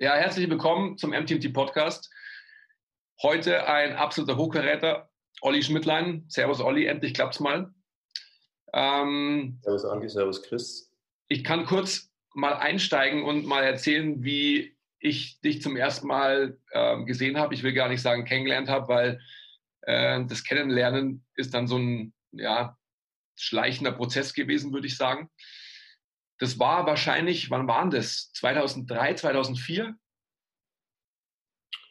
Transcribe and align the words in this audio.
Ja, 0.00 0.14
herzlich 0.14 0.48
willkommen 0.48 0.96
zum 0.96 1.10
MTMT 1.10 1.52
Podcast. 1.52 2.08
Heute 3.20 3.66
ein 3.66 3.96
absoluter 3.96 4.36
Hochkaräter, 4.36 5.10
Olli 5.40 5.60
Schmidtlein. 5.60 6.24
Servus 6.28 6.60
Olli, 6.60 6.86
endlich 6.86 7.14
klappt's 7.14 7.40
mal. 7.40 7.74
Ähm, 8.72 9.58
servus 9.60 9.84
Andi, 9.84 10.08
servus 10.08 10.44
Chris. 10.44 10.94
Ich 11.26 11.42
kann 11.42 11.66
kurz 11.66 12.12
mal 12.32 12.52
einsteigen 12.52 13.24
und 13.24 13.44
mal 13.44 13.64
erzählen, 13.64 14.22
wie 14.22 14.78
ich 15.00 15.40
dich 15.40 15.62
zum 15.62 15.76
ersten 15.76 16.06
Mal 16.06 16.56
äh, 16.70 17.02
gesehen 17.02 17.36
habe. 17.36 17.52
Ich 17.52 17.64
will 17.64 17.72
gar 17.72 17.88
nicht 17.88 18.00
sagen 18.00 18.24
kennengelernt 18.24 18.68
habe, 18.68 18.86
weil 18.86 19.20
äh, 19.80 20.24
das 20.26 20.44
Kennenlernen 20.44 21.26
ist 21.34 21.54
dann 21.54 21.66
so 21.66 21.76
ein 21.76 22.14
ja, 22.30 22.78
schleichender 23.34 23.90
Prozess 23.90 24.32
gewesen, 24.32 24.72
würde 24.72 24.86
ich 24.86 24.96
sagen. 24.96 25.28
Das 26.38 26.58
war 26.58 26.86
wahrscheinlich, 26.86 27.50
wann 27.50 27.66
waren 27.66 27.90
das? 27.90 28.30
2003, 28.32 29.14
2004? 29.14 29.96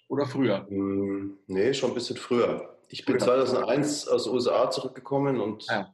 Oder 0.08 0.26
früher? 0.26 0.66
Mm, 0.70 1.38
nee, 1.48 1.74
schon 1.74 1.92
ein 1.92 1.94
bisschen 1.94 2.18
früher. 2.18 2.80
Ich 2.90 3.06
bin 3.06 3.20
früher. 3.20 3.46
2001 3.46 4.08
aus 4.08 4.24
den 4.24 4.34
USA 4.34 4.70
zurückgekommen 4.72 5.42
und, 5.42 5.66
ja. 5.66 5.94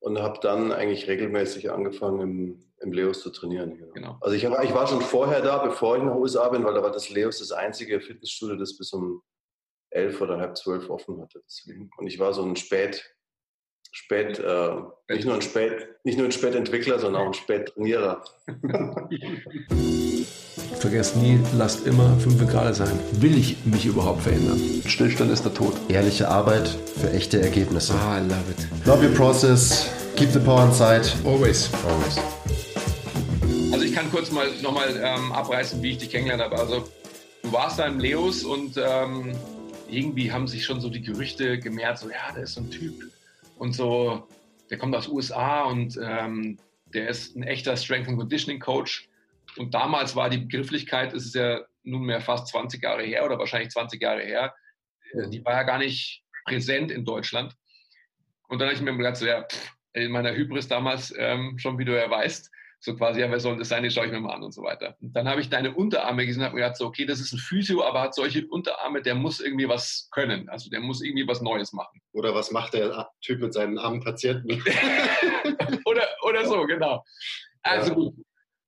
und 0.00 0.18
habe 0.20 0.40
dann 0.40 0.72
eigentlich 0.72 1.06
regelmäßig 1.06 1.70
angefangen, 1.70 2.20
im, 2.20 2.72
im 2.80 2.92
Leos 2.92 3.20
zu 3.20 3.30
trainieren. 3.30 3.76
Genau. 3.76 3.92
genau. 3.92 4.18
Also 4.20 4.34
ich, 4.34 4.44
hab, 4.44 4.62
ich 4.64 4.74
war 4.74 4.88
schon 4.88 5.00
vorher 5.00 5.40
da, 5.40 5.58
bevor 5.58 5.96
ich 5.96 6.02
nach 6.02 6.12
den 6.12 6.20
USA 6.20 6.48
bin, 6.48 6.64
weil 6.64 6.74
da 6.74 6.82
war 6.82 6.90
das 6.90 7.08
Leos 7.10 7.38
das 7.38 7.52
einzige 7.52 8.00
Fitnessstudio, 8.00 8.56
das 8.56 8.76
bis 8.76 8.92
um 8.92 9.22
elf 9.90 10.20
oder 10.20 10.38
halb 10.38 10.56
zwölf 10.56 10.90
offen 10.90 11.20
hatte. 11.20 11.40
Deswegen. 11.46 11.88
Und 11.96 12.08
ich 12.08 12.18
war 12.18 12.32
so 12.32 12.42
ein 12.42 12.56
Spät, 12.56 13.14
Spät, 13.96 14.40
äh, 14.40 14.70
nicht, 15.08 15.24
nur 15.24 15.36
ein 15.36 15.42
Spät, 15.42 15.86
nicht 16.02 16.18
nur 16.18 16.26
ein 16.26 16.32
Spätentwickler, 16.32 16.98
sondern 16.98 17.22
auch 17.22 17.26
ein 17.28 17.34
Spättrainierer. 17.34 18.24
Vergesst 20.80 21.16
nie, 21.16 21.38
lasst 21.56 21.86
immer 21.86 22.18
5 22.18 22.50
Grad 22.50 22.74
sein. 22.74 22.98
Will 23.12 23.38
ich 23.38 23.64
mich 23.64 23.86
überhaupt 23.86 24.22
verändern? 24.22 24.60
Stillstand 24.84 25.30
ist 25.30 25.44
der 25.44 25.54
Tod. 25.54 25.74
Ehrliche 25.88 26.26
Arbeit 26.26 26.76
für 27.00 27.12
echte 27.12 27.40
Ergebnisse. 27.40 27.94
Ah, 27.94 28.18
I 28.18 28.22
love 28.22 28.50
it. 28.50 28.66
Love 28.84 29.06
your 29.06 29.14
process. 29.14 29.88
Keep 30.16 30.32
the 30.32 30.40
power 30.40 30.64
inside. 30.64 31.08
Always. 31.24 31.70
Always. 31.86 32.18
Also 33.72 33.84
ich 33.84 33.94
kann 33.94 34.10
kurz 34.10 34.32
mal 34.32 34.48
nochmal 34.60 34.88
ähm, 35.00 35.30
abreißen, 35.30 35.80
wie 35.84 35.92
ich 35.92 35.98
dich 35.98 36.10
kennengelernt 36.10 36.42
habe. 36.42 36.58
Also 36.58 36.88
du 37.44 37.52
warst 37.52 37.78
da 37.78 37.86
im 37.86 38.00
Leos 38.00 38.42
und 38.42 38.76
ähm, 38.76 39.36
irgendwie 39.88 40.32
haben 40.32 40.48
sich 40.48 40.64
schon 40.64 40.80
so 40.80 40.90
die 40.90 41.02
Gerüchte 41.02 41.60
gemehrt, 41.60 42.00
so 42.00 42.08
ja, 42.08 42.32
der 42.34 42.42
ist 42.42 42.54
so 42.54 42.60
ein 42.60 42.70
Typ 42.70 42.94
und 43.56 43.72
so, 43.72 44.28
der 44.70 44.78
kommt 44.78 44.94
aus 44.94 45.08
USA 45.08 45.64
und 45.64 45.98
ähm, 46.02 46.58
der 46.86 47.08
ist 47.08 47.36
ein 47.36 47.42
echter 47.42 47.76
Strength 47.76 48.08
and 48.08 48.18
Conditioning 48.18 48.60
Coach. 48.60 49.08
Und 49.56 49.74
damals 49.74 50.16
war 50.16 50.30
die 50.30 50.38
Begrifflichkeit, 50.38 51.12
es 51.12 51.26
ist 51.26 51.34
ja 51.34 51.60
nunmehr 51.82 52.20
fast 52.20 52.48
20 52.48 52.82
Jahre 52.82 53.02
her 53.02 53.24
oder 53.24 53.38
wahrscheinlich 53.38 53.70
20 53.70 54.00
Jahre 54.00 54.22
her, 54.22 54.54
äh, 55.12 55.28
die 55.28 55.44
war 55.44 55.52
ja 55.52 55.62
gar 55.62 55.78
nicht 55.78 56.22
präsent 56.44 56.90
in 56.90 57.04
Deutschland. 57.04 57.54
Und 58.48 58.58
dann 58.58 58.68
habe 58.68 58.76
ich 58.76 58.82
mir 58.82 58.96
gedacht, 58.96 59.16
so, 59.16 59.26
ja, 59.26 59.42
pff, 59.42 59.72
in 59.94 60.10
meiner 60.10 60.34
Hybris 60.34 60.68
damals, 60.68 61.14
ähm, 61.16 61.58
schon 61.58 61.78
wie 61.78 61.84
du 61.84 61.96
ja 61.96 62.10
weißt, 62.10 62.50
so 62.84 62.94
quasi, 62.94 63.20
ja, 63.20 63.30
wer 63.30 63.40
soll 63.40 63.56
das 63.56 63.70
sein, 63.70 63.82
den 63.82 63.90
schaue 63.90 64.04
ich 64.04 64.12
mir 64.12 64.20
mal 64.20 64.34
an 64.34 64.42
und 64.42 64.52
so 64.52 64.62
weiter. 64.62 64.94
Und 65.00 65.16
dann 65.16 65.26
habe 65.26 65.40
ich 65.40 65.48
deine 65.48 65.74
Unterarme 65.74 66.26
gesehen 66.26 66.42
und 66.42 66.46
habe 66.46 66.56
mir 66.56 66.62
gedacht, 66.62 66.76
so, 66.76 66.84
okay, 66.84 67.06
das 67.06 67.18
ist 67.18 67.32
ein 67.32 67.38
Physio, 67.38 67.82
aber 67.82 68.02
hat 68.02 68.14
solche 68.14 68.46
Unterarme, 68.46 69.00
der 69.00 69.14
muss 69.14 69.40
irgendwie 69.40 69.66
was 69.66 70.10
können. 70.12 70.50
Also 70.50 70.68
der 70.68 70.80
muss 70.80 71.00
irgendwie 71.00 71.26
was 71.26 71.40
Neues 71.40 71.72
machen. 71.72 72.02
Oder 72.12 72.34
was 72.34 72.50
macht 72.50 72.74
der 72.74 73.08
Typ 73.22 73.40
mit 73.40 73.54
seinen 73.54 73.78
armen 73.78 74.04
Patienten? 74.04 74.62
oder, 75.86 76.06
oder 76.24 76.44
so, 76.44 76.66
genau. 76.66 77.02
Also 77.62 77.88
ja. 77.88 77.94
gut, 77.94 78.14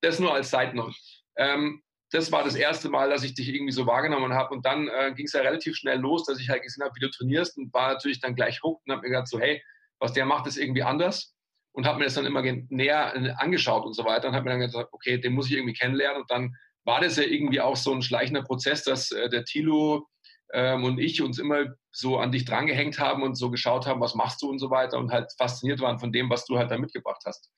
das 0.01 0.19
nur 0.19 0.33
als 0.33 0.51
Side 0.51 0.75
Note. 0.75 0.97
Ähm, 1.37 1.83
das 2.11 2.33
war 2.33 2.43
das 2.43 2.55
erste 2.55 2.89
Mal, 2.89 3.11
dass 3.11 3.23
ich 3.23 3.35
dich 3.35 3.51
irgendwie 3.51 3.73
so 3.73 3.87
wahrgenommen 3.87 4.33
habe. 4.33 4.55
Und 4.55 4.65
dann 4.65 4.89
äh, 4.89 5.13
ging 5.15 5.27
es 5.27 5.35
ja 5.35 5.43
relativ 5.43 5.77
schnell 5.77 5.99
los, 5.99 6.25
dass 6.25 6.41
ich 6.41 6.49
halt 6.49 6.63
gesehen 6.63 6.83
habe, 6.83 6.95
wie 6.97 7.01
du 7.01 7.11
trainierst 7.11 7.59
und 7.59 7.71
war 7.75 7.93
natürlich 7.93 8.21
dann 8.21 8.35
gleich 8.35 8.63
hooked 8.63 8.87
und 8.87 8.93
habe 8.93 9.03
mir 9.03 9.11
gedacht, 9.11 9.29
so, 9.29 9.39
hey, 9.39 9.63
was 9.99 10.15
der 10.15 10.25
macht, 10.25 10.47
ist 10.47 10.57
irgendwie 10.57 10.85
anders 10.85 11.36
und 11.77 11.87
habe 11.87 11.99
mir 11.99 12.05
das 12.07 12.15
dann 12.15 12.25
immer 12.25 12.43
näher 12.43 13.15
äh, 13.15 13.31
angeschaut 13.37 13.85
und 13.85 13.93
so 13.93 14.05
weiter 14.05 14.29
und 14.29 14.35
habe 14.35 14.45
mir 14.45 14.51
dann 14.53 14.61
gesagt, 14.61 14.89
okay, 14.93 15.19
den 15.19 15.35
muss 15.35 15.49
ich 15.49 15.57
irgendwie 15.57 15.75
kennenlernen 15.75 16.23
und 16.23 16.31
dann 16.31 16.57
war 16.85 17.01
das 17.01 17.17
ja 17.17 17.25
irgendwie 17.25 17.61
auch 17.61 17.77
so 17.77 17.93
ein 17.93 18.01
schleichender 18.01 18.43
Prozess, 18.43 18.83
dass 18.83 19.11
äh, 19.13 19.29
der 19.29 19.45
Tilo 19.45 20.09
ähm, 20.55 20.85
und 20.85 20.99
ich 20.99 21.21
uns 21.21 21.39
immer 21.39 21.67
so 21.91 22.19
an 22.19 22.33
dich 22.33 22.47
drangehängt 22.47 22.99
haben 22.99 23.23
und 23.23 23.35
so 23.35 23.51
geschaut 23.51 23.87
haben, 23.87 24.01
was 24.01 24.15
machst 24.15 24.41
du 24.41 24.49
und 24.49 24.59
so 24.59 24.71
weiter 24.71 24.99
und 24.99 25.13
halt 25.13 25.31
fasziniert 25.37 25.81
waren 25.81 25.99
von 25.99 26.13
dem, 26.13 26.31
was 26.31 26.47
du 26.47 26.57
halt 26.57 26.71
da 26.71 26.79
mitgebracht 26.79 27.23
hast. 27.27 27.53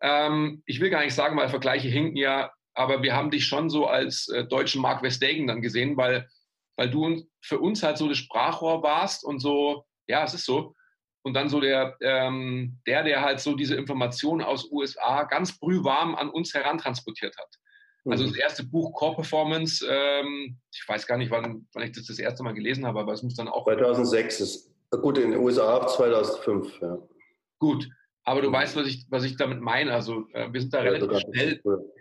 Ähm, 0.00 0.62
ich 0.64 0.80
will 0.80 0.88
gar 0.88 1.04
nicht 1.04 1.14
sagen, 1.14 1.36
weil 1.36 1.50
Vergleiche 1.50 1.88
hinken 1.88 2.16
ja, 2.16 2.50
aber 2.72 3.02
wir 3.02 3.14
haben 3.14 3.30
dich 3.30 3.44
schon 3.44 3.68
so 3.68 3.88
als 3.88 4.28
äh, 4.28 4.44
deutschen 4.44 4.80
Mark 4.80 5.02
Westhagen 5.02 5.46
dann 5.46 5.60
gesehen, 5.60 5.98
weil, 5.98 6.26
weil 6.76 6.88
du 6.88 7.28
für 7.42 7.58
uns 7.58 7.82
halt 7.82 7.98
so 7.98 8.08
das 8.08 8.16
Sprachrohr 8.16 8.82
warst 8.82 9.22
und 9.22 9.40
so, 9.40 9.84
ja, 10.06 10.24
es 10.24 10.32
ist 10.32 10.46
so, 10.46 10.74
und 11.22 11.34
dann 11.34 11.48
so 11.48 11.60
der, 11.60 11.96
ähm, 12.00 12.78
der, 12.86 13.02
der 13.02 13.22
halt 13.22 13.40
so 13.40 13.54
diese 13.54 13.74
Informationen 13.74 14.42
aus 14.42 14.70
USA 14.70 15.24
ganz 15.24 15.58
brühwarm 15.58 16.14
an 16.14 16.30
uns 16.30 16.54
herantransportiert 16.54 17.36
hat. 17.36 17.48
Also 18.10 18.24
das 18.24 18.32
mhm. 18.32 18.40
erste 18.40 18.64
Buch 18.64 18.94
Core 18.94 19.16
Performance, 19.16 19.86
ähm, 19.88 20.58
ich 20.72 20.84
weiß 20.86 21.06
gar 21.06 21.18
nicht, 21.18 21.30
wann, 21.30 21.66
wann 21.74 21.82
ich 21.82 21.92
das 21.92 22.06
das 22.06 22.18
erste 22.18 22.42
Mal 22.42 22.54
gelesen 22.54 22.86
habe, 22.86 23.00
aber 23.00 23.12
es 23.12 23.22
muss 23.22 23.34
dann 23.34 23.48
auch... 23.48 23.64
2006 23.64 24.40
ist, 24.40 24.74
gut, 25.02 25.18
in 25.18 25.32
den 25.32 25.40
USA 25.40 25.86
2005, 25.86 26.80
ja. 26.80 26.98
Gut, 27.58 27.88
aber 28.24 28.42
du 28.42 28.48
mhm. 28.48 28.54
weißt, 28.54 28.76
was 28.76 28.86
ich, 28.86 29.06
was 29.10 29.24
ich 29.24 29.36
damit 29.36 29.60
meine. 29.60 29.92
Also 29.92 30.26
äh, 30.32 30.52
wir 30.52 30.60
sind 30.60 30.72
da 30.72 30.84
ja, 30.84 30.90
relativ 30.90 31.18
schnell. 31.20 31.60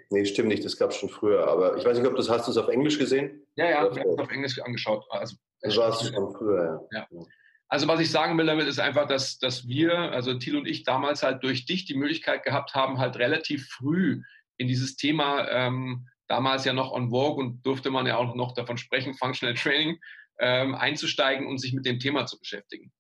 Nee, 0.10 0.26
stimmt 0.26 0.50
nicht, 0.50 0.64
das 0.64 0.78
gab 0.78 0.92
es 0.92 0.98
schon 0.98 1.10
früher. 1.10 1.48
Aber 1.48 1.78
ich 1.78 1.86
weiß 1.86 1.98
nicht, 1.98 2.08
ob 2.08 2.16
du 2.16 2.30
hast 2.30 2.48
du 2.48 2.52
es 2.52 2.58
auf 2.58 2.68
Englisch 2.70 2.98
gesehen? 2.98 3.46
Ja, 3.56 3.70
ja, 3.70 3.96
wir 3.96 4.02
haben 4.02 4.10
es 4.10 4.20
auf 4.20 4.32
Englisch 4.32 4.60
angeschaut. 4.60 5.06
Also, 5.10 5.36
das 5.62 5.76
war 5.76 5.90
es 5.90 6.08
schon 6.08 6.34
früher, 6.34 6.88
ja. 6.92 7.08
ja. 7.12 7.26
Also 7.70 7.88
was 7.88 8.00
ich 8.00 8.12
sagen 8.12 8.38
will 8.38 8.46
damit 8.46 8.68
ist 8.68 8.80
einfach, 8.80 9.08
dass, 9.08 9.40
dass 9.40 9.68
wir, 9.68 9.94
also 9.94 10.34
Thiel 10.38 10.58
und 10.58 10.68
ich 10.68 10.84
damals 10.84 11.24
halt 11.24 11.44
durch 11.44 11.66
dich 11.66 11.86
die 11.86 11.96
Möglichkeit 11.96 12.44
gehabt 12.44 12.76
haben, 12.76 12.98
halt 12.98 13.18
relativ 13.18 13.68
früh 13.68 14.22
in 14.58 14.68
dieses 14.68 14.96
Thema, 14.96 15.48
ähm, 15.50 16.08
damals 16.28 16.66
ja 16.66 16.74
noch 16.74 16.92
on 16.92 17.10
Vogue 17.10 17.44
und 17.44 17.66
durfte 17.66 17.92
man 17.92 18.06
ja 18.06 18.18
auch 18.18 18.36
noch 18.36 18.54
davon 18.54 18.78
sprechen, 18.78 19.14
Functional 19.16 19.56
Training, 19.56 20.00
ähm, 20.40 20.76
einzusteigen 20.76 21.48
und 21.48 21.58
sich 21.58 21.74
mit 21.74 21.86
dem 21.86 22.00
Thema 22.00 22.26
zu 22.26 22.40
beschäftigen. 22.40 22.92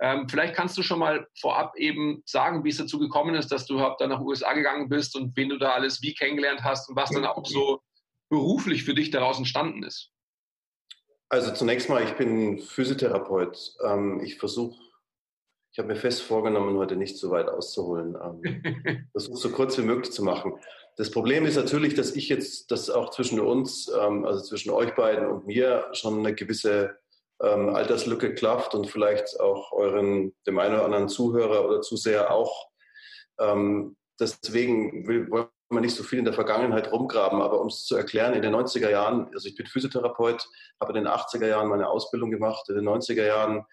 Ähm, 0.00 0.28
vielleicht 0.28 0.54
kannst 0.54 0.76
du 0.76 0.82
schon 0.82 0.98
mal 0.98 1.28
vorab 1.38 1.76
eben 1.76 2.22
sagen, 2.26 2.64
wie 2.64 2.70
es 2.70 2.78
dazu 2.78 2.98
gekommen 2.98 3.34
ist, 3.34 3.52
dass 3.52 3.66
du 3.66 3.78
dann 3.98 4.10
nach 4.10 4.20
USA 4.20 4.52
gegangen 4.52 4.88
bist 4.88 5.14
und 5.14 5.36
wen 5.36 5.48
du 5.48 5.58
da 5.58 5.70
alles 5.70 6.02
wie 6.02 6.14
kennengelernt 6.14 6.64
hast 6.64 6.88
und 6.88 6.96
was 6.96 7.10
dann 7.10 7.24
auch 7.24 7.46
so 7.46 7.80
beruflich 8.28 8.84
für 8.84 8.94
dich 8.94 9.10
daraus 9.10 9.38
entstanden 9.38 9.82
ist. 9.82 10.11
Also 11.32 11.50
zunächst 11.50 11.88
mal, 11.88 12.04
ich 12.04 12.12
bin 12.12 12.58
Physiotherapeut. 12.58 13.76
Ähm, 13.82 14.20
ich 14.22 14.36
versuche, 14.36 14.78
ich 15.72 15.78
habe 15.78 15.88
mir 15.88 15.96
fest 15.96 16.20
vorgenommen, 16.20 16.76
heute 16.76 16.94
nicht 16.94 17.16
so 17.16 17.30
weit 17.30 17.48
auszuholen. 17.48 18.18
Ähm, 18.22 19.08
versuche 19.12 19.38
so 19.38 19.48
kurz 19.48 19.78
wie 19.78 19.82
möglich 19.82 20.12
zu 20.12 20.22
machen. 20.22 20.52
Das 20.98 21.10
Problem 21.10 21.46
ist 21.46 21.56
natürlich, 21.56 21.94
dass 21.94 22.14
ich 22.14 22.28
jetzt, 22.28 22.70
dass 22.70 22.90
auch 22.90 23.08
zwischen 23.12 23.40
uns, 23.40 23.90
ähm, 23.98 24.26
also 24.26 24.42
zwischen 24.42 24.72
euch 24.72 24.94
beiden 24.94 25.26
und 25.26 25.46
mir, 25.46 25.88
schon 25.92 26.18
eine 26.18 26.34
gewisse 26.34 26.98
Alterslücke 27.38 28.36
klafft 28.36 28.72
und 28.72 28.86
vielleicht 28.86 29.40
auch 29.40 29.72
euren, 29.72 30.32
dem 30.46 30.60
einen 30.60 30.74
oder 30.74 30.84
anderen 30.84 31.08
Zuhörer 31.08 31.66
oder 31.66 31.80
Zuseher 31.80 32.30
auch. 32.30 32.68
deswegen 34.20 35.08
will, 35.08 35.28
wollen 35.28 35.48
man 35.72 35.82
nicht 35.82 35.96
so 35.96 36.02
viel 36.02 36.18
in 36.18 36.24
der 36.24 36.34
Vergangenheit 36.34 36.92
rumgraben, 36.92 37.40
aber 37.42 37.60
um 37.60 37.68
es 37.68 37.84
zu 37.84 37.96
erklären, 37.96 38.34
in 38.34 38.42
den 38.42 38.54
90er 38.54 38.90
Jahren, 38.90 39.28
also 39.32 39.48
ich 39.48 39.54
bin 39.54 39.66
Physiotherapeut, 39.66 40.48
habe 40.80 40.92
in 40.92 41.04
den 41.04 41.12
80er 41.12 41.46
Jahren 41.46 41.68
meine 41.68 41.88
Ausbildung 41.88 42.30
gemacht, 42.30 42.68
in 42.68 42.76
den 42.76 42.88
90er 42.88 43.26
Jahren 43.26 43.64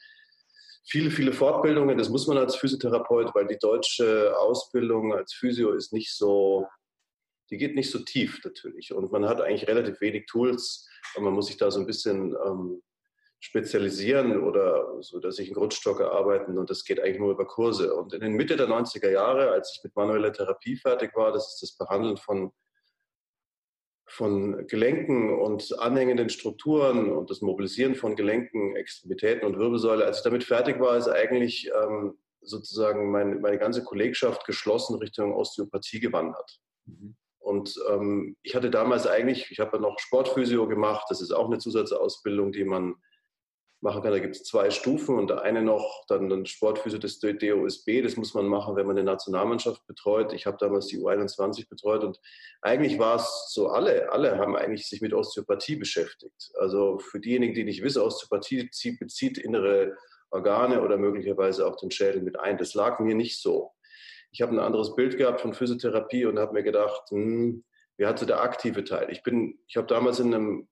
viele, 0.86 1.12
viele 1.12 1.34
Fortbildungen, 1.34 1.98
das 1.98 2.10
muss 2.10 2.28
man 2.28 2.38
als 2.38 2.56
Physiotherapeut, 2.56 3.34
weil 3.36 3.48
die 3.48 3.60
deutsche 3.60 4.36
Ausbildung 4.38 5.14
als 5.14 5.34
Physio 5.34 5.72
ist 5.72 5.94
nicht 5.94 6.14
so, 6.16 6.68
die 7.52 7.58
geht 7.58 7.76
nicht 7.76 7.92
so 7.92 8.00
tief 8.00 8.40
natürlich. 8.44 8.94
Und 8.94 9.12
man 9.12 9.26
hat 9.28 9.42
eigentlich 9.42 9.68
relativ 9.68 10.02
wenig 10.02 10.26
Tools 10.26 10.88
und 11.16 11.24
man 11.24 11.34
muss 11.34 11.48
sich 11.48 11.58
da 11.58 11.72
so 11.72 11.80
ein 11.80 11.86
bisschen 11.86 12.36
ähm, 12.46 12.82
spezialisieren 13.40 14.44
oder 14.44 15.02
so, 15.02 15.20
dass 15.20 15.40
ich 15.40 15.48
einen 15.48 15.56
Grundstock 15.56 16.02
erarbeiten 16.02 16.58
und 16.58 16.70
das 16.70 16.84
geht 16.84 17.00
eigentlich 17.00 17.20
nur 17.20 17.32
über 17.32 17.48
Kurse. 17.48 17.96
Und 17.96 18.14
in 18.14 18.20
den 18.20 18.34
Mitte 18.34 18.58
der 18.58 18.68
90er 18.68 19.10
Jahre, 19.10 19.52
als 19.52 19.76
ich 19.76 19.84
mit 19.84 19.96
manueller 19.96 20.34
Therapie 20.34 20.76
fertig 20.76 21.16
war, 21.16 21.32
das 21.32 21.54
ist 21.54 21.62
das 21.62 21.78
Behandeln 21.78 22.18
von, 22.18 22.52
von 24.08 24.68
Gelenken 24.68 25.40
und 25.40 25.80
anhängenden 25.80 26.30
Strukturen 26.30 27.12
und 27.12 27.30
das 27.30 27.42
Mobilisieren 27.42 27.96
von 27.96 28.18
Gelenken, 28.18 28.76
Extremitäten 28.76 29.48
und 29.48 29.58
Wirbelsäule, 29.58 30.06
als 30.06 30.18
ich 30.18 30.24
damit 30.24 30.44
fertig 30.44 30.80
war, 30.82 30.98
ist 30.98 31.08
eigentlich 31.08 31.72
ähm, 31.82 32.18
sozusagen 32.42 33.10
meine, 33.10 33.36
meine 33.36 33.58
ganze 33.58 33.86
Kollegschaft 33.86 34.46
geschlossen 34.46 34.96
Richtung 34.96 35.34
Osteopathie 35.34 36.02
gewandert. 36.02 36.60
Mhm. 36.86 37.16
Und 37.40 37.74
ähm, 37.90 38.36
ich 38.44 38.54
hatte 38.54 38.70
damals 38.70 39.08
eigentlich, 39.08 39.50
ich 39.50 39.62
habe 39.62 39.78
ja 39.78 39.82
noch 39.82 39.98
Sportphysio 39.98 40.68
gemacht, 40.68 41.06
das 41.10 41.22
ist 41.22 41.32
auch 41.32 41.48
eine 41.48 41.58
Zusatzausbildung, 41.58 42.52
die 42.52 42.66
man 42.66 42.96
machen 43.82 44.02
kann. 44.02 44.12
Da 44.12 44.20
gibt 44.20 44.36
es 44.36 44.44
zwei 44.44 44.70
Stufen 44.70 45.18
und 45.18 45.32
eine 45.32 45.62
noch, 45.62 46.06
dann 46.08 46.32
ein 46.32 46.46
Sportphysio 46.46 47.00
des 47.00 47.20
DOSB, 47.20 48.02
das 48.02 48.18
muss 48.18 48.34
man 48.34 48.48
machen, 48.48 48.76
wenn 48.76 48.86
man 48.86 48.98
eine 48.98 49.06
Nationalmannschaft 49.06 49.86
betreut. 49.88 50.34
Ich 50.34 50.46
habe 50.46 50.58
damals 50.60 50.88
die 50.88 51.00
U21 51.00 51.70
betreut 51.70 52.04
und 52.04 52.20
eigentlich 52.62 53.00
war 53.00 53.16
es 53.16 53.48
so, 53.50 53.70
alle, 53.70 54.12
alle 54.12 54.38
haben 54.38 54.56
eigentlich 54.56 54.88
sich 54.88 55.02
mit 55.02 55.14
Osteopathie 55.14 55.76
beschäftigt. 55.76 56.52
Also 56.60 57.00
für 57.00 57.20
diejenigen, 57.20 57.54
die 57.54 57.64
nicht 57.64 57.84
wissen, 57.84 58.02
Osteopathie 58.02 58.70
bezieht 59.00 59.38
innere 59.38 59.96
Organe 60.32 60.82
oder 60.82 60.98
möglicherweise 60.98 61.66
auch 61.66 61.76
den 61.78 61.92
Schädel 61.92 62.22
mit 62.22 62.40
ein. 62.40 62.58
Das 62.58 62.74
lag 62.74 63.00
mir 63.00 63.16
nicht 63.16 63.42
so. 63.42 63.72
Ich 64.32 64.42
habe 64.42 64.52
ein 64.52 64.60
anderes 64.60 64.96
Bild 64.96 65.18
gehabt 65.18 65.42
von 65.42 65.54
Physiotherapie 65.54 66.26
und 66.26 66.38
habe 66.38 66.54
mir 66.54 66.64
gedacht, 66.64 67.10
hm, 67.10 67.64
wie 67.98 68.06
hat 68.06 68.28
der 68.28 68.42
aktive 68.42 68.84
Teil? 68.84 69.10
Ich 69.10 69.24
bin, 69.24 69.60
ich 69.68 69.76
habe 69.76 69.88
damals 69.88 70.20
in 70.20 70.34
einem 70.34 70.68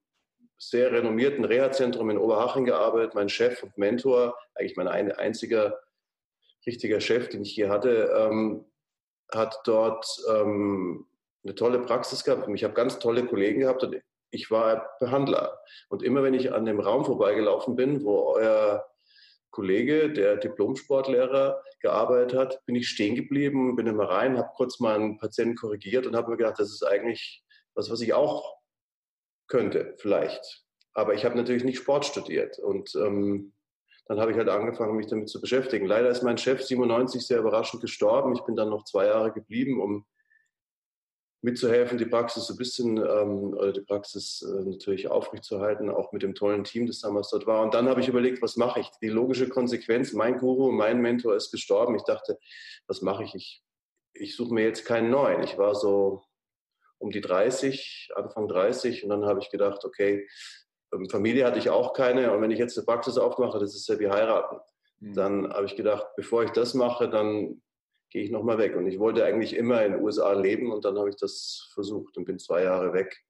sehr 0.58 0.92
renommierten 0.92 1.46
Reha-Zentrum 1.46 2.10
in 2.10 2.18
Oberhaching 2.18 2.66
gearbeitet. 2.66 3.16
Mein 3.16 3.30
Chef 3.30 3.62
und 3.64 3.78
Mentor, 3.78 4.38
eigentlich 4.56 4.76
mein 4.76 4.88
einziger 4.88 5.80
richtiger 6.66 7.00
Chef, 7.00 7.30
den 7.30 7.44
ich 7.44 7.54
hier 7.54 7.70
hatte, 7.70 8.12
ähm, 8.18 8.66
hat 9.32 9.60
dort 9.66 10.06
ähm, 10.30 11.06
eine 11.44 11.56
tolle 11.56 11.80
Praxis 11.80 12.24
gehabt. 12.24 12.48
Ich 12.54 12.64
habe 12.64 12.74
ganz 12.74 13.00
tolle 13.00 13.26
Kollegen 13.26 13.62
gehabt 13.62 13.84
und 13.84 14.02
ich 14.32 14.52
war 14.52 14.90
Behandler. 15.00 15.60
Und 15.90 16.04
immer 16.04 16.24
wenn 16.24 16.34
ich 16.34 16.54
an 16.54 16.66
dem 16.66 16.80
Raum 16.80 17.06
vorbeigelaufen 17.06 17.76
bin, 17.76 18.04
wo 18.04 18.34
euer 18.34 18.86
Kollege, 19.52 20.12
der 20.12 20.38
Diplomsportlehrer, 20.38 21.62
gearbeitet 21.80 22.38
hat, 22.38 22.66
bin 22.66 22.76
ich 22.76 22.90
stehen 22.90 23.16
geblieben, 23.16 23.76
bin 23.76 23.88
immer 23.88 24.10
rein, 24.10 24.38
habe 24.38 24.52
kurz 24.56 24.80
mal 24.80 24.96
einen 24.96 25.18
Patienten 25.18 25.56
korrigiert 25.56 26.06
und 26.06 26.16
habe 26.16 26.32
mir 26.32 26.38
gedacht, 26.38 26.60
das 26.60 26.72
ist 26.72 26.84
eigentlich 26.84 27.44
was, 27.76 27.90
was 27.90 28.02
ich 28.02 28.14
auch 28.14 28.57
könnte, 29.48 29.96
vielleicht. 29.98 30.64
Aber 30.94 31.14
ich 31.14 31.26
habe 31.26 31.36
natürlich 31.36 31.64
nicht 31.64 31.78
Sport 31.78 32.06
studiert 32.06 32.60
und 32.60 32.96
ähm, 32.96 33.54
dann 34.08 34.20
habe 34.20 34.32
ich 34.32 34.38
halt 34.38 34.50
angefangen, 34.50 34.96
mich 34.96 35.08
damit 35.08 35.30
zu 35.30 35.42
beschäftigen. 35.42 35.86
Leider 35.86 36.10
ist 36.10 36.24
mein 36.24 36.38
Chef 36.38 36.62
97 36.62 37.26
sehr 37.26 37.40
überraschend 37.40 37.82
gestorben. 37.82 38.34
Ich 38.34 38.42
bin 38.42 38.56
dann 38.56 38.70
noch 38.70 38.86
zwei 38.86 39.06
Jahre 39.08 39.34
geblieben, 39.34 39.82
um 39.82 40.06
mitzuhelfen, 41.42 41.98
die 41.98 42.06
Praxis 42.06 42.48
so 42.48 42.54
ein 42.54 42.58
bisschen 42.58 42.98
ähm, 42.98 43.54
oder 43.54 43.72
die 43.72 43.82
Praxis 43.82 44.42
äh, 44.42 44.64
natürlich 44.64 45.08
aufrechtzuerhalten, 45.10 45.90
auch 45.90 46.12
mit 46.12 46.24
dem 46.24 46.36
tollen 46.36 46.64
Team, 46.64 46.88
das 46.88 47.02
damals 47.02 47.30
dort 47.30 47.46
war. 47.46 47.62
Und 47.62 47.74
dann 47.74 47.88
habe 47.88 48.02
ich 48.02 48.08
überlegt, 48.08 48.42
was 48.42 48.58
mache 48.58 48.80
ich? 48.80 48.90
Die 49.02 49.10
logische 49.10 49.48
Konsequenz, 49.48 50.14
mein 50.14 50.38
Guru, 50.38 50.72
mein 50.72 51.02
Mentor 51.02 51.36
ist 51.36 51.52
gestorben. 51.52 51.96
Ich 51.96 52.04
dachte, 52.04 52.40
was 52.88 53.02
mache 53.02 53.24
ich? 53.24 53.36
Ich, 53.36 53.64
ich 54.14 54.36
suche 54.36 54.54
mir 54.54 54.64
jetzt 54.64 54.86
keinen 54.86 55.12
neuen. 55.12 55.44
Ich 55.44 55.58
war 55.58 55.76
so 55.76 56.24
um 57.00 57.12
die 57.12 57.22
30, 57.22 58.10
Anfang 58.16 58.48
30 58.48 59.04
und 59.04 59.10
dann 59.10 59.26
habe 59.26 59.40
ich 59.40 59.50
gedacht, 59.50 59.86
okay, 59.86 60.28
ähm, 60.94 61.10
Familie 61.10 61.46
hatte 61.46 61.60
ich 61.60 61.70
auch 61.70 61.94
keine 61.94 62.32
und 62.32 62.42
wenn 62.42 62.52
ich 62.52 62.60
jetzt 62.60 62.78
eine 62.78 62.86
Praxis 62.86 63.18
aufmache, 63.18 63.60
das 63.60 63.76
ist 63.76 63.88
ja 63.88 64.00
wie 64.00 64.10
heiraten. 64.10 64.60
Mhm. 65.00 65.14
Dann 65.14 65.54
habe 65.54 65.66
ich 65.66 65.76
gedacht, 65.76 66.06
bevor 66.16 66.44
ich 66.44 66.52
das 66.52 66.74
mache, 66.74 67.10
dann 67.10 67.62
gehe 68.10 68.24
ich 68.24 68.32
nochmal 68.32 68.58
weg. 68.58 68.76
Und 68.76 68.88
ich 68.88 69.00
wollte 69.00 69.26
eigentlich 69.26 69.56
immer 69.56 69.84
in 69.86 69.94
den 69.94 70.02
USA 70.02 70.34
leben 70.34 70.72
und 70.72 70.86
dann 70.86 70.98
habe 70.98 71.10
ich 71.10 71.16
das 71.18 71.70
versucht 71.74 72.18
und 72.18 72.26
bin 72.26 72.40
zwei 72.40 72.64
Jahre 72.64 72.94
weg. 72.94 73.24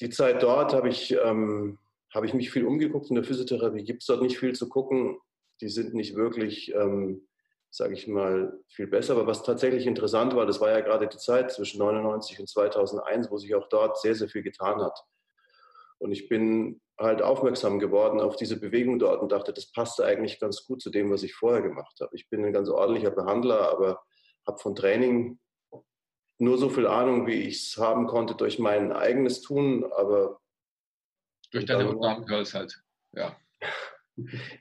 Die 0.00 0.10
Zeit 0.10 0.42
dort 0.42 0.72
habe 0.72 0.88
ich, 0.88 1.12
ähm, 1.12 1.78
habe 2.12 2.26
ich 2.26 2.34
mich 2.34 2.50
viel 2.50 2.64
umgeguckt. 2.64 3.10
In 3.10 3.16
der 3.16 3.24
Physiotherapie 3.24 3.84
gibt 3.84 4.02
es 4.02 4.06
dort 4.06 4.22
nicht 4.22 4.38
viel 4.38 4.54
zu 4.54 4.68
gucken. 4.68 5.18
Die 5.60 5.68
sind 5.68 5.94
nicht 5.94 6.16
wirklich 6.16 6.74
ähm, 6.74 7.28
sage 7.70 7.94
ich 7.94 8.08
mal, 8.08 8.52
viel 8.68 8.86
besser. 8.86 9.14
Aber 9.14 9.26
was 9.26 9.42
tatsächlich 9.42 9.86
interessant 9.86 10.34
war, 10.34 10.46
das 10.46 10.60
war 10.60 10.70
ja 10.70 10.80
gerade 10.80 11.08
die 11.08 11.16
Zeit 11.16 11.52
zwischen 11.52 11.78
99 11.78 12.40
und 12.40 12.48
2001, 12.48 13.30
wo 13.30 13.38
sich 13.38 13.54
auch 13.54 13.68
dort 13.68 14.00
sehr, 14.00 14.14
sehr 14.14 14.28
viel 14.28 14.42
getan 14.42 14.82
hat. 14.82 15.04
Und 15.98 16.12
ich 16.12 16.28
bin 16.28 16.80
halt 16.98 17.22
aufmerksam 17.22 17.78
geworden 17.78 18.20
auf 18.20 18.36
diese 18.36 18.58
Bewegung 18.58 18.98
dort 18.98 19.22
und 19.22 19.32
dachte, 19.32 19.52
das 19.52 19.70
passte 19.70 20.04
eigentlich 20.04 20.40
ganz 20.40 20.64
gut 20.64 20.82
zu 20.82 20.90
dem, 20.90 21.10
was 21.10 21.22
ich 21.22 21.34
vorher 21.34 21.62
gemacht 21.62 21.98
habe. 22.00 22.14
Ich 22.16 22.28
bin 22.28 22.44
ein 22.44 22.52
ganz 22.52 22.68
ordentlicher 22.68 23.10
Behandler, 23.10 23.70
aber 23.70 24.02
habe 24.46 24.58
von 24.58 24.74
Training 24.74 25.38
nur 26.38 26.58
so 26.58 26.70
viel 26.70 26.86
Ahnung, 26.86 27.26
wie 27.26 27.42
ich 27.42 27.62
es 27.62 27.76
haben 27.76 28.06
konnte 28.06 28.34
durch 28.34 28.58
mein 28.58 28.92
eigenes 28.92 29.42
Tun, 29.42 29.84
aber 29.92 30.40
durch 31.50 31.66
deine 31.66 31.94
Girls 32.26 32.54
halt, 32.54 32.82
ja. 33.12 33.36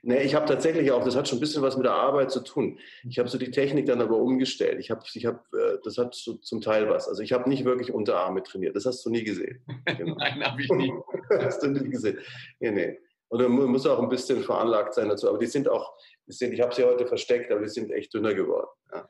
Nee, 0.01 0.23
ich 0.23 0.35
habe 0.35 0.45
tatsächlich 0.45 0.91
auch, 0.91 1.03
das 1.03 1.15
hat 1.15 1.27
schon 1.27 1.37
ein 1.37 1.41
bisschen 1.41 1.61
was 1.61 1.77
mit 1.77 1.85
der 1.85 1.93
Arbeit 1.93 2.31
zu 2.31 2.41
tun. 2.41 2.79
Ich 3.07 3.19
habe 3.19 3.29
so 3.29 3.37
die 3.37 3.51
Technik 3.51 3.85
dann 3.85 4.01
aber 4.01 4.17
umgestellt. 4.17 4.79
Ich 4.79 4.91
habe, 4.91 5.03
ich 5.13 5.25
hab, 5.25 5.45
äh, 5.53 5.77
das 5.83 5.97
hat 5.97 6.15
so 6.15 6.35
zum 6.35 6.61
Teil 6.61 6.89
was. 6.89 7.07
Also 7.07 7.21
ich 7.21 7.33
habe 7.33 7.49
nicht 7.49 7.65
wirklich 7.65 7.93
Unterarme 7.93 8.43
trainiert. 8.43 8.75
Das 8.75 8.85
hast 8.85 9.05
du 9.05 9.09
nie 9.09 9.23
gesehen. 9.23 9.61
Genau. 9.97 10.15
Nein, 10.15 10.43
habe 10.43 10.61
ich 10.61 10.69
nie. 10.69 10.93
hast 11.29 11.63
du 11.63 11.67
nie 11.67 11.89
gesehen. 11.89 12.19
Nee, 12.59 12.71
nee. 12.71 12.99
Und 13.29 13.41
man 13.41 13.69
muss 13.69 13.85
auch 13.85 13.99
ein 13.99 14.09
bisschen 14.09 14.43
veranlagt 14.43 14.93
sein 14.93 15.09
dazu. 15.09 15.27
Aber 15.29 15.37
die 15.37 15.47
sind 15.47 15.67
auch, 15.67 15.93
die 16.27 16.31
sind, 16.31 16.53
ich 16.53 16.61
habe 16.61 16.73
sie 16.73 16.83
heute 16.83 17.05
versteckt, 17.05 17.51
aber 17.51 17.61
die 17.61 17.69
sind 17.69 17.91
echt 17.91 18.13
dünner 18.13 18.33
geworden. 18.33 18.69
Ja. 18.93 19.09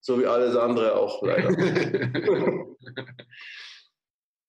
So 0.00 0.20
wie 0.20 0.26
alles 0.26 0.56
andere 0.56 0.96
auch 0.96 1.22
leider. 1.22 1.50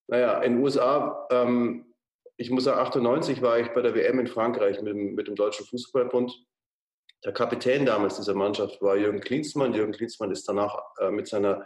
naja, 0.08 0.42
in 0.42 0.54
den 0.54 0.64
USA 0.64 1.28
ähm, 1.32 1.95
ich 2.38 2.50
muss 2.50 2.66
sagen, 2.66 2.80
98 2.80 3.42
war 3.42 3.60
ich 3.60 3.70
bei 3.70 3.82
der 3.82 3.96
WM 3.96 4.20
in 4.20 4.28
Frankreich 4.28 4.82
mit 4.82 4.94
dem, 4.94 5.16
mit 5.16 5.28
dem 5.28 5.36
Deutschen 5.36 5.66
Fußballbund. 5.66 6.34
Der 7.24 7.34
Kapitän 7.34 7.86
damals 7.86 8.18
dieser 8.18 8.36
Mannschaft 8.36 8.82
war 8.82 8.98
Jürgen 8.98 9.22
Klinsmann. 9.22 9.74
Jürgen 9.74 9.94
Klinsmann 9.94 10.32
ist 10.32 10.48
danach 10.48 10.78
äh, 11.00 11.12
mit 11.12 11.28
seiner 11.28 11.66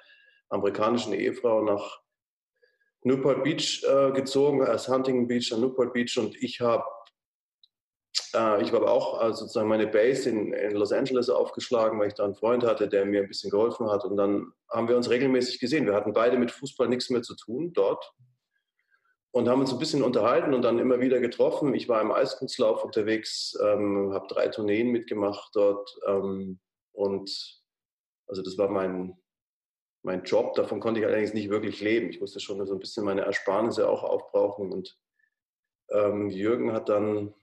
amerikanischen 0.50 1.14
Ehefrau 1.14 1.62
nach 1.62 2.00
Newport 3.04 3.44
Beach 3.44 3.84
äh, 3.84 4.12
gezogen, 4.12 4.64
als 4.64 4.88
Huntington 4.88 5.28
Beach 5.28 5.52
an 5.54 5.62
Newport 5.62 5.94
Beach. 5.94 6.18
Und 6.18 6.36
ich 6.42 6.62
habe 6.62 6.86
äh, 8.36 8.62
ich 8.62 8.72
habe 8.72 8.90
auch 8.90 9.20
also 9.20 9.42
sozusagen 9.42 9.70
meine 9.70 9.88
Base 9.88 10.30
in, 10.30 10.54
in, 10.54 10.72
Los 10.76 10.92
Angeles 10.92 11.30
aufgeschlagen, 11.30 12.00
weil 12.00 12.10
ich 12.10 12.14
da 12.14 12.26
einen 12.26 12.36
Freund 12.36 12.64
hatte, 12.64 12.88
der 12.88 13.06
mir 13.06 13.22
ein 13.22 13.28
bisschen 13.28 13.50
geholfen 13.50 13.90
hat. 13.90 14.06
Und 14.06 14.18
dann 14.18 14.52
haben 14.70 14.88
wir 14.88 14.96
uns 14.96 15.10
regelmäßig 15.10 15.60
gesehen. 15.60 15.86
Wir 15.86 15.94
hatten 15.94 16.14
beide 16.14 16.38
mit 16.38 16.52
Fußball 16.52 16.88
nichts 16.88 17.10
mehr 17.10 17.24
zu 17.24 17.36
tun 17.36 17.74
dort 17.74 18.14
und 19.32 19.48
haben 19.48 19.62
uns 19.62 19.72
ein 19.72 19.80
bisschen 19.80 20.04
unterhalten 20.04 20.54
und 20.54 20.64
dann 20.64 20.80
immer 20.80 21.00
wieder 21.00 21.20
getroffen. 21.20 21.74
Ich 21.76 21.88
war 21.88 22.02
im 22.02 22.12
Eiskunstlauf 22.12 22.84
unterwegs, 22.84 23.58
ähm, 23.62 24.12
habe 24.14 24.28
drei 24.28 24.48
Tourneen 24.48 24.90
mitgemacht 24.90 25.52
dort 25.54 25.98
ähm, 26.08 26.60
und 26.94 27.62
also 28.28 28.42
das 28.42 28.58
war 28.58 28.70
mein, 28.70 29.18
mein 30.04 30.24
Job. 30.24 30.56
Davon 30.56 30.80
konnte 30.80 31.00
ich 31.00 31.06
allerdings 31.06 31.34
nicht 31.34 31.50
wirklich 31.50 31.80
leben. 31.82 32.10
Ich 32.10 32.20
musste 32.20 32.40
schon 32.40 32.66
so 32.66 32.74
ein 32.74 32.80
bisschen 32.80 33.06
meine 33.06 33.22
Ersparnisse 33.22 33.88
auch 33.88 34.04
aufbrauchen 34.04 34.72
und 34.72 34.98
ähm, 35.92 36.30
Jürgen 36.30 36.74
hat 36.74 36.90
dann 36.90 37.34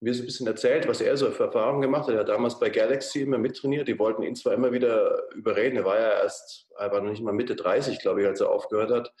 mir 0.00 0.14
so 0.14 0.22
ein 0.22 0.26
bisschen 0.26 0.46
erzählt, 0.46 0.86
was 0.88 1.00
er 1.00 1.16
so 1.16 1.30
für 1.30 1.44
Erfahrungen 1.44 1.80
gemacht 1.80 2.06
hat. 2.06 2.14
Er 2.14 2.20
hat 2.20 2.28
damals 2.28 2.58
bei 2.58 2.68
Galaxy 2.68 3.22
immer 3.22 3.38
mittrainiert. 3.38 3.88
Die 3.88 3.98
wollten 3.98 4.22
ihn 4.22 4.36
zwar 4.36 4.52
immer 4.52 4.72
wieder 4.72 5.30
überreden. 5.32 5.76
Er 5.76 5.84
war 5.86 5.98
ja 5.98 6.22
erst, 6.22 6.68
er 6.76 6.92
war 6.92 7.00
noch 7.00 7.10
nicht 7.10 7.22
mal 7.22 7.32
Mitte 7.32 7.56
30, 7.56 8.00
glaube 8.00 8.22
ich, 8.22 8.26
als 8.26 8.40
er 8.40 8.50
aufgehört 8.50 8.90
hat 8.90 9.14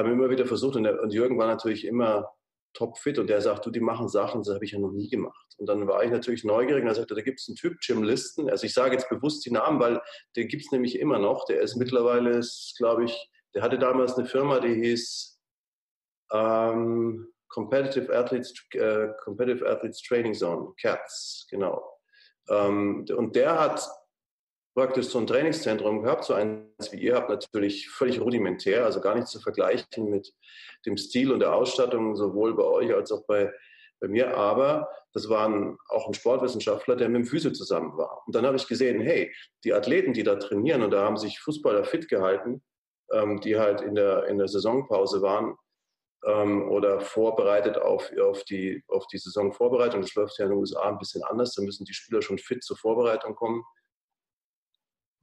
haben 0.00 0.12
immer 0.12 0.30
wieder 0.30 0.46
versucht 0.46 0.76
und, 0.76 0.84
der, 0.84 1.00
und 1.00 1.12
Jürgen 1.12 1.38
war 1.38 1.46
natürlich 1.46 1.86
immer 1.86 2.30
topfit 2.72 3.18
und 3.18 3.28
der 3.28 3.40
sagt, 3.40 3.66
du, 3.66 3.70
die 3.70 3.80
machen 3.80 4.08
Sachen, 4.08 4.42
das 4.42 4.54
habe 4.54 4.64
ich 4.64 4.72
ja 4.72 4.78
noch 4.78 4.92
nie 4.92 5.08
gemacht. 5.08 5.54
Und 5.58 5.68
dann 5.68 5.86
war 5.86 6.02
ich 6.04 6.10
natürlich 6.10 6.44
neugierig 6.44 6.82
und 6.82 6.88
er 6.88 6.94
sagte, 6.94 7.14
da 7.14 7.20
gibt 7.20 7.40
es 7.40 7.48
einen 7.48 7.56
Typ, 7.56 7.78
Jim 7.80 8.02
Listen. 8.02 8.48
Also 8.48 8.64
ich 8.64 8.74
sage 8.74 8.94
jetzt 8.94 9.08
bewusst 9.08 9.44
die 9.44 9.50
Namen, 9.50 9.80
weil 9.80 10.00
den 10.36 10.48
gibt 10.48 10.64
es 10.64 10.72
nämlich 10.72 10.98
immer 10.98 11.18
noch. 11.18 11.44
Der 11.46 11.60
ist 11.60 11.76
mittlerweile, 11.76 12.40
glaube 12.78 13.04
ich, 13.04 13.30
der 13.54 13.62
hatte 13.62 13.78
damals 13.78 14.14
eine 14.14 14.26
Firma, 14.26 14.60
die 14.60 14.74
hieß 14.74 15.40
ähm, 16.32 17.32
Competitive, 17.48 18.16
Athletes, 18.16 18.54
äh, 18.74 19.08
Competitive 19.24 19.68
Athletes 19.68 20.02
Training 20.02 20.34
Zone, 20.34 20.72
CATS, 20.80 21.46
genau. 21.50 21.82
Ähm, 22.48 23.04
und 23.16 23.34
der 23.34 23.58
hat 23.58 23.86
praktisch 24.80 25.08
so 25.08 25.18
ein 25.18 25.26
Trainingszentrum 25.26 26.02
gehabt, 26.02 26.24
so 26.24 26.32
eins 26.32 26.90
wie 26.90 26.96
ihr 26.96 27.14
habt, 27.14 27.28
natürlich 27.28 27.90
völlig 27.90 28.18
rudimentär, 28.18 28.86
also 28.86 29.02
gar 29.02 29.14
nicht 29.14 29.26
zu 29.26 29.38
vergleichen 29.38 30.08
mit 30.08 30.32
dem 30.86 30.96
Stil 30.96 31.32
und 31.32 31.40
der 31.40 31.54
Ausstattung, 31.54 32.16
sowohl 32.16 32.56
bei 32.56 32.64
euch 32.64 32.94
als 32.94 33.12
auch 33.12 33.26
bei, 33.26 33.52
bei 34.00 34.08
mir. 34.08 34.38
Aber 34.38 34.88
das 35.12 35.28
war 35.28 35.46
auch 35.90 36.06
ein 36.06 36.14
Sportwissenschaftler, 36.14 36.96
der 36.96 37.10
mit 37.10 37.24
dem 37.24 37.26
Physio 37.26 37.50
zusammen 37.50 37.98
war. 37.98 38.22
Und 38.24 38.34
dann 38.34 38.46
habe 38.46 38.56
ich 38.56 38.66
gesehen, 38.66 39.02
hey, 39.02 39.30
die 39.64 39.74
Athleten, 39.74 40.14
die 40.14 40.22
da 40.22 40.36
trainieren, 40.36 40.82
und 40.82 40.92
da 40.92 41.04
haben 41.04 41.18
sich 41.18 41.40
Fußballer 41.40 41.84
fit 41.84 42.08
gehalten, 42.08 42.62
ähm, 43.12 43.38
die 43.42 43.58
halt 43.58 43.82
in 43.82 43.94
der, 43.94 44.28
in 44.28 44.38
der 44.38 44.48
Saisonpause 44.48 45.20
waren, 45.20 45.58
ähm, 46.24 46.70
oder 46.70 47.00
vorbereitet 47.02 47.76
auf, 47.76 48.10
auf, 48.18 48.44
die, 48.44 48.82
auf 48.88 49.06
die 49.08 49.18
Saisonvorbereitung. 49.18 50.00
Das 50.00 50.14
läuft 50.14 50.38
ja 50.38 50.46
in 50.46 50.52
den 50.52 50.58
USA 50.58 50.88
ein 50.88 50.96
bisschen 50.96 51.22
anders. 51.24 51.52
Da 51.52 51.62
müssen 51.62 51.84
die 51.84 51.92
Spieler 51.92 52.22
schon 52.22 52.38
fit 52.38 52.64
zur 52.64 52.78
Vorbereitung 52.78 53.34
kommen. 53.34 53.62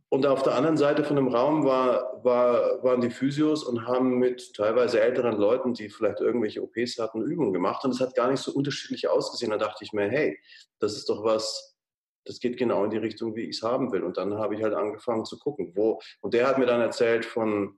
Und 0.10 0.26
auf 0.26 0.42
der 0.42 0.56
anderen 0.56 0.78
Seite 0.78 1.04
von 1.04 1.18
dem 1.18 1.28
Raum 1.28 1.66
war, 1.66 2.24
war, 2.24 2.82
waren 2.82 3.02
die 3.02 3.10
Physios 3.10 3.64
und 3.66 3.86
haben 3.86 4.20
mit 4.20 4.54
teilweise 4.56 5.02
älteren 5.02 5.38
Leuten, 5.38 5.74
die 5.74 5.90
vielleicht 5.90 6.22
irgendwelche 6.22 6.64
OPs 6.64 6.98
hatten, 6.98 7.22
Übungen 7.22 7.52
gemacht. 7.52 7.84
Und 7.84 7.92
es 7.92 8.00
hat 8.00 8.16
gar 8.16 8.32
nicht 8.32 8.40
so 8.40 8.54
unterschiedlich 8.54 9.10
ausgesehen. 9.10 9.52
Da 9.52 9.58
dachte 9.58 9.84
ich 9.84 9.92
mir, 9.92 10.10
hey, 10.10 10.40
das 10.80 10.94
ist 10.94 11.10
doch 11.10 11.26
was, 11.26 11.78
das 12.24 12.40
geht 12.40 12.58
genau 12.58 12.86
in 12.86 12.90
die 12.90 12.98
Richtung, 12.98 13.36
wie 13.36 13.42
ich 13.42 13.58
es 13.58 13.64
haben 13.64 13.92
will. 13.92 14.04
Und 14.04 14.16
dann 14.16 14.36
habe 14.36 14.56
ich 14.56 14.64
halt 14.64 14.74
angefangen 14.74 15.26
zu 15.26 15.38
gucken, 15.40 15.74
wo. 15.76 16.00
Und 16.22 16.34
der 16.34 16.48
hat 16.48 16.58
mir 16.58 16.68
dann 16.68 16.80
erzählt 16.80 17.26
von 17.26 17.78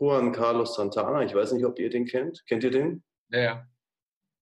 Juan 0.00 0.32
Carlos 0.32 0.76
Santana. 0.76 1.24
Ich 1.24 1.34
weiß 1.34 1.52
nicht, 1.52 1.66
ob 1.66 1.78
ihr 1.78 1.90
den 1.90 2.06
kennt. 2.06 2.42
Kennt 2.46 2.64
ihr 2.64 2.70
den? 2.70 3.04
Ja, 3.28 3.40
ja. 3.40 3.66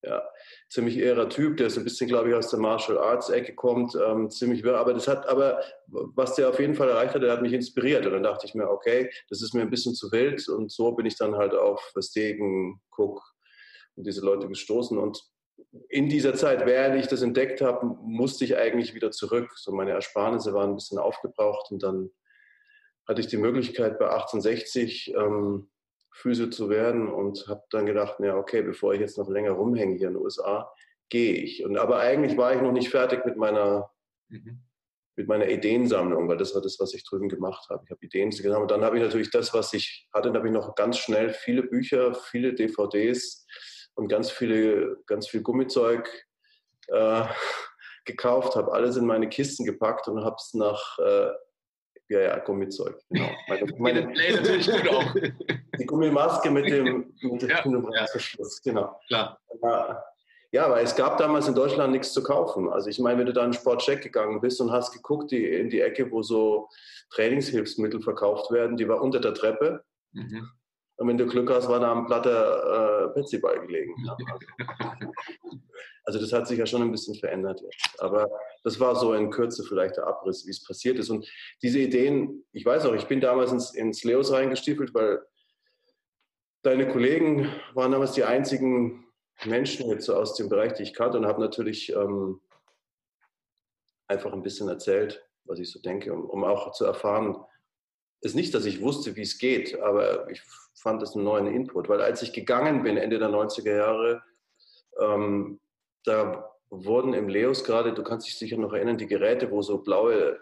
Ja, 0.04 0.22
ziemlich 0.68 0.96
irrer 0.98 1.28
Typ, 1.28 1.56
der 1.56 1.70
so 1.70 1.80
ein 1.80 1.84
bisschen, 1.84 2.08
glaube 2.08 2.28
ich, 2.28 2.34
aus 2.34 2.50
der 2.50 2.58
Martial 2.58 2.98
Arts 2.98 3.30
Ecke 3.30 3.54
kommt, 3.54 3.94
ähm, 3.94 4.30
ziemlich 4.30 4.62
wirr. 4.62 4.78
Aber 4.78 4.92
das 4.92 5.08
hat, 5.08 5.28
aber 5.28 5.60
was 5.86 6.34
der 6.34 6.48
auf 6.48 6.60
jeden 6.60 6.74
Fall 6.74 6.88
erreicht 6.88 7.14
hat, 7.14 7.22
der 7.22 7.32
hat 7.32 7.42
mich 7.42 7.52
inspiriert. 7.52 8.04
Und 8.06 8.12
dann 8.12 8.22
dachte 8.22 8.46
ich 8.46 8.54
mir, 8.54 8.68
okay, 8.68 9.10
das 9.30 9.42
ist 9.42 9.54
mir 9.54 9.62
ein 9.62 9.70
bisschen 9.70 9.94
zu 9.94 10.12
wild. 10.12 10.46
Und 10.48 10.70
so 10.70 10.92
bin 10.92 11.06
ich 11.06 11.16
dann 11.16 11.36
halt 11.36 11.54
auf 11.54 11.80
Verstegen, 11.92 12.80
Cook 12.96 13.22
und 13.96 14.06
diese 14.06 14.24
Leute 14.24 14.48
gestoßen. 14.48 14.98
Und 14.98 15.22
in 15.88 16.08
dieser 16.08 16.34
Zeit, 16.34 16.66
während 16.66 16.96
ich 16.96 17.06
das 17.06 17.22
entdeckt 17.22 17.60
habe, 17.60 17.86
musste 18.02 18.44
ich 18.44 18.56
eigentlich 18.56 18.94
wieder 18.94 19.10
zurück. 19.10 19.52
So 19.56 19.72
meine 19.72 19.92
Ersparnisse 19.92 20.52
waren 20.52 20.70
ein 20.70 20.76
bisschen 20.76 20.98
aufgebraucht 20.98 21.70
und 21.70 21.82
dann 21.82 22.10
hatte 23.06 23.20
ich 23.20 23.26
die 23.26 23.36
Möglichkeit 23.36 23.98
bei 23.98 24.06
1860 24.06 25.14
ähm, 25.14 25.68
Physio 26.14 26.46
zu 26.46 26.70
werden 26.70 27.08
und 27.08 27.48
habe 27.48 27.64
dann 27.70 27.86
gedacht, 27.86 28.20
ja 28.20 28.36
okay, 28.36 28.62
bevor 28.62 28.94
ich 28.94 29.00
jetzt 29.00 29.18
noch 29.18 29.28
länger 29.28 29.50
rumhänge 29.50 29.96
hier 29.96 30.08
in 30.08 30.14
den 30.14 30.22
USA, 30.22 30.72
gehe 31.08 31.34
ich. 31.34 31.64
Und 31.64 31.76
aber 31.76 31.98
eigentlich 31.98 32.36
war 32.36 32.54
ich 32.54 32.62
noch 32.62 32.72
nicht 32.72 32.88
fertig 32.88 33.24
mit 33.26 33.36
meiner 33.36 33.90
mhm. 34.28 34.62
mit 35.16 35.26
meiner 35.26 35.48
Ideensammlung, 35.48 36.28
weil 36.28 36.36
das 36.36 36.54
war 36.54 36.62
das, 36.62 36.78
was 36.78 36.94
ich 36.94 37.04
drüben 37.04 37.28
gemacht 37.28 37.68
habe. 37.68 37.82
Ich 37.84 37.90
habe 37.90 38.04
Ideen 38.04 38.30
gesammelt. 38.30 38.62
Und 38.62 38.70
dann 38.70 38.84
habe 38.84 38.96
ich 38.96 39.02
natürlich 39.02 39.30
das, 39.30 39.52
was 39.54 39.72
ich 39.72 40.08
hatte, 40.12 40.28
dann 40.28 40.36
habe 40.36 40.48
ich 40.48 40.54
noch 40.54 40.74
ganz 40.76 40.98
schnell 40.98 41.30
viele 41.30 41.64
Bücher, 41.64 42.14
viele 42.14 42.54
DVDs 42.54 43.46
und 43.94 44.08
ganz 44.08 44.30
viele, 44.30 44.98
ganz 45.06 45.28
viel 45.28 45.42
Gummizeug 45.42 46.08
äh, 46.88 47.24
gekauft, 48.04 48.54
habe 48.54 48.72
alles 48.72 48.96
in 48.96 49.06
meine 49.06 49.28
Kisten 49.28 49.64
gepackt 49.64 50.08
und 50.08 50.24
habe 50.24 50.36
es 50.36 50.54
nach 50.54 50.98
äh, 50.98 51.30
ja, 52.08 52.20
ja, 52.20 52.38
Gummizeug, 52.38 53.00
genau. 53.08 53.28
Meine, 53.48 53.72
meine, 53.78 54.06
natürlich 54.06 54.70
gut 54.70 54.88
auch. 54.88 55.14
Die 55.78 55.86
Gummimaske 55.86 56.50
mit 56.50 56.68
dem, 56.68 57.12
mit 57.22 57.42
dem 57.42 57.88
ja, 57.92 58.06
Verschluss, 58.06 58.62
genau. 58.62 59.00
Klar. 59.08 59.38
Ja, 60.52 60.66
aber 60.66 60.80
es 60.80 60.94
gab 60.94 61.18
damals 61.18 61.48
in 61.48 61.54
Deutschland 61.54 61.92
nichts 61.92 62.12
zu 62.12 62.22
kaufen. 62.22 62.68
Also 62.68 62.88
ich 62.88 63.00
meine, 63.00 63.18
wenn 63.18 63.26
du 63.26 63.32
da 63.32 63.44
in 63.44 63.50
den 63.50 63.58
Sportcheck 63.58 64.02
gegangen 64.02 64.40
bist 64.40 64.60
und 64.60 64.70
hast 64.70 64.92
geguckt 64.92 65.32
die, 65.32 65.44
in 65.44 65.68
die 65.68 65.80
Ecke, 65.80 66.08
wo 66.12 66.22
so 66.22 66.68
Trainingshilfsmittel 67.10 68.00
verkauft 68.00 68.52
werden, 68.52 68.76
die 68.76 68.88
war 68.88 69.02
unter 69.02 69.18
der 69.18 69.34
Treppe. 69.34 69.82
Mhm. 70.12 70.48
Und 70.96 71.08
wenn 71.08 71.18
du 71.18 71.26
Glück 71.26 71.50
hast, 71.50 71.68
war 71.68 71.80
da 71.80 71.92
ein 71.92 72.06
platter 72.06 73.06
äh, 73.06 73.14
Petsyball 73.14 73.66
gelegen. 73.66 73.94
Also 76.04 76.20
das 76.20 76.32
hat 76.32 76.46
sich 76.46 76.58
ja 76.58 76.66
schon 76.66 76.82
ein 76.82 76.92
bisschen 76.92 77.14
verändert 77.14 77.60
jetzt. 77.62 78.00
Aber 78.00 78.30
das 78.62 78.78
war 78.78 78.94
so 78.94 79.14
in 79.14 79.30
Kürze 79.30 79.64
vielleicht 79.64 79.96
der 79.96 80.06
Abriss, 80.06 80.46
wie 80.46 80.50
es 80.50 80.62
passiert 80.62 80.98
ist. 80.98 81.10
Und 81.10 81.26
diese 81.62 81.78
Ideen, 81.78 82.44
ich 82.52 82.64
weiß 82.64 82.84
auch, 82.84 82.94
ich 82.94 83.06
bin 83.06 83.20
damals 83.20 83.52
ins, 83.52 83.74
ins 83.74 84.04
Leos 84.04 84.30
reingestiefelt, 84.30 84.92
weil 84.94 85.24
deine 86.62 86.88
Kollegen 86.88 87.50
waren 87.74 87.92
damals 87.92 88.12
die 88.12 88.24
einzigen 88.24 89.06
Menschen 89.44 89.88
jetzt 89.88 90.04
so 90.06 90.14
aus 90.14 90.34
dem 90.34 90.48
Bereich, 90.48 90.74
die 90.74 90.82
ich 90.82 90.94
kannte 90.94 91.18
und 91.18 91.26
habe 91.26 91.40
natürlich 91.40 91.90
ähm, 91.92 92.40
einfach 94.06 94.32
ein 94.32 94.42
bisschen 94.42 94.68
erzählt, 94.68 95.26
was 95.44 95.58
ich 95.58 95.70
so 95.70 95.80
denke, 95.80 96.12
um, 96.12 96.28
um 96.28 96.44
auch 96.44 96.72
zu 96.72 96.84
erfahren, 96.84 97.36
es 98.20 98.30
ist 98.30 98.36
nicht, 98.36 98.54
dass 98.54 98.64
ich 98.64 98.80
wusste, 98.80 99.16
wie 99.16 99.22
es 99.22 99.38
geht, 99.38 99.78
aber 99.80 100.30
ich 100.30 100.42
fand 100.74 101.02
es 101.02 101.14
einen 101.14 101.24
neuen 101.24 101.46
Input, 101.46 101.88
weil 101.88 102.00
als 102.00 102.22
ich 102.22 102.32
gegangen 102.32 102.82
bin, 102.82 102.96
Ende 102.96 103.18
der 103.18 103.28
90er 103.28 103.76
Jahre, 103.76 104.22
ähm, 104.98 105.60
da 106.04 106.50
wurden 106.70 107.14
im 107.14 107.28
Leos 107.28 107.64
gerade, 107.64 107.92
du 107.92 108.02
kannst 108.02 108.26
dich 108.26 108.38
sicher 108.38 108.56
noch 108.56 108.72
erinnern, 108.72 108.98
die 108.98 109.06
Geräte, 109.06 109.50
wo 109.50 109.62
so 109.62 109.78
blaue, 109.78 110.38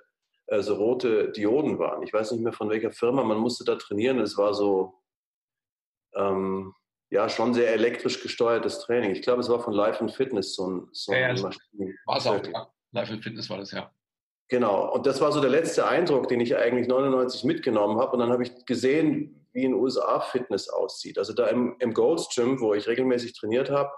also 0.48 0.74
rote 0.74 1.30
Dioden 1.32 1.78
waren. 1.78 2.02
Ich 2.02 2.12
weiß 2.12 2.32
nicht 2.32 2.42
mehr 2.42 2.52
von 2.52 2.70
welcher 2.70 2.90
Firma, 2.90 3.22
man 3.22 3.38
musste 3.38 3.64
da 3.64 3.76
trainieren. 3.76 4.18
Es 4.18 4.36
war 4.36 4.54
so, 4.54 4.94
ähm, 6.14 6.74
ja, 7.10 7.28
schon 7.28 7.54
sehr 7.54 7.72
elektrisch 7.72 8.22
gesteuertes 8.22 8.80
Training. 8.80 9.10
Ich 9.10 9.22
glaube, 9.22 9.40
es 9.40 9.48
war 9.48 9.60
von 9.60 9.74
Life 9.74 10.00
and 10.00 10.12
Fitness 10.12 10.54
so 10.54 10.70
ein, 10.70 10.88
so 10.92 11.12
ja, 11.12 11.34
ja, 11.34 11.42
War 11.42 12.16
es 12.16 12.26
auch, 12.26 12.44
ja. 12.44 12.68
Life 12.92 13.12
and 13.12 13.22
Fitness 13.22 13.50
war 13.50 13.58
das, 13.58 13.70
ja. 13.72 13.90
Genau, 14.48 14.92
und 14.92 15.06
das 15.06 15.20
war 15.20 15.32
so 15.32 15.40
der 15.40 15.50
letzte 15.50 15.86
Eindruck, 15.86 16.28
den 16.28 16.40
ich 16.40 16.56
eigentlich 16.56 16.88
99 16.88 17.44
mitgenommen 17.44 17.98
habe. 17.98 18.12
Und 18.12 18.18
dann 18.18 18.30
habe 18.30 18.42
ich 18.42 18.66
gesehen, 18.66 19.46
wie 19.52 19.64
in 19.64 19.72
den 19.72 19.80
USA 19.80 20.20
Fitness 20.20 20.68
aussieht. 20.68 21.16
Also 21.16 21.32
da 21.32 21.46
im, 21.46 21.76
im 21.78 21.94
Gold's 21.94 22.28
Gym, 22.34 22.60
wo 22.60 22.74
ich 22.74 22.86
regelmäßig 22.86 23.32
trainiert 23.34 23.70
habe, 23.70 23.90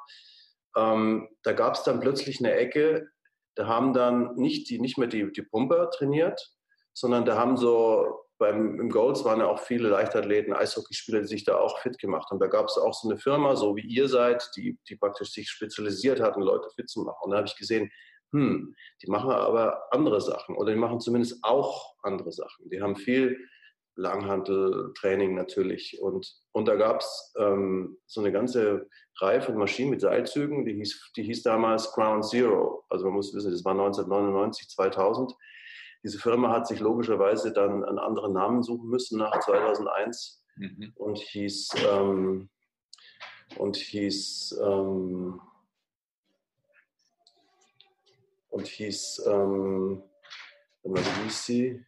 ähm, 0.76 1.28
da 1.42 1.52
gab 1.52 1.74
es 1.74 1.82
dann 1.82 2.00
plötzlich 2.00 2.40
eine 2.40 2.54
Ecke, 2.54 3.08
da 3.54 3.66
haben 3.66 3.92
dann 3.92 4.34
nicht, 4.34 4.68
die, 4.70 4.80
nicht 4.80 4.98
mehr 4.98 5.08
die, 5.08 5.30
die 5.32 5.42
Pumper 5.42 5.90
trainiert, 5.90 6.52
sondern 6.92 7.24
da 7.24 7.36
haben 7.36 7.56
so, 7.56 8.24
beim, 8.38 8.80
im 8.80 8.90
Golds 8.90 9.24
waren 9.24 9.40
ja 9.40 9.46
auch 9.46 9.60
viele 9.60 9.88
Leichtathleten, 9.88 10.52
Eishockeyspieler, 10.52 11.20
die 11.20 11.28
sich 11.28 11.44
da 11.44 11.56
auch 11.56 11.78
fit 11.78 11.98
gemacht 11.98 12.30
haben. 12.30 12.40
Da 12.40 12.48
gab 12.48 12.66
es 12.66 12.76
auch 12.76 12.92
so 12.92 13.08
eine 13.08 13.18
Firma, 13.18 13.54
so 13.54 13.76
wie 13.76 13.86
ihr 13.86 14.08
seid, 14.08 14.50
die, 14.56 14.78
die 14.88 14.96
praktisch 14.96 15.30
sich 15.30 15.48
spezialisiert 15.48 16.20
hatten, 16.20 16.42
Leute 16.42 16.68
fit 16.74 16.88
zu 16.88 17.02
machen. 17.02 17.18
Und 17.22 17.30
da 17.30 17.36
habe 17.38 17.46
ich 17.46 17.56
gesehen, 17.56 17.90
hm, 18.32 18.74
die 19.02 19.10
machen 19.10 19.30
aber 19.30 19.84
andere 19.92 20.20
Sachen 20.20 20.56
oder 20.56 20.72
die 20.72 20.78
machen 20.78 20.98
zumindest 20.98 21.38
auch 21.42 21.94
andere 22.02 22.32
Sachen. 22.32 22.68
Die 22.68 22.82
haben 22.82 22.96
viel 22.96 23.38
Langhanteltraining 23.96 25.34
natürlich. 25.34 26.00
Und, 26.00 26.34
und 26.52 26.66
da 26.66 26.76
gab 26.76 27.00
es 27.00 27.34
ähm, 27.38 27.98
so 28.06 28.20
eine 28.20 28.32
ganze 28.32 28.88
Reihe 29.20 29.40
von 29.40 29.56
Maschinen 29.56 29.90
mit 29.90 30.00
Seilzügen, 30.00 30.64
die 30.64 30.74
hieß, 30.74 31.12
die 31.16 31.22
hieß 31.22 31.42
damals 31.42 31.92
Ground 31.92 32.24
Zero. 32.24 32.84
Also 32.88 33.04
man 33.04 33.14
muss 33.14 33.34
wissen, 33.34 33.52
das 33.52 33.64
war 33.64 33.72
1999, 33.72 34.68
2000. 34.68 35.34
Diese 36.02 36.18
Firma 36.18 36.50
hat 36.50 36.66
sich 36.66 36.80
logischerweise 36.80 37.52
dann 37.52 37.84
einen 37.84 37.98
anderen 37.98 38.32
Namen 38.32 38.62
suchen 38.62 38.88
müssen 38.88 39.18
nach 39.18 39.38
2001 39.40 40.44
mhm. 40.56 40.92
und 40.96 41.18
hieß, 41.18 41.70
ähm, 41.88 42.50
und 43.56 43.76
hieß, 43.76 44.60
ähm, 44.62 45.40
und 48.50 48.66
hieß, 48.66 49.22
ähm, 49.26 50.02
wie 50.84 51.00
hieß 51.00 51.44
sie? 51.44 51.84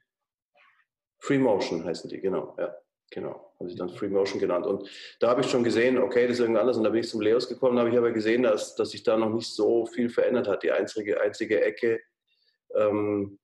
Free 1.26 1.38
Motion 1.38 1.84
heißen 1.84 2.08
die, 2.08 2.20
genau, 2.20 2.54
ja. 2.56 2.76
Genau, 3.10 3.52
habe 3.58 3.68
ich 3.68 3.76
dann 3.76 3.88
Free 3.88 4.08
Motion 4.08 4.40
genannt. 4.40 4.66
Und 4.66 4.88
da 5.20 5.28
habe 5.28 5.40
ich 5.40 5.48
schon 5.48 5.62
gesehen, 5.62 5.98
okay, 5.98 6.26
das 6.26 6.36
ist 6.36 6.40
irgendwas 6.40 6.60
anderes. 6.60 6.76
Und 6.76 6.84
da 6.84 6.90
bin 6.90 7.00
ich 7.00 7.08
zum 7.08 7.20
Leos 7.20 7.48
gekommen, 7.48 7.76
da 7.76 7.80
habe 7.80 7.90
ich 7.90 7.98
aber 7.98 8.10
gesehen, 8.10 8.42
dass, 8.42 8.74
dass 8.74 8.90
sich 8.90 9.02
da 9.04 9.16
noch 9.16 9.30
nicht 9.30 9.52
so 9.54 9.86
viel 9.86 10.08
verändert 10.08 10.48
hat. 10.48 10.62
Die 10.62 10.72
einzige, 10.72 11.20
einzige 11.20 11.62
Ecke, 11.62 12.00
ähm, 12.74 13.38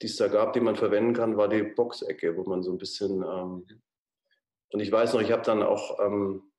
die 0.00 0.06
es 0.06 0.16
da 0.16 0.28
gab, 0.28 0.52
die 0.52 0.60
man 0.60 0.76
verwenden 0.76 1.12
kann, 1.12 1.36
war 1.36 1.48
die 1.48 1.62
Boxecke, 1.62 2.36
wo 2.36 2.44
man 2.44 2.62
so 2.62 2.70
ein 2.72 2.78
bisschen. 2.78 3.22
Ähm, 3.22 3.66
und 4.70 4.80
ich 4.80 4.92
weiß 4.92 5.14
noch, 5.14 5.22
ich 5.22 5.32
habe 5.32 5.42
dann 5.42 5.62
auch 5.62 5.98
ähm, 6.00 6.52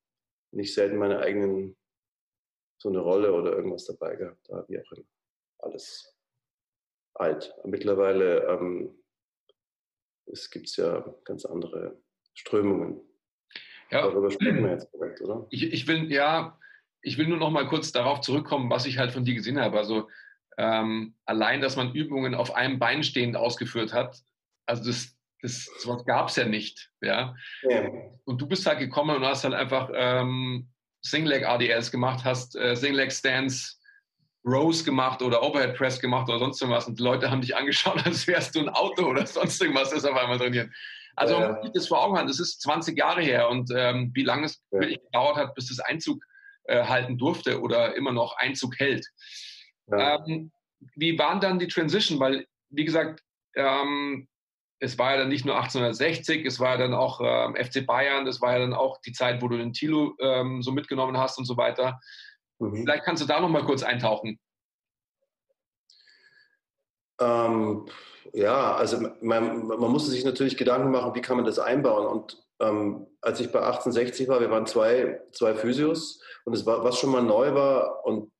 nicht 0.52 0.74
selten 0.74 0.98
meine 0.98 1.20
eigenen, 1.20 1.78
so 2.78 2.90
eine 2.90 3.00
Rolle 3.00 3.34
oder 3.34 3.54
irgendwas 3.54 3.86
dabei 3.86 4.16
gehabt. 4.16 4.50
Da 4.50 4.66
wie 4.68 4.80
auch 4.80 4.92
immer. 4.92 5.08
Alles 5.60 6.18
alt. 7.14 7.54
Mittlerweile 7.64 8.46
ähm, 8.48 9.00
es 10.32 10.50
gibt 10.50 10.76
ja 10.78 11.04
ganz 11.26 11.46
andere 11.46 11.98
Strömungen. 12.34 13.02
Ja, 13.92 14.04
Darüber 14.04 14.30
sprechen 14.30 14.64
wir 14.64 14.72
jetzt 14.72 14.92
korrekt, 14.92 15.22
oder? 15.22 15.48
Ich, 15.50 15.64
ich, 15.64 15.88
will, 15.88 16.12
ja, 16.12 16.58
ich 17.02 17.18
will 17.18 17.28
nur 17.28 17.38
noch 17.38 17.50
mal 17.50 17.68
kurz 17.68 17.92
darauf 17.92 18.22
zurückkommen, 18.22 18.70
was 18.70 18.86
ich 18.86 18.98
halt 18.98 19.12
von 19.12 19.26
dir 19.26 19.34
gesehen 19.34 19.60
habe. 19.60 19.78
Also 19.78 20.08
ähm, 20.58 21.16
allein, 21.26 21.62
dass 21.62 21.76
man 21.76 21.94
Übungen 21.94 22.36
auf 22.36 22.54
einem 22.54 22.80
Bein 22.80 23.04
stehend 23.04 23.36
ausgeführt 23.36 23.94
hat, 23.94 24.22
also 24.66 24.86
das, 24.86 25.18
das 25.42 25.66
sowas 25.80 26.06
gab 26.06 26.30
es 26.30 26.36
ja 26.36 26.46
nicht. 26.46 26.92
Ja? 27.02 27.36
ja? 27.64 27.90
Und 28.26 28.42
du 28.42 28.48
bist 28.48 28.66
halt 28.68 28.80
gekommen 28.80 29.16
und 29.16 29.26
hast 29.26 29.44
halt 29.44 29.56
einfach 29.56 29.90
ähm, 29.94 30.70
Singleg 31.02 31.46
ADLs 31.46 31.92
gemacht, 31.92 32.26
hast 32.26 32.56
äh, 32.56 32.76
Singleg 32.76 33.12
Stands 33.12 33.79
Rows 34.46 34.84
gemacht 34.84 35.22
oder 35.22 35.44
Overhead 35.44 35.76
Press 35.76 36.00
gemacht 36.00 36.30
oder 36.30 36.40
sonst 36.40 36.62
irgendwas 36.62 36.88
und 36.88 36.98
die 36.98 37.04
Leute 37.04 37.30
haben 37.30 37.42
dich 37.42 37.56
angeschaut, 37.56 38.02
als 38.06 38.28
wärst 38.28 38.56
du 38.56 38.60
ein 38.60 38.70
Auto 38.70 39.06
oder 39.06 39.26
sonst 39.26 39.62
irgendwas, 39.62 39.92
das 39.92 40.06
auf 40.06 40.16
einmal 40.16 40.38
trainiert. 40.38 40.70
Also 41.16 41.34
ja. 41.34 41.52
man 41.52 41.64
sieht 41.64 41.76
das 41.76 41.88
vor 41.88 42.04
Augen 42.04 42.18
an, 42.18 42.28
das 42.28 42.40
ist 42.40 42.62
20 42.62 42.98
Jahre 42.98 43.22
her 43.22 43.50
und 43.50 43.70
ähm, 43.76 44.12
wie 44.14 44.24
lange 44.24 44.46
es 44.46 44.62
ja. 44.72 44.80
gedauert 44.80 45.36
hat, 45.36 45.56
bis 45.56 45.68
das 45.68 45.80
Einzug 45.80 46.24
äh, 46.66 46.86
halten 46.86 47.18
durfte 47.18 47.60
oder 47.62 47.96
immer 47.96 48.14
noch 48.14 48.38
Einzug 48.38 48.80
hält. 48.80 49.06
Ja. 49.88 50.24
Ähm, 50.26 50.52
wie 50.96 51.18
waren 51.20 51.42
dann 51.42 51.60
die 51.60 51.68
Transition? 51.68 52.20
Weil, 52.20 52.46
wie 52.70 52.86
gesagt, 52.86 53.22
ähm, 53.56 54.28
es 54.80 54.98
war 54.98 55.12
ja 55.12 55.18
dann 55.18 55.30
nicht 55.30 55.46
nur 55.46 55.56
1860, 55.56 56.46
es 56.46 56.60
war 56.60 56.72
ja 56.72 56.78
dann 56.78 56.94
auch 56.94 57.20
ähm, 57.22 57.56
FC 57.56 57.86
Bayern, 57.86 58.26
das 58.26 58.40
war 58.40 58.54
ja 58.54 58.60
dann 58.60 58.74
auch 58.74 59.02
die 59.02 59.12
Zeit, 59.12 59.42
wo 59.42 59.50
du 59.50 59.58
den 59.58 59.74
Tilo 59.74 60.16
ähm, 60.22 60.62
so 60.62 60.72
mitgenommen 60.72 61.18
hast 61.18 61.38
und 61.38 61.46
so 61.46 61.58
weiter. 61.58 62.00
Mhm. 62.60 62.84
Vielleicht 62.84 63.04
kannst 63.04 63.24
du 63.24 63.28
da 63.28 63.40
noch 63.40 63.50
mal 63.50 63.66
kurz 63.66 63.84
eintauchen. 63.84 64.40
Ähm, 67.20 67.88
ja, 68.34 68.76
also 68.76 69.00
man, 69.22 69.68
man, 69.68 69.92
musste 69.92 70.12
sich 70.12 70.24
natürlich 70.24 70.58
Gedanken 70.58 70.92
machen, 70.92 71.16
wie 71.16 71.22
kann 71.22 71.38
man 71.38 71.46
das 71.46 71.60
einbauen. 71.60 72.06
Und 72.08 72.42
ähm, 72.60 73.08
als 73.22 73.40
ich 73.40 73.52
bei 73.52 73.60
1860 73.60 74.28
war, 74.28 74.40
wir 74.40 74.52
waren 74.52 74.66
zwei, 74.66 75.22
zwei 75.32 75.56
Physios 75.56 76.22
und 76.46 76.54
es 76.54 76.66
war, 76.66 76.84
was 76.84 76.98
schon 76.98 77.12
mal 77.12 77.24
neu 77.24 77.54
war 77.54 78.06
und 78.06 78.32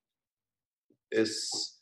es 1.10 1.80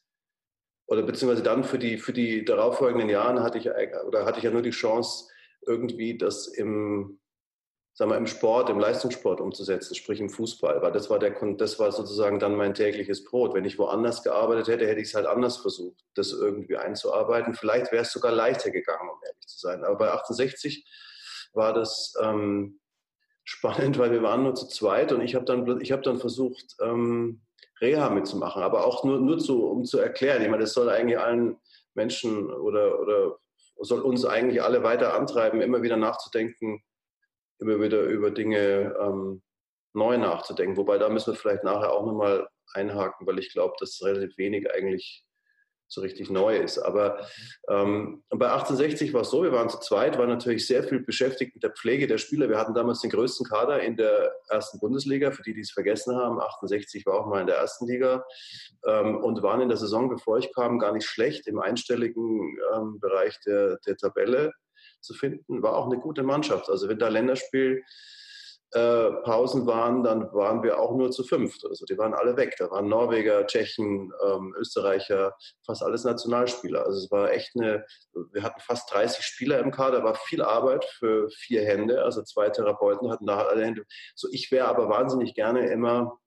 oder 0.88 1.04
beziehungsweise 1.04 1.44
dann 1.44 1.66
für 1.66 1.78
die, 1.78 1.98
für 1.98 2.14
die 2.14 2.46
darauffolgenden 2.46 3.10
Jahre 3.10 3.44
hatte 3.44 3.58
ich, 3.58 3.70
oder 4.08 4.26
hatte 4.26 4.38
ich 4.38 4.46
ja 4.46 4.52
nur 4.52 4.62
die 4.62 4.70
Chance, 4.70 5.30
irgendwie 5.66 6.18
das 6.18 6.48
im 6.48 7.20
sagen 7.98 8.12
wir, 8.12 8.18
im 8.18 8.28
Sport, 8.28 8.70
im 8.70 8.78
Leistungssport 8.78 9.42
umzusetzen, 9.42 9.96
sprich 9.96 10.20
im 10.20 10.30
Fußball, 10.30 10.84
weil 10.84 10.92
das 10.92 11.10
war, 11.10 11.18
der, 11.18 11.32
das 11.56 11.80
war 11.80 11.92
sozusagen 11.92 12.38
dann 12.38 12.56
mein 12.56 12.76
tägliches 12.76 13.24
Brot. 13.24 13.56
Wenn 13.56 13.66
ich 13.66 13.80
woanders 13.80 14.22
gearbeitet 14.22 14.68
hätte, 14.68 14.88
hätte 14.88 15.02
ich 15.02 15.08
es 15.08 15.16
halt 15.16 15.26
anders 15.26 15.58
versucht, 15.58 16.06
das 16.14 16.32
irgendwie 16.32 16.78
einzuarbeiten. 16.78 17.56
Vielleicht 17.56 17.92
wäre 17.92 18.04
es 18.04 18.12
sogar 18.12 18.32
leichter 18.32 18.70
gegangen, 18.70 19.10
um 19.10 19.18
ehrlich 19.26 19.48
zu 19.48 19.58
sein. 19.58 19.84
Aber 19.84 19.98
bei 19.98 20.12
68 20.12 20.86
war 21.54 21.74
das 21.74 22.14
ähm, 22.22 22.80
spannend, 23.44 23.98
weil 23.98 24.12
wir 24.12 24.22
waren 24.22 24.44
nur 24.44 24.54
zu 24.54 24.68
zweit 24.68 25.12
und 25.12 25.22
ich 25.22 25.34
habe 25.34 25.46
dann, 25.46 25.82
ich 25.82 25.92
hab 25.92 26.04
dann 26.04 26.20
versucht, 26.20 26.76
ähm, 26.80 27.42
Reha 27.82 28.12
mitzumachen, 28.12 28.62
aber 28.62 28.86
auch 28.86 29.06
nur, 29.06 29.20
nur 29.20 29.40
zu, 29.40 29.66
um 29.66 29.86
zu 29.86 29.98
erklären. 29.98 30.44
Ich 30.44 30.50
meine, 30.50 30.62
das 30.62 30.74
soll 30.74 30.90
eigentlich 30.90 31.18
allen 31.18 31.58
Menschen 31.96 32.52
oder, 32.52 33.00
oder 33.00 33.40
soll 33.80 34.02
uns 34.02 34.24
eigentlich 34.24 34.62
alle 34.62 34.84
weiter 34.84 35.16
antreiben, 35.16 35.62
immer 35.62 35.82
wieder 35.82 35.98
nachzudenken, 35.98 36.84
immer 37.60 37.80
wieder 37.82 38.02
über 38.02 38.32
Dinge 38.32 38.96
ähm, 39.00 39.42
neu 39.94 40.18
nachzudenken. 40.18 40.78
Wobei 40.78 40.98
da 40.98 41.10
müssen 41.10 41.34
wir 41.34 41.40
vielleicht 41.40 41.64
nachher 41.64 41.92
auch 41.92 42.06
nochmal 42.06 42.48
einhaken, 42.74 43.26
weil 43.26 43.40
ich 43.40 43.52
glaube, 43.52 43.76
dass 43.80 44.02
relativ 44.04 44.38
wenig 44.38 44.72
eigentlich 44.72 45.24
so 45.90 46.02
richtig 46.02 46.30
neu 46.30 46.58
ist. 46.58 46.78
Aber 46.80 47.26
ähm, 47.70 48.24
bei 48.30 48.48
1860 48.52 49.14
war 49.14 49.22
es 49.22 49.30
so, 49.30 49.44
wir 49.44 49.54
waren 49.54 49.70
zu 49.70 49.80
zweit, 49.80 50.18
waren 50.18 50.30
natürlich 50.30 50.68
sehr 50.68 50.84
viel 50.84 51.00
beschäftigt 51.00 51.56
mit 51.56 51.64
der 51.64 51.72
Pflege 51.72 52.08
der 52.08 52.18
Spieler. 52.18 52.50
Wir 52.50 52.58
hatten 52.58 52.74
damals 52.74 53.00
den 53.00 53.10
größten 53.10 53.48
Kader 53.48 53.82
in 53.82 53.96
der 53.96 54.34
ersten 54.50 54.80
Bundesliga, 54.80 55.32
für 55.32 55.44
die, 55.44 55.54
die 55.54 55.62
es 55.62 55.72
vergessen 55.72 56.16
haben. 56.16 56.42
68 56.42 57.06
war 57.06 57.16
auch 57.16 57.28
mal 57.28 57.42
in 57.42 57.48
der 57.48 57.58
ersten 57.58 57.88
Liga 57.88 58.26
ähm, 58.86 59.18
und 59.18 59.42
waren 59.44 59.62
in 59.62 59.70
der 59.70 59.78
Saison, 59.78 60.10
bevor 60.10 60.38
ich 60.38 60.54
kam, 60.54 60.78
gar 60.80 60.92
nicht 60.92 61.08
schlecht 61.08 61.48
im 61.48 61.60
einstelligen 61.60 62.58
ähm, 62.76 63.00
Bereich 63.00 63.40
der, 63.46 63.78
der 63.86 63.96
Tabelle 63.96 64.52
zu 65.08 65.14
finden. 65.14 65.64
War 65.64 65.76
auch 65.76 65.86
eine 65.88 66.00
gute 66.00 66.24
Mannschaft. 66.24 66.70
Also 66.70 66.90
wenn 66.90 67.00
da 67.00 67.08
Länderspiel 67.08 67.84
äh, 68.74 69.12
Pausen 69.24 69.66
waren, 69.66 70.04
dann 70.04 70.34
waren 70.34 70.62
wir 70.62 70.80
auch 70.80 70.94
nur 70.94 71.10
zu 71.10 71.24
fünft. 71.24 71.66
Also 71.66 71.86
die 71.86 71.98
waren 71.98 72.14
alle 72.14 72.36
weg. 72.36 72.56
Da 72.60 72.70
waren 72.70 72.90
Norweger, 72.90 73.48
Tschechen, 73.48 74.12
ähm, 74.26 74.54
Österreicher, 74.60 75.36
fast 75.66 75.82
alles 75.84 76.04
Nationalspieler. 76.04 76.86
Also 76.86 77.00
es 77.00 77.10
war 77.10 77.32
echt 77.32 77.52
eine, 77.56 77.86
wir 78.34 78.44
hatten 78.44 78.60
fast 78.60 78.94
30 78.94 79.24
Spieler 79.24 79.60
im 79.60 79.72
Kader, 79.72 80.04
war 80.04 80.16
viel 80.16 80.42
Arbeit 80.42 80.84
für 80.84 81.30
vier 81.30 81.64
Hände. 81.64 82.04
Also 82.04 82.24
zwei 82.24 82.50
Therapeuten 82.50 83.10
hatten 83.10 83.26
da 83.26 83.38
alle 83.38 83.64
Hände. 83.64 83.86
So, 84.16 84.28
ich 84.32 84.52
wäre 84.52 84.68
aber 84.68 84.90
wahnsinnig 84.90 85.34
gerne 85.34 85.68
immer 85.72 86.20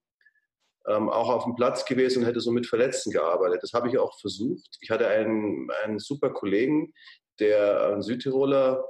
ähm, 0.87 1.11
auch 1.11 1.29
auf 1.29 1.45
dem 1.45 1.57
Platz 1.57 1.85
gewesen 1.85 2.21
und 2.21 2.29
hätte 2.29 2.41
so 2.41 2.53
mit 2.53 2.67
Verletzten 2.67 3.11
gearbeitet. 3.11 3.63
Das 3.63 3.73
habe 3.75 3.89
ich 3.89 3.99
auch 3.99 4.19
versucht. 4.19 4.79
Ich 4.81 4.91
hatte 4.91 5.07
einen, 5.09 5.71
einen 5.85 5.99
super 5.99 6.31
Kollegen, 6.31 6.93
der 7.41 7.89
ein 7.89 8.03
Südtiroler 8.03 8.85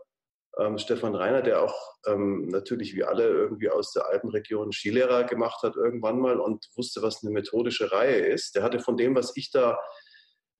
ähm, 0.58 0.78
Stefan 0.78 1.14
Reiner, 1.14 1.42
der 1.42 1.62
auch 1.62 1.74
ähm, 2.06 2.48
natürlich 2.48 2.94
wie 2.94 3.04
alle 3.04 3.28
irgendwie 3.28 3.70
aus 3.70 3.92
der 3.92 4.06
Alpenregion 4.08 4.72
Skilehrer 4.72 5.24
gemacht 5.24 5.62
hat 5.62 5.76
irgendwann 5.76 6.18
mal 6.18 6.40
und 6.40 6.66
wusste, 6.76 7.02
was 7.02 7.22
eine 7.22 7.32
methodische 7.32 7.92
Reihe 7.92 8.16
ist. 8.16 8.54
Der 8.54 8.62
hatte 8.62 8.80
von 8.80 8.96
dem, 8.96 9.14
was 9.14 9.36
ich 9.36 9.50
da 9.50 9.78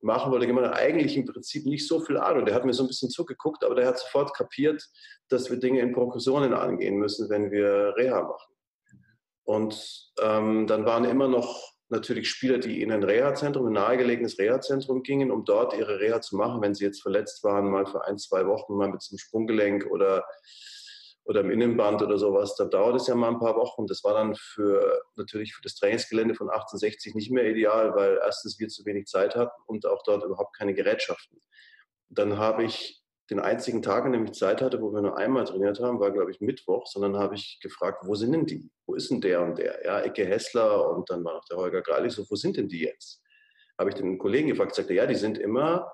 machen 0.01 0.33
wollte, 0.33 0.47
gemacht, 0.47 0.73
eigentlich 0.75 1.17
im 1.17 1.27
Prinzip 1.27 1.67
nicht 1.67 1.87
so 1.87 2.01
viel 2.01 2.17
Ahnung. 2.17 2.47
Der 2.47 2.55
hat 2.55 2.65
mir 2.65 2.73
so 2.73 2.85
ein 2.85 2.89
bisschen 2.89 3.11
zugeguckt, 3.11 3.65
aber 3.65 3.75
der 3.75 3.87
hat 3.87 3.99
sofort 3.99 4.35
kapiert, 4.35 4.83
dass 5.29 5.51
wir 5.51 5.59
Dinge 5.59 5.81
in 5.81 5.93
Progressionen 5.93 6.55
angehen 6.55 6.97
müssen, 6.97 7.29
wenn 7.29 7.51
wir 7.51 7.95
Reha 7.97 8.23
machen. 8.23 8.55
Und 9.45 10.11
ähm, 10.23 10.67
dann 10.67 10.87
waren 10.87 11.05
immer 11.05 11.29
noch 11.29 11.73
natürlich 11.91 12.31
Spieler, 12.31 12.59
die 12.59 12.83
in 12.83 12.93
ein 12.93 13.03
Reha-Zentrum, 13.03 13.67
ein 13.67 13.73
nahegelegenes 13.73 14.39
Reha-Zentrum 14.39 15.03
gingen, 15.03 15.31
um 15.31 15.45
dort 15.45 15.75
ihre 15.75 15.99
Reha 15.99 16.21
zu 16.21 16.37
machen, 16.37 16.63
wenn 16.63 16.75
sie 16.75 16.85
jetzt 16.85 17.03
verletzt 17.03 17.43
waren, 17.45 17.71
mal 17.71 17.87
für 17.87 18.05
ein, 18.05 18.19
zwei 18.19 18.47
Wochen, 18.47 18.77
mal 18.77 18.89
mit 18.89 19.05
einem 19.11 19.19
Sprunggelenk 19.19 19.87
oder, 19.87 20.25
oder 21.25 21.41
im 21.41 21.51
Innenband 21.51 22.03
oder 22.03 22.17
sowas. 22.17 22.55
Da 22.57 22.65
dauert 22.65 22.97
es 22.97 23.09
ja 23.09 23.15
mal 23.15 23.29
ein 23.29 23.41
paar 23.41 23.57
Wochen. 23.57 23.87
Das 23.87 24.05
war 24.05 24.15
dann 24.15 24.35
für 24.37 25.03
natürlich 25.17 25.55
für 25.55 25.63
das 25.63 25.75
Trainingsgelände 25.75 26.35
von 26.35 26.49
1860 26.49 27.15
nicht 27.15 27.31
mehr 27.31 27.47
ideal, 27.47 27.95
weil 27.95 28.21
erstens 28.23 28.59
wir 28.61 28.69
zu 28.69 28.85
wenig 28.85 29.07
Zeit 29.07 29.35
hatten 29.35 29.63
und 29.67 29.85
auch 29.85 30.03
dort 30.05 30.25
überhaupt 30.25 30.57
keine 30.57 30.75
Gerätschaften. 30.75 31.41
Dann 32.09 32.39
habe 32.39 32.65
ich 32.65 33.00
den 33.31 33.39
einzigen 33.39 33.81
Tag, 33.81 34.05
an 34.05 34.13
dem 34.13 34.25
ich 34.25 34.33
Zeit 34.33 34.61
hatte, 34.61 34.83
wo 34.83 34.93
wir 34.93 35.01
nur 35.01 35.17
einmal 35.17 35.45
trainiert 35.45 35.81
haben, 35.81 36.01
war, 36.01 36.11
glaube 36.11 36.33
ich, 36.33 36.41
Mittwoch, 36.41 36.87
sondern 36.87 37.17
habe 37.17 37.37
ich 37.37 37.61
gefragt, 37.63 38.03
wo 38.05 38.15
sind 38.15 38.33
denn 38.33 38.47
die? 38.47 38.71
Wo 38.87 38.95
ist 38.95 39.11
denn 39.11 39.21
der 39.21 39.43
und 39.43 39.59
der? 39.59 39.85
Ja, 39.85 40.01
Ecke 40.01 40.25
Hessler 40.25 40.91
und 40.91 41.09
dann 41.11 41.25
war 41.25 41.35
noch 41.35 41.45
der 41.45 41.57
Holger 41.57 41.81
Greilich 41.81 42.13
so, 42.13 42.25
wo 42.29 42.35
sind 42.35 42.57
denn 42.57 42.69
die 42.69 42.81
jetzt? 42.81 43.23
Habe 43.79 43.91
ich 43.91 43.97
den 43.97 44.19
Kollegen 44.19 44.49
gefragt, 44.49 44.75
sagte, 44.75 44.95
ja, 44.95 45.07
die 45.07 45.15
sind 45.15 45.39
immer, 45.39 45.93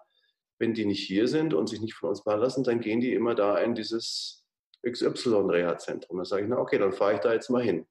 wenn 0.58 0.72
die 0.72 0.86
nicht 0.86 1.06
hier 1.06 1.28
sind 1.28 1.52
und 1.52 1.68
sich 1.68 1.80
nicht 1.80 1.94
von 1.94 2.08
uns 2.08 2.24
behandeln 2.24 2.44
lassen, 2.44 2.64
dann 2.64 2.80
gehen 2.80 3.00
die 3.00 3.12
immer 3.12 3.34
da 3.34 3.58
in 3.58 3.74
dieses 3.74 4.44
XY-Reha-Zentrum. 4.86 6.16
Dann 6.16 6.24
sage 6.24 6.44
ich, 6.44 6.48
na 6.48 6.58
okay, 6.58 6.78
dann 6.78 6.92
fahre 6.92 7.14
ich 7.14 7.20
da 7.20 7.32
jetzt 7.34 7.50
mal 7.50 7.62
hin. 7.62 7.86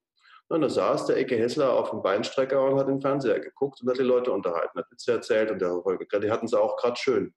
Und 0.48 0.62
da 0.62 0.70
saß 0.70 1.08
der 1.08 1.18
Ecke 1.18 1.38
Hessler 1.38 1.74
auf 1.74 1.92
dem 1.92 2.02
Beinstrecker 2.02 2.64
und 2.64 2.80
hat 2.80 2.88
den 2.88 3.02
Fernseher 3.02 3.40
geguckt 3.40 3.82
und 3.82 3.90
hat 3.90 3.98
die 3.98 4.04
Leute 4.04 4.32
unterhalten, 4.32 4.78
hat 4.78 4.92
Witze 4.92 5.12
erzählt 5.12 5.50
und 5.52 5.60
der 5.60 5.72
Holger, 5.72 6.20
die 6.20 6.30
hatten 6.30 6.46
es 6.46 6.54
auch 6.54 6.78
gerade 6.78 6.96
schön. 6.98 7.34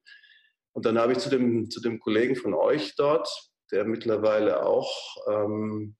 Und 0.72 0.86
dann 0.86 0.98
habe 0.98 1.12
ich 1.12 1.18
zu 1.18 1.30
dem, 1.30 1.70
zu 1.70 1.80
dem 1.80 1.98
Kollegen 1.98 2.36
von 2.36 2.54
euch 2.54 2.94
dort, 2.96 3.28
der 3.70 3.84
mittlerweile 3.84 4.64
auch 4.64 4.90
ähm, 5.28 5.96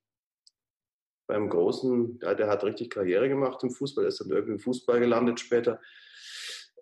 beim 1.27 1.49
Großen, 1.49 2.19
ja, 2.23 2.35
der 2.35 2.49
hat 2.49 2.65
richtig 2.65 2.91
Karriere 2.91 3.29
gemacht 3.29 3.63
im 3.63 3.71
Fußball, 3.71 4.05
der 4.05 4.09
ist 4.09 4.21
dann 4.21 4.31
irgendwie 4.31 4.53
im 4.53 4.59
Fußball 4.59 4.99
gelandet 4.99 5.41
später. 5.41 5.81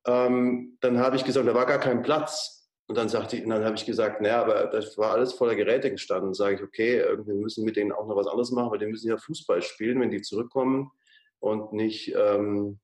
Ähm, 0.06 0.78
dann 0.80 0.98
habe 0.98 1.16
ich 1.16 1.24
gesagt, 1.24 1.46
da 1.46 1.54
war 1.54 1.66
gar 1.66 1.80
kein 1.80 2.02
Platz. 2.02 2.56
Und 2.88 2.96
dann 2.96 3.08
sagte 3.08 3.36
ich, 3.36 3.42
dann 3.42 3.64
habe 3.64 3.74
ich 3.74 3.84
gesagt, 3.84 4.20
naja, 4.20 4.40
aber 4.40 4.66
das 4.66 4.96
war 4.96 5.10
alles 5.10 5.32
voller 5.32 5.56
Geräte 5.56 5.90
gestanden. 5.90 6.34
sage 6.34 6.54
ich, 6.54 6.62
okay, 6.62 7.04
wir 7.24 7.34
müssen 7.34 7.64
mit 7.64 7.74
denen 7.74 7.90
auch 7.90 8.06
noch 8.06 8.14
was 8.14 8.28
anderes 8.28 8.52
machen, 8.52 8.70
weil 8.70 8.78
die 8.78 8.86
müssen 8.86 9.08
ja 9.08 9.16
Fußball 9.16 9.60
spielen, 9.62 10.00
wenn 10.00 10.10
die 10.10 10.22
zurückkommen 10.22 10.92
und 11.40 11.72
nicht 11.72 12.14
ähm, 12.14 12.78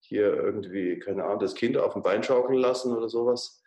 hier 0.00 0.34
irgendwie, 0.34 0.98
keine 0.98 1.24
Ahnung, 1.24 1.38
das 1.38 1.54
Kind 1.54 1.78
auf 1.78 1.94
dem 1.94 2.02
Bein 2.02 2.22
schaukeln 2.22 2.58
lassen 2.58 2.94
oder 2.94 3.08
sowas. 3.08 3.59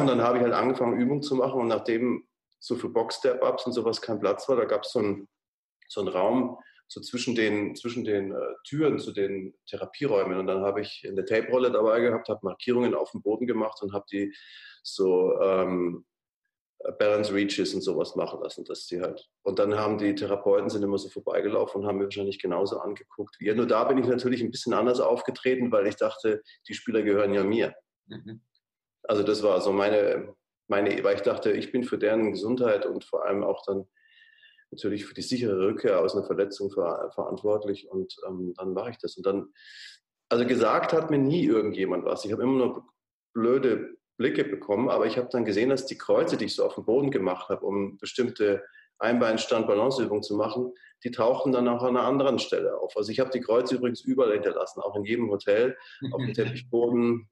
Und 0.00 0.06
dann 0.06 0.22
habe 0.22 0.38
ich 0.38 0.44
halt 0.44 0.54
angefangen, 0.54 1.00
Übungen 1.00 1.22
zu 1.22 1.36
machen. 1.36 1.60
Und 1.60 1.68
nachdem 1.68 2.26
so 2.58 2.76
für 2.76 2.88
Box-Step-Ups 2.88 3.66
und 3.66 3.72
sowas 3.72 4.00
kein 4.00 4.20
Platz 4.20 4.48
war, 4.48 4.56
da 4.56 4.64
gab 4.64 4.84
es 4.84 4.92
so 4.92 4.98
einen 4.98 5.28
so 5.88 6.00
einen 6.00 6.08
Raum 6.08 6.58
so 6.88 7.00
zwischen 7.00 7.34
den, 7.34 7.74
zwischen 7.76 8.04
den 8.04 8.32
äh, 8.32 8.54
Türen 8.66 8.98
zu 8.98 9.12
den 9.12 9.54
Therapieräumen. 9.66 10.38
Und 10.38 10.46
dann 10.46 10.62
habe 10.62 10.80
ich 10.80 11.04
eine 11.08 11.24
Tape-Rolle 11.24 11.70
dabei 11.70 12.00
gehabt, 12.00 12.28
habe 12.28 12.40
Markierungen 12.42 12.94
auf 12.94 13.10
dem 13.12 13.22
Boden 13.22 13.46
gemacht 13.46 13.82
und 13.82 13.92
habe 13.92 14.04
die 14.10 14.34
so 14.82 15.40
ähm, 15.40 16.04
Balance 16.98 17.32
Reaches 17.32 17.74
und 17.74 17.80
sowas 17.80 18.14
machen 18.14 18.40
lassen, 18.42 18.64
dass 18.64 18.86
die 18.86 19.00
halt. 19.00 19.26
Und 19.42 19.58
dann 19.58 19.74
haben 19.76 19.96
die 19.96 20.14
Therapeuten 20.14 20.68
sind 20.68 20.82
immer 20.82 20.98
so 20.98 21.08
vorbeigelaufen 21.08 21.80
und 21.80 21.86
haben 21.86 21.98
mir 21.98 22.04
wahrscheinlich 22.04 22.38
genauso 22.38 22.78
angeguckt 22.78 23.36
wie 23.40 23.46
ihr. 23.46 23.54
Nur 23.54 23.66
da 23.66 23.84
bin 23.84 23.98
ich 23.98 24.06
natürlich 24.06 24.42
ein 24.42 24.50
bisschen 24.50 24.74
anders 24.74 25.00
aufgetreten, 25.00 25.72
weil 25.72 25.86
ich 25.86 25.96
dachte, 25.96 26.42
die 26.68 26.74
Spieler 26.74 27.02
gehören 27.02 27.32
ja 27.32 27.42
mir. 27.42 27.74
Mhm. 28.06 28.42
Also 29.04 29.22
das 29.22 29.42
war 29.42 29.60
so 29.60 29.72
meine, 29.72 30.34
meine, 30.68 31.02
weil 31.04 31.16
ich 31.16 31.22
dachte, 31.22 31.52
ich 31.52 31.72
bin 31.72 31.84
für 31.84 31.98
deren 31.98 32.32
Gesundheit 32.32 32.86
und 32.86 33.04
vor 33.04 33.26
allem 33.26 33.44
auch 33.44 33.64
dann 33.66 33.86
natürlich 34.70 35.04
für 35.04 35.14
die 35.14 35.22
sichere 35.22 35.58
Rückkehr 35.66 36.00
aus 36.00 36.14
einer 36.14 36.26
Verletzung 36.26 36.70
ver 36.70 37.10
verantwortlich 37.14 37.88
und 37.88 38.16
ähm, 38.26 38.54
dann 38.56 38.72
mache 38.72 38.90
ich 38.90 38.98
das. 38.98 39.16
Und 39.16 39.26
dann, 39.26 39.52
also 40.28 40.46
gesagt 40.46 40.92
hat 40.92 41.10
mir 41.10 41.18
nie 41.18 41.44
irgendjemand 41.44 42.04
was. 42.04 42.24
Ich 42.24 42.32
habe 42.32 42.42
immer 42.42 42.58
nur 42.58 42.84
blöde 43.34 43.96
Blicke 44.16 44.44
bekommen, 44.44 44.88
aber 44.88 45.06
ich 45.06 45.18
habe 45.18 45.28
dann 45.30 45.44
gesehen, 45.44 45.70
dass 45.70 45.86
die 45.86 45.98
Kreuze, 45.98 46.36
die 46.36 46.46
ich 46.46 46.54
so 46.54 46.64
auf 46.64 46.74
dem 46.74 46.84
Boden 46.84 47.10
gemacht 47.10 47.48
habe, 47.48 47.64
um 47.64 47.98
bestimmte 47.98 48.64
Einbeinstand-Balanceübungen 49.04 50.22
zu 50.22 50.36
machen, 50.36 50.72
die 51.04 51.10
tauchten 51.10 51.52
dann 51.52 51.68
auch 51.68 51.82
an 51.82 51.96
einer 51.96 52.06
anderen 52.06 52.38
Stelle 52.38 52.78
auf. 52.78 52.96
Also 52.96 53.12
ich 53.12 53.20
habe 53.20 53.30
die 53.30 53.40
Kreuze 53.40 53.76
übrigens 53.76 54.00
überall 54.00 54.32
hinterlassen, 54.32 54.80
auch 54.80 54.96
in 54.96 55.04
jedem 55.04 55.30
Hotel, 55.30 55.76
auf 56.12 56.20
dem 56.20 56.32
Teppichboden, 56.34 57.28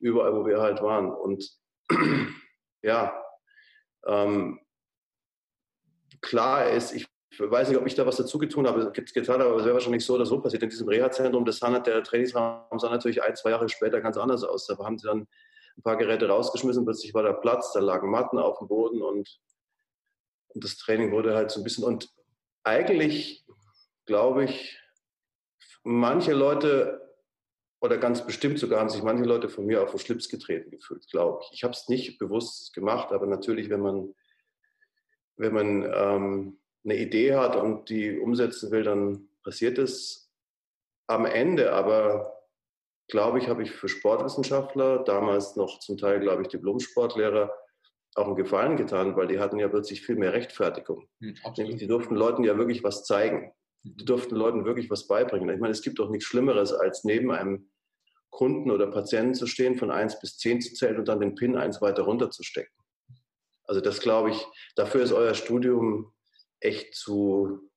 überall, 0.00 0.34
wo 0.34 0.46
wir 0.46 0.60
halt 0.60 0.80
waren. 0.82 1.12
Und 1.12 1.50
ja, 2.82 3.20
ähm, 4.06 4.60
klar 6.20 6.70
ist, 6.70 6.94
ich 6.94 7.06
weiß 7.38 7.68
nicht, 7.68 7.78
ob 7.78 7.86
ich 7.86 7.94
da 7.94 8.06
was 8.06 8.16
dazu 8.16 8.38
getan 8.38 8.66
habe, 8.66 8.92
getan 8.92 9.40
habe, 9.40 9.50
aber 9.50 9.58
es 9.58 9.64
wäre 9.64 9.74
wahrscheinlich 9.74 10.04
so 10.04 10.14
oder 10.14 10.26
so 10.26 10.40
passiert. 10.40 10.62
In 10.62 10.70
diesem 10.70 10.88
Reha-Zentrum, 10.88 11.44
das 11.44 11.58
sah 11.58 11.76
der 11.78 12.02
Trainingsraum 12.02 12.78
sah 12.78 12.90
natürlich 12.90 13.22
ein, 13.22 13.34
zwei 13.36 13.50
Jahre 13.50 13.68
später 13.68 14.00
ganz 14.00 14.16
anders 14.16 14.44
aus. 14.44 14.66
Da 14.66 14.78
haben 14.78 14.98
sie 14.98 15.06
dann 15.06 15.26
ein 15.76 15.82
paar 15.82 15.96
Geräte 15.96 16.28
rausgeschmissen, 16.28 16.84
plötzlich 16.84 17.14
war 17.14 17.22
da 17.22 17.32
Platz, 17.32 17.72
da 17.72 17.80
lagen 17.80 18.10
Matten 18.10 18.38
auf 18.38 18.58
dem 18.58 18.68
Boden 18.68 19.02
und, 19.02 19.40
und 20.54 20.64
das 20.64 20.76
Training 20.76 21.12
wurde 21.12 21.34
halt 21.34 21.50
so 21.50 21.60
ein 21.60 21.64
bisschen. 21.64 21.84
Und 21.84 22.12
eigentlich 22.62 23.44
glaube 24.06 24.44
ich, 24.44 24.78
manche 25.84 26.32
Leute 26.32 27.00
oder 27.80 27.98
ganz 27.98 28.24
bestimmt 28.24 28.58
sogar 28.58 28.80
haben 28.80 28.90
sich 28.90 29.02
manche 29.02 29.24
Leute 29.24 29.48
von 29.48 29.66
mir 29.66 29.82
auf 29.82 29.90
den 29.90 29.98
Schlips 29.98 30.28
getreten 30.28 30.70
gefühlt, 30.70 31.08
glaube 31.08 31.40
ich. 31.42 31.50
Ich 31.52 31.64
habe 31.64 31.72
es 31.72 31.88
nicht 31.88 32.18
bewusst 32.18 32.72
gemacht, 32.74 33.12
aber 33.12 33.26
natürlich, 33.26 33.70
wenn 33.70 33.80
man, 33.80 34.14
wenn 35.36 35.52
man 35.52 35.92
ähm, 35.92 36.58
eine 36.84 36.96
Idee 36.96 37.34
hat 37.34 37.56
und 37.56 37.88
die 37.88 38.18
umsetzen 38.18 38.70
will, 38.70 38.84
dann 38.84 39.28
passiert 39.42 39.78
es 39.78 40.32
am 41.08 41.26
Ende. 41.26 41.72
Aber 41.72 42.44
glaube 43.08 43.38
ich, 43.38 43.48
habe 43.48 43.64
ich 43.64 43.72
für 43.72 43.88
Sportwissenschaftler, 43.88 45.02
damals 45.02 45.56
noch 45.56 45.80
zum 45.80 45.98
Teil, 45.98 46.20
glaube 46.20 46.42
ich, 46.42 46.48
Diplom-Sportlehrer, 46.48 47.52
auch 48.14 48.26
einen 48.26 48.36
Gefallen 48.36 48.76
getan, 48.76 49.16
weil 49.16 49.26
die 49.26 49.38
hatten 49.38 49.58
ja 49.58 49.68
plötzlich 49.68 50.02
viel 50.02 50.16
mehr 50.16 50.32
Rechtfertigung. 50.32 51.08
Mhm, 51.20 51.34
Nämlich, 51.56 51.76
die 51.76 51.86
durften 51.86 52.14
Leuten 52.14 52.44
ja 52.44 52.56
wirklich 52.58 52.84
was 52.84 53.04
zeigen. 53.04 53.52
Mhm. 53.82 53.96
Die 53.96 54.04
durften 54.04 54.36
Leuten 54.36 54.64
wirklich 54.64 54.90
was 54.90 55.06
beibringen. 55.06 55.48
Ich 55.50 55.60
meine, 55.60 55.72
es 55.72 55.82
gibt 55.82 55.98
doch 55.98 56.10
nichts 56.10 56.26
Schlimmeres, 56.26 56.72
als 56.72 57.04
neben 57.04 57.30
einem 57.30 57.70
Kunden 58.30 58.70
oder 58.70 58.86
Patienten 58.86 59.34
zu 59.34 59.46
stehen, 59.46 59.76
von 59.76 59.90
1 59.90 60.20
bis 60.20 60.38
10 60.38 60.60
zu 60.60 60.74
zählen 60.74 60.98
und 60.98 61.08
dann 61.08 61.20
den 61.20 61.34
Pin 61.34 61.56
eins 61.56 61.82
weiter 61.82 62.02
runterzustecken. 62.02 62.72
Also 63.64 63.80
das 63.80 64.00
glaube 64.00 64.30
ich, 64.30 64.46
dafür 64.74 65.02
ist 65.02 65.12
euer 65.12 65.34
Studium 65.34 66.12
echt 66.60 66.94
zu 66.94 67.70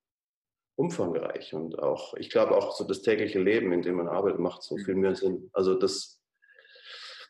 umfangreich 0.77 1.53
und 1.53 1.79
auch, 1.79 2.13
ich 2.15 2.29
glaube 2.29 2.55
auch 2.55 2.75
so 2.75 2.83
das 2.85 3.01
tägliche 3.01 3.39
Leben, 3.39 3.71
in 3.71 3.81
dem 3.81 3.95
man 3.95 4.07
arbeitet, 4.07 4.39
macht 4.39 4.63
so 4.63 4.77
viel 4.77 4.95
mehr 4.95 5.15
Sinn. 5.15 5.49
Also 5.53 5.75
das 5.75 6.21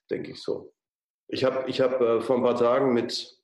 denke 0.10 0.32
ich 0.32 0.42
so. 0.42 0.75
Ich 1.28 1.44
habe 1.44 1.70
ich 1.70 1.82
hab, 1.82 2.02
äh, 2.02 2.22
vor 2.22 2.38
ein 2.38 2.44
paar 2.44 2.56
Tagen 2.56 2.94
mit 2.94 3.36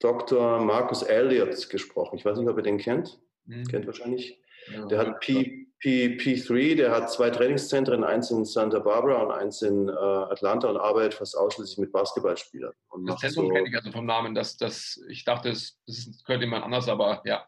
Dr. 0.00 0.60
Markus 0.60 1.02
Elliott 1.02 1.68
gesprochen. 1.68 2.16
Ich 2.16 2.24
weiß 2.24 2.38
nicht, 2.38 2.48
ob 2.48 2.56
ihr 2.56 2.62
den 2.62 2.78
kennt. 2.78 3.20
Mhm. 3.44 3.64
Kennt 3.66 3.86
wahrscheinlich. 3.86 4.40
Ja, 4.72 4.86
der 4.86 4.98
hat 4.98 5.20
P, 5.20 5.66
P, 5.80 6.16
P3, 6.16 6.76
der 6.76 6.92
hat 6.92 7.10
zwei 7.10 7.30
Trainingszentren, 7.30 8.04
eins 8.04 8.30
in 8.30 8.44
Santa 8.44 8.78
Barbara 8.78 9.22
und 9.22 9.32
eins 9.32 9.62
in 9.62 9.88
äh, 9.88 9.92
Atlanta 9.92 10.68
und 10.68 10.76
arbeitet 10.76 11.14
fast 11.14 11.36
ausschließlich 11.36 11.78
mit 11.78 11.92
Basketballspielern. 11.92 12.72
Das 13.06 13.20
Zentrum 13.20 13.46
so, 13.46 13.52
kenne 13.52 13.68
ich 13.68 13.74
also 13.74 13.90
vom 13.90 14.06
Namen, 14.06 14.34
dass 14.34 14.56
das, 14.56 15.00
ich 15.08 15.24
dachte, 15.24 15.50
das, 15.50 15.78
das 15.86 16.22
könnte 16.24 16.44
jemand 16.44 16.64
anders, 16.64 16.88
aber 16.88 17.22
ja. 17.24 17.46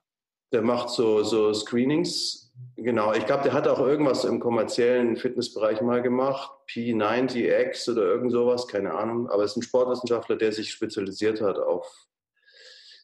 Der 0.53 0.63
macht 0.63 0.91
so, 0.91 1.23
so 1.23 1.53
Screenings. 1.53 2.44
Genau, 2.77 3.13
ich 3.13 3.25
glaube, 3.27 3.45
der 3.45 3.53
hat 3.53 3.67
auch 3.67 3.81
irgendwas 3.81 4.25
im 4.25 4.41
kommerziellen 4.41 5.17
Fitnessbereich 5.17 5.81
mal 5.81 6.03
gemacht. 6.03 6.51
P90X 6.69 7.91
oder 7.91 8.03
irgend 8.03 8.33
sowas, 8.33 8.67
keine 8.69 8.95
Ahnung. 8.95 9.29
Aber 9.31 9.45
es 9.45 9.53
ist 9.53 9.57
ein 9.59 9.63
Sportwissenschaftler, 9.63 10.37
der 10.37 10.53
sich 10.53 10.71
spezialisiert 10.71 11.41
hat 11.41 11.59
auf 11.59 12.07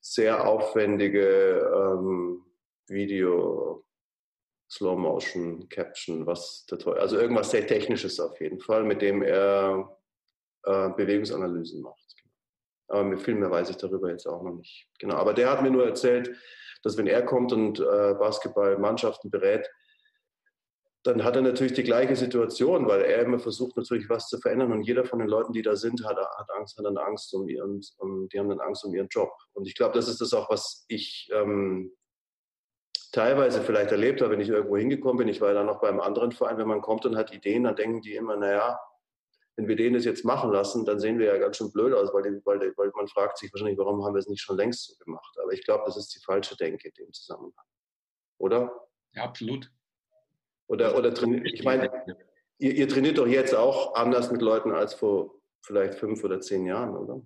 sehr 0.00 0.46
aufwendige 0.46 1.70
ähm, 1.74 2.44
Video, 2.88 3.84
Slow 4.70 4.96
Motion 4.96 5.68
Caption, 5.68 6.26
was 6.26 6.66
der 6.66 6.78
Teufel, 6.78 7.00
also 7.00 7.18
irgendwas 7.18 7.50
sehr 7.50 7.66
Technisches 7.66 8.20
auf 8.20 8.40
jeden 8.40 8.60
Fall, 8.60 8.84
mit 8.84 9.02
dem 9.02 9.22
er 9.22 9.96
äh, 10.64 10.90
Bewegungsanalysen 10.90 11.82
macht. 11.82 12.16
Aber 12.88 13.16
viel 13.18 13.36
mehr 13.36 13.50
weiß 13.50 13.70
ich 13.70 13.76
darüber 13.76 14.10
jetzt 14.10 14.26
auch 14.26 14.42
noch 14.42 14.54
nicht. 14.54 14.88
Genau, 14.98 15.14
aber 15.14 15.32
der 15.32 15.50
hat 15.50 15.62
mir 15.62 15.70
nur 15.70 15.86
erzählt, 15.86 16.36
dass 16.83 16.97
wenn 16.97 17.07
er 17.07 17.25
kommt 17.25 17.53
und 17.53 17.81
äh, 17.81 18.14
Basketballmannschaften 18.14 19.31
berät, 19.31 19.69
dann 21.03 21.25
hat 21.25 21.35
er 21.35 21.43
natürlich 21.43 21.73
die 21.73 21.83
gleiche 21.83 22.14
Situation, 22.14 22.87
weil 22.87 23.03
er 23.03 23.23
immer 23.23 23.38
versucht 23.38 23.77
natürlich 23.77 24.09
was 24.11 24.29
zu 24.29 24.38
verändern 24.38 24.73
und 24.73 24.83
jeder 24.83 25.05
von 25.05 25.19
den 25.19 25.29
Leuten, 25.29 25.53
die 25.53 25.62
da 25.62 25.75
sind, 25.75 26.05
hat, 26.05 26.19
hat 26.19 26.51
Angst, 26.59 26.77
hat 26.77 26.85
dann 26.85 26.99
Angst 26.99 27.33
um 27.33 27.49
ihren, 27.49 27.81
um, 27.99 28.29
die 28.29 28.38
haben 28.38 28.51
dann 28.51 28.61
Angst 28.61 28.85
um 28.85 28.95
ihren 28.95 29.09
Job. 29.09 29.33
Und 29.55 29.66
ich 29.66 29.75
glaube, 29.75 29.95
das 29.95 30.09
ist 30.09 30.21
das 30.21 30.35
auch, 30.35 30.51
was 30.51 30.85
ich 30.88 31.31
ähm, 31.33 31.93
teilweise 33.12 33.62
vielleicht 33.62 33.93
erlebt 33.93 34.21
habe, 34.21 34.33
wenn 34.33 34.40
ich 34.40 34.51
irgendwo 34.51 34.77
hingekommen 34.77 35.19
bin. 35.19 35.29
Ich 35.29 35.40
war 35.40 35.55
dann 35.55 35.66
noch 35.66 35.81
beim 35.81 36.01
anderen 36.01 36.33
Verein, 36.33 36.59
wenn 36.59 36.69
man 36.69 36.83
kommt 36.83 37.07
und 37.07 37.16
hat 37.16 37.33
Ideen, 37.33 37.64
dann 37.64 37.77
denken 37.77 38.03
die 38.03 38.14
immer, 38.14 38.37
naja, 38.37 38.79
wenn 39.56 39.68
wir 39.68 39.76
den 39.76 39.94
das 39.94 40.04
jetzt 40.04 40.24
machen 40.24 40.52
lassen, 40.52 40.84
dann 40.84 41.00
sehen 41.00 41.18
wir 41.18 41.26
ja 41.26 41.38
ganz 41.38 41.56
schön 41.56 41.72
blöd 41.72 41.92
aus, 41.92 42.12
weil, 42.14 42.22
die, 42.22 42.40
weil, 42.44 42.60
weil 42.76 42.92
man 42.96 43.08
fragt 43.08 43.38
sich 43.38 43.52
wahrscheinlich, 43.52 43.78
warum 43.78 44.04
haben 44.04 44.14
wir 44.14 44.18
es 44.20 44.28
nicht 44.28 44.40
schon 44.40 44.56
längst 44.56 44.86
so 44.86 44.94
gemacht. 45.04 45.36
Aber 45.42 45.52
ich 45.52 45.64
glaube, 45.64 45.84
das 45.86 45.96
ist 45.96 46.14
die 46.14 46.20
falsche 46.20 46.56
Denke 46.56 46.88
in 46.88 46.94
dem 46.94 47.12
Zusammenhang. 47.12 47.64
Oder? 48.38 48.72
Ja, 49.12 49.24
absolut. 49.24 49.70
Oder, 50.68 50.96
oder 50.96 51.12
ich 51.44 51.64
meine, 51.64 51.90
ihr, 52.58 52.74
ihr 52.74 52.88
trainiert 52.88 53.18
doch 53.18 53.26
jetzt 53.26 53.54
auch 53.54 53.94
anders 53.94 54.30
mit 54.30 54.40
Leuten 54.40 54.72
als 54.72 54.94
vor 54.94 55.40
vielleicht 55.62 55.94
fünf 55.94 56.22
oder 56.24 56.40
zehn 56.40 56.64
Jahren, 56.64 56.96
oder? 56.96 57.22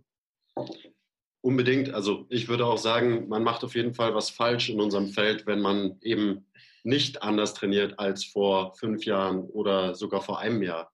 Unbedingt. 1.42 1.92
Also 1.92 2.24
ich 2.30 2.48
würde 2.48 2.64
auch 2.64 2.78
sagen, 2.78 3.28
man 3.28 3.44
macht 3.44 3.64
auf 3.64 3.74
jeden 3.74 3.92
Fall 3.92 4.14
was 4.14 4.30
falsch 4.30 4.70
in 4.70 4.80
unserem 4.80 5.08
Feld, 5.08 5.46
wenn 5.46 5.60
man 5.60 5.98
eben 6.00 6.46
nicht 6.84 7.22
anders 7.22 7.54
trainiert 7.54 7.98
als 7.98 8.24
vor 8.24 8.74
fünf 8.76 9.04
Jahren 9.04 9.44
oder 9.50 9.94
sogar 9.94 10.22
vor 10.22 10.38
einem 10.38 10.62
Jahr. 10.62 10.93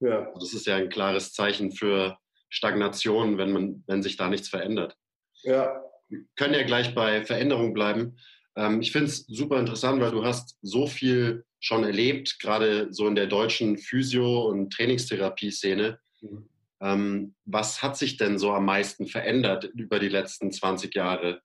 Ja. 0.00 0.26
Also 0.26 0.40
das 0.40 0.54
ist 0.54 0.66
ja 0.66 0.76
ein 0.76 0.88
klares 0.88 1.32
Zeichen 1.32 1.72
für 1.72 2.18
Stagnation, 2.48 3.38
wenn, 3.38 3.52
man, 3.52 3.84
wenn 3.86 4.02
sich 4.02 4.16
da 4.16 4.28
nichts 4.28 4.48
verändert. 4.48 4.96
Ja. 5.42 5.82
Wir 6.08 6.24
können 6.36 6.54
ja 6.54 6.62
gleich 6.62 6.94
bei 6.94 7.24
Veränderung 7.24 7.74
bleiben. 7.74 8.16
Ähm, 8.56 8.80
ich 8.80 8.92
finde 8.92 9.08
es 9.08 9.26
super 9.26 9.58
interessant, 9.58 10.00
weil 10.00 10.10
du 10.10 10.24
hast 10.24 10.58
so 10.62 10.86
viel 10.86 11.44
schon 11.60 11.84
erlebt, 11.84 12.38
gerade 12.40 12.92
so 12.92 13.06
in 13.06 13.14
der 13.14 13.26
deutschen 13.26 13.78
Physio- 13.78 14.48
und 14.48 14.72
Trainingstherapie-Szene. 14.72 15.98
Mhm. 16.20 16.48
Ähm, 16.80 17.34
was 17.44 17.82
hat 17.82 17.96
sich 17.96 18.16
denn 18.16 18.38
so 18.38 18.52
am 18.52 18.64
meisten 18.64 19.06
verändert 19.06 19.64
über 19.64 19.98
die 19.98 20.08
letzten 20.08 20.52
20 20.52 20.94
Jahre 20.94 21.42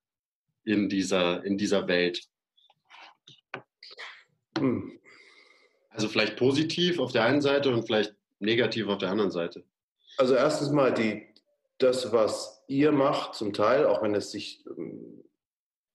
in 0.63 0.89
dieser, 0.89 1.43
in 1.43 1.57
dieser 1.57 1.87
Welt? 1.87 2.23
Hm. 4.57 4.99
Also 5.89 6.07
vielleicht 6.07 6.37
positiv 6.37 6.99
auf 6.99 7.11
der 7.11 7.25
einen 7.25 7.41
Seite 7.41 7.73
und 7.73 7.85
vielleicht 7.85 8.15
negativ 8.43 8.88
auf 8.88 8.99
der 8.99 9.10
anderen 9.10 9.32
Seite. 9.32 9.63
Also 10.17 10.36
erstens 10.36 10.69
mal 10.71 10.93
die, 10.93 11.25
das, 11.79 12.12
was 12.12 12.63
ihr 12.67 12.91
macht, 12.91 13.34
zum 13.34 13.53
Teil, 13.53 13.86
auch 13.86 14.01
wenn 14.03 14.13
es 14.15 14.32
sich 14.32 14.63
ähm, 14.77 15.23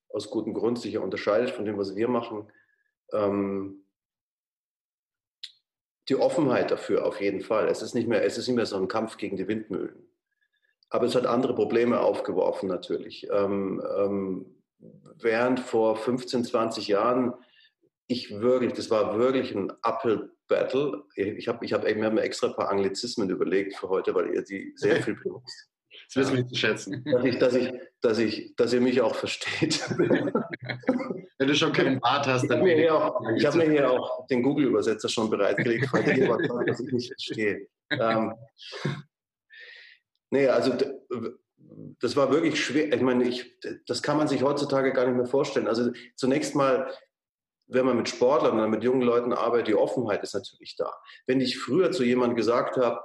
aus 0.09 0.31
gutem 0.31 0.55
Grund 0.55 0.81
sicher 0.81 1.03
unterscheidet 1.03 1.51
von 1.51 1.65
dem, 1.65 1.79
was 1.79 1.95
wir 1.95 2.09
machen, 2.09 2.51
ähm, 3.13 3.85
die 6.09 6.17
Offenheit 6.17 6.71
dafür 6.71 7.07
auf 7.07 7.21
jeden 7.21 7.43
Fall. 7.43 7.69
Es 7.69 7.83
ist 7.83 7.95
nicht 7.95 8.09
mehr, 8.09 8.25
es 8.25 8.39
ist 8.39 8.49
nicht 8.49 8.57
mehr 8.57 8.67
so 8.67 8.77
ein 8.77 8.89
Kampf 8.89 9.19
gegen 9.19 9.37
die 9.37 9.47
Windmühlen. 9.47 10.09
Aber 10.91 11.05
es 11.05 11.15
hat 11.15 11.27
andere 11.27 11.55
Probleme 11.55 12.01
aufgeworfen 12.01 12.69
natürlich. 12.69 13.29
Ähm, 13.31 13.83
ähm, 13.99 14.63
während 15.17 15.61
vor 15.61 15.97
15, 15.97 16.45
20 16.45 16.89
Jahren 16.89 17.35
ich 18.09 18.40
wirklich, 18.40 18.73
das 18.73 18.90
war 18.90 19.18
wirklich 19.18 19.55
ein 19.55 19.71
Uphill 19.83 20.33
Battle. 20.49 21.05
Ich 21.14 21.47
habe 21.47 21.64
ich 21.64 21.73
hab, 21.75 21.87
ich 21.87 22.03
hab 22.03 22.12
mir 22.12 22.23
extra 22.23 22.49
ein 22.49 22.55
paar 22.55 22.71
Anglizismen 22.71 23.29
überlegt 23.29 23.77
für 23.77 23.88
heute, 23.88 24.14
weil 24.14 24.35
ihr 24.35 24.42
die 24.42 24.73
sehr 24.77 24.97
viel 25.03 25.14
benutzt. 25.14 25.68
Das 26.07 26.16
wissen 26.16 26.37
wir 26.37 26.47
zu 26.47 26.55
schätzen. 26.55 27.05
Dass, 27.05 27.25
ich, 27.25 27.38
dass, 27.38 27.55
ich, 27.55 27.73
dass, 28.01 28.18
ich, 28.18 28.57
dass 28.57 28.73
ihr 28.73 28.81
mich 28.81 29.01
auch 29.03 29.14
versteht. 29.14 29.81
Wenn 31.38 31.49
du 31.49 31.55
schon 31.55 31.73
keinen 31.73 32.01
Bart 32.01 32.27
hast, 32.27 32.49
dann. 32.49 32.66
Ich 32.66 32.88
habe 32.88 33.59
mir 33.59 33.71
hier 33.71 33.90
auch 33.90 34.27
den 34.27 34.42
Google-Übersetzer 34.42 35.09
schon 35.09 35.29
bereitgelegt, 35.29 35.88
sagt, 35.90 36.09
dass 36.66 36.81
ich 36.81 36.92
nicht 36.92 37.09
verstehe. 37.09 37.68
Ähm, 37.90 38.35
nee, 40.31 40.49
also 40.49 40.73
das 42.01 42.16
war 42.16 42.33
wirklich 42.33 42.62
schwer. 42.62 42.92
Ich 42.92 43.03
meine, 43.03 43.25
ich, 43.25 43.59
das 43.87 44.03
kann 44.03 44.16
man 44.16 44.29
sich 44.29 44.42
heutzutage 44.42 44.92
gar 44.92 45.07
nicht 45.07 45.16
mehr 45.16 45.27
vorstellen. 45.27 45.68
Also 45.68 45.92
zunächst 46.16 46.55
mal, 46.55 46.90
wenn 47.69 47.87
man 47.87 47.97
mit 47.97 48.09
Sportlern 48.09 48.55
oder 48.55 48.69
mit 48.69 48.83
jungen 48.83 49.03
Leuten 49.03 49.33
arbeitet, 49.33 49.69
die 49.69 49.75
Offenheit 49.75 50.23
ist 50.23 50.35
natürlich 50.35 50.75
da. 50.77 50.93
Wenn 51.27 51.41
ich 51.41 51.59
früher 51.59 51.93
zu 51.93 52.03
jemandem 52.03 52.37
gesagt 52.37 52.77
habe, 52.77 53.01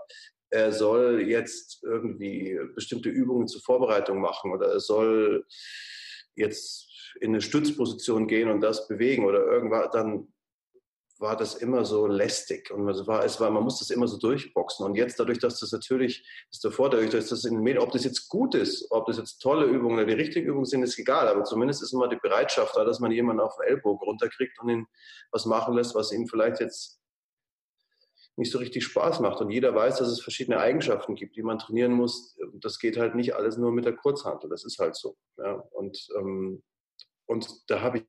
er 0.50 0.72
soll 0.72 1.22
jetzt 1.28 1.84
irgendwie 1.84 2.60
bestimmte 2.76 3.10
Übungen 3.10 3.48
zur 3.48 3.62
Vorbereitung 3.62 4.22
machen 4.22 4.52
oder 4.52 4.68
er 4.68 4.80
soll 4.80 5.46
jetzt 6.36 6.90
in 7.20 7.32
eine 7.32 7.42
Stützposition 7.42 8.28
gehen 8.28 8.50
und 8.50 8.62
das 8.62 8.88
bewegen 8.88 9.26
oder 9.26 9.46
irgendwas, 9.46 9.90
dann 9.92 10.34
war 11.24 11.36
das 11.36 11.56
immer 11.56 11.86
so 11.86 12.06
lästig 12.06 12.70
und 12.70 12.88
es 12.88 13.08
war, 13.08 13.26
es 13.26 13.40
war, 13.40 13.50
man 13.50 13.64
muss 13.64 13.80
das 13.80 13.90
immer 13.90 14.08
so 14.08 14.18
durchboxen. 14.18 14.86
Und 14.86 14.96
jetzt 14.96 15.20
dadurch, 15.20 15.40
dass 15.40 15.60
das 15.60 15.72
natürlich, 15.72 16.28
ist 16.52 16.64
der 16.64 16.72
Vorteil, 16.72 17.10
dass 17.10 17.30
das 17.30 17.46
in 17.46 17.56
den 17.56 17.64
Medien, 17.64 17.82
ob 17.82 17.92
das 17.92 18.04
jetzt 18.04 18.28
gut 18.28 18.54
ist, 18.54 18.92
ob 18.92 19.08
das 19.08 19.18
jetzt 19.18 19.40
tolle 19.40 19.66
Übungen 19.66 19.96
oder 19.96 20.06
die 20.06 20.14
richtigen 20.14 20.48
Übungen 20.48 20.66
sind, 20.66 20.84
ist 20.84 21.00
egal. 21.00 21.28
Aber 21.28 21.46
zumindest 21.46 21.82
ist 21.82 21.94
immer 21.94 22.08
die 22.08 22.20
Bereitschaft 22.22 22.78
da, 22.78 22.84
dass 22.84 23.00
man 23.00 23.12
jemanden 23.12 23.42
auf 23.42 23.56
den 23.56 23.70
Ellbogen 23.70 24.06
runterkriegt 24.06 24.60
und 24.60 24.70
ihn 24.70 24.86
was 25.32 25.46
machen 25.46 25.74
lässt, 25.74 25.96
was 25.96 26.12
ihm 26.12 26.28
vielleicht 26.28 26.60
jetzt 26.60 27.00
nicht 28.36 28.52
so 28.52 28.60
richtig 28.60 28.84
Spaß 28.84 29.22
macht. 29.22 29.40
Und 29.42 29.50
jeder 29.50 29.74
weiß, 29.74 29.98
dass 29.98 30.10
es 30.10 30.22
verschiedene 30.22 30.60
Eigenschaften 30.60 31.16
gibt, 31.16 31.36
die 31.38 31.44
man 31.44 31.58
trainieren 31.58 31.94
muss. 31.94 32.38
Das 32.54 32.78
geht 32.78 32.98
halt 32.98 33.16
nicht 33.16 33.34
alles 33.34 33.58
nur 33.58 33.72
mit 33.72 33.86
der 33.86 33.96
Kurzhantel. 33.96 34.50
Das 34.50 34.66
ist 34.66 34.78
halt 34.78 34.96
so. 34.96 35.16
Ja. 35.38 35.64
Und 35.72 36.08
ähm, 36.18 36.62
und 37.26 37.70
da, 37.70 37.82
habe 37.82 38.00
ich, 38.00 38.04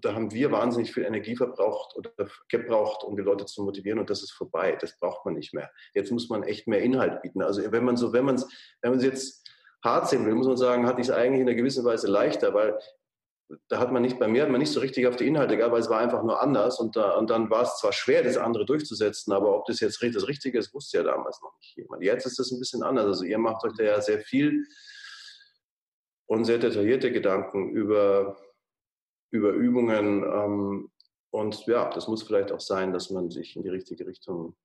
da 0.00 0.14
haben 0.14 0.32
wir 0.32 0.52
wahnsinnig 0.52 0.92
viel 0.92 1.04
Energie 1.04 1.36
verbraucht 1.36 1.96
oder 1.96 2.12
gebraucht, 2.48 3.02
um 3.02 3.16
die 3.16 3.22
Leute 3.22 3.46
zu 3.46 3.64
motivieren 3.64 3.98
und 3.98 4.10
das 4.10 4.22
ist 4.22 4.32
vorbei. 4.32 4.76
Das 4.80 4.98
braucht 4.98 5.24
man 5.24 5.34
nicht 5.34 5.54
mehr. 5.54 5.70
Jetzt 5.94 6.12
muss 6.12 6.28
man 6.28 6.44
echt 6.44 6.68
mehr 6.68 6.82
Inhalt 6.82 7.22
bieten. 7.22 7.42
Also 7.42 7.72
wenn 7.72 7.84
man 7.84 7.96
so, 7.96 8.12
wenn 8.12 8.24
man 8.24 8.36
es, 8.36 8.46
wenn 8.80 8.90
man 8.92 8.98
es 9.00 9.04
jetzt 9.04 9.48
hart 9.82 10.08
sehen 10.08 10.24
will, 10.24 10.34
muss 10.34 10.46
man 10.46 10.56
sagen, 10.56 10.86
hatte 10.86 11.00
ich 11.00 11.08
es 11.08 11.12
eigentlich 11.12 11.40
in 11.40 11.48
einer 11.48 11.56
gewissen 11.56 11.84
Weise 11.84 12.06
leichter, 12.08 12.54
weil 12.54 12.78
da 13.68 13.78
hat 13.78 13.92
man 13.92 14.02
nicht 14.02 14.18
bei 14.18 14.26
mir 14.26 14.42
hat 14.42 14.50
man 14.50 14.60
nicht 14.60 14.72
so 14.72 14.80
richtig 14.80 15.06
auf 15.06 15.14
die 15.14 15.26
Inhalte 15.26 15.56
weil 15.56 15.80
es 15.80 15.88
war 15.88 16.00
einfach 16.00 16.24
nur 16.24 16.42
anders 16.42 16.80
und, 16.80 16.96
da, 16.96 17.16
und 17.16 17.30
dann 17.30 17.48
war 17.48 17.62
es 17.62 17.76
zwar 17.78 17.92
schwer, 17.92 18.24
das 18.24 18.36
andere 18.36 18.66
durchzusetzen, 18.66 19.32
aber 19.32 19.54
ob 19.56 19.66
das 19.66 19.78
jetzt 19.78 20.02
das 20.02 20.26
Richtige 20.26 20.58
ist, 20.58 20.74
wusste 20.74 20.98
ja 20.98 21.04
damals 21.04 21.40
noch 21.42 21.56
nicht 21.58 21.76
jemand. 21.76 22.02
Jetzt 22.02 22.26
ist 22.26 22.38
das 22.38 22.50
ein 22.50 22.58
bisschen 22.58 22.82
anders. 22.82 23.06
Also 23.06 23.24
ihr 23.24 23.38
macht 23.38 23.64
euch 23.64 23.72
da 23.76 23.84
ja 23.84 24.00
sehr 24.00 24.20
viel 24.20 24.66
und 26.26 26.44
sehr 26.44 26.58
detaillierte 26.58 27.12
Gedanken 27.12 27.70
über 27.70 28.36
über 29.30 29.50
Übungen. 29.50 30.22
Ähm, 30.24 30.90
und 31.30 31.66
ja, 31.66 31.90
das 31.90 32.08
muss 32.08 32.22
vielleicht 32.22 32.52
auch 32.52 32.60
sein, 32.60 32.92
dass 32.92 33.10
man 33.10 33.30
sich 33.30 33.56
in 33.56 33.62
die 33.62 33.68
richtige 33.68 34.06
Richtung 34.06 34.56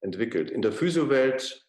entwickelt. 0.00 0.50
In 0.50 0.62
der 0.62 0.72
Physiowelt 0.72 1.66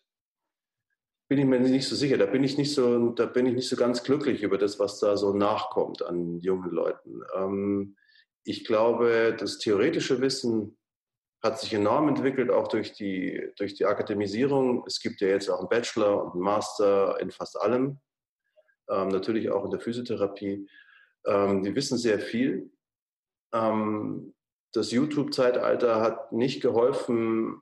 bin 1.30 1.40
ich 1.40 1.46
mir 1.46 1.60
nicht 1.60 1.88
so 1.88 1.96
sicher. 1.96 2.18
Da 2.18 2.26
bin 2.26 2.44
ich 2.44 2.58
nicht 2.58 2.74
so, 2.74 3.10
da 3.10 3.26
bin 3.26 3.46
ich 3.46 3.54
nicht 3.54 3.70
so 3.70 3.76
ganz 3.76 4.04
glücklich 4.04 4.42
über 4.42 4.58
das, 4.58 4.80
was 4.80 5.00
da 5.00 5.16
so 5.16 5.34
nachkommt 5.34 6.02
an 6.02 6.40
jungen 6.40 6.72
Leuten. 6.72 7.22
Ähm, 7.36 7.96
ich 8.44 8.66
glaube, 8.66 9.36
das 9.38 9.60
theoretische 9.60 10.22
Wissen 10.22 10.78
hat 11.44 11.60
sich 11.60 11.74
enorm 11.74 12.10
entwickelt, 12.10 12.50
auch 12.50 12.68
durch 12.68 12.94
die, 12.94 13.52
durch 13.58 13.76
die 13.76 13.86
Akademisierung. 13.86 14.84
Es 14.88 15.00
gibt 15.00 15.22
ja 15.22 15.28
jetzt 15.28 15.50
auch 15.50 15.60
einen 15.60 15.70
Bachelor 15.70 16.24
und 16.24 16.34
einen 16.34 16.42
Master 16.42 17.20
in 17.22 17.32
fast 17.32 17.60
allem, 17.62 18.00
ähm, 18.90 19.10
natürlich 19.10 19.50
auch 19.52 19.64
in 19.64 19.72
der 19.72 19.80
Physiotherapie. 19.80 20.68
Ähm, 21.26 21.64
die 21.64 21.76
wissen 21.76 21.98
sehr 21.98 22.20
viel. 22.20 22.72
Ähm, 23.54 24.34
das 24.74 24.92
YouTube-Zeitalter 24.92 26.02
hat 26.02 26.32
nicht 26.32 26.62
geholfen, 26.62 27.62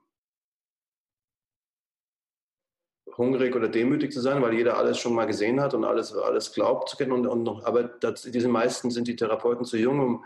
hungrig 3.17 3.55
oder 3.55 3.67
demütig 3.67 4.11
zu 4.11 4.21
sein, 4.21 4.41
weil 4.41 4.53
jeder 4.53 4.77
alles 4.77 4.99
schon 4.99 5.15
mal 5.15 5.25
gesehen 5.25 5.59
hat 5.59 5.73
und 5.73 5.83
alles, 5.83 6.13
alles 6.13 6.53
glaubt 6.53 6.89
zu 6.89 6.97
kennen. 6.97 7.11
Und, 7.11 7.25
und 7.25 7.43
noch, 7.43 7.65
aber 7.65 7.83
das, 7.83 8.23
diese 8.23 8.47
meisten 8.47 8.91
sind 8.91 9.07
die 9.07 9.15
Therapeuten 9.15 9.65
zu 9.65 9.77
jung, 9.77 9.99
um 9.99 10.25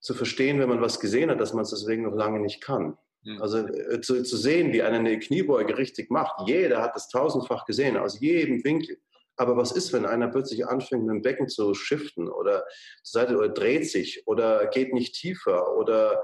zu 0.00 0.14
verstehen, 0.14 0.60
wenn 0.60 0.68
man 0.68 0.80
was 0.80 1.00
gesehen 1.00 1.30
hat, 1.30 1.40
dass 1.40 1.52
man 1.52 1.62
es 1.62 1.70
deswegen 1.70 2.04
noch 2.04 2.14
lange 2.14 2.38
nicht 2.38 2.60
kann. 2.62 2.96
Mhm. 3.22 3.42
Also 3.42 3.66
äh, 3.66 4.00
zu, 4.00 4.22
zu, 4.22 4.36
sehen, 4.36 4.72
wie 4.72 4.82
einer 4.82 4.98
eine 4.98 5.18
Kniebeuge 5.18 5.76
richtig 5.76 6.10
macht. 6.10 6.46
Jeder 6.46 6.80
hat 6.80 6.94
das 6.94 7.08
tausendfach 7.08 7.64
gesehen, 7.64 7.96
aus 7.96 8.20
jedem 8.20 8.62
Winkel. 8.62 8.98
Aber 9.36 9.56
was 9.56 9.72
ist, 9.72 9.92
wenn 9.92 10.06
einer 10.06 10.28
plötzlich 10.28 10.66
anfängt, 10.66 11.04
mit 11.04 11.14
dem 11.14 11.22
Becken 11.22 11.48
zu 11.48 11.74
shiften 11.74 12.28
oder 12.28 12.64
zur 13.02 13.20
Seite 13.20 13.36
oder 13.36 13.48
dreht 13.50 13.88
sich 13.88 14.22
oder 14.26 14.66
geht 14.66 14.94
nicht 14.94 15.14
tiefer 15.14 15.76
oder 15.76 16.22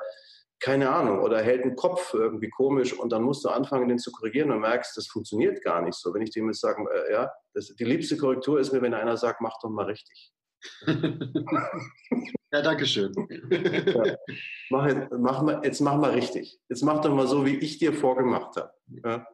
keine 0.63 0.91
Ahnung, 0.91 1.19
oder 1.19 1.43
hält 1.43 1.65
den 1.65 1.75
Kopf 1.75 2.15
irgendwie 2.15 2.49
komisch 2.49 2.93
und 2.93 3.11
dann 3.11 3.25
musst 3.25 3.45
du 3.45 3.49
anfangen, 3.49 3.89
den 3.89 3.99
zu 3.99 4.13
korrigieren 4.13 4.53
und 4.53 4.61
merkst, 4.61 4.97
das 4.97 5.09
funktioniert 5.09 5.61
gar 5.61 5.83
nicht 5.83 5.95
so. 5.95 6.15
Wenn 6.15 6.23
ich 6.23 6.31
dem 6.31 6.47
jetzt 6.47 6.61
sage, 6.61 6.85
äh, 6.89 7.13
ja, 7.13 7.33
das, 7.53 7.75
die 7.75 7.85
liebste 7.85 8.17
Korrektur 8.17 8.61
ist 8.61 8.73
mir, 8.73 8.81
wenn 8.81 8.95
einer 8.95 9.17
sagt, 9.17 9.41
mach 9.41 9.59
doch 9.61 9.71
mal 9.71 9.87
richtig. 9.87 10.33
ja, 12.53 12.63
danke 12.63 12.87
schön. 12.87 13.13
Ja. 13.51 14.17
Mach, 14.71 14.95
mach 15.19 15.43
mal, 15.43 15.61
jetzt 15.65 15.81
mach 15.81 15.97
mal 15.97 16.13
richtig. 16.13 16.61
Jetzt 16.69 16.83
mach 16.83 17.01
doch 17.01 17.13
mal 17.13 17.27
so, 17.27 17.45
wie 17.45 17.57
ich 17.57 17.79
dir 17.79 17.93
vorgemacht 17.93 18.55
habe. 18.55 18.73
Ja? 19.05 19.27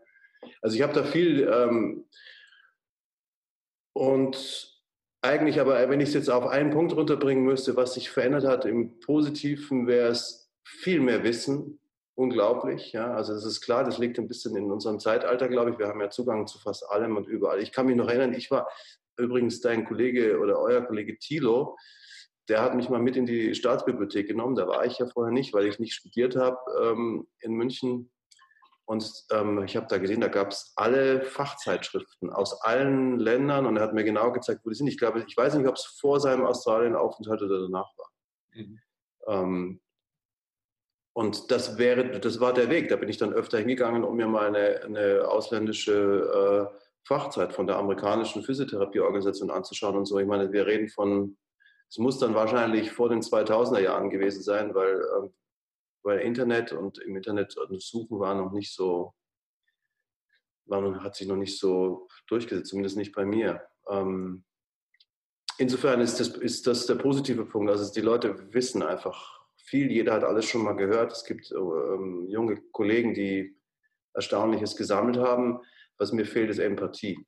Also 0.62 0.76
ich 0.76 0.82
habe 0.82 0.94
da 0.94 1.04
viel 1.04 1.46
ähm, 1.52 2.08
und 3.98 4.78
eigentlich 5.22 5.60
aber, 5.60 5.88
wenn 5.90 6.00
ich 6.00 6.10
es 6.10 6.14
jetzt 6.14 6.30
auf 6.30 6.46
einen 6.46 6.70
Punkt 6.70 6.94
runterbringen 6.94 7.44
müsste, 7.44 7.74
was 7.74 7.94
sich 7.94 8.10
verändert 8.10 8.44
hat 8.44 8.64
im 8.64 9.00
Positiven, 9.00 9.88
wäre 9.88 10.10
es 10.10 10.52
viel 10.64 11.00
mehr 11.00 11.24
Wissen, 11.24 11.80
unglaublich. 12.14 12.92
Ja, 12.92 13.12
also 13.12 13.34
das 13.34 13.44
ist 13.44 13.60
klar, 13.60 13.82
das 13.82 13.98
liegt 13.98 14.20
ein 14.20 14.28
bisschen 14.28 14.54
in 14.54 14.70
unserem 14.70 15.00
Zeitalter, 15.00 15.48
glaube 15.48 15.72
ich. 15.72 15.80
Wir 15.80 15.88
haben 15.88 16.00
ja 16.00 16.10
Zugang 16.10 16.46
zu 16.46 16.60
fast 16.60 16.88
allem 16.88 17.16
und 17.16 17.26
überall. 17.26 17.60
Ich 17.60 17.72
kann 17.72 17.86
mich 17.86 17.96
noch 17.96 18.08
erinnern, 18.08 18.34
ich 18.34 18.52
war 18.52 18.68
übrigens 19.16 19.60
dein 19.60 19.84
Kollege 19.84 20.38
oder 20.38 20.60
euer 20.60 20.82
Kollege 20.82 21.18
Thilo, 21.18 21.76
der 22.48 22.62
hat 22.62 22.76
mich 22.76 22.88
mal 22.88 23.00
mit 23.00 23.16
in 23.16 23.26
die 23.26 23.52
Staatsbibliothek 23.56 24.28
genommen. 24.28 24.54
Da 24.54 24.68
war 24.68 24.86
ich 24.86 24.98
ja 24.98 25.06
vorher 25.06 25.32
nicht, 25.32 25.52
weil 25.52 25.66
ich 25.66 25.80
nicht 25.80 25.94
studiert 25.94 26.36
habe 26.36 26.58
ähm, 26.80 27.26
in 27.40 27.52
München. 27.54 28.12
Und 28.88 29.26
ähm, 29.32 29.64
ich 29.64 29.76
habe 29.76 29.86
da 29.86 29.98
gesehen, 29.98 30.22
da 30.22 30.28
gab 30.28 30.50
es 30.50 30.72
alle 30.74 31.20
Fachzeitschriften 31.20 32.30
aus 32.30 32.62
allen 32.62 33.18
Ländern 33.18 33.66
und 33.66 33.76
er 33.76 33.82
hat 33.82 33.92
mir 33.92 34.02
genau 34.02 34.32
gezeigt, 34.32 34.62
wo 34.64 34.70
die 34.70 34.76
sind. 34.76 34.86
Ich 34.86 34.96
glaube, 34.96 35.22
ich 35.28 35.36
weiß 35.36 35.56
nicht, 35.56 35.68
ob 35.68 35.74
es 35.74 35.84
vor 35.84 36.20
seinem 36.20 36.46
Australien-Aufenthalt 36.46 37.42
oder 37.42 37.60
danach 37.60 37.90
war. 37.98 38.10
Mhm. 38.54 38.80
Ähm, 39.26 39.80
und 41.12 41.50
das 41.50 41.76
wäre, 41.76 42.18
das 42.18 42.40
war 42.40 42.54
der 42.54 42.70
Weg. 42.70 42.88
Da 42.88 42.96
bin 42.96 43.10
ich 43.10 43.18
dann 43.18 43.34
öfter 43.34 43.58
hingegangen, 43.58 44.04
um 44.04 44.16
mir 44.16 44.26
mal 44.26 44.46
eine, 44.46 44.80
eine 44.82 45.28
ausländische 45.28 46.70
äh, 46.72 46.78
Fachzeit 47.06 47.52
von 47.52 47.66
der 47.66 47.76
amerikanischen 47.76 48.42
Physiotherapieorganisation 48.42 49.50
anzuschauen 49.50 49.98
und 49.98 50.06
so. 50.06 50.18
Ich 50.18 50.26
meine, 50.26 50.50
wir 50.50 50.66
reden 50.66 50.88
von, 50.88 51.36
es 51.90 51.98
muss 51.98 52.18
dann 52.18 52.34
wahrscheinlich 52.34 52.90
vor 52.90 53.10
den 53.10 53.20
2000er 53.20 53.80
Jahren 53.80 54.08
gewesen 54.08 54.42
sein, 54.42 54.74
weil, 54.74 54.94
äh, 54.94 55.28
weil 56.02 56.20
Internet 56.20 56.72
und 56.72 56.98
im 56.98 57.16
Internet 57.16 57.54
Suchen 57.78 58.18
war 58.20 58.34
noch 58.34 58.52
nicht 58.52 58.74
so, 58.74 59.14
war, 60.66 61.02
hat 61.02 61.16
sich 61.16 61.28
noch 61.28 61.36
nicht 61.36 61.58
so 61.58 62.08
durchgesetzt, 62.26 62.70
zumindest 62.70 62.96
nicht 62.96 63.14
bei 63.14 63.24
mir. 63.24 63.66
Ähm, 63.88 64.44
insofern 65.58 66.00
ist 66.00 66.20
das, 66.20 66.28
ist 66.28 66.66
das 66.66 66.86
der 66.86 66.96
positive 66.96 67.44
Punkt. 67.44 67.70
Also 67.70 67.92
die 67.92 68.00
Leute 68.00 68.52
wissen 68.52 68.82
einfach, 68.82 69.38
viel, 69.56 69.90
jeder 69.90 70.14
hat 70.14 70.24
alles 70.24 70.46
schon 70.46 70.62
mal 70.62 70.76
gehört. 70.76 71.12
Es 71.12 71.24
gibt 71.24 71.50
ähm, 71.52 72.26
junge 72.28 72.60
Kollegen, 72.72 73.14
die 73.14 73.56
Erstaunliches 74.14 74.76
gesammelt 74.76 75.18
haben. 75.18 75.60
Was 75.98 76.12
mir 76.12 76.24
fehlt, 76.24 76.50
ist 76.50 76.58
Empathie. 76.58 77.26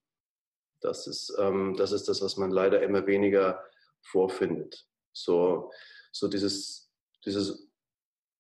Das 0.81 1.07
ist, 1.07 1.37
ähm, 1.39 1.75
das 1.77 1.93
ist 1.93 2.09
das, 2.09 2.23
was 2.23 2.37
man 2.37 2.51
leider 2.51 2.83
immer 2.83 3.07
weniger 3.07 3.63
vorfindet. 4.01 4.87
So, 5.13 5.71
so 6.13 6.29
dieses, 6.29 6.91
dieses 7.25 7.70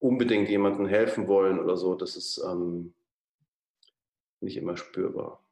unbedingt 0.01 0.49
jemandem 0.49 0.87
helfen 0.87 1.29
wollen 1.29 1.61
oder 1.61 1.77
so, 1.77 1.95
das 1.95 2.17
ist 2.17 2.43
ähm, 2.45 2.95
nicht 4.41 4.57
immer 4.57 4.77
spürbar. 4.77 5.45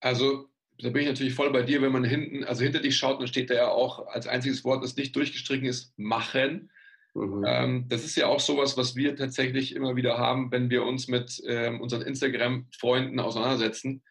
Also 0.00 0.48
da 0.78 0.90
bin 0.90 1.02
ich 1.02 1.08
natürlich 1.08 1.34
voll 1.34 1.52
bei 1.52 1.62
dir, 1.62 1.82
wenn 1.82 1.92
man 1.92 2.04
hinten, 2.04 2.44
also 2.44 2.62
hinter 2.62 2.80
dich 2.80 2.96
schaut, 2.96 3.20
dann 3.20 3.28
steht 3.28 3.50
da 3.50 3.54
ja 3.54 3.68
auch 3.68 4.06
als 4.08 4.26
einziges 4.26 4.64
Wort, 4.64 4.82
das 4.82 4.96
nicht 4.96 5.14
durchgestrichen 5.14 5.66
ist, 5.66 5.92
machen. 5.98 6.70
Mhm. 7.14 7.44
Ähm, 7.46 7.88
das 7.88 8.04
ist 8.04 8.16
ja 8.16 8.26
auch 8.26 8.40
sowas, 8.40 8.76
was 8.76 8.96
wir 8.96 9.16
tatsächlich 9.16 9.74
immer 9.74 9.96
wieder 9.96 10.18
haben, 10.18 10.50
wenn 10.50 10.70
wir 10.70 10.84
uns 10.84 11.06
mit 11.08 11.42
ähm, 11.46 11.80
unseren 11.80 12.02
Instagram-Freunden 12.02 13.20
auseinandersetzen. 13.20 14.02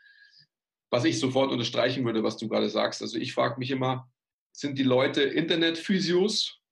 Was 0.90 1.06
ich 1.06 1.20
sofort 1.20 1.52
unterstreichen 1.52 2.06
würde, 2.06 2.24
was 2.24 2.38
du 2.38 2.48
gerade 2.48 2.70
sagst. 2.70 3.02
Also 3.02 3.18
ich 3.18 3.34
frage 3.34 3.60
mich 3.60 3.72
immer, 3.72 4.10
sind 4.52 4.78
die 4.78 4.84
Leute 4.84 5.24
Internetphysios 5.24 6.63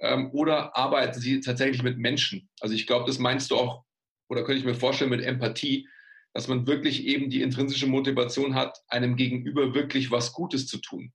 ähm, 0.00 0.30
oder 0.32 0.76
arbeiten 0.76 1.20
sie 1.20 1.40
tatsächlich 1.40 1.82
mit 1.82 1.98
Menschen? 1.98 2.48
Also 2.60 2.74
ich 2.74 2.86
glaube, 2.86 3.06
das 3.06 3.18
meinst 3.18 3.50
du 3.50 3.56
auch, 3.56 3.84
oder 4.28 4.44
könnte 4.44 4.60
ich 4.60 4.64
mir 4.64 4.74
vorstellen, 4.74 5.10
mit 5.10 5.22
Empathie, 5.22 5.88
dass 6.32 6.48
man 6.48 6.66
wirklich 6.66 7.06
eben 7.06 7.30
die 7.30 7.42
intrinsische 7.42 7.86
Motivation 7.86 8.54
hat, 8.54 8.78
einem 8.88 9.16
Gegenüber 9.16 9.74
wirklich 9.74 10.10
was 10.10 10.32
Gutes 10.32 10.66
zu 10.66 10.78
tun. 10.78 11.12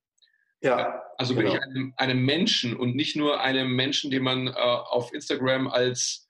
Ja. 0.62 1.02
Also 1.18 1.36
genau. 1.36 1.54
wirklich 1.54 1.64
einem, 1.64 1.94
einem, 1.98 2.26
Menschen 2.26 2.76
und 2.76 2.96
nicht 2.96 3.16
nur 3.16 3.40
einem 3.40 3.76
Menschen, 3.76 4.12
den 4.12 4.24
man 4.24 4.48
äh, 4.48 4.52
auf 4.52 5.14
Instagram 5.14 5.68
als 5.68 6.28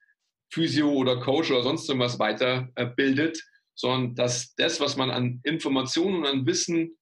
Physio 0.52 0.92
oder 0.92 1.20
Coach 1.20 1.52
oder 1.52 1.64
sonst 1.64 1.88
irgendwas 1.88 2.20
weiterbildet, 2.20 3.38
äh, 3.38 3.42
sondern 3.76 4.16
dass 4.16 4.56
das, 4.56 4.80
was 4.80 4.98
man 4.98 5.10
an 5.12 5.40
Informationen 5.44 6.18
und 6.18 6.26
an 6.26 6.46
Wissen 6.46 6.98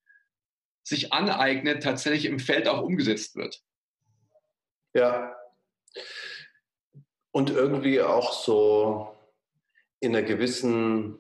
sich 0.84 1.14
aneignet, 1.14 1.84
tatsächlich 1.84 2.26
im 2.26 2.40
Feld 2.40 2.68
auch 2.68 2.82
umgesetzt 2.82 3.36
wird. 3.36 3.62
Ja. 4.94 5.36
Und 7.32 7.50
irgendwie 7.50 8.02
auch 8.02 8.34
so 8.34 9.16
in 10.00 10.16
einer 10.16 10.26
gewissen 10.26 11.20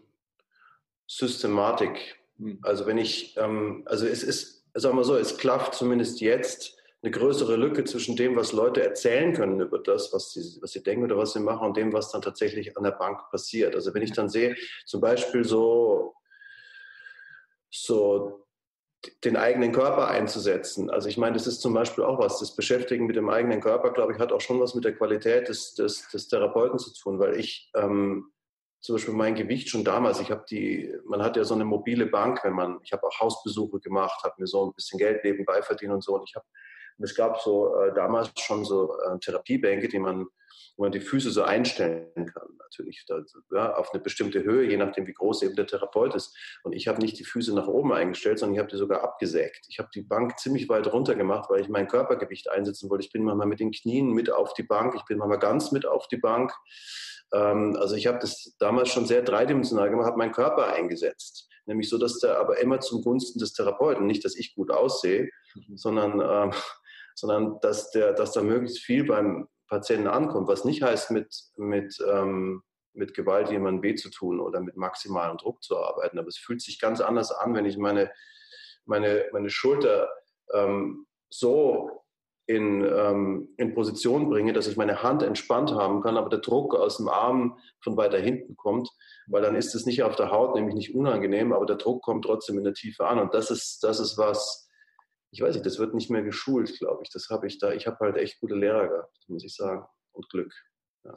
Systematik. 1.07 2.17
Hm. 2.37 2.59
Also 2.61 2.85
wenn 2.85 2.97
ich, 2.97 3.35
ähm, 3.37 3.83
also 3.85 4.05
es 4.05 4.23
ist 4.23 4.63
sagen 4.73 4.97
wir 4.97 5.03
so, 5.03 5.15
es 5.17 5.37
klafft 5.37 5.75
zumindest 5.75 6.21
jetzt 6.21 6.77
eine 7.01 7.11
größere 7.11 7.57
Lücke 7.57 7.83
zwischen 7.83 8.15
dem, 8.15 8.35
was 8.35 8.53
Leute 8.53 8.81
erzählen 8.81 9.33
können 9.33 9.59
über 9.59 9.79
das, 9.79 10.13
was 10.13 10.31
sie, 10.31 10.57
was 10.61 10.71
sie 10.71 10.81
denken 10.81 11.05
oder 11.05 11.17
was 11.17 11.33
sie 11.33 11.41
machen 11.41 11.67
und 11.67 11.77
dem, 11.77 11.91
was 11.91 12.11
dann 12.11 12.21
tatsächlich 12.21 12.77
an 12.77 12.83
der 12.83 12.91
Bank 12.91 13.29
passiert. 13.29 13.75
Also 13.75 13.93
wenn 13.93 14.01
ich 14.01 14.13
dann 14.13 14.29
sehe, 14.29 14.55
zum 14.85 15.01
Beispiel 15.01 15.43
so, 15.43 16.15
so 17.69 18.42
den 19.23 19.35
eigenen 19.35 19.71
Körper 19.71 20.07
einzusetzen. 20.07 20.89
Also 20.89 21.09
ich 21.09 21.17
meine, 21.17 21.33
das 21.33 21.47
ist 21.47 21.61
zum 21.61 21.73
Beispiel 21.73 22.03
auch 22.03 22.19
was, 22.19 22.39
das 22.39 22.55
Beschäftigen 22.55 23.05
mit 23.05 23.15
dem 23.15 23.29
eigenen 23.29 23.61
Körper, 23.61 23.91
glaube 23.91 24.13
ich, 24.13 24.19
hat 24.19 24.31
auch 24.31 24.41
schon 24.41 24.59
was 24.59 24.75
mit 24.75 24.85
der 24.85 24.95
Qualität 24.95 25.49
des, 25.49 25.73
des, 25.75 26.07
des 26.09 26.27
Therapeuten 26.27 26.79
zu 26.79 26.93
tun, 26.93 27.19
weil 27.19 27.37
ich 27.37 27.69
ähm, 27.75 28.31
zum 28.79 28.95
Beispiel 28.95 29.13
mein 29.13 29.35
Gewicht 29.35 29.69
schon 29.69 29.85
damals. 29.85 30.19
Ich 30.19 30.29
habe 30.29 30.45
die, 30.49 30.93
man 31.05 31.23
hat 31.23 31.37
ja 31.37 31.43
so 31.45 31.53
eine 31.53 31.65
mobile 31.65 32.05
Bank, 32.05 32.43
wenn 32.43 32.53
man, 32.53 32.79
ich 32.83 32.91
habe 32.91 33.07
auch 33.07 33.19
Hausbesuche 33.19 33.79
gemacht, 33.79 34.23
habe 34.23 34.35
mir 34.37 34.47
so 34.47 34.67
ein 34.67 34.73
bisschen 34.73 34.99
Geld 34.99 35.23
nebenbei 35.23 35.61
verdient 35.61 35.93
und 35.93 36.03
so. 36.03 36.15
Und 36.15 36.23
ich 36.27 36.35
habe, 36.35 36.45
es 36.99 37.15
gab 37.15 37.39
so 37.39 37.75
äh, 37.75 37.93
damals 37.93 38.31
schon 38.39 38.65
so 38.65 38.93
äh, 38.99 39.17
Therapiebänke, 39.19 39.87
die 39.87 39.99
man, 39.99 40.27
wo 40.75 40.83
man 40.83 40.91
die 40.91 40.99
Füße 40.99 41.31
so 41.31 41.43
einstellen 41.43 42.07
kann, 42.15 42.47
natürlich 42.59 43.05
ja, 43.51 43.75
auf 43.75 43.93
eine 43.93 44.01
bestimmte 44.01 44.43
Höhe, 44.43 44.69
je 44.69 44.77
nachdem, 44.77 45.05
wie 45.05 45.13
groß 45.13 45.43
eben 45.43 45.55
der 45.55 45.67
Therapeut 45.67 46.15
ist. 46.15 46.35
Und 46.63 46.73
ich 46.73 46.87
habe 46.87 46.99
nicht 46.99 47.19
die 47.19 47.23
Füße 47.23 47.53
nach 47.53 47.67
oben 47.67 47.93
eingestellt, 47.93 48.39
sondern 48.39 48.55
ich 48.55 48.59
habe 48.59 48.69
die 48.69 48.77
sogar 48.77 49.03
abgesägt. 49.03 49.65
Ich 49.69 49.79
habe 49.79 49.89
die 49.93 50.01
Bank 50.01 50.39
ziemlich 50.39 50.67
weit 50.69 50.91
runter 50.91 51.15
gemacht, 51.15 51.49
weil 51.49 51.61
ich 51.61 51.69
mein 51.69 51.87
Körpergewicht 51.87 52.49
einsetzen 52.49 52.89
wollte. 52.89 53.05
Ich 53.05 53.11
bin 53.11 53.23
manchmal 53.23 53.47
mit 53.47 53.59
den 53.59 53.71
Knien 53.71 54.11
mit 54.11 54.31
auf 54.31 54.53
die 54.53 54.63
Bank, 54.63 54.95
ich 54.95 55.05
bin 55.05 55.17
manchmal 55.19 55.39
ganz 55.39 55.71
mit 55.71 55.85
auf 55.85 56.07
die 56.07 56.17
Bank. 56.17 56.51
Ähm, 57.33 57.75
also 57.79 57.95
ich 57.95 58.07
habe 58.07 58.19
das 58.19 58.55
damals 58.59 58.89
schon 58.89 59.05
sehr 59.05 59.21
dreidimensional 59.21 59.89
gemacht, 59.89 60.07
habe 60.07 60.17
meinen 60.17 60.31
Körper 60.31 60.73
eingesetzt. 60.73 61.49
Nämlich 61.65 61.89
so, 61.89 61.97
dass 61.97 62.19
der 62.19 62.39
aber 62.39 62.59
immer 62.59 62.79
zum 62.81 63.01
Gunsten 63.03 63.39
des 63.39 63.53
Therapeuten, 63.53 64.05
nicht, 64.05 64.25
dass 64.25 64.35
ich 64.35 64.55
gut 64.55 64.71
aussehe, 64.71 65.29
mhm. 65.55 65.77
sondern, 65.77 66.21
ähm, 66.21 66.51
sondern 67.15 67.59
dass, 67.61 67.91
der, 67.91 68.13
dass 68.13 68.33
da 68.33 68.41
möglichst 68.41 68.79
viel 68.79 69.05
beim 69.05 69.47
Patienten 69.73 70.07
ankommt. 70.07 70.47
Was 70.47 70.65
nicht 70.65 70.83
heißt 70.83 71.11
mit, 71.11 71.33
mit 71.57 71.97
ähm, 72.07 72.63
mit 72.93 73.13
Gewalt 73.13 73.49
jemandem 73.49 73.83
weh 73.83 73.95
zu 73.95 74.09
tun 74.09 74.39
oder 74.39 74.61
mit 74.61 74.77
maximalem 74.77 75.37
Druck 75.37 75.63
zu 75.63 75.77
arbeiten. 75.77 76.19
Aber 76.19 76.27
es 76.27 76.37
fühlt 76.37 76.61
sich 76.61 76.79
ganz 76.79 77.01
anders 77.01 77.31
an, 77.31 77.55
wenn 77.55 77.65
ich 77.65 77.77
meine, 77.77 78.11
meine, 78.85 79.25
meine 79.31 79.49
Schulter 79.49 80.09
ähm, 80.53 81.05
so 81.29 82.03
in, 82.45 82.83
ähm, 82.83 83.49
in 83.57 83.73
Position 83.73 84.29
bringe, 84.29 84.53
dass 84.53 84.67
ich 84.67 84.77
meine 84.77 85.01
Hand 85.01 85.23
entspannt 85.23 85.71
haben 85.71 86.01
kann, 86.01 86.17
aber 86.17 86.29
der 86.29 86.39
Druck 86.39 86.75
aus 86.75 86.97
dem 86.97 87.07
Arm 87.07 87.57
von 87.81 87.95
weiter 87.97 88.19
hinten 88.19 88.55
kommt, 88.57 88.89
weil 89.27 89.41
dann 89.41 89.55
ist 89.55 89.73
es 89.75 89.85
nicht 89.85 90.03
auf 90.03 90.15
der 90.15 90.29
Haut, 90.29 90.55
nämlich 90.55 90.75
nicht 90.75 90.93
unangenehm, 90.93 91.53
aber 91.53 91.65
der 91.65 91.77
Druck 91.77 92.03
kommt 92.03 92.25
trotzdem 92.25 92.57
in 92.57 92.65
der 92.65 92.73
Tiefe 92.73 93.07
an. 93.07 93.19
Und 93.19 93.33
das 93.33 93.49
ist, 93.49 93.83
das 93.83 93.99
ist 93.99 94.17
was, 94.17 94.69
ich 95.33 95.41
weiß 95.41 95.55
nicht, 95.55 95.65
das 95.65 95.79
wird 95.79 95.95
nicht 95.95 96.11
mehr 96.11 96.21
geschult, 96.21 96.77
glaube 96.77 97.01
ich. 97.01 97.09
Das 97.09 97.29
habe 97.29 97.47
ich 97.47 97.57
da, 97.57 97.73
ich 97.73 97.87
habe 97.87 97.97
halt 97.99 98.17
echt 98.17 98.39
gute 98.39 98.53
Lehrer 98.53 98.87
gehabt, 98.87 99.17
muss 99.27 99.43
ich 99.43 99.55
sagen, 99.55 99.83
und 100.11 100.29
Glück. 100.29 100.53
Ja. 101.03 101.15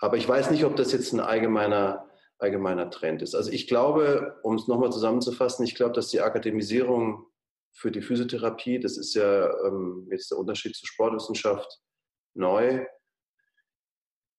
Aber 0.00 0.16
ich 0.16 0.28
weiß 0.28 0.50
nicht, 0.50 0.64
ob 0.64 0.74
das 0.74 0.90
jetzt 0.90 1.12
ein 1.12 1.20
allgemeiner, 1.20 2.10
allgemeiner 2.38 2.90
Trend 2.90 3.22
ist. 3.22 3.36
Also 3.36 3.52
ich 3.52 3.68
glaube, 3.68 4.40
um 4.42 4.56
es 4.56 4.66
nochmal 4.66 4.90
zusammenzufassen, 4.90 5.64
ich 5.64 5.76
glaube, 5.76 5.92
dass 5.92 6.08
die 6.08 6.20
Akademisierung 6.20 7.24
für 7.72 7.92
die 7.92 8.02
Physiotherapie. 8.02 8.80
Das 8.80 8.98
ist 8.98 9.14
ja 9.14 9.48
ähm, 9.64 10.08
jetzt 10.10 10.32
der 10.32 10.38
Unterschied 10.38 10.74
zur 10.74 10.88
Sportwissenschaft 10.88 11.80
neu. 12.34 12.84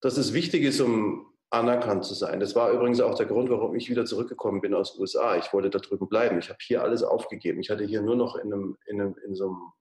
Dass 0.02 0.18
es 0.18 0.34
wichtig 0.34 0.64
ist, 0.64 0.82
um 0.82 1.31
anerkannt 1.52 2.06
zu 2.06 2.14
sein. 2.14 2.40
Das 2.40 2.56
war 2.56 2.72
übrigens 2.72 3.02
auch 3.02 3.14
der 3.14 3.26
Grund, 3.26 3.50
warum 3.50 3.76
ich 3.76 3.90
wieder 3.90 4.06
zurückgekommen 4.06 4.62
bin 4.62 4.74
aus 4.74 4.94
den 4.94 5.02
USA. 5.02 5.36
Ich 5.36 5.52
wollte 5.54 5.70
da 5.70 5.80
drüben 5.80 6.08
bleiben. 6.08 6.40
Ich 6.40 6.50
habe 6.50 6.60
hier 6.62 6.82
alles 6.82 7.04
aufgegeben. 7.04 7.60
Ich 7.60 7.70
hatte 7.70 7.84
hier 7.84 8.02
nur 8.02 8.16
noch 8.16 8.38
in, 8.38 8.54
einem, 8.54 8.78
in, 8.86 9.02
einem, 9.02 9.16
in 9.26 9.36
so 9.36 9.48
einem 9.48 9.74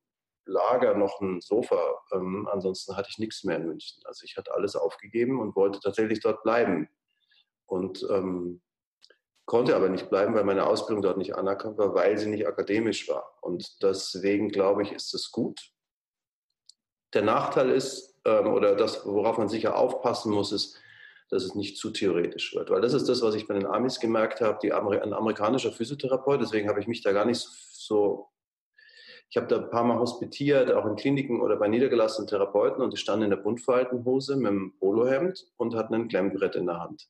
Lager 0.47 0.95
noch 0.95 1.21
ein 1.21 1.41
Sofa. 1.41 2.03
Ähm, 2.13 2.49
ansonsten 2.51 2.97
hatte 2.97 3.09
ich 3.11 3.19
nichts 3.19 3.45
mehr 3.45 3.57
in 3.57 3.67
München. 3.67 4.03
Also 4.05 4.25
ich 4.25 4.37
hatte 4.37 4.53
alles 4.53 4.75
aufgegeben 4.75 5.41
und 5.41 5.55
wollte 5.55 5.79
tatsächlich 5.79 6.21
dort 6.21 6.43
bleiben. 6.43 6.89
Und 7.67 8.05
ähm, 8.11 8.61
konnte 9.47 9.77
aber 9.77 9.89
nicht 9.89 10.11
bleiben, 10.11 10.35
weil 10.35 10.45
meine 10.45 10.67
Ausbildung 10.67 11.03
dort 11.03 11.19
nicht 11.19 11.37
anerkannt 11.37 11.79
war, 11.79 11.95
weil 11.95 12.19
sie 12.19 12.29
nicht 12.29 12.49
akademisch 12.49 13.09
war. 13.09 13.39
Und 13.43 13.81
deswegen 13.81 14.49
glaube 14.49 14.83
ich, 14.83 14.91
ist 14.91 15.15
es 15.15 15.31
gut. 15.31 15.73
Der 17.15 17.23
Nachteil 17.23 17.71
ist, 17.71 18.21
ähm, 18.25 18.49
oder 18.49 18.75
das, 18.75 19.07
worauf 19.07 19.39
man 19.39 19.49
sicher 19.49 19.77
aufpassen 19.77 20.33
muss, 20.33 20.51
ist, 20.51 20.77
dass 21.31 21.45
es 21.45 21.55
nicht 21.55 21.77
zu 21.77 21.91
theoretisch 21.91 22.55
wird. 22.55 22.71
Weil 22.71 22.81
das 22.81 22.93
ist 22.93 23.09
das, 23.09 23.23
was 23.23 23.35
ich 23.35 23.47
bei 23.47 23.55
den 23.55 23.67
Amis 23.67 24.01
gemerkt 24.01 24.41
habe, 24.41 24.59
die 24.63 24.73
Amer 24.73 25.03
ein 25.03 25.13
amerikanischer 25.13 25.73
Physiotherapeut, 25.73 26.41
deswegen 26.41 26.69
habe 26.69 26.81
ich 26.81 26.87
mich 26.87 27.03
da 27.03 27.13
gar 27.13 27.25
nicht 27.25 27.41
so, 27.41 28.29
ich 29.31 29.37
habe 29.37 29.47
da 29.47 29.59
ein 29.59 29.71
paar 29.71 29.85
Mal 29.85 29.99
hospitiert, 29.99 30.73
auch 30.73 30.87
in 30.87 30.97
Kliniken 30.97 31.41
oder 31.41 31.57
bei 31.57 31.69
niedergelassenen 31.69 32.27
Therapeuten 32.27 32.83
und 32.83 32.93
die 32.93 32.97
standen 32.97 33.25
in 33.25 33.31
der 33.31 33.37
Buntfaltenhose 33.37 34.37
mit 34.37 34.49
einem 34.49 34.77
Polohemd 34.79 35.47
und 35.57 35.75
hatten 35.77 35.95
ein 35.95 36.09
Klemmbrett 36.09 36.57
in 36.57 36.67
der 36.67 36.81
Hand 36.81 37.09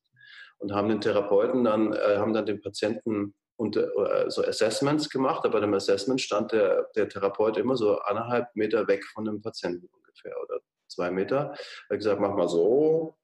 und 0.59 0.72
haben 0.72 0.88
den 0.90 1.00
Therapeuten 1.00 1.64
dann, 1.64 1.94
äh, 1.94 2.16
haben 2.18 2.35
dann 2.35 2.46
den 2.46 2.61
Patienten 2.61 3.35
unter, 3.56 4.24
äh, 4.24 4.30
so 4.30 4.42
Assessments 4.44 5.09
gemacht, 5.09 5.44
aber 5.44 5.54
bei 5.54 5.61
dem 5.61 5.74
Assessment 5.74 6.20
stand 6.20 6.52
der, 6.52 6.88
der 6.94 7.09
Therapeut 7.09 7.56
immer 7.56 7.76
so 7.76 7.98
anderthalb 7.98 8.54
Meter 8.54 8.87
weg 8.87 9.04
von 9.06 9.24
dem 9.24 9.40
Patienten 9.40 9.88
ungefähr 9.92 10.35
oder 10.42 10.61
zwei 10.88 11.11
Meter. 11.11 11.54
Er 11.88 11.94
hat 11.94 11.98
gesagt, 11.98 12.20
mach 12.20 12.35
mal 12.35 12.48
so, 12.48 13.16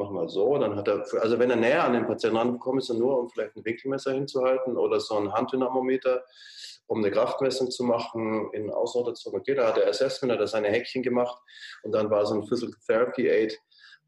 mach 0.00 0.10
mal 0.10 0.28
so. 0.28 0.58
Dann 0.58 0.76
hat 0.76 0.88
er, 0.88 1.04
also 1.20 1.38
wenn 1.38 1.50
er 1.50 1.56
näher 1.56 1.84
an 1.84 1.92
den 1.92 2.06
Patienten 2.06 2.38
rangekommen 2.38 2.80
ist, 2.80 2.90
dann 2.90 2.98
nur 2.98 3.18
um 3.18 3.28
vielleicht 3.28 3.56
ein 3.56 3.64
Winkelmesser 3.64 4.12
hinzuhalten 4.12 4.76
oder 4.76 4.98
so 4.98 5.16
ein 5.16 5.34
Handdynamometer, 5.34 6.24
um 6.86 6.98
eine 6.98 7.10
Kraftmessung 7.10 7.70
zu 7.70 7.84
machen 7.84 8.50
in 8.52 8.70
Ausrotation. 8.70 9.34
Okay, 9.34 9.54
da 9.54 9.68
hat 9.68 9.78
er 9.78 9.88
Assessment, 9.88 10.32
hat 10.32 10.40
er 10.40 10.46
seine 10.46 10.68
Häkchen 10.68 11.02
gemacht 11.02 11.40
und 11.82 11.92
dann 11.92 12.10
war 12.10 12.26
so 12.26 12.34
ein 12.34 12.46
Physical 12.46 12.76
Therapy 12.86 13.30
Aid, 13.30 13.58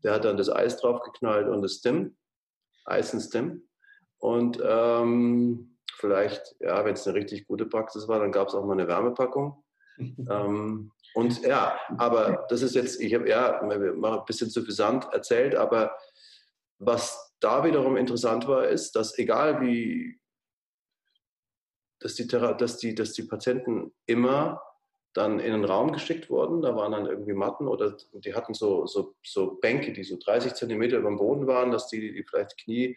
der 0.03 0.15
hat 0.15 0.25
dann 0.25 0.37
das 0.37 0.51
Eis 0.51 0.79
draufgeknallt 0.79 1.49
und 1.49 1.63
das 1.63 1.75
Stim. 1.75 2.17
Eisenstem. 2.85 3.69
Und 4.19 4.61
ähm, 4.65 5.77
vielleicht, 5.97 6.57
ja, 6.61 6.85
wenn 6.85 6.95
es 6.95 7.07
eine 7.07 7.17
richtig 7.17 7.47
gute 7.47 7.67
Praxis 7.67 8.09
war, 8.09 8.19
dann 8.19 8.33
gab 8.33 8.49
es 8.49 8.55
auch 8.55 8.65
mal 8.65 8.73
eine 8.73 8.89
Wärmepackung. 8.89 9.63
ähm, 9.99 10.91
und 11.15 11.43
ja, 11.43 11.79
aber 11.99 12.47
das 12.49 12.63
ist 12.63 12.75
jetzt, 12.75 13.01
ich 13.01 13.15
habe 13.15 13.29
ja 13.29 13.63
mal 13.63 14.19
ein 14.19 14.25
bisschen 14.25 14.51
zu 14.51 14.63
Sand 14.71 15.09
erzählt, 15.13 15.55
aber 15.55 15.97
was 16.79 17.35
da 17.41 17.65
wiederum 17.65 17.97
interessant 17.97 18.47
war, 18.49 18.69
ist, 18.69 18.93
dass 18.97 19.19
egal 19.19 19.61
wie, 19.61 20.19
dass 22.01 22.15
die, 22.15 22.27
dass 22.27 22.77
die, 22.79 22.95
dass 22.95 23.13
die 23.13 23.25
Patienten 23.25 23.93
immer 24.07 24.61
dann 25.15 25.41
in 25.41 25.53
den 25.53 25.65
Raum 25.65 25.93
geschickt 25.93 26.31
wurden. 26.31 26.63
Da 26.63 26.75
waren 26.75 26.93
dann 26.93 27.07
irgendwie 27.07 27.35
Matten 27.35 27.69
oder 27.69 27.97
die 28.13 28.35
hatten 28.35 28.55
so, 28.55 28.87
so, 28.87 29.15
so 29.23 29.59
Bänke, 29.61 29.93
die 29.93 30.05
so 30.05 30.17
30 30.17 30.55
Zentimeter 30.55 30.99
über 30.99 31.11
dem 31.11 31.19
Boden 31.19 31.47
waren, 31.47 31.71
dass 31.71 31.89
die, 31.89 32.13
die 32.13 32.25
vielleicht 32.25 32.59
Knie, 32.59 32.97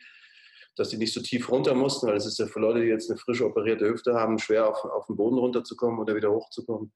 dass 0.75 0.89
die 0.89 0.97
nicht 0.97 1.13
so 1.13 1.21
tief 1.21 1.49
runter 1.49 1.73
mussten, 1.73 2.07
weil 2.07 2.15
es 2.15 2.25
ist 2.25 2.39
ja 2.39 2.47
für 2.47 2.59
Leute, 2.59 2.81
die 2.81 2.87
jetzt 2.87 3.09
eine 3.09 3.19
frisch 3.19 3.41
operierte 3.41 3.87
Hüfte 3.87 4.13
haben, 4.13 4.39
schwer 4.39 4.69
auf, 4.69 4.83
auf 4.85 5.07
den 5.07 5.15
Boden 5.15 5.37
runterzukommen 5.37 5.99
oder 5.99 6.15
wieder 6.15 6.31
hochzukommen. 6.31 6.93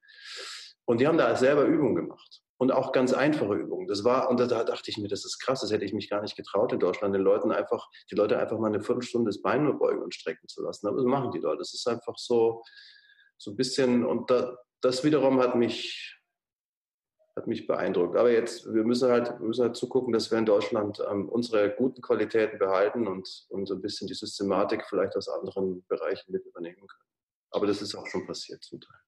Und 0.89 0.99
die 0.99 1.06
haben 1.06 1.19
da 1.19 1.36
selber 1.36 1.65
Übungen 1.65 1.93
gemacht. 1.93 2.41
Und 2.58 2.71
auch 2.71 2.91
ganz 2.91 3.13
einfache 3.13 3.54
Übungen. 3.54 3.88
Das 3.88 4.04
war, 4.04 4.28
und 4.28 4.39
da 4.39 4.47
dachte 4.47 4.89
ich 4.89 4.97
mir, 4.97 5.08
das 5.08 5.23
ist 5.23 5.38
krass, 5.38 5.62
das 5.62 5.71
hätte 5.71 5.86
ich 5.86 5.93
mich 5.93 6.10
gar 6.10 6.19
nicht 6.23 6.36
getraut 6.36 6.73
in 6.73 6.80
Deutschland, 6.80 7.13
den 7.13 7.21
Leuten 7.21 7.52
einfach, 7.52 7.88
die 8.10 8.15
Leute 8.15 8.39
einfach 8.39 8.58
mal 8.58 8.73
eine 8.73 8.82
Viertelstunde 8.82 9.30
das 9.30 9.39
Bein 9.39 9.65
nur 9.65 9.78
beugen 9.78 10.02
und 10.02 10.15
strecken 10.15 10.47
zu 10.47 10.63
lassen. 10.63 10.88
Aber 10.88 10.97
das 10.97 11.06
machen 11.06 11.30
die 11.30 11.38
Leute. 11.38 11.60
Das 11.60 11.75
ist 11.75 11.88
einfach 11.88 12.17
so, 12.17 12.63
so 13.38 13.52
ein 13.52 13.56
bisschen, 13.56 14.04
und 14.04 14.32
da, 14.32 14.58
das 14.82 15.04
wiederum 15.04 15.39
hat 15.39 15.56
mich, 15.56 16.19
hat 17.36 17.45
mich 17.45 17.67
beeindruckt. 17.67 18.17
Aber 18.17 18.32
jetzt, 18.32 18.65
wir 18.73 18.84
müssen 18.84 19.12
halt, 19.12 19.30
wir 19.39 19.45
müssen 19.45 19.65
halt 19.65 19.78
zugucken, 19.78 20.12
dass 20.12 20.32
wir 20.32 20.39
in 20.39 20.47
Deutschland 20.47 21.04
ähm, 21.08 21.30
unsere 21.30 21.69
guten 21.69 22.02
Qualitäten 22.02 22.58
behalten 22.58 23.08
und, 23.08 23.30
und 23.49 23.67
so 23.67 23.75
ein 23.75 23.82
bisschen 23.82 24.08
die 24.08 24.15
Systematik 24.15 24.88
vielleicht 24.89 25.15
aus 25.15 25.30
anderen 25.30 25.86
Bereichen 25.88 26.32
mit 26.32 26.43
übernehmen 26.47 26.88
können. 26.88 27.10
Aber 27.52 27.67
das 27.67 27.80
ist 27.80 27.93
auch 27.93 28.08
schon 28.08 28.25
passiert 28.25 28.63
zum 28.63 28.82
Teil. 28.82 28.99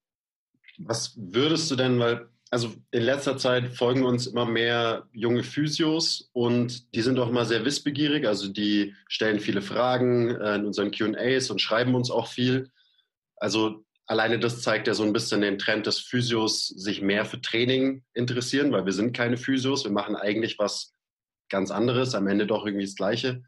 Was 0.85 1.13
würdest 1.15 1.69
du 1.71 1.75
denn, 1.75 1.99
weil, 1.99 2.27
also 2.49 2.73
in 2.91 3.03
letzter 3.03 3.37
Zeit 3.37 3.73
folgen 3.73 4.03
uns 4.03 4.27
immer 4.27 4.45
mehr 4.45 5.07
junge 5.13 5.43
Physios 5.43 6.29
und 6.33 6.93
die 6.95 7.01
sind 7.01 7.19
auch 7.19 7.29
immer 7.29 7.45
sehr 7.45 7.65
wissbegierig, 7.65 8.27
also 8.27 8.47
die 8.47 8.93
stellen 9.07 9.39
viele 9.39 9.61
Fragen 9.61 10.35
äh, 10.35 10.55
in 10.55 10.65
unseren 10.65 10.91
QAs 10.91 11.49
und 11.49 11.61
schreiben 11.61 11.95
uns 11.95 12.11
auch 12.11 12.27
viel. 12.27 12.69
Also 13.37 13.83
alleine 14.05 14.39
das 14.39 14.61
zeigt 14.61 14.87
ja 14.87 14.93
so 14.93 15.03
ein 15.03 15.13
bisschen 15.13 15.41
den 15.41 15.57
Trend 15.57 15.87
des 15.87 15.99
Physios, 15.99 16.67
sich 16.67 17.01
mehr 17.01 17.25
für 17.25 17.41
Training 17.41 18.03
interessieren, 18.13 18.71
weil 18.71 18.85
wir 18.85 18.93
sind 18.93 19.15
keine 19.15 19.37
Physios, 19.37 19.85
wir 19.85 19.91
machen 19.91 20.15
eigentlich 20.15 20.59
was 20.59 20.93
ganz 21.49 21.71
anderes, 21.71 22.15
am 22.15 22.27
Ende 22.27 22.45
doch 22.47 22.65
irgendwie 22.65 22.85
das 22.85 22.95
Gleiche. 22.95 23.43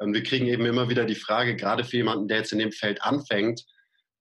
Ähm, 0.00 0.12
wir 0.14 0.22
kriegen 0.22 0.46
eben 0.46 0.66
immer 0.66 0.88
wieder 0.88 1.04
die 1.04 1.14
Frage, 1.14 1.56
gerade 1.56 1.84
für 1.84 1.98
jemanden, 1.98 2.26
der 2.26 2.38
jetzt 2.38 2.52
in 2.52 2.58
dem 2.58 2.72
Feld 2.72 3.02
anfängt, 3.02 3.64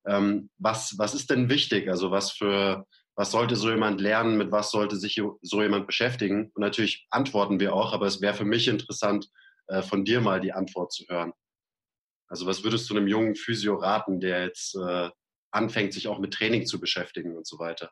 ähm, 0.10 0.50
was, 0.58 0.98
was 0.98 1.14
ist 1.14 1.30
denn 1.30 1.50
wichtig? 1.50 1.88
Also 1.88 2.10
was 2.12 2.32
für, 2.32 2.86
was 3.16 3.32
sollte 3.32 3.56
so 3.56 3.70
jemand 3.70 4.02
lernen, 4.02 4.38
mit 4.38 4.52
was 4.52 4.72
sollte 4.72 4.96
sich 4.96 5.22
so 5.42 5.62
jemand 5.62 5.86
beschäftigen? 5.86 6.52
Und 6.54 6.60
natürlich 6.60 7.08
antworten 7.12 7.60
wir 7.60 7.74
auch, 7.74 7.94
aber 7.94 8.08
es 8.08 8.20
wäre 8.20 8.34
für 8.34 8.46
mich 8.46 8.68
interessant, 8.68 9.30
äh, 9.68 9.84
von 9.84 10.04
dir 10.04 10.20
mal 10.20 10.42
die 10.42 10.52
Antwort 10.52 10.92
zu 10.92 11.06
hören. 11.08 11.32
Also 12.28 12.46
was 12.46 12.64
würdest 12.64 12.90
du 12.90 12.96
einem 12.96 13.08
jungen 13.08 13.36
Physio 13.36 13.76
raten, 13.76 14.20
der 14.20 14.46
jetzt 14.46 14.76
äh, 14.76 15.10
anfängt, 15.52 15.94
sich 15.94 16.08
auch 16.08 16.20
mit 16.20 16.34
Training 16.34 16.66
zu 16.66 16.80
beschäftigen 16.80 17.38
und 17.38 17.46
so 17.46 17.60
weiter? 17.60 17.92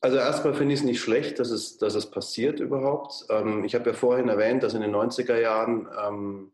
Also 0.00 0.16
erstmal 0.16 0.54
finde 0.54 0.74
ich 0.74 0.80
es 0.80 0.86
nicht 0.86 1.00
schlecht, 1.00 1.38
dass 1.38 1.50
es, 1.50 1.78
dass 1.78 1.94
es 1.94 2.10
passiert 2.10 2.60
überhaupt. 2.60 3.26
Ähm, 3.30 3.64
ich 3.64 3.74
habe 3.74 3.90
ja 3.90 3.94
vorhin 3.94 4.28
erwähnt, 4.28 4.62
dass 4.62 4.74
in 4.74 4.80
den 4.80 4.94
90er 4.94 5.38
Jahren 5.38 5.88
ähm, 6.06 6.52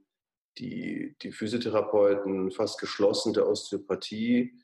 die, 0.58 1.16
die 1.22 1.32
Physiotherapeuten 1.32 2.50
fast 2.50 2.80
geschlossen 2.80 3.32
der 3.32 3.48
Osteopathie, 3.48 4.54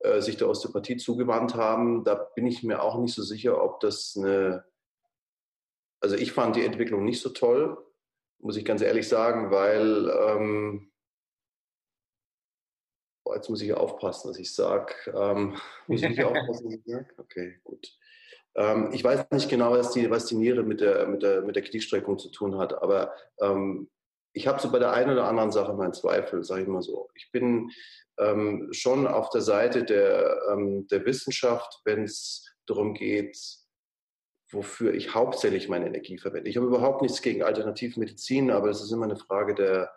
äh, 0.00 0.20
sich 0.20 0.36
der 0.36 0.48
Osteopathie 0.48 0.96
zugewandt 0.96 1.54
haben. 1.54 2.04
Da 2.04 2.14
bin 2.14 2.46
ich 2.46 2.62
mir 2.62 2.82
auch 2.82 2.98
nicht 2.98 3.14
so 3.14 3.22
sicher, 3.22 3.62
ob 3.62 3.80
das 3.80 4.16
eine, 4.16 4.64
also 6.00 6.16
ich 6.16 6.32
fand 6.32 6.56
die 6.56 6.64
Entwicklung 6.64 7.04
nicht 7.04 7.20
so 7.20 7.30
toll, 7.30 7.76
muss 8.38 8.56
ich 8.56 8.64
ganz 8.64 8.82
ehrlich 8.82 9.08
sagen, 9.08 9.50
weil 9.50 10.08
ähm, 10.08 10.92
Boah, 13.24 13.36
jetzt 13.36 13.48
muss 13.48 13.62
ich 13.62 13.72
aufpassen, 13.72 14.30
was 14.30 14.38
ich 14.38 14.52
sage. 14.52 14.94
Ähm, 15.14 15.56
muss 15.86 16.02
ich 16.02 16.24
aufpassen, 16.24 16.66
was 16.66 16.74
ich 16.74 16.82
sage? 16.84 17.06
Okay, 17.18 17.60
gut. 17.62 17.96
Ähm, 18.54 18.90
ich 18.92 19.02
weiß 19.02 19.30
nicht 19.30 19.48
genau, 19.48 19.72
was 19.72 19.92
die, 19.92 20.10
was 20.10 20.26
die 20.26 20.34
Niere 20.34 20.62
mit 20.62 20.80
der, 20.80 21.06
mit, 21.06 21.22
der, 21.22 21.42
mit 21.42 21.56
der 21.56 21.62
Kniestreckung 21.62 22.18
zu 22.18 22.30
tun 22.30 22.58
hat, 22.58 22.74
aber 22.82 23.14
ähm, 23.40 23.88
ich 24.32 24.46
habe 24.46 24.60
so 24.60 24.70
bei 24.70 24.78
der 24.78 24.92
einen 24.92 25.10
oder 25.10 25.28
anderen 25.28 25.52
Sache 25.52 25.74
meinen 25.74 25.92
Zweifel, 25.92 26.42
sage 26.42 26.62
ich 26.62 26.68
mal 26.68 26.82
so. 26.82 27.10
Ich 27.14 27.30
bin 27.32 27.70
ähm, 28.18 28.68
schon 28.72 29.06
auf 29.06 29.30
der 29.30 29.42
Seite 29.42 29.84
der, 29.84 30.40
ähm, 30.50 30.86
der 30.88 31.04
Wissenschaft, 31.04 31.80
wenn 31.84 32.04
es 32.04 32.46
darum 32.66 32.94
geht, 32.94 33.36
wofür 34.50 34.94
ich 34.94 35.14
hauptsächlich 35.14 35.68
meine 35.68 35.86
Energie 35.86 36.18
verwende. 36.18 36.48
Ich 36.48 36.56
habe 36.56 36.66
überhaupt 36.66 37.02
nichts 37.02 37.22
gegen 37.22 37.42
Alternativmedizin, 37.42 38.50
aber 38.50 38.70
es 38.70 38.82
ist 38.82 38.92
immer 38.92 39.04
eine 39.04 39.16
Frage 39.16 39.54
der, 39.54 39.90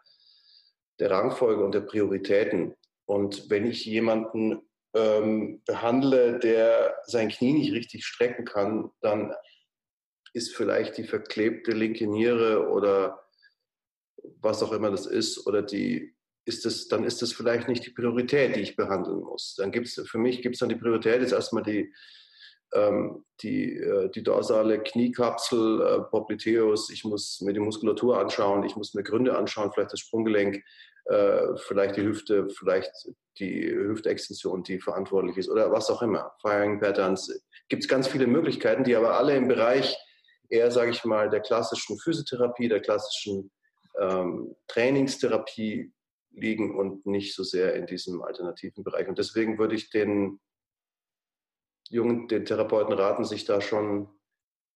der 0.99 1.11
Rangfolge 1.11 1.63
und 1.63 1.73
der 1.73 1.81
Prioritäten. 1.81 2.75
Und 3.05 3.49
wenn 3.49 3.65
ich 3.65 3.85
jemanden 3.85 4.61
ähm, 4.93 5.61
behandle, 5.65 6.39
der 6.39 6.97
sein 7.05 7.29
Knie 7.29 7.53
nicht 7.53 7.73
richtig 7.73 8.05
strecken 8.05 8.45
kann, 8.45 8.91
dann 9.01 9.33
ist 10.33 10.55
vielleicht 10.55 10.97
die 10.97 11.03
verklebte 11.03 11.71
linke 11.71 12.07
Niere 12.07 12.69
oder 12.69 13.24
was 14.41 14.63
auch 14.63 14.71
immer 14.71 14.91
das 14.91 15.05
ist, 15.05 15.45
oder 15.47 15.61
die 15.61 16.15
ist 16.45 16.65
es, 16.65 16.87
dann 16.87 17.03
ist 17.03 17.21
das 17.21 17.33
vielleicht 17.33 17.67
nicht 17.67 17.85
die 17.85 17.91
Priorität, 17.91 18.55
die 18.55 18.61
ich 18.61 18.75
behandeln 18.75 19.19
muss. 19.19 19.55
Dann 19.57 19.71
gibt 19.71 19.87
es, 19.87 20.07
für 20.07 20.19
mich 20.19 20.41
gibt 20.41 20.55
es 20.55 20.59
dann 20.59 20.69
die 20.69 20.75
Priorität, 20.75 21.21
ist 21.21 21.31
erstmal 21.31 21.63
die, 21.63 21.91
ähm, 22.73 23.25
die, 23.41 23.77
äh, 23.77 24.09
die 24.09 24.23
dorsale 24.23 24.79
Kniekapsel, 24.79 25.81
äh, 25.81 26.01
Popliteus, 26.09 26.89
ich 26.91 27.03
muss 27.03 27.41
mir 27.41 27.53
die 27.53 27.59
Muskulatur 27.59 28.19
anschauen, 28.19 28.63
ich 28.63 28.75
muss 28.75 28.93
mir 28.93 29.03
Gründe 29.03 29.35
anschauen, 29.35 29.71
vielleicht 29.73 29.93
das 29.93 30.01
Sprunggelenk, 30.01 30.63
äh, 31.05 31.55
vielleicht 31.57 31.97
die 31.97 32.03
Hüfte, 32.03 32.47
vielleicht 32.49 32.91
die 33.39 33.67
Hüftextension, 33.69 34.63
die 34.63 34.79
verantwortlich 34.79 35.37
ist 35.37 35.49
oder 35.49 35.71
was 35.71 35.89
auch 35.89 36.01
immer. 36.01 36.31
Firing 36.41 36.79
Patterns. 36.79 37.43
Gibt 37.69 37.83
es 37.83 37.89
ganz 37.89 38.07
viele 38.07 38.27
Möglichkeiten, 38.27 38.83
die 38.83 38.95
aber 38.95 39.17
alle 39.17 39.35
im 39.35 39.47
Bereich 39.47 39.97
eher, 40.49 40.71
sage 40.71 40.91
ich 40.91 41.03
mal, 41.05 41.29
der 41.29 41.41
klassischen 41.41 41.97
Physiotherapie, 41.97 42.69
der 42.69 42.81
klassischen 42.81 43.51
ähm, 43.99 44.55
Trainingstherapie 44.67 45.93
liegen 46.31 46.75
und 46.75 47.05
nicht 47.05 47.33
so 47.33 47.43
sehr 47.43 47.75
in 47.75 47.85
diesem 47.85 48.21
alternativen 48.21 48.83
Bereich. 48.83 49.07
Und 49.07 49.17
deswegen 49.17 49.57
würde 49.57 49.75
ich 49.75 49.89
den 49.89 50.39
jungen 51.89 52.27
den 52.27 52.45
Therapeuten 52.45 52.93
raten, 52.93 53.25
sich 53.25 53.45
da 53.45 53.61
schon 53.61 54.09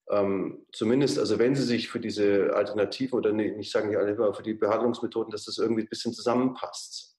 ähm, 0.09 0.65
zumindest, 0.72 1.20
also 1.20 1.38
wenn 1.38 1.55
sie 1.55 1.63
sich 1.63 1.89
für 1.89 1.99
diese 1.99 2.53
Alternativen 2.55 3.17
oder 3.17 3.32
nicht, 3.32 3.57
nicht 3.57 3.72
sagen 3.72 3.89
nicht 3.89 3.97
alle, 3.97 4.13
aber 4.13 4.34
für 4.34 4.43
die 4.43 4.53
Behandlungsmethoden, 4.53 5.32
dass 5.32 5.45
das 5.45 5.57
irgendwie 5.57 5.84
ein 5.84 5.89
bisschen 5.89 6.13
zusammenpasst. 6.13 7.17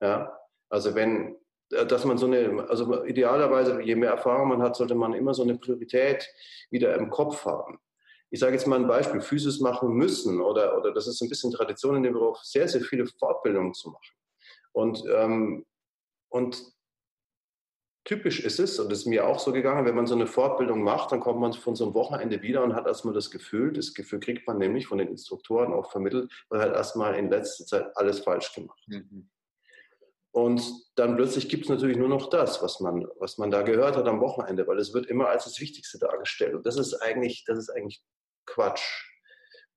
Ja, 0.00 0.36
also 0.68 0.94
wenn, 0.94 1.36
äh, 1.72 1.86
dass 1.86 2.04
man 2.04 2.18
so 2.18 2.26
eine, 2.26 2.68
also 2.68 3.04
idealerweise, 3.04 3.80
je 3.80 3.94
mehr 3.94 4.10
Erfahrung 4.10 4.48
man 4.48 4.62
hat, 4.62 4.76
sollte 4.76 4.94
man 4.94 5.14
immer 5.14 5.34
so 5.34 5.42
eine 5.42 5.56
Priorität 5.56 6.28
wieder 6.70 6.94
im 6.96 7.10
Kopf 7.10 7.44
haben. 7.44 7.78
Ich 8.30 8.40
sage 8.40 8.54
jetzt 8.54 8.66
mal 8.66 8.80
ein 8.80 8.88
Beispiel, 8.88 9.20
Physis 9.20 9.60
machen 9.60 9.90
müssen 9.90 10.40
oder, 10.40 10.76
oder 10.78 10.92
das 10.92 11.06
ist 11.06 11.20
ein 11.22 11.28
bisschen 11.28 11.52
Tradition 11.52 11.96
in 11.96 12.02
dem 12.02 12.14
Beruf, 12.14 12.38
sehr, 12.42 12.68
sehr 12.68 12.80
viele 12.80 13.06
Fortbildungen 13.06 13.74
zu 13.74 13.90
machen. 13.90 14.14
Und, 14.72 15.02
ähm, 15.14 15.64
und 16.28 16.62
typisch 18.04 18.40
ist 18.40 18.58
es, 18.58 18.78
und 18.78 18.90
das 18.90 19.00
ist 19.00 19.06
mir 19.06 19.26
auch 19.26 19.38
so 19.38 19.52
gegangen, 19.52 19.86
wenn 19.86 19.94
man 19.94 20.06
so 20.06 20.14
eine 20.14 20.26
Fortbildung 20.26 20.82
macht, 20.82 21.12
dann 21.12 21.20
kommt 21.20 21.40
man 21.40 21.52
von 21.52 21.76
so 21.76 21.84
einem 21.84 21.94
Wochenende 21.94 22.42
wieder 22.42 22.62
und 22.62 22.74
hat 22.74 22.86
erstmal 22.86 23.14
das 23.14 23.30
Gefühl, 23.30 23.72
das 23.72 23.94
Gefühl 23.94 24.20
kriegt 24.20 24.46
man 24.46 24.58
nämlich 24.58 24.86
von 24.86 24.98
den 24.98 25.08
Instruktoren 25.08 25.72
auch 25.72 25.90
vermittelt, 25.90 26.30
man 26.50 26.60
hat 26.60 26.74
erstmal 26.74 27.14
in 27.16 27.30
letzter 27.30 27.64
Zeit 27.66 27.96
alles 27.96 28.20
falsch 28.20 28.54
gemacht. 28.54 28.82
Mhm. 28.86 29.28
Und 30.36 30.70
dann 30.96 31.16
plötzlich 31.16 31.48
gibt 31.48 31.64
es 31.64 31.70
natürlich 31.70 31.96
nur 31.96 32.10
noch 32.10 32.28
das, 32.28 32.62
was 32.62 32.80
man, 32.80 33.08
was 33.18 33.38
man 33.38 33.50
da 33.50 33.62
gehört 33.62 33.96
hat 33.96 34.06
am 34.06 34.20
Wochenende, 34.20 34.66
weil 34.66 34.78
es 34.78 34.92
wird 34.92 35.06
immer 35.06 35.28
als 35.28 35.44
das 35.44 35.58
Wichtigste 35.62 35.98
dargestellt. 35.98 36.54
Und 36.54 36.66
das 36.66 36.76
ist 36.76 36.92
eigentlich, 37.00 37.44
das 37.46 37.56
ist 37.56 37.70
eigentlich 37.70 38.02
Quatsch. 38.44 39.06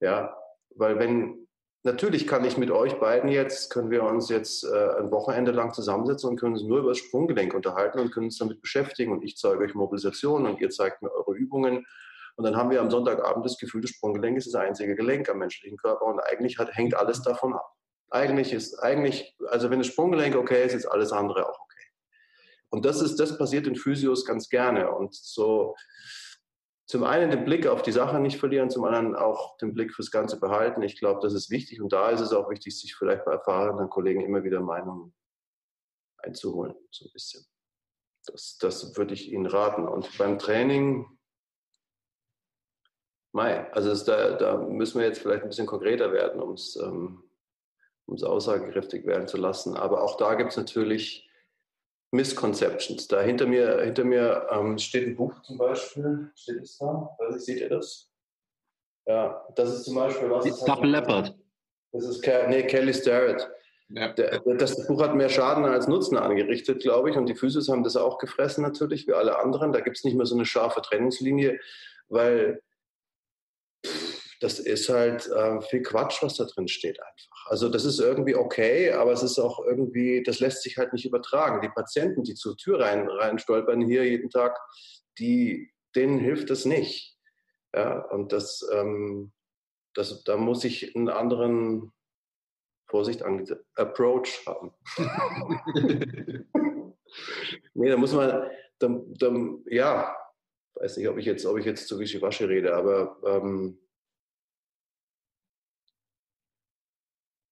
Ja, 0.02 0.38
weil 0.76 1.00
wenn, 1.00 1.48
Natürlich 1.84 2.28
kann 2.28 2.44
ich 2.44 2.58
mit 2.58 2.72
euch 2.72 3.00
beiden 3.00 3.30
jetzt, 3.30 3.72
können 3.72 3.90
wir 3.90 4.04
uns 4.04 4.28
jetzt 4.28 4.66
äh, 4.66 4.98
ein 4.98 5.12
Wochenende 5.12 5.52
lang 5.52 5.74
zusammensetzen 5.74 6.30
und 6.30 6.36
können 6.38 6.56
uns 6.56 6.64
nur 6.64 6.80
über 6.80 6.90
das 6.90 6.98
Sprunggelenk 6.98 7.54
unterhalten 7.54 8.00
und 8.00 8.12
können 8.12 8.26
uns 8.26 8.38
damit 8.38 8.62
beschäftigen. 8.62 9.14
Und 9.14 9.24
ich 9.24 9.38
zeige 9.38 9.60
euch 9.60 9.76
Mobilisation 9.76 10.46
und 10.46 10.60
ihr 10.60 10.72
zeigt 10.72 11.02
mir 11.02 11.10
eure 11.10 11.38
Übungen. 11.38 11.86
Und 12.36 12.44
dann 12.44 12.58
haben 12.58 12.70
wir 12.70 12.82
am 12.82 12.92
Sonntagabend 12.92 13.46
das 13.46 13.58
Gefühl, 13.58 13.80
das 13.80 13.92
Sprunggelenk 13.92 14.38
ist 14.38 14.54
das 14.54 14.56
einzige 14.56 14.98
Gelenk 14.98 15.30
am 15.30 15.38
menschlichen 15.38 15.78
Körper 15.78 16.06
und 16.06 16.20
eigentlich 16.20 16.58
hat, 16.58 16.76
hängt 16.76 16.96
alles 16.96 17.22
davon 17.22 17.54
ab. 17.54 17.79
Eigentlich 18.10 18.54
ist, 18.54 18.80
eigentlich, 18.80 19.36
also 19.48 19.70
wenn 19.70 19.80
das 19.80 19.88
Sprunggelenk 19.88 20.36
okay 20.36 20.66
ist, 20.66 20.74
ist 20.74 20.86
alles 20.86 21.12
andere 21.12 21.48
auch 21.48 21.60
okay. 21.60 21.86
Und 22.70 22.86
das 22.86 23.02
ist, 23.02 23.18
das 23.18 23.38
passiert 23.38 23.68
in 23.68 23.76
Physios 23.76 24.26
ganz 24.26 24.50
gerne. 24.50 24.92
Und 24.92 25.14
so, 25.14 25.76
zum 26.88 27.04
einen 27.04 27.30
den 27.30 27.46
Blick 27.46 27.68
auf 27.68 27.84
die 27.84 27.92
Sache 27.92 28.20
nicht 28.20 28.40
verlieren, 28.40 28.72
zum 28.72 28.84
anderen 28.84 29.16
auch 29.16 29.58
den 29.58 29.76
Blick 29.76 29.94
fürs 29.94 30.10
Ganze 30.10 30.40
behalten. 30.40 30.82
Ich 30.82 30.98
glaube, 30.98 31.20
das 31.22 31.34
ist 31.34 31.52
wichtig 31.52 31.82
und 31.82 31.94
da 31.94 32.10
ist 32.10 32.22
es 32.22 32.34
auch 32.34 32.50
wichtig, 32.50 32.80
sich 32.80 32.96
vielleicht 32.96 33.26
bei 33.26 33.34
erfahrenen 33.34 33.90
Kollegen 33.90 34.22
immer 34.22 34.44
wieder 34.44 34.60
Meinungen 34.60 35.14
einzuholen, 36.18 36.76
so 36.90 37.06
ein 37.06 37.12
bisschen. 37.14 37.46
Das, 38.26 38.58
das 38.60 38.98
würde 38.98 39.14
ich 39.14 39.32
Ihnen 39.32 39.46
raten. 39.46 39.88
Und 39.88 40.18
beim 40.18 40.40
Training, 40.40 41.06
Mai, 43.32 43.72
also 43.74 43.94
da, 44.06 44.36
da, 44.38 44.58
müssen 44.58 45.00
wir 45.00 45.08
jetzt 45.08 45.20
vielleicht 45.22 45.44
ein 45.44 45.50
bisschen 45.50 45.68
konkreter 45.68 46.12
werden, 46.12 46.42
um 46.42 46.54
es 46.54 46.76
ähm, 46.76 47.29
aussagekräftig 48.24 49.06
werden 49.06 49.28
zu 49.28 49.38
lassen. 49.38 49.76
Aber 49.76 50.04
auch 50.04 50.18
da 50.18 50.36
gibt 50.36 50.52
es 50.52 50.58
natürlich 50.58 51.30
Misconceptions. 52.12 53.08
Da 53.08 53.22
hinter 53.22 53.46
mir, 53.46 53.82
hinter 53.82 54.04
mir 54.04 54.48
ähm, 54.52 54.78
steht 54.78 55.08
ein 55.08 55.16
Buch 55.16 55.42
zum 55.44 55.58
Beispiel. 55.58 56.32
Steht 56.36 56.62
es 56.62 56.78
da? 56.78 57.10
Weiß 57.20 57.46
seht 57.46 57.60
ihr 57.60 57.70
das? 57.70 58.12
Ja, 59.06 59.46
das 59.56 59.74
ist 59.74 59.86
zum 59.86 59.96
Beispiel 59.96 60.30
was. 60.30 60.46
Das 60.46 60.64
Double 60.66 60.90
Leopard. 60.90 61.36
Das 61.92 62.06
ist 62.06 62.26
nee, 62.26 62.64
Kelly 62.64 62.94
Starrett. 62.94 63.50
Ja. 63.90 64.14
Der, 64.14 64.40
das 64.40 64.86
Buch 64.86 65.02
hat 65.02 65.16
mehr 65.16 65.30
Schaden 65.30 65.66
als 65.66 65.88
Nutzen 65.88 66.18
angerichtet, 66.18 66.82
glaube 66.82 67.10
ich. 67.10 67.18
Und 67.18 67.26
die 67.26 67.36
Physios 67.36 67.70
haben 67.70 67.84
das 67.84 67.96
auch 67.96 68.20
gefressen 68.20 68.62
natürlich, 68.64 69.08
wie 69.08 69.14
alle 69.14 69.40
anderen. 69.40 69.72
Da 69.72 69.80
gibt 69.80 69.98
es 69.98 70.04
nicht 70.04 70.16
mehr 70.16 70.28
so 70.28 70.36
eine 70.36 70.46
scharfe 70.46 70.82
Trennungslinie, 70.82 71.60
weil 72.08 72.62
das 74.40 74.60
ist 74.60 74.90
halt 74.90 75.28
äh, 75.28 75.62
viel 75.62 75.82
Quatsch, 75.82 76.22
was 76.22 76.36
da 76.36 76.46
drin 76.46 76.68
steht 76.68 77.00
einfach. 77.02 77.46
Also 77.48 77.70
das 77.70 77.86
ist 77.86 78.00
irgendwie 78.00 78.36
okay, 78.36 78.92
aber 78.92 79.12
es 79.12 79.24
ist 79.24 79.40
auch 79.40 79.66
irgendwie, 79.66 80.24
das 80.24 80.40
lässt 80.40 80.64
sich 80.64 80.78
halt 80.78 80.94
nicht 80.94 81.06
übertragen. 81.06 81.62
Die 81.62 81.70
Patienten, 81.70 82.24
die 82.24 82.36
zur 82.36 82.56
Tür 82.56 82.80
rein, 82.80 83.08
rein 83.10 83.40
stolpern 83.40 83.82
hier 83.82 84.06
jeden 84.06 84.30
Tag, 84.30 84.58
die, 85.18 85.72
denen 85.96 86.20
hilft 86.20 86.50
das 86.50 86.66
nicht. 86.66 87.18
Ja, 87.74 88.00
und 88.00 88.32
das, 88.32 88.68
ähm, 88.72 89.32
das, 89.94 90.24
da 90.24 90.38
muss 90.38 90.64
ich 90.64 90.96
einen 90.96 91.10
anderen, 91.10 91.92
Vorsicht, 92.90 93.24
Approach 93.76 94.46
haben. 94.48 94.74
nee, 97.76 97.90
da 97.90 97.98
muss 97.98 98.14
man, 98.14 98.50
da, 98.80 99.02
da, 99.20 99.32
ja, 99.68 100.18
weiß 100.74 100.98
nicht, 100.98 101.08
ob 101.08 101.18
ich 101.18 101.26
jetzt, 101.26 101.46
ob 101.46 101.60
ich 101.60 101.66
jetzt 101.66 101.88
zu 101.88 102.00
Wischiwaschi 102.00 102.46
rede, 102.46 102.76
aber 102.76 103.18
ähm, 103.28 103.78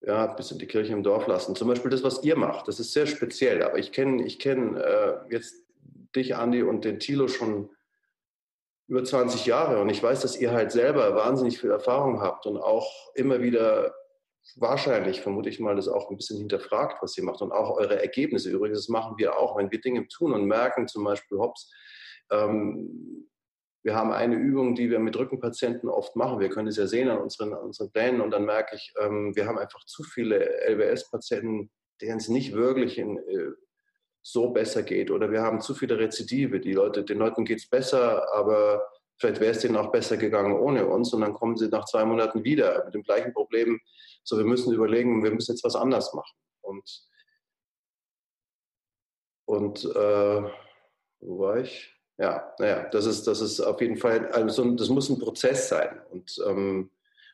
ja, 0.08 0.30
ein 0.30 0.36
bisschen 0.38 0.58
die 0.58 0.68
Kirche 0.68 0.94
im 0.94 1.04
Dorf 1.04 1.28
lassen. 1.28 1.56
Zum 1.56 1.68
Beispiel 1.68 1.92
das, 1.92 2.02
was 2.02 2.24
ihr 2.24 2.38
macht, 2.38 2.70
das 2.70 2.80
ist 2.80 2.94
sehr 2.94 3.06
speziell. 3.06 3.62
Aber 3.62 3.78
ich 3.78 3.92
kenne 3.92 4.26
ich 4.26 4.40
kenn, 4.40 4.78
äh, 4.78 5.16
jetzt 5.30 5.66
dich, 6.16 6.36
Andi, 6.38 6.64
und 6.64 6.86
den 6.86 7.00
Thilo 7.00 7.28
schon 7.28 7.70
über 8.88 9.04
20 9.04 9.46
Jahre. 9.46 9.82
Und 9.82 9.90
ich 9.90 10.02
weiß, 10.02 10.22
dass 10.22 10.40
ihr 10.40 10.52
halt 10.52 10.72
selber 10.72 11.14
wahnsinnig 11.14 11.60
viel 11.60 11.72
Erfahrung 11.72 12.22
habt 12.22 12.46
und 12.46 12.58
auch 12.58 13.14
immer 13.16 13.42
wieder 13.42 13.94
wahrscheinlich, 14.56 15.20
vermute 15.20 15.50
ich 15.50 15.60
mal, 15.60 15.76
das 15.76 15.90
auch 15.90 16.10
ein 16.10 16.16
bisschen 16.16 16.38
hinterfragt, 16.38 17.04
was 17.04 17.18
ihr 17.18 17.26
macht 17.26 17.42
und 17.42 17.52
auch 17.52 17.76
eure 17.76 18.02
Ergebnisse. 18.02 18.50
Übrigens, 18.50 18.80
das 18.80 18.88
machen 18.88 19.18
wir 19.18 19.38
auch, 19.38 19.58
wenn 19.58 19.72
wir 19.72 19.82
Dinge 19.82 20.08
tun 20.08 20.32
und 20.32 20.46
merken, 20.46 20.88
zum 20.88 21.04
Beispiel, 21.04 21.38
hops, 21.38 21.70
ähm, 22.32 23.28
wir 23.88 23.96
haben 23.96 24.12
eine 24.12 24.36
Übung, 24.36 24.76
die 24.76 24.90
wir 24.90 25.00
mit 25.00 25.16
Rückenpatienten 25.16 25.88
oft 25.88 26.18
machen. 26.18 26.42
Wir 26.42 26.50
können 26.50 26.68
es 26.68 26.76
ja 26.76 26.88
sehen 26.88 27.08
an 27.08 27.20
unseren, 27.20 27.54
an 27.54 27.62
unseren 27.62 27.90
Plänen 27.90 28.20
und 28.20 28.32
dann 28.32 28.44
merke 28.44 28.76
ich, 28.76 28.94
ähm, 29.00 29.34
wir 29.34 29.48
haben 29.48 29.58
einfach 29.58 29.82
zu 29.86 30.04
viele 30.04 30.44
LWS-Patienten, 30.68 31.72
denen 32.02 32.18
es 32.18 32.28
nicht 32.28 32.52
wirklich 32.52 32.98
in, 32.98 33.18
äh, 33.18 33.52
so 34.22 34.50
besser 34.50 34.84
geht 34.84 35.10
oder 35.10 35.32
wir 35.32 35.42
haben 35.42 35.62
zu 35.62 35.74
viele 35.74 35.98
Rezidive. 35.98 36.60
Die 36.60 36.74
Leute, 36.74 37.06
den 37.06 37.18
Leuten 37.18 37.46
geht 37.46 37.60
es 37.60 37.70
besser, 37.70 38.28
aber 38.34 38.86
vielleicht 39.22 39.40
wäre 39.40 39.52
es 39.52 39.60
denen 39.60 39.78
auch 39.78 39.94
besser 39.94 40.18
gegangen 40.18 40.60
ohne 40.60 40.86
uns 40.86 41.14
und 41.14 41.22
dann 41.22 41.34
kommen 41.34 41.56
sie 41.56 41.70
nach 41.70 41.86
zwei 41.86 42.04
Monaten 42.04 42.44
wieder 42.44 42.84
mit 42.84 42.94
dem 42.94 43.04
gleichen 43.04 43.32
Problem. 43.32 43.80
So, 44.26 44.38
wir 44.38 44.44
müssen 44.44 44.74
überlegen, 44.74 45.24
wir 45.24 45.32
müssen 45.32 45.54
jetzt 45.54 45.64
was 45.64 45.78
anders 45.78 46.14
machen. 46.14 46.36
Und, 46.60 47.08
und 49.46 49.86
äh, 49.86 50.42
wo 51.22 51.40
war 51.40 51.60
ich? 51.60 51.97
Ja, 52.18 52.54
naja, 52.58 52.90
das 52.90 53.06
ist, 53.06 53.28
das 53.28 53.42
ist 53.42 53.60
auf 53.60 53.80
jeden 53.80 53.98
Fall, 53.98 54.28
also 54.32 54.72
das 54.72 54.90
muss 54.90 55.10
ein 55.10 55.20
Prozess 55.20 55.70
sein 55.70 56.02
und 56.12 56.42
ähm, 56.48 56.90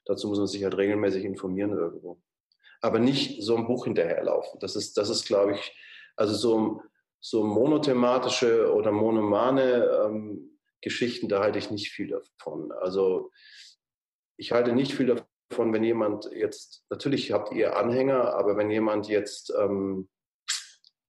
dazu 0.05 0.27
muss 0.27 0.37
man 0.37 0.47
sich 0.47 0.63
halt 0.63 0.77
regelmäßig 0.77 1.23
informieren 1.23 1.71
irgendwo. 1.71 2.21
Aber 2.81 2.99
nicht 2.99 3.41
so 3.41 3.55
ein 3.55 3.65
Buch 3.65 3.85
hinterherlaufen. 3.85 4.59
Das 4.59 4.75
ist, 4.75 4.97
das 4.97 5.09
ist 5.09 5.25
glaube 5.25 5.53
ich, 5.53 5.77
also 6.17 6.33
so, 6.33 6.81
so 7.21 7.45
monothematische 7.45 8.73
oder 8.73 8.91
monomane 8.91 10.05
ähm, 10.05 10.59
Geschichten, 10.81 11.29
da 11.29 11.39
halte 11.39 11.59
ich 11.59 11.71
nicht 11.71 11.91
viel 11.91 12.09
davon. 12.09 12.73
Also 12.73 13.31
ich 14.35 14.51
halte 14.51 14.73
nicht 14.73 14.93
viel 14.93 15.15
davon, 15.49 15.71
wenn 15.71 15.85
jemand 15.85 16.29
jetzt, 16.33 16.83
natürlich 16.89 17.31
habt 17.31 17.53
ihr 17.53 17.77
Anhänger, 17.77 18.33
aber 18.35 18.57
wenn 18.57 18.69
jemand 18.69 19.07
jetzt 19.07 19.53
ähm, 19.57 20.09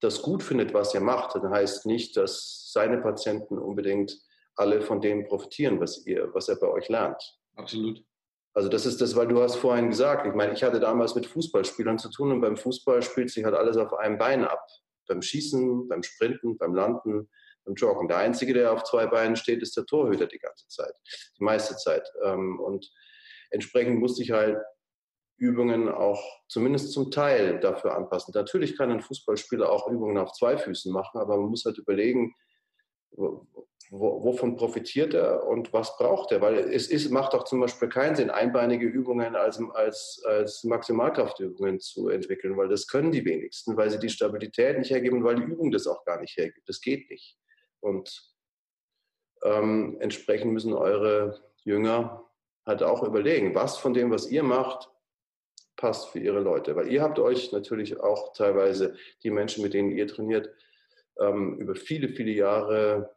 das 0.04 0.22
gut 0.22 0.42
findet, 0.42 0.74
was 0.74 0.94
ihr 0.94 1.00
macht, 1.00 1.34
dann 1.34 1.50
heißt 1.50 1.86
nicht, 1.86 2.16
dass 2.16 2.70
seine 2.72 2.98
Patienten 2.98 3.58
unbedingt 3.58 4.16
alle 4.56 4.82
von 4.82 5.00
dem 5.00 5.26
profitieren, 5.26 5.80
was, 5.80 6.06
ihr, 6.06 6.32
was 6.32 6.48
er 6.48 6.56
bei 6.56 6.68
euch 6.68 6.88
lernt. 6.88 7.22
Absolut. 7.56 8.04
Also 8.52 8.68
das 8.68 8.86
ist 8.86 9.00
das, 9.00 9.16
weil 9.16 9.26
du 9.26 9.42
hast 9.42 9.56
vorhin 9.56 9.90
gesagt, 9.90 10.26
ich 10.26 10.34
meine, 10.34 10.52
ich 10.52 10.62
hatte 10.62 10.78
damals 10.78 11.16
mit 11.16 11.26
Fußballspielern 11.26 11.98
zu 11.98 12.08
tun 12.10 12.30
und 12.30 12.40
beim 12.40 12.56
Fußball 12.56 13.02
spielt 13.02 13.30
sich 13.30 13.44
halt 13.44 13.56
alles 13.56 13.76
auf 13.76 13.92
einem 13.94 14.16
Bein 14.16 14.44
ab. 14.44 14.64
Beim 15.08 15.22
Schießen, 15.22 15.88
beim 15.88 16.02
Sprinten, 16.04 16.56
beim 16.56 16.74
Landen, 16.74 17.28
beim 17.64 17.74
Joggen. 17.74 18.06
Der 18.06 18.18
Einzige, 18.18 18.54
der 18.54 18.72
auf 18.72 18.84
zwei 18.84 19.06
Beinen 19.06 19.34
steht, 19.34 19.60
ist 19.60 19.76
der 19.76 19.86
Torhüter 19.86 20.26
die 20.26 20.38
ganze 20.38 20.68
Zeit, 20.68 20.94
die 21.38 21.44
meiste 21.44 21.76
Zeit. 21.76 22.08
Ähm, 22.22 22.60
und 22.60 22.88
entsprechend 23.50 23.98
musste 23.98 24.22
ich 24.22 24.30
halt 24.30 24.56
Übungen 25.36 25.88
auch 25.88 26.22
zumindest 26.48 26.92
zum 26.92 27.10
Teil 27.10 27.58
dafür 27.60 27.96
anpassen. 27.96 28.32
Natürlich 28.34 28.76
kann 28.76 28.90
ein 28.90 29.00
Fußballspieler 29.00 29.70
auch 29.70 29.88
Übungen 29.88 30.18
auf 30.18 30.32
zwei 30.32 30.56
Füßen 30.56 30.92
machen, 30.92 31.18
aber 31.18 31.36
man 31.36 31.50
muss 31.50 31.64
halt 31.64 31.78
überlegen, 31.78 32.34
wovon 33.90 34.56
profitiert 34.56 35.14
er 35.14 35.46
und 35.46 35.72
was 35.72 35.96
braucht 35.96 36.32
er? 36.32 36.40
Weil 36.40 36.58
es 36.58 36.88
ist, 36.88 37.10
macht 37.10 37.34
auch 37.34 37.44
zum 37.44 37.60
Beispiel 37.60 37.88
keinen 37.88 38.16
Sinn, 38.16 38.30
einbeinige 38.30 38.86
Übungen 38.86 39.36
als, 39.36 39.60
als, 39.74 40.22
als 40.26 40.64
Maximalkraftübungen 40.64 41.80
zu 41.80 42.08
entwickeln, 42.08 42.56
weil 42.56 42.68
das 42.68 42.86
können 42.86 43.12
die 43.12 43.24
wenigsten, 43.24 43.76
weil 43.76 43.90
sie 43.90 43.98
die 43.98 44.08
Stabilität 44.08 44.78
nicht 44.78 44.90
hergeben, 44.90 45.22
weil 45.22 45.36
die 45.36 45.42
Übung 45.42 45.70
das 45.70 45.86
auch 45.86 46.04
gar 46.04 46.20
nicht 46.20 46.36
hergibt. 46.36 46.68
Das 46.68 46.80
geht 46.80 47.10
nicht. 47.10 47.36
Und 47.80 48.34
ähm, 49.42 49.96
entsprechend 50.00 50.52
müssen 50.52 50.72
eure 50.72 51.40
Jünger 51.64 52.24
halt 52.66 52.82
auch 52.82 53.02
überlegen, 53.02 53.54
was 53.54 53.76
von 53.78 53.92
dem, 53.94 54.10
was 54.10 54.30
ihr 54.30 54.42
macht, 54.42 54.90
passt 55.84 56.08
für 56.08 56.18
ihre 56.18 56.40
Leute. 56.40 56.74
Weil 56.76 56.90
ihr 56.90 57.02
habt 57.02 57.18
euch 57.18 57.52
natürlich 57.52 58.00
auch 58.00 58.32
teilweise 58.32 58.94
die 59.22 59.28
Menschen, 59.28 59.62
mit 59.62 59.74
denen 59.74 59.90
ihr 59.90 60.06
trainiert, 60.06 60.48
ähm, 61.20 61.58
über 61.58 61.74
viele, 61.74 62.08
viele 62.08 62.30
Jahre 62.30 63.14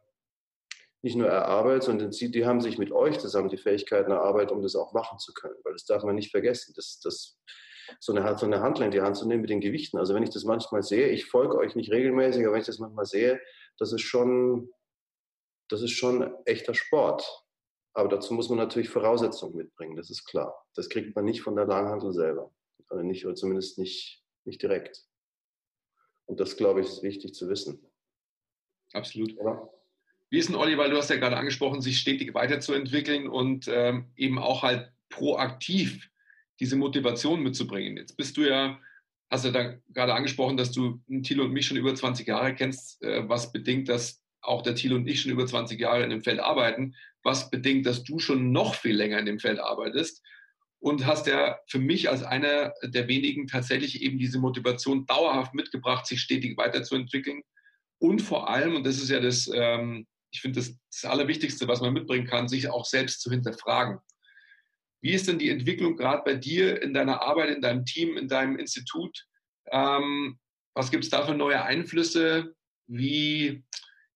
nicht 1.00 1.16
nur 1.16 1.28
erarbeitet, 1.28 1.84
sondern 1.84 2.12
sie, 2.12 2.30
die 2.30 2.44
haben 2.44 2.60
sich 2.60 2.76
mit 2.76 2.92
euch 2.92 3.18
zusammen 3.18 3.48
die 3.48 3.56
Fähigkeiten 3.56 4.10
erarbeitet, 4.10 4.52
um 4.52 4.60
das 4.60 4.76
auch 4.76 4.92
machen 4.92 5.18
zu 5.18 5.32
können. 5.32 5.54
Weil 5.64 5.72
das 5.72 5.86
darf 5.86 6.02
man 6.04 6.14
nicht 6.14 6.30
vergessen. 6.30 6.74
Das, 6.76 7.00
das, 7.00 7.40
so 8.00 8.12
eine, 8.12 8.36
so 8.36 8.44
eine 8.44 8.60
Handlein 8.60 8.88
in 8.88 8.92
die 8.92 9.00
Hand 9.00 9.16
zu 9.16 9.26
nehmen 9.26 9.40
mit 9.40 9.48
den 9.48 9.62
Gewichten. 9.62 9.96
Also 9.96 10.14
wenn 10.14 10.22
ich 10.22 10.30
das 10.30 10.44
manchmal 10.44 10.82
sehe, 10.82 11.08
ich 11.08 11.24
folge 11.24 11.56
euch 11.56 11.74
nicht 11.74 11.90
regelmäßig, 11.90 12.44
aber 12.44 12.52
wenn 12.52 12.60
ich 12.60 12.66
das 12.66 12.80
manchmal 12.80 13.06
sehe, 13.06 13.40
das 13.78 13.94
ist 13.94 14.02
schon, 14.02 14.68
das 15.70 15.80
ist 15.80 15.92
schon 15.92 16.34
echter 16.44 16.74
Sport. 16.74 17.46
Aber 17.94 18.10
dazu 18.10 18.34
muss 18.34 18.50
man 18.50 18.58
natürlich 18.58 18.90
Voraussetzungen 18.90 19.56
mitbringen, 19.56 19.96
das 19.96 20.10
ist 20.10 20.26
klar. 20.26 20.54
Das 20.74 20.90
kriegt 20.90 21.16
man 21.16 21.24
nicht 21.24 21.40
von 21.40 21.56
der 21.56 21.64
Langhandel 21.64 22.12
selber. 22.12 22.52
Oder, 22.90 23.02
nicht, 23.02 23.26
oder 23.26 23.34
zumindest 23.34 23.78
nicht, 23.78 24.22
nicht 24.44 24.62
direkt. 24.62 25.04
Und 26.26 26.40
das, 26.40 26.56
glaube 26.56 26.80
ich, 26.80 26.86
ist 26.86 27.02
wichtig 27.02 27.34
zu 27.34 27.48
wissen. 27.48 27.80
Absolut. 28.92 29.36
Oder? 29.38 29.70
Wie 30.30 30.38
ist 30.38 30.48
denn, 30.48 30.56
Olli, 30.56 30.76
weil 30.76 30.90
du 30.90 30.96
hast 30.96 31.10
ja 31.10 31.16
gerade 31.16 31.36
angesprochen, 31.36 31.80
sich 31.80 31.98
stetig 31.98 32.34
weiterzuentwickeln 32.34 33.28
und 33.28 33.66
ähm, 33.68 34.10
eben 34.16 34.38
auch 34.38 34.62
halt 34.62 34.92
proaktiv 35.08 36.08
diese 36.60 36.76
Motivation 36.76 37.42
mitzubringen. 37.42 37.96
Jetzt 37.96 38.16
bist 38.16 38.36
du 38.36 38.42
ja, 38.42 38.78
hast 39.30 39.44
du 39.44 39.48
ja 39.48 39.54
da 39.54 39.78
gerade 39.88 40.14
angesprochen, 40.14 40.56
dass 40.56 40.72
du 40.72 41.00
Thilo 41.22 41.44
und 41.44 41.52
mich 41.52 41.66
schon 41.66 41.76
über 41.76 41.94
20 41.94 42.26
Jahre 42.26 42.54
kennst, 42.54 43.02
äh, 43.02 43.28
was 43.28 43.52
bedingt, 43.52 43.88
dass 43.88 44.22
auch 44.40 44.62
der 44.62 44.74
Thilo 44.74 44.96
und 44.96 45.08
ich 45.08 45.20
schon 45.20 45.32
über 45.32 45.46
20 45.46 45.80
Jahre 45.80 46.04
in 46.04 46.10
dem 46.10 46.22
Feld 46.22 46.40
arbeiten, 46.40 46.94
was 47.22 47.50
bedingt, 47.50 47.86
dass 47.86 48.04
du 48.04 48.18
schon 48.18 48.52
noch 48.52 48.74
viel 48.74 48.96
länger 48.96 49.18
in 49.18 49.26
dem 49.26 49.38
Feld 49.38 49.58
arbeitest 49.58 50.22
und 50.80 51.06
hast 51.06 51.26
ja 51.26 51.58
für 51.68 51.78
mich 51.78 52.08
als 52.08 52.22
einer 52.22 52.72
der 52.82 53.08
wenigen 53.08 53.46
tatsächlich 53.46 54.02
eben 54.02 54.18
diese 54.18 54.38
Motivation 54.38 55.06
dauerhaft 55.06 55.54
mitgebracht, 55.54 56.06
sich 56.06 56.20
stetig 56.20 56.56
weiterzuentwickeln 56.56 57.42
und 57.98 58.22
vor 58.22 58.48
allem, 58.48 58.76
und 58.76 58.86
das 58.86 58.98
ist 58.98 59.10
ja 59.10 59.20
das, 59.20 59.50
ähm, 59.52 60.06
ich 60.30 60.40
finde 60.40 60.60
das, 60.60 60.76
das 60.90 61.10
Allerwichtigste, 61.10 61.66
was 61.68 61.80
man 61.80 61.92
mitbringen 61.92 62.26
kann, 62.26 62.48
sich 62.48 62.68
auch 62.68 62.84
selbst 62.84 63.20
zu 63.20 63.30
hinterfragen. 63.30 63.98
Wie 65.00 65.12
ist 65.12 65.28
denn 65.28 65.38
die 65.38 65.50
Entwicklung 65.50 65.96
gerade 65.96 66.22
bei 66.24 66.34
dir 66.34 66.82
in 66.82 66.94
deiner 66.94 67.22
Arbeit, 67.22 67.50
in 67.50 67.62
deinem 67.62 67.84
Team, 67.84 68.16
in 68.16 68.28
deinem 68.28 68.56
Institut? 68.56 69.26
Ähm, 69.70 70.38
was 70.74 70.90
gibt 70.90 71.04
es 71.04 71.10
da 71.10 71.26
für 71.26 71.34
neue 71.34 71.62
Einflüsse? 71.62 72.54
Wie, 72.86 73.64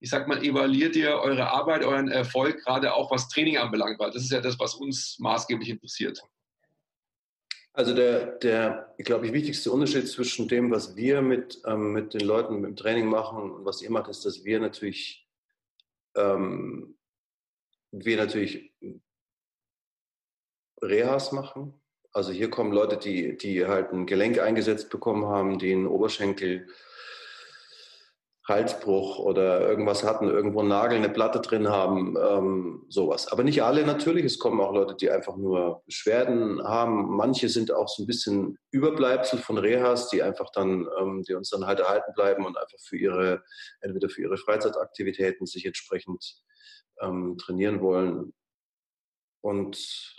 ich 0.00 0.10
sag 0.10 0.28
mal, 0.28 0.42
evaluiert 0.44 0.96
ihr 0.96 1.10
eure 1.18 1.50
Arbeit, 1.50 1.84
euren 1.84 2.08
Erfolg, 2.08 2.62
gerade 2.64 2.94
auch 2.94 3.10
was 3.10 3.28
Training 3.28 3.58
anbelangt? 3.58 3.98
Weil 3.98 4.10
das 4.10 4.22
ist 4.22 4.32
ja 4.32 4.40
das, 4.40 4.58
was 4.58 4.74
uns 4.74 5.18
maßgeblich 5.18 5.68
interessiert. 5.68 6.22
Also 7.74 7.94
der, 7.94 8.38
der 8.38 8.94
glaube 8.98 9.26
ich, 9.26 9.32
wichtigste 9.32 9.72
Unterschied 9.72 10.06
zwischen 10.08 10.46
dem, 10.46 10.70
was 10.70 10.94
wir 10.94 11.22
mit, 11.22 11.62
ähm, 11.66 11.92
mit 11.92 12.12
den 12.12 12.20
Leuten 12.20 12.64
im 12.64 12.76
Training 12.76 13.06
machen 13.06 13.38
und 13.38 13.64
was 13.64 13.80
ihr 13.80 13.90
macht, 13.90 14.08
ist, 14.08 14.26
dass 14.26 14.44
wir 14.44 14.60
natürlich 14.60 15.26
ähm, 16.14 16.96
wir 17.92 18.16
natürlich 18.16 18.72
Rehas 20.82 21.32
machen. 21.32 21.74
Also 22.12 22.32
hier 22.32 22.50
kommen 22.50 22.72
Leute, 22.72 22.96
die, 22.96 23.36
die 23.36 23.66
halt 23.66 23.92
ein 23.92 24.06
Gelenk 24.06 24.38
eingesetzt 24.38 24.90
bekommen 24.90 25.26
haben, 25.26 25.58
die 25.58 25.72
einen 25.72 25.86
Oberschenkel 25.86 26.68
Halsbruch 28.48 29.20
oder 29.20 29.68
irgendwas 29.68 30.02
hatten, 30.02 30.28
irgendwo 30.28 30.60
einen 30.60 30.70
Nagel, 30.70 30.98
eine 30.98 31.08
Platte 31.08 31.40
drin 31.40 31.68
haben, 31.68 32.16
ähm, 32.20 32.84
sowas. 32.88 33.30
Aber 33.30 33.44
nicht 33.44 33.62
alle 33.62 33.86
natürlich. 33.86 34.24
Es 34.24 34.40
kommen 34.40 34.60
auch 34.60 34.72
Leute, 34.72 34.96
die 34.96 35.10
einfach 35.10 35.36
nur 35.36 35.82
Beschwerden 35.86 36.62
haben. 36.64 37.14
Manche 37.14 37.48
sind 37.48 37.72
auch 37.72 37.88
so 37.88 38.02
ein 38.02 38.06
bisschen 38.06 38.58
Überbleibsel 38.72 39.38
von 39.38 39.58
Rehas, 39.58 40.08
die 40.08 40.22
einfach 40.22 40.50
dann, 40.50 40.88
ähm, 40.98 41.22
die 41.22 41.34
uns 41.34 41.50
dann 41.50 41.66
halt 41.66 41.78
erhalten 41.78 42.12
bleiben 42.14 42.44
und 42.44 42.58
einfach 42.58 42.78
für 42.80 42.96
ihre, 42.96 43.44
entweder 43.80 44.08
für 44.08 44.22
ihre 44.22 44.36
Freizeitaktivitäten 44.36 45.46
sich 45.46 45.64
entsprechend 45.64 46.42
ähm, 47.00 47.38
trainieren 47.38 47.80
wollen. 47.80 48.32
Und 49.40 50.16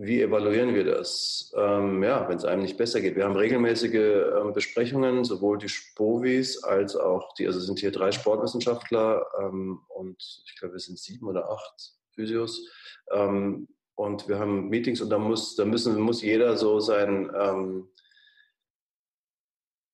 wie 0.00 0.22
evaluieren 0.22 0.74
wir 0.76 0.84
das? 0.84 1.52
Ähm, 1.56 2.04
ja, 2.04 2.28
wenn 2.28 2.36
es 2.36 2.44
einem 2.44 2.62
nicht 2.62 2.76
besser 2.76 3.00
geht. 3.00 3.16
Wir 3.16 3.24
haben 3.24 3.34
regelmäßige 3.34 3.94
ähm, 4.40 4.52
Besprechungen, 4.52 5.24
sowohl 5.24 5.58
die 5.58 5.68
Spovis 5.68 6.62
als 6.62 6.94
auch 6.94 7.34
die, 7.34 7.48
also 7.48 7.58
sind 7.58 7.80
hier 7.80 7.90
drei 7.90 8.12
Sportwissenschaftler 8.12 9.26
ähm, 9.40 9.80
und 9.88 10.16
ich 10.46 10.56
glaube, 10.56 10.74
wir 10.74 10.80
sind 10.80 11.00
sieben 11.00 11.26
oder 11.26 11.50
acht 11.50 11.94
Physios. 12.14 12.64
Ähm, 13.10 13.66
und 13.96 14.28
wir 14.28 14.38
haben 14.38 14.68
Meetings 14.68 15.00
und 15.00 15.10
da 15.10 15.18
muss, 15.18 15.56
da 15.56 15.64
müssen, 15.64 16.00
muss 16.00 16.22
jeder 16.22 16.56
so 16.56 16.78
sein, 16.78 17.28
ähm, 17.36 17.88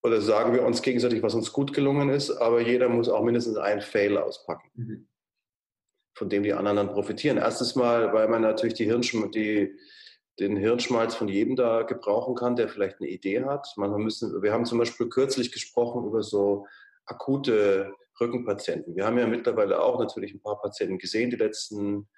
oder 0.02 0.20
sagen 0.20 0.52
wir 0.52 0.64
uns 0.64 0.82
gegenseitig, 0.82 1.22
was 1.22 1.34
uns 1.34 1.50
gut 1.50 1.72
gelungen 1.72 2.10
ist, 2.10 2.30
aber 2.30 2.60
jeder 2.60 2.90
muss 2.90 3.08
auch 3.08 3.24
mindestens 3.24 3.56
einen 3.56 3.80
Fail 3.80 4.18
auspacken. 4.18 4.70
Mhm 4.74 5.08
von 6.14 6.28
dem 6.28 6.42
die 6.42 6.52
anderen 6.52 6.76
dann 6.76 6.92
profitieren. 6.92 7.38
Erstens 7.38 7.74
mal, 7.74 8.12
weil 8.12 8.28
man 8.28 8.42
natürlich 8.42 8.74
die 8.74 8.84
Hirnschm 8.84 9.30
die, 9.30 9.76
den 10.38 10.56
Hirnschmalz 10.56 11.14
von 11.14 11.28
jedem 11.28 11.56
da 11.56 11.82
gebrauchen 11.82 12.34
kann, 12.34 12.56
der 12.56 12.68
vielleicht 12.68 13.00
eine 13.00 13.10
Idee 13.10 13.44
hat. 13.44 13.72
Manchmal 13.76 14.00
müssen, 14.00 14.42
wir 14.42 14.52
haben 14.52 14.64
zum 14.64 14.78
Beispiel 14.78 15.08
kürzlich 15.08 15.52
gesprochen 15.52 16.06
über 16.06 16.22
so 16.22 16.66
akute 17.06 17.92
Rückenpatienten. 18.20 18.96
Wir 18.96 19.06
haben 19.06 19.18
ja 19.18 19.26
mittlerweile 19.26 19.82
auch 19.82 19.98
natürlich 19.98 20.32
ein 20.34 20.42
paar 20.42 20.60
Patienten 20.60 20.98
gesehen, 20.98 21.30
die 21.30 21.36
letzten 21.36 22.08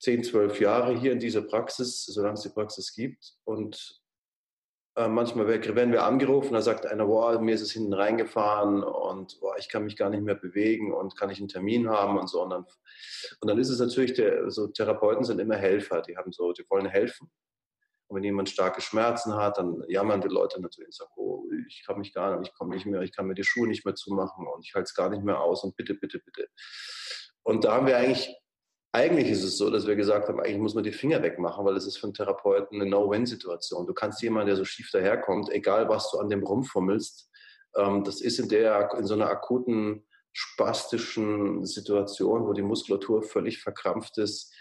10, 0.00 0.24
12 0.24 0.60
Jahre 0.60 0.98
hier 0.98 1.12
in 1.12 1.18
dieser 1.18 1.42
Praxis, 1.42 2.04
solange 2.06 2.34
es 2.34 2.42
die 2.42 2.50
Praxis 2.50 2.92
gibt. 2.92 3.34
Und 3.44 4.00
äh, 4.96 5.08
manchmal 5.08 5.46
werden 5.46 5.92
wir 5.92 6.04
angerufen, 6.04 6.54
da 6.54 6.62
sagt 6.62 6.86
einer, 6.86 7.04
boah, 7.04 7.38
mir 7.38 7.54
ist 7.54 7.60
es 7.60 7.72
hinten 7.72 7.92
reingefahren 7.92 8.82
und 8.82 9.38
boah, 9.40 9.56
ich 9.58 9.68
kann 9.68 9.84
mich 9.84 9.96
gar 9.96 10.08
nicht 10.08 10.22
mehr 10.22 10.34
bewegen 10.34 10.92
und 10.94 11.16
kann 11.16 11.28
ich 11.28 11.38
einen 11.38 11.48
Termin 11.48 11.90
haben 11.90 12.18
und 12.18 12.28
so. 12.28 12.42
Und 12.42 12.50
dann, 12.50 12.66
und 13.40 13.48
dann 13.50 13.58
ist 13.58 13.68
es 13.68 13.78
natürlich, 13.78 14.14
der, 14.14 14.50
so 14.50 14.68
Therapeuten 14.68 15.24
sind 15.24 15.38
immer 15.38 15.56
Helfer, 15.56 16.00
die 16.00 16.16
haben 16.16 16.32
so, 16.32 16.52
die 16.52 16.64
wollen 16.70 16.86
helfen. 16.86 17.30
Und 18.08 18.16
wenn 18.16 18.24
jemand 18.24 18.48
starke 18.48 18.80
Schmerzen 18.80 19.34
hat, 19.34 19.58
dann 19.58 19.82
jammern 19.88 20.22
die 20.22 20.28
Leute 20.28 20.62
natürlich 20.62 20.88
und 20.88 20.94
sagen, 20.94 21.12
oh, 21.16 21.44
ich 21.68 21.84
kann 21.84 21.98
mich 21.98 22.14
gar 22.14 22.38
nicht, 22.38 22.50
ich 22.50 22.56
komme 22.56 22.74
nicht 22.74 22.86
mehr, 22.86 23.02
ich 23.02 23.14
kann 23.14 23.26
mir 23.26 23.34
die 23.34 23.44
Schuhe 23.44 23.68
nicht 23.68 23.84
mehr 23.84 23.96
zumachen 23.96 24.46
und 24.46 24.64
ich 24.64 24.74
halte 24.74 24.84
es 24.84 24.94
gar 24.94 25.10
nicht 25.10 25.24
mehr 25.24 25.40
aus 25.40 25.62
und 25.62 25.76
bitte, 25.76 25.94
bitte, 25.94 26.20
bitte. 26.20 26.48
Und 27.42 27.64
da 27.64 27.74
haben 27.74 27.86
wir 27.86 27.98
eigentlich 27.98 28.34
eigentlich 28.96 29.28
ist 29.28 29.44
es 29.44 29.58
so, 29.58 29.68
dass 29.68 29.86
wir 29.86 29.94
gesagt 29.94 30.28
haben, 30.28 30.40
eigentlich 30.40 30.58
muss 30.58 30.74
man 30.74 30.82
die 30.82 30.92
Finger 30.92 31.22
wegmachen, 31.22 31.66
weil 31.66 31.76
es 31.76 31.86
ist 31.86 31.98
für 31.98 32.06
einen 32.06 32.14
Therapeuten 32.14 32.80
eine 32.80 32.88
No-Win-Situation. 32.88 33.86
Du 33.86 33.92
kannst 33.92 34.22
jemanden, 34.22 34.46
der 34.46 34.56
so 34.56 34.64
schief 34.64 34.90
daherkommt, 34.90 35.50
egal 35.50 35.90
was 35.90 36.10
du 36.10 36.18
an 36.18 36.30
dem 36.30 36.42
rumfummelst, 36.42 37.30
ähm, 37.76 38.04
das 38.04 38.22
ist 38.22 38.38
in, 38.38 38.48
der, 38.48 38.94
in 38.98 39.04
so 39.06 39.12
einer 39.12 39.28
akuten, 39.28 40.06
spastischen 40.32 41.64
Situation, 41.64 42.46
wo 42.46 42.54
die 42.54 42.62
Muskulatur 42.62 43.22
völlig 43.22 43.62
verkrampft 43.62 44.16
ist, 44.18 44.54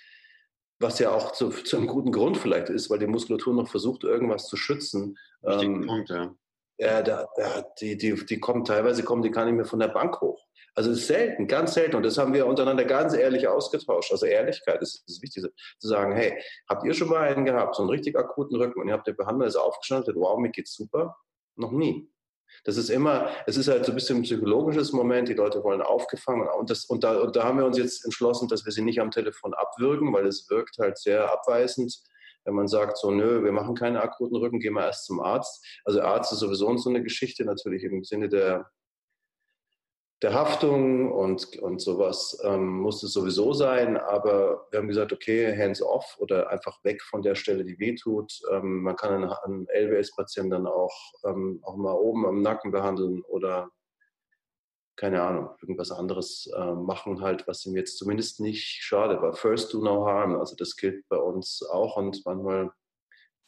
was 0.79 0.99
ja 0.99 1.11
auch 1.11 1.31
zu, 1.31 1.49
zu, 1.49 1.77
einem 1.77 1.88
guten 1.88 2.11
Grund 2.11 2.38
vielleicht 2.38 2.69
ist, 2.69 2.89
weil 2.89 2.99
die 2.99 3.07
Muskulatur 3.07 3.53
noch 3.53 3.69
versucht, 3.69 4.03
irgendwas 4.03 4.47
zu 4.47 4.57
schützen. 4.57 5.17
Ähm, 5.43 5.86
Punkt, 5.86 6.09
ja. 6.09 6.36
Ja, 6.77 7.01
da, 7.01 7.27
da, 7.38 7.61
die, 7.79 7.97
die, 7.97 8.13
die 8.25 8.39
kommen 8.39 8.65
teilweise 8.65 9.03
kommen 9.03 9.21
die 9.21 9.31
gar 9.31 9.45
nicht 9.45 9.55
mehr 9.55 9.65
von 9.65 9.79
der 9.79 9.88
Bank 9.88 10.19
hoch. 10.19 10.45
Also 10.76 10.93
selten, 10.93 11.47
ganz 11.47 11.73
selten. 11.73 11.95
Und 11.95 12.03
das 12.03 12.17
haben 12.17 12.34
wir 12.34 12.45
untereinander 12.45 12.84
ganz 12.84 13.13
ehrlich 13.13 13.47
ausgetauscht. 13.47 14.11
Also 14.11 14.26
Ehrlichkeit 14.26 14.82
ist 14.82 15.03
das 15.07 15.21
Wichtigste. 15.21 15.53
Zu 15.80 15.88
sagen, 15.88 16.13
hey, 16.15 16.41
habt 16.67 16.86
ihr 16.86 16.93
schon 16.93 17.09
mal 17.09 17.21
einen 17.21 17.45
gehabt, 17.45 17.76
so 17.76 17.84
einen 17.84 17.89
richtig 17.89 18.17
akuten 18.17 18.57
Rücken 18.57 18.82
und 18.82 18.89
ihr 18.89 18.93
habt 18.93 19.07
den 19.07 19.15
behandelt, 19.15 19.49
ist 19.49 19.55
aufgestanden, 19.55 20.15
wow, 20.15 20.38
mir 20.38 20.51
geht's 20.51 20.76
super? 20.76 21.15
Noch 21.55 21.71
nie. 21.71 22.11
Das 22.63 22.78
ist 22.78 22.89
immer, 22.89 23.30
es 23.47 23.57
ist 23.57 23.67
halt 23.67 23.86
so 23.86 23.91
ein 23.91 23.95
bisschen 23.95 24.17
ein 24.17 24.23
psychologisches 24.23 24.91
Moment, 24.91 25.28
die 25.28 25.34
Leute 25.34 25.63
wollen 25.63 25.82
aufgefangen 25.82 26.47
und, 26.47 26.69
das, 26.69 26.86
und, 26.86 27.03
da, 27.03 27.19
und 27.19 27.36
da 27.36 27.43
haben 27.43 27.57
wir 27.57 27.65
uns 27.65 27.78
jetzt 27.78 28.05
entschlossen, 28.05 28.47
dass 28.47 28.65
wir 28.65 28.71
sie 28.71 28.82
nicht 28.82 29.01
am 29.01 29.11
Telefon 29.11 29.53
abwürgen, 29.53 30.13
weil 30.13 30.26
es 30.28 30.49
wirkt 30.49 30.78
halt 30.78 30.97
sehr 30.97 31.32
abweisend, 31.32 31.95
wenn 32.45 32.53
man 32.53 32.67
sagt, 32.67 32.97
so, 32.97 33.11
nö, 33.11 33.43
wir 33.43 33.51
machen 33.51 33.76
keine 33.76 34.01
akuten 34.01 34.38
Rücken, 34.38 34.59
gehen 34.59 34.73
wir 34.73 34.86
erst 34.86 35.05
zum 35.05 35.19
Arzt. 35.19 35.65
Also 35.84 36.01
Arzt 36.01 36.32
ist 36.32 36.39
sowieso 36.39 36.76
so 36.78 36.89
eine 36.89 37.03
Geschichte, 37.03 37.43
natürlich 37.43 37.84
im 37.84 38.03
Sinne 38.03 38.30
der, 38.30 38.69
der 40.26 40.34
Haftung 40.34 41.11
und, 41.11 41.55
und 41.57 41.80
sowas 41.80 42.39
ähm, 42.43 42.80
muss 42.80 43.03
es 43.03 43.13
sowieso 43.13 43.53
sein, 43.53 43.95
aber 43.95 44.65
wir 44.71 44.80
haben 44.80 44.88
gesagt, 44.88 45.13
okay, 45.13 45.55
hands 45.55 45.84
off 45.84 46.17
oder 46.17 46.49
einfach 46.49 46.84
weg 46.84 47.03
von 47.03 47.21
der 47.21 47.36
Stelle, 47.36 47.63
die 47.63 47.78
wehtut. 47.78 48.41
Ähm, 48.51 48.82
man 48.82 48.95
kann 48.95 49.13
einen, 49.13 49.30
einen 49.32 49.67
LWS-Patienten 49.67 50.49
dann 50.49 50.65
auch, 50.65 50.95
ähm, 51.26 51.59
auch 51.61 51.76
mal 51.76 51.93
oben 51.93 52.26
am 52.26 52.41
Nacken 52.41 52.71
behandeln 52.71 53.21
oder 53.21 53.69
keine 54.95 55.21
Ahnung, 55.21 55.51
irgendwas 55.61 55.91
anderes 55.91 56.49
äh, 56.57 56.71
machen 56.71 57.21
halt, 57.21 57.47
was 57.47 57.63
ihm 57.67 57.76
jetzt 57.76 57.99
zumindest 57.99 58.39
nicht 58.39 58.82
schade 58.82 59.21
war. 59.21 59.34
First 59.34 59.76
do 59.76 59.84
no 59.84 60.07
harm, 60.07 60.39
also 60.39 60.55
das 60.55 60.76
gilt 60.76 61.07
bei 61.07 61.17
uns 61.17 61.61
auch 61.71 61.97
und 61.97 62.26
manchmal, 62.26 62.71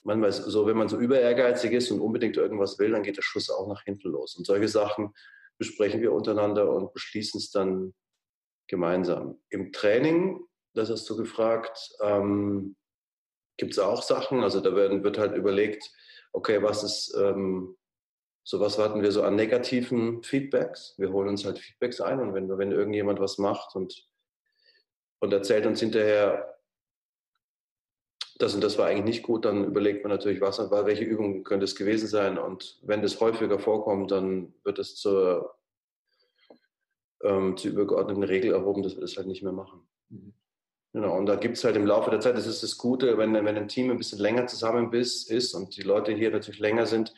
manchmal 0.03 0.32
so, 0.32 0.67
wenn 0.67 0.78
man 0.78 0.89
so 0.89 0.99
über 0.99 1.19
ehrgeizig 1.19 1.71
ist 1.71 1.89
und 1.89 2.01
unbedingt 2.01 2.38
irgendwas 2.38 2.78
will, 2.78 2.91
dann 2.91 3.01
geht 3.01 3.17
der 3.17 3.23
Schuss 3.23 3.49
auch 3.49 3.67
nach 3.67 3.82
hinten 3.82 4.09
los. 4.09 4.36
Und 4.36 4.45
solche 4.45 4.67
Sachen 4.67 5.15
besprechen 5.58 6.01
wir 6.01 6.14
untereinander 6.14 6.74
und 6.74 6.93
beschließen 6.93 7.39
es 7.39 7.51
dann 7.51 7.93
gemeinsam. 8.68 9.39
Im 9.49 9.72
Training, 9.72 10.39
das 10.74 10.89
hast 10.89 11.10
du 11.10 11.18
gefragt, 11.18 11.89
ähm, 12.01 12.76
gibt 13.58 13.74
es 13.74 13.80
auch 13.80 14.03
Sachen, 14.03 14.43
also 14.43 14.62
da 14.62 14.76
werden, 14.76 15.03
wird 15.03 15.18
halt 15.18 15.36
überlegt, 15.36 15.84
okay, 16.32 16.62
was 16.62 16.84
ist 16.84 17.16
ähm, 17.18 17.78
so 18.49 18.62
was 18.62 18.78
hatten 18.78 19.01
wir 19.01 19.12
so 19.12 19.24
an 19.24 19.36
negativen 19.36 20.24
Feedbacks. 20.24 20.93
Wir 20.97 21.12
holen 21.12 21.28
uns 21.28 21.43
halt 21.43 21.60
Feedbacks 21.60 21.99
ein 21.99 22.22
und 22.22 22.34
wenn, 22.34 22.47
wenn 22.58 22.72
irgendjemand 22.72 23.20
was 23.20 23.38
macht 23.39 23.76
und, 23.76 24.08
und 25.20 25.34
erzählt 25.34 25.66
uns 25.66 25.82
hinterher, 25.82 26.57
das 28.39 28.53
und 28.53 28.63
das 28.63 28.77
war 28.77 28.88
eigentlich 28.88 29.05
nicht 29.05 29.23
gut, 29.23 29.45
dann 29.45 29.65
überlegt 29.65 30.03
man 30.03 30.11
natürlich, 30.11 30.41
was, 30.41 30.59
welche 30.59 31.03
Übung 31.03 31.43
könnte 31.43 31.65
es 31.65 31.75
gewesen 31.75 32.07
sein. 32.07 32.38
Und 32.38 32.79
wenn 32.83 33.01
das 33.01 33.19
häufiger 33.19 33.59
vorkommt, 33.59 34.11
dann 34.11 34.53
wird 34.63 34.79
es 34.79 34.95
zur, 34.95 35.55
ähm, 37.23 37.57
zur 37.57 37.71
übergeordneten 37.71 38.23
Regel 38.23 38.53
erhoben, 38.53 38.83
dass 38.83 38.95
wir 38.95 39.01
das 39.01 39.17
halt 39.17 39.27
nicht 39.27 39.43
mehr 39.43 39.53
machen. 39.53 39.88
Mhm. 40.09 40.33
Genau, 40.93 41.17
und 41.17 41.25
da 41.25 41.35
gibt 41.35 41.57
es 41.57 41.63
halt 41.63 41.75
im 41.75 41.85
Laufe 41.85 42.09
der 42.09 42.19
Zeit, 42.19 42.38
das 42.38 42.47
ist 42.47 42.63
das 42.63 42.77
Gute, 42.77 43.17
wenn, 43.17 43.33
wenn 43.33 43.57
ein 43.57 43.67
Team 43.67 43.91
ein 43.91 43.97
bisschen 43.97 44.19
länger 44.19 44.47
zusammen 44.47 44.91
ist 44.93 45.53
und 45.53 45.75
die 45.75 45.81
Leute 45.81 46.11
hier 46.13 46.31
natürlich 46.31 46.59
länger 46.59 46.85
sind, 46.85 47.13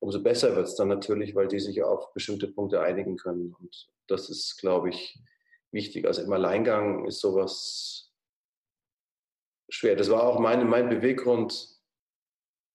umso 0.00 0.22
besser 0.22 0.54
wird 0.54 0.68
es 0.68 0.76
dann 0.76 0.88
natürlich, 0.88 1.34
weil 1.34 1.48
die 1.48 1.60
sich 1.60 1.82
auf 1.82 2.12
bestimmte 2.12 2.46
Punkte 2.46 2.82
einigen 2.82 3.16
können. 3.16 3.54
Und 3.58 3.88
das 4.06 4.28
ist, 4.28 4.58
glaube 4.58 4.90
ich, 4.90 5.18
wichtig. 5.72 6.06
Also 6.06 6.22
im 6.22 6.32
Alleingang 6.32 7.06
ist 7.06 7.20
sowas 7.20 8.03
schwer. 9.68 9.96
Das 9.96 10.10
war 10.10 10.22
auch 10.24 10.38
mein, 10.38 10.68
mein 10.68 10.88
Beweggrund, 10.88 11.68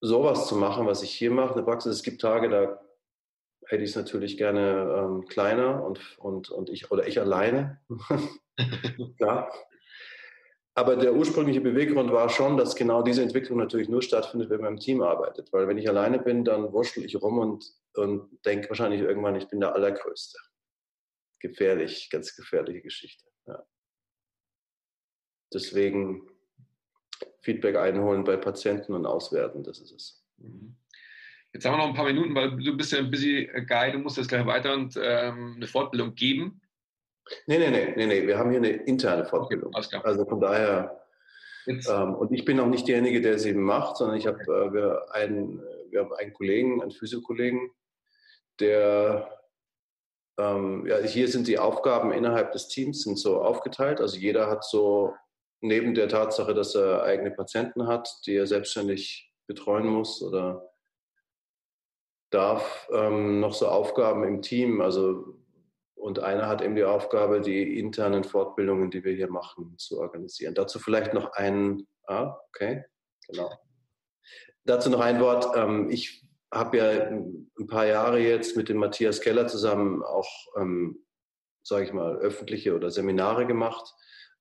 sowas 0.02 0.48
zu 0.48 0.56
machen, 0.56 0.88
was 0.88 1.04
ich 1.04 1.12
hier 1.12 1.32
mache. 1.32 1.52
In 1.52 1.58
der 1.58 1.64
Praxis, 1.64 1.98
es 1.98 2.04
gibt 2.04 2.22
Tage, 2.22 2.50
da 2.50 2.80
hätte 3.68 3.84
ich 3.84 3.92
es 3.92 3.96
natürlich 3.96 4.38
gerne 4.38 4.96
ähm, 4.98 5.26
kleiner 5.28 5.84
und, 5.84 6.18
und, 6.18 6.50
und 6.50 6.70
ich 6.70 6.92
oder 6.92 7.08
ich 7.08 7.20
alleine. 7.20 7.82
Klar. 9.18 9.52
Aber 10.76 10.96
der 10.96 11.14
ursprüngliche 11.14 11.62
Beweggrund 11.62 12.12
war 12.12 12.30
schon, 12.30 12.56
dass 12.56 12.76
genau 12.76 13.02
diese 13.04 13.22
Entwicklung 13.22 13.58
natürlich 13.60 13.90
nur 13.90 14.02
stattfindet, 14.02 14.50
wenn 14.50 14.62
man 14.62 14.74
im 14.74 14.80
Team 14.80 15.02
arbeitet. 15.02 15.52
Weil 15.52 15.68
wenn 15.68 15.78
ich 15.78 15.90
alleine 15.90 16.20
bin, 16.20 16.46
dann 16.46 16.72
wurschtel 16.72 17.04
ich 17.04 17.22
rum 17.22 17.38
und, 17.38 17.66
und 17.96 18.46
denke 18.46 18.70
wahrscheinlich 18.70 19.02
irgendwann, 19.02 19.36
ich 19.36 19.50
bin 19.50 19.60
der 19.60 19.76
Allergrößte. 19.76 20.40
Gefährlich, 21.42 22.10
ganz 22.10 22.36
gefährliche 22.36 22.82
Geschichte. 22.82 23.26
Ja. 23.46 23.66
Deswegen 25.54 26.29
Feedback 27.42 27.78
einholen 27.78 28.24
bei 28.24 28.38
Patienten 28.38 28.94
und 28.94 29.06
auswerten, 29.06 29.64
das 29.64 29.80
ist 29.80 29.92
es. 29.92 30.26
Mhm. 30.38 30.76
Jetzt 31.54 31.66
haben 31.66 31.74
wir 31.74 31.78
noch 31.78 31.88
ein 31.88 31.96
paar 31.96 32.06
Minuten, 32.06 32.36
weil 32.36 32.52
du 32.58 32.78
bist 32.78 32.92
ja 32.92 33.00
ein 33.00 33.10
busy 33.10 33.50
Guy, 33.68 33.92
du 33.92 34.00
musst 34.00 34.18
jetzt 34.18 34.30
gleich 34.30 34.46
weiter 34.46 34.74
und 34.74 34.96
ähm, 35.02 35.54
eine 35.56 35.68
Fortbildung 35.68 36.14
geben. 36.14 36.62
Nee, 37.48 37.58
nee, 37.58 37.70
nee, 37.70 37.94
nee, 37.96 38.06
nee. 38.06 38.28
Wir 38.28 38.38
haben 38.38 38.52
hier 38.52 38.60
eine 38.60 38.70
interne 38.70 39.26
Fortbildung. 39.26 39.74
Okay, 39.74 40.00
also 40.04 40.26
von 40.26 40.40
daher, 40.40 41.06
ähm, 41.68 42.16
und 42.16 42.32
ich 42.32 42.46
bin 42.46 42.60
auch 42.60 42.68
nicht 42.68 42.88
derjenige, 42.88 43.22
der 43.22 43.40
sie 43.40 43.54
macht, 43.54 43.98
sondern 43.98 44.18
ich 44.18 44.28
habe 44.28 44.42
äh, 44.44 44.74
wir 44.74 45.06
einen, 45.12 45.62
wir 45.90 46.02
haben 46.02 46.14
einen 46.14 46.34
Kollegen, 46.34 46.82
einen 46.82 46.92
Physiokollegen, 46.92 47.72
der 48.60 49.40
ähm, 50.40 50.86
ja, 50.88 50.98
hier 51.00 51.28
sind 51.28 51.48
die 51.48 51.60
Aufgaben 51.60 52.12
innerhalb 52.12 52.52
des 52.54 52.68
Teams 52.68 53.04
sind 53.04 53.18
so 53.18 53.42
aufgeteilt. 53.42 54.00
Also 54.00 54.18
jeder 54.18 54.50
hat 54.50 54.64
so 54.64 55.14
neben 55.62 55.93
der 55.93 56.07
Tatsache, 56.07 56.53
dass 56.53 56.76
er 56.76 57.03
eigene 57.03 57.32
Patienten 57.32 57.88
hat, 57.88 58.10
die 58.26 58.36
er 58.36 58.47
selbstständig 58.47 59.34
betreuen 59.47 59.88
muss 59.88 60.22
oder 60.22 60.70
darf, 62.30 62.88
ähm, 62.93 63.39
noch 63.39 63.53
so 63.53 63.68
Aufgaben 63.68 64.24
im 64.24 64.41
Team. 64.41 64.82
Also 64.82 65.39
und 65.99 66.20
einer 66.20 66.47
hat 66.47 66.62
eben 66.62 66.76
die 66.76 66.86
Aufgabe, 66.86 67.41
die 67.41 67.78
internen 67.78 68.24
Fortbildungen, 68.24 68.89
die 68.89 69.03
wir 69.03 69.14
hier 69.14 69.30
machen, 69.30 69.78
zu 69.78 69.99
organisieren. 69.99 70.53
Dazu 70.55 70.80
vielleicht 70.80 71.14
noch 71.14 71.34
ein, 71.34 71.88
ah, 72.07 72.38
okay, 72.47 72.86
genau. 73.28 73.51
Dazu 74.64 74.89
noch 74.89 75.01
ein 75.01 75.20
Wort. 75.20 75.47
Ähm, 75.57 75.89
ich 75.89 76.26
habe 76.53 76.78
ja 76.78 76.89
ein 77.10 77.68
paar 77.68 77.86
Jahre 77.86 78.20
jetzt 78.20 78.55
mit 78.55 78.70
dem 78.70 78.78
Matthias 78.78 79.20
Keller 79.20 79.47
zusammen 79.47 80.01
auch, 80.01 80.30
ähm, 80.57 81.05
sage 81.64 81.86
ich 81.86 81.93
mal, 81.93 82.16
öffentliche 82.18 82.76
oder 82.76 82.91
Seminare 82.91 83.45
gemacht. 83.45 83.93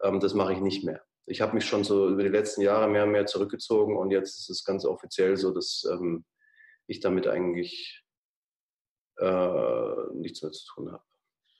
Ähm, 0.02 0.20
das 0.20 0.34
mache 0.34 0.52
ich 0.52 0.60
nicht 0.60 0.84
mehr. 0.84 1.02
Ich 1.29 1.41
habe 1.41 1.55
mich 1.55 1.66
schon 1.66 1.85
so 1.85 2.09
über 2.09 2.22
die 2.22 2.29
letzten 2.29 2.62
Jahre 2.62 2.89
mehr 2.89 3.05
und 3.05 3.12
mehr 3.12 3.26
zurückgezogen 3.26 3.97
und 3.97 4.11
jetzt 4.11 4.39
ist 4.41 4.51
es 4.51 4.64
ganz 4.64 4.85
offiziell 4.85 5.37
so, 5.37 5.53
dass 5.53 5.87
ähm, 5.91 6.24
ich 6.87 7.01
damit 7.01 7.26
eigentlich 7.26 8.05
äh, 9.18 9.93
nichts 10.14 10.43
mehr 10.43 10.53
zu 10.53 10.66
tun 10.74 10.93
habe. 10.93 11.03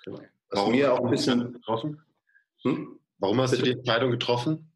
Genau. 0.05 0.21
Warum 0.51 0.73
mir 0.73 0.93
auch 0.93 1.05
ein 1.05 1.11
bisschen 1.11 1.53
getroffen? 1.53 2.03
Hm? 2.62 2.99
Warum 3.19 3.41
hast 3.41 3.51
Bitte? 3.51 3.62
du 3.62 3.71
die 3.71 3.79
Entscheidung 3.79 4.11
getroffen? 4.11 4.73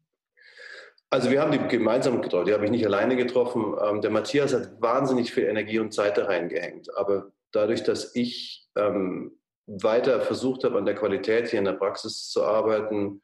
Also 1.09 1.29
wir 1.29 1.41
haben 1.41 1.51
die 1.51 1.59
gemeinsam 1.67 2.21
getroffen, 2.21 2.47
die 2.47 2.53
habe 2.53 2.65
ich 2.65 2.71
nicht 2.71 2.85
alleine 2.85 3.15
getroffen. 3.15 3.75
Ähm, 3.83 4.01
der 4.01 4.11
Matthias 4.11 4.53
hat 4.53 4.81
wahnsinnig 4.81 5.31
viel 5.31 5.45
Energie 5.45 5.79
und 5.79 5.93
Zeit 5.93 6.17
da 6.17 6.25
reingehängt. 6.25 6.95
Aber 6.97 7.31
dadurch, 7.51 7.83
dass 7.83 8.15
ich 8.15 8.67
ähm, 8.75 9.39
weiter 9.65 10.21
versucht 10.21 10.63
habe, 10.63 10.77
an 10.77 10.85
der 10.85 10.95
Qualität 10.95 11.49
hier 11.49 11.59
in 11.59 11.65
der 11.65 11.73
Praxis 11.73 12.29
zu 12.29 12.43
arbeiten 12.43 13.21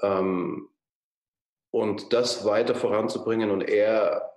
ähm, 0.00 0.68
und 1.72 2.12
das 2.12 2.44
weiter 2.44 2.76
voranzubringen 2.76 3.50
und 3.50 3.62
er 3.62 4.28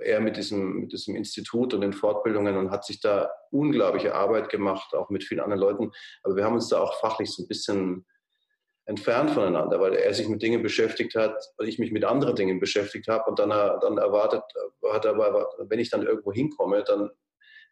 er 0.00 0.20
mit 0.20 0.36
diesem, 0.36 0.80
mit 0.80 0.92
diesem 0.92 1.16
Institut 1.16 1.72
und 1.72 1.80
den 1.80 1.92
Fortbildungen 1.92 2.56
und 2.56 2.70
hat 2.70 2.84
sich 2.84 3.00
da 3.00 3.30
unglaubliche 3.50 4.14
Arbeit 4.14 4.50
gemacht, 4.50 4.94
auch 4.94 5.08
mit 5.08 5.24
vielen 5.24 5.40
anderen 5.40 5.60
Leuten. 5.60 5.92
Aber 6.22 6.36
wir 6.36 6.44
haben 6.44 6.54
uns 6.54 6.68
da 6.68 6.80
auch 6.80 7.00
fachlich 7.00 7.30
so 7.30 7.42
ein 7.42 7.48
bisschen 7.48 8.04
entfernt 8.84 9.30
voneinander, 9.30 9.80
weil 9.80 9.94
er 9.94 10.14
sich 10.14 10.28
mit 10.28 10.42
Dingen 10.42 10.62
beschäftigt 10.62 11.14
hat 11.14 11.42
und 11.56 11.66
ich 11.66 11.78
mich 11.78 11.90
mit 11.90 12.04
anderen 12.04 12.36
Dingen 12.36 12.60
beschäftigt 12.60 13.08
habe 13.08 13.30
und 13.30 13.38
dann, 13.38 13.48
dann 13.48 13.98
erwartet 13.98 14.42
hat 14.92 15.06
aber, 15.06 15.48
wenn 15.58 15.78
ich 15.78 15.90
dann 15.90 16.06
irgendwo 16.06 16.32
hinkomme, 16.32 16.84
dann 16.84 17.10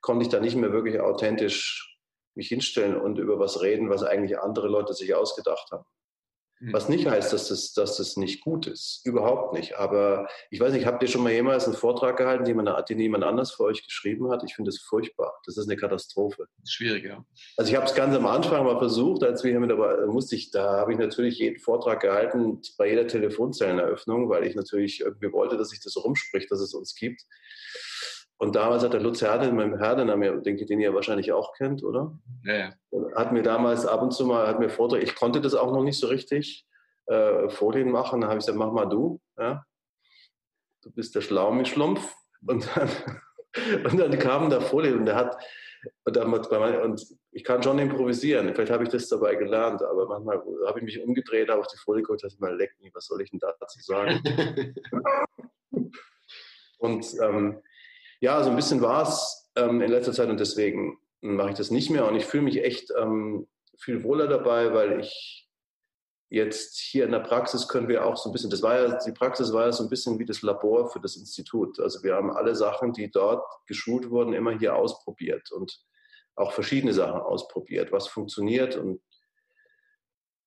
konnte 0.01 0.25
ich 0.25 0.29
da 0.29 0.41
nicht 0.41 0.57
mehr 0.57 0.73
wirklich 0.73 1.01
authentisch 1.01 1.99
mich 2.35 2.49
hinstellen 2.49 2.97
und 2.97 3.19
über 3.19 3.39
was 3.39 3.63
reden, 3.63 3.91
was 3.91 4.03
eigentlich 4.03 4.39
andere 4.39 4.69
Leute 4.69 4.93
sich 4.93 5.15
ausgedacht 5.15 5.71
haben. 5.71 5.85
Was 6.73 6.89
nicht 6.89 7.07
heißt, 7.07 7.33
dass 7.33 7.49
das, 7.49 7.73
dass 7.73 7.97
das 7.97 8.17
nicht 8.17 8.43
gut 8.43 8.67
ist. 8.67 9.01
Überhaupt 9.05 9.55
nicht. 9.55 9.77
Aber 9.77 10.29
ich 10.51 10.61
weiß 10.61 10.73
nicht, 10.73 10.87
habt 10.87 11.03
ihr 11.03 11.09
schon 11.09 11.23
mal 11.23 11.33
jemals 11.33 11.67
einen 11.67 11.75
Vortrag 11.75 12.17
gehalten, 12.17 12.45
den, 12.45 12.57
man, 12.57 12.85
den 12.89 12.99
jemand 12.99 13.25
anders 13.25 13.53
für 13.53 13.65
euch 13.65 13.85
geschrieben 13.85 14.31
hat? 14.31 14.43
Ich 14.45 14.55
finde 14.55 14.71
das 14.71 14.81
furchtbar. 14.81 15.41
Das 15.47 15.57
ist 15.57 15.69
eine 15.69 15.77
Katastrophe. 15.77 16.47
Schwierig, 16.67 17.05
ja. 17.05 17.25
Also 17.57 17.71
ich 17.71 17.77
habe 17.77 17.87
es 17.87 17.95
ganz 17.95 18.15
am 18.15 18.27
Anfang 18.27 18.65
mal 18.65 18.79
versucht, 18.79 19.23
als 19.23 19.45
wir 19.45 19.51
hier 19.51 19.61
mit 19.61 19.71
dabei 19.71 20.07
musste 20.07 20.37
ich, 20.37 20.51
da 20.51 20.79
habe 20.79 20.93
ich 20.93 20.99
natürlich 20.99 21.39
jeden 21.39 21.59
Vortrag 21.59 22.01
gehalten 22.01 22.61
bei 22.79 22.89
jeder 22.89 23.07
Telefonzelleneröffnung, 23.07 24.29
weil 24.29 24.45
ich 24.45 24.55
natürlich 24.55 25.01
irgendwie 25.01 25.33
wollte, 25.33 25.57
dass 25.57 25.71
sich 25.71 25.81
das 25.81 25.97
rumspricht, 25.97 26.51
dass 26.51 26.61
es 26.61 26.75
uns 26.75 26.95
gibt. 26.95 27.23
Und 28.39 28.57
damals 28.57 28.83
hat 28.83 28.93
der 28.93 29.01
Lutz 29.01 29.23
Herden, 29.23 29.55
mein 29.55 29.79
Herden, 29.79 30.43
denke, 30.43 30.67
den 30.67 30.81
ihr 30.81 30.93
wahrscheinlich 30.93 31.33
auch 31.33 31.55
kennt, 31.55 31.85
oder? 31.85 32.19
Ja, 32.45 32.55
ja. 32.55 32.73
Hat 33.15 33.33
mir 33.33 33.43
damals 33.43 33.87
ab 33.87 34.03
und 34.03 34.13
zu 34.13 34.27
mal, 34.27 34.47
hat 34.47 34.59
mir 34.59 34.69
Vorträge, 34.69 35.05
ich 35.05 35.15
konnte 35.15 35.41
das 35.41 35.55
auch 35.55 35.73
noch 35.73 35.85
nicht 35.85 35.99
so 35.99 36.09
richtig, 36.09 36.67
äh, 37.07 37.49
Folien 37.49 37.91
machen. 37.91 38.21
Dann 38.21 38.31
habe 38.31 38.39
ich 38.39 38.47
gesagt, 38.47 38.59
mach 38.59 38.73
mal 38.73 38.87
du. 38.87 39.21
Ja? 39.39 39.65
Du 40.83 40.91
bist 40.91 41.15
der 41.15 41.21
Schlaumischlumpf. 41.21 42.15
Und 42.47 42.69
dann, 42.75 42.91
und 43.85 43.99
dann 43.99 44.19
kamen 44.19 44.51
da 44.51 44.61
Folien 44.61 44.99
und 44.99 45.07
der 45.07 45.17
hat, 45.17 45.37
und, 46.05 46.17
und 46.17 47.07
ich 47.33 47.45
kann 47.45 47.63
schon 47.63 47.79
improvisieren. 47.79 48.55
Vielleicht 48.55 48.73
habe 48.73 48.85
ich 48.85 48.91
das 48.91 49.09
dabei 49.09 49.35
gelernt, 49.35 49.83
aber 49.83 50.07
manchmal 50.07 50.43
habe 50.67 50.79
ich 50.79 50.85
mich 50.85 51.01
umgedreht, 51.01 51.51
habe 51.51 51.61
auf 51.61 51.67
die 51.67 51.79
Folie 51.79 52.03
geguckt, 52.03 52.25
dachte 52.25 52.37
mal, 52.39 52.57
leck 52.57 52.75
mich, 52.81 52.95
was 52.95 53.07
soll 53.07 53.21
ich 53.21 53.31
denn 53.31 53.41
dazu 53.41 53.81
sagen? 53.81 54.23
und 56.79 57.07
ähm, 57.23 57.61
ja, 58.25 58.43
so 58.43 58.49
ein 58.49 58.57
bisschen 58.57 58.81
war 58.81 59.03
es 59.03 59.51
ähm, 59.55 59.83
in 59.83 59.91
letzter 59.91 60.15
Zeit 60.15 60.31
und 60.31 60.41
deswegen 60.41 60.99
mache 61.21 61.51
ich 61.51 61.57
das 61.57 61.71
nicht 61.71 61.91
mehr 61.91 62.09
und 62.09 62.17
ich 62.17 62.25
fühle 62.25 62.45
mich 62.45 62.65
echt 62.65 62.91
ähm, 62.99 63.47
viel 63.79 64.03
wohler 64.03 64.27
dabei, 64.27 64.73
weil 64.73 65.01
ich 65.01 65.47
jetzt 66.31 66.79
hier 66.79 67.05
in 67.05 67.13
der 67.13 67.21
Praxis 67.21 67.69
können 67.69 67.87
wir 67.87 68.07
auch 68.07 68.17
so 68.17 68.31
ein 68.31 68.33
bisschen, 68.33 68.49
das 68.49 68.63
war 68.63 68.81
ja, 68.81 68.99
die 68.99 69.13
Praxis 69.13 69.53
war 69.53 69.67
ja 69.67 69.73
so 69.73 69.85
ein 69.85 69.91
bisschen 69.91 70.19
wie 70.19 70.25
das 70.25 70.41
Labor 70.41 70.91
für 70.91 71.01
das 71.01 71.17
Institut. 71.17 71.79
Also 71.79 72.03
wir 72.03 72.15
haben 72.15 72.31
alle 72.31 72.55
Sachen, 72.55 72.95
die 72.95 73.11
dort 73.11 73.45
geschult 73.67 74.09
wurden, 74.09 74.33
immer 74.33 74.59
hier 74.59 74.75
ausprobiert 74.75 75.53
und 75.53 75.79
auch 76.35 76.53
verschiedene 76.53 76.95
Sachen 76.95 77.21
ausprobiert, 77.21 77.93
was 77.93 78.09
funktioniert 78.09 78.77
und 78.77 79.03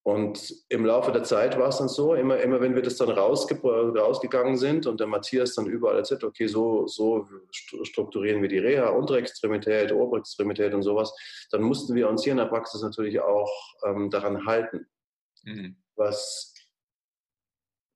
und 0.08 0.64
im 0.70 0.86
Laufe 0.86 1.12
der 1.12 1.22
Zeit 1.22 1.58
war 1.58 1.68
es 1.68 1.76
dann 1.76 1.88
so, 1.90 2.14
immer, 2.14 2.38
immer 2.38 2.62
wenn 2.62 2.74
wir 2.74 2.80
das 2.80 2.96
dann 2.96 3.10
rausge 3.10 3.60
rausgegangen 3.60 4.56
sind 4.56 4.86
und 4.86 5.00
der 5.00 5.06
Matthias 5.06 5.54
dann 5.54 5.66
überall 5.66 5.98
erzählt, 5.98 6.24
okay, 6.24 6.46
so, 6.46 6.86
so 6.86 7.28
strukturieren 7.50 8.40
wir 8.40 8.48
die 8.48 8.56
Reha, 8.56 8.88
untere 8.88 9.18
Extremität, 9.18 9.92
obere 9.92 10.20
Extremität 10.20 10.72
und 10.72 10.82
sowas, 10.82 11.14
dann 11.50 11.60
mussten 11.60 11.94
wir 11.94 12.08
uns 12.08 12.24
hier 12.24 12.30
in 12.30 12.38
der 12.38 12.46
Praxis 12.46 12.80
natürlich 12.80 13.20
auch 13.20 13.52
ähm, 13.84 14.08
daran 14.08 14.46
halten, 14.46 14.86
mhm. 15.42 15.76
was 15.94 16.54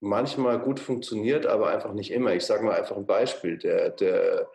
manchmal 0.01 0.61
gut 0.61 0.81
funktioniert, 0.81 1.47
aber 1.47 1.69
einfach 1.69 1.95
nicht 1.95 2.11
immer. 2.11 2.35
Ich 2.35 2.45
sage 2.45 2.63
mal 2.63 2.77
einfach 2.77 2.99
ein 2.99 3.07
Beispiel. 3.07 3.57
Der, 3.57 3.89
der, 3.89 4.51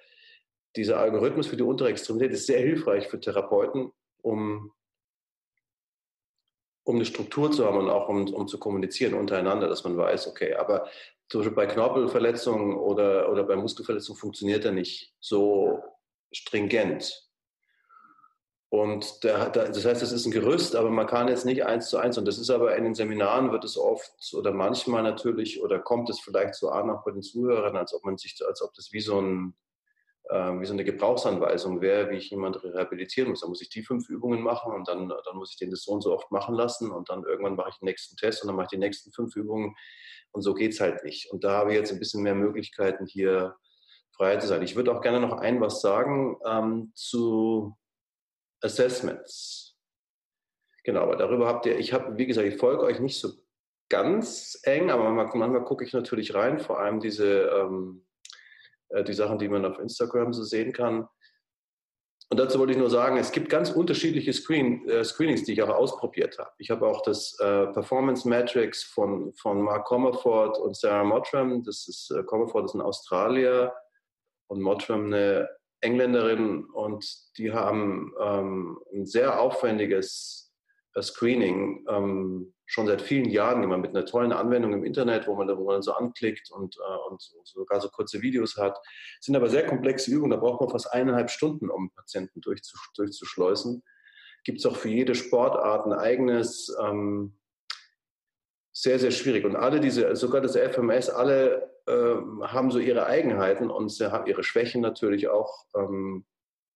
dieser 0.75 0.99
Algorithmus 0.99 1.47
für 1.47 1.57
die 1.57 1.63
untere 1.63 1.89
Extremität 1.89 2.33
ist 2.33 2.45
sehr 2.45 2.59
hilfreich 2.59 3.07
für 3.07 3.19
Therapeuten, 3.19 3.91
um 4.21 4.73
um 6.87 6.95
eine 6.95 7.05
Struktur 7.05 7.51
zu 7.51 7.65
haben 7.65 7.77
und 7.77 7.89
auch 7.89 8.07
um, 8.07 8.33
um 8.33 8.47
zu 8.47 8.57
kommunizieren 8.57 9.13
untereinander, 9.13 9.67
dass 9.67 9.83
man 9.83 9.97
weiß, 9.97 10.29
okay, 10.29 10.55
aber 10.55 10.87
zum 11.27 11.41
Beispiel 11.41 11.55
bei 11.55 11.65
Knorpelverletzungen 11.65 12.77
oder, 12.77 13.29
oder 13.29 13.43
bei 13.43 13.57
Muskelverletzungen 13.57 14.17
funktioniert 14.17 14.63
er 14.63 14.71
nicht 14.71 15.13
so 15.19 15.83
stringent. 16.31 17.29
Und 18.69 19.21
der, 19.25 19.49
der, 19.49 19.67
das 19.67 19.83
heißt, 19.83 20.01
das 20.01 20.13
ist 20.13 20.25
ein 20.25 20.31
Gerüst, 20.31 20.77
aber 20.77 20.89
man 20.89 21.07
kann 21.07 21.27
jetzt 21.27 21.45
nicht 21.45 21.65
eins 21.65 21.89
zu 21.89 21.97
eins. 21.97 22.17
Und 22.17 22.25
das 22.25 22.37
ist 22.37 22.49
aber 22.49 22.77
in 22.77 22.85
den 22.85 22.95
Seminaren 22.95 23.51
wird 23.51 23.65
es 23.65 23.77
oft 23.77 24.33
oder 24.33 24.53
manchmal 24.53 25.03
natürlich 25.03 25.61
oder 25.61 25.79
kommt 25.79 26.09
es 26.09 26.21
vielleicht 26.21 26.55
so 26.55 26.69
an, 26.69 26.89
auch 26.89 27.03
bei 27.03 27.11
den 27.11 27.21
Zuhörern, 27.21 27.75
als 27.75 27.93
ob 27.93 28.05
man 28.05 28.17
sich, 28.17 28.37
als 28.47 28.61
ob 28.61 28.73
das 28.75 28.93
wie 28.93 29.01
so 29.01 29.19
ein 29.19 29.55
wie 30.29 30.65
so 30.65 30.73
eine 30.73 30.83
Gebrauchsanweisung 30.83 31.81
wäre, 31.81 32.09
wie 32.09 32.17
ich 32.17 32.29
jemanden 32.29 32.59
rehabilitieren 32.59 33.29
muss. 33.29 33.41
Da 33.41 33.47
muss 33.47 33.61
ich 33.61 33.69
die 33.69 33.83
fünf 33.83 34.09
Übungen 34.09 34.41
machen 34.41 34.73
und 34.73 34.87
dann, 34.87 35.07
dann 35.07 35.37
muss 35.37 35.51
ich 35.51 35.57
den 35.57 35.71
das 35.71 35.83
so 35.83 35.93
und 35.93 36.01
so 36.01 36.13
oft 36.13 36.31
machen 36.31 36.55
lassen 36.55 36.91
und 36.91 37.09
dann 37.09 37.23
irgendwann 37.23 37.55
mache 37.55 37.69
ich 37.69 37.79
den 37.79 37.85
nächsten 37.85 38.17
Test 38.17 38.43
und 38.43 38.47
dann 38.47 38.55
mache 38.55 38.65
ich 38.65 38.71
die 38.71 38.77
nächsten 38.77 39.11
fünf 39.11 39.35
Übungen 39.35 39.75
und 40.31 40.41
so 40.41 40.53
geht 40.53 40.73
es 40.73 40.79
halt 40.79 41.03
nicht. 41.03 41.31
Und 41.31 41.43
da 41.43 41.51
habe 41.51 41.71
ich 41.71 41.77
jetzt 41.77 41.91
ein 41.91 41.99
bisschen 41.99 42.23
mehr 42.23 42.35
Möglichkeiten 42.35 43.05
hier 43.05 43.55
frei 44.11 44.37
zu 44.37 44.47
sein. 44.47 44.63
Ich 44.63 44.75
würde 44.75 44.95
auch 44.95 45.01
gerne 45.01 45.19
noch 45.19 45.37
ein 45.37 45.61
was 45.61 45.81
sagen 45.81 46.37
ähm, 46.45 46.91
zu 46.95 47.75
Assessments. 48.61 49.77
Genau, 50.83 51.01
aber 51.01 51.15
darüber 51.15 51.47
habt 51.47 51.65
ihr, 51.65 51.77
ich 51.77 51.93
habe, 51.93 52.17
wie 52.17 52.25
gesagt, 52.25 52.47
ich 52.47 52.57
folge 52.57 52.83
euch 52.83 52.99
nicht 52.99 53.19
so 53.19 53.29
ganz 53.89 54.59
eng, 54.63 54.89
aber 54.89 55.09
manchmal, 55.09 55.39
manchmal 55.39 55.65
gucke 55.65 55.83
ich 55.83 55.93
natürlich 55.93 56.33
rein, 56.33 56.59
vor 56.59 56.79
allem 56.79 56.99
diese 56.99 57.49
ähm, 57.49 58.05
äh, 58.05 58.06
die 59.07 59.13
Sachen, 59.13 59.37
die 59.37 59.49
man 59.49 59.65
auf 59.65 59.79
Instagram 59.79 60.33
so 60.33 60.43
sehen 60.43 60.73
kann. 60.73 61.07
Und 62.29 62.39
dazu 62.39 62.59
wollte 62.59 62.73
ich 62.73 62.77
nur 62.77 62.89
sagen, 62.89 63.17
es 63.17 63.31
gibt 63.31 63.49
ganz 63.49 63.71
unterschiedliche 63.71 64.33
Screen, 64.33 64.87
äh, 64.89 65.03
Screenings, 65.03 65.43
die 65.43 65.53
ich 65.53 65.61
auch 65.63 65.69
ausprobiert 65.69 66.37
habe. 66.37 66.51
Ich 66.57 66.69
habe 66.69 66.85
auch 66.85 67.01
das 67.01 67.39
äh, 67.39 67.67
Performance 67.67 68.27
Matrix 68.27 68.83
von, 68.83 69.33
von 69.35 69.61
Mark 69.61 69.85
Comerford 69.85 70.57
und 70.57 70.75
Sarah 70.75 71.05
Mottram. 71.05 71.63
Das 71.63 71.87
ist, 71.87 72.11
äh, 72.11 72.23
Comerford 72.23 72.65
ist 72.65 72.73
ein 72.73 72.81
Australier 72.81 73.73
und 74.47 74.61
Mottram 74.61 75.05
eine 75.05 75.49
Engländerin 75.79 76.65
und 76.65 77.05
die 77.37 77.53
haben 77.53 78.13
ähm, 78.19 78.79
ein 78.93 79.05
sehr 79.05 79.39
aufwendiges 79.39 80.43
äh, 80.43 80.46
Screening 81.01 81.85
ähm, 81.89 82.53
schon 82.65 82.87
seit 82.87 83.01
vielen 83.01 83.29
Jahren 83.29 83.61
gemacht 83.61 83.81
mit 83.81 83.95
einer 83.95 84.05
tollen 84.05 84.33
Anwendung 84.33 84.73
im 84.73 84.83
Internet, 84.83 85.27
wo 85.27 85.35
man, 85.35 85.47
wo 85.57 85.65
man 85.65 85.81
so 85.81 85.93
anklickt 85.93 86.51
und, 86.51 86.75
äh, 86.77 87.09
und 87.09 87.21
sogar 87.43 87.79
so 87.79 87.89
kurze 87.89 88.21
Videos 88.21 88.57
hat. 88.57 88.77
Das 88.77 89.25
sind 89.25 89.35
aber 89.35 89.49
sehr 89.49 89.65
komplexe 89.65 90.11
Übungen, 90.11 90.31
da 90.31 90.37
braucht 90.37 90.61
man 90.61 90.69
fast 90.69 90.91
eineinhalb 90.91 91.29
Stunden, 91.29 91.69
um 91.69 91.91
Patienten 91.91 92.41
durchzuschleusen. 92.41 93.83
Gibt 94.43 94.59
es 94.59 94.65
auch 94.65 94.75
für 94.75 94.89
jede 94.89 95.15
Sportart 95.15 95.85
ein 95.85 95.93
eigenes, 95.93 96.75
ähm, 96.81 97.37
sehr, 98.73 98.99
sehr 98.99 99.11
schwierig. 99.11 99.43
Und 99.43 99.55
alle 99.55 99.79
diese, 99.79 100.15
sogar 100.15 100.41
das 100.41 100.55
FMS, 100.55 101.09
alle 101.09 101.71
äh, 101.87 102.15
haben 102.43 102.69
so 102.69 102.79
ihre 102.79 103.07
Eigenheiten 103.07 103.71
und 103.71 103.89
sie 103.89 104.11
haben 104.11 104.27
ihre 104.27 104.43
Schwächen 104.43 104.81
natürlich 104.81 105.29
auch. 105.29 105.65
Ähm, 105.75 106.25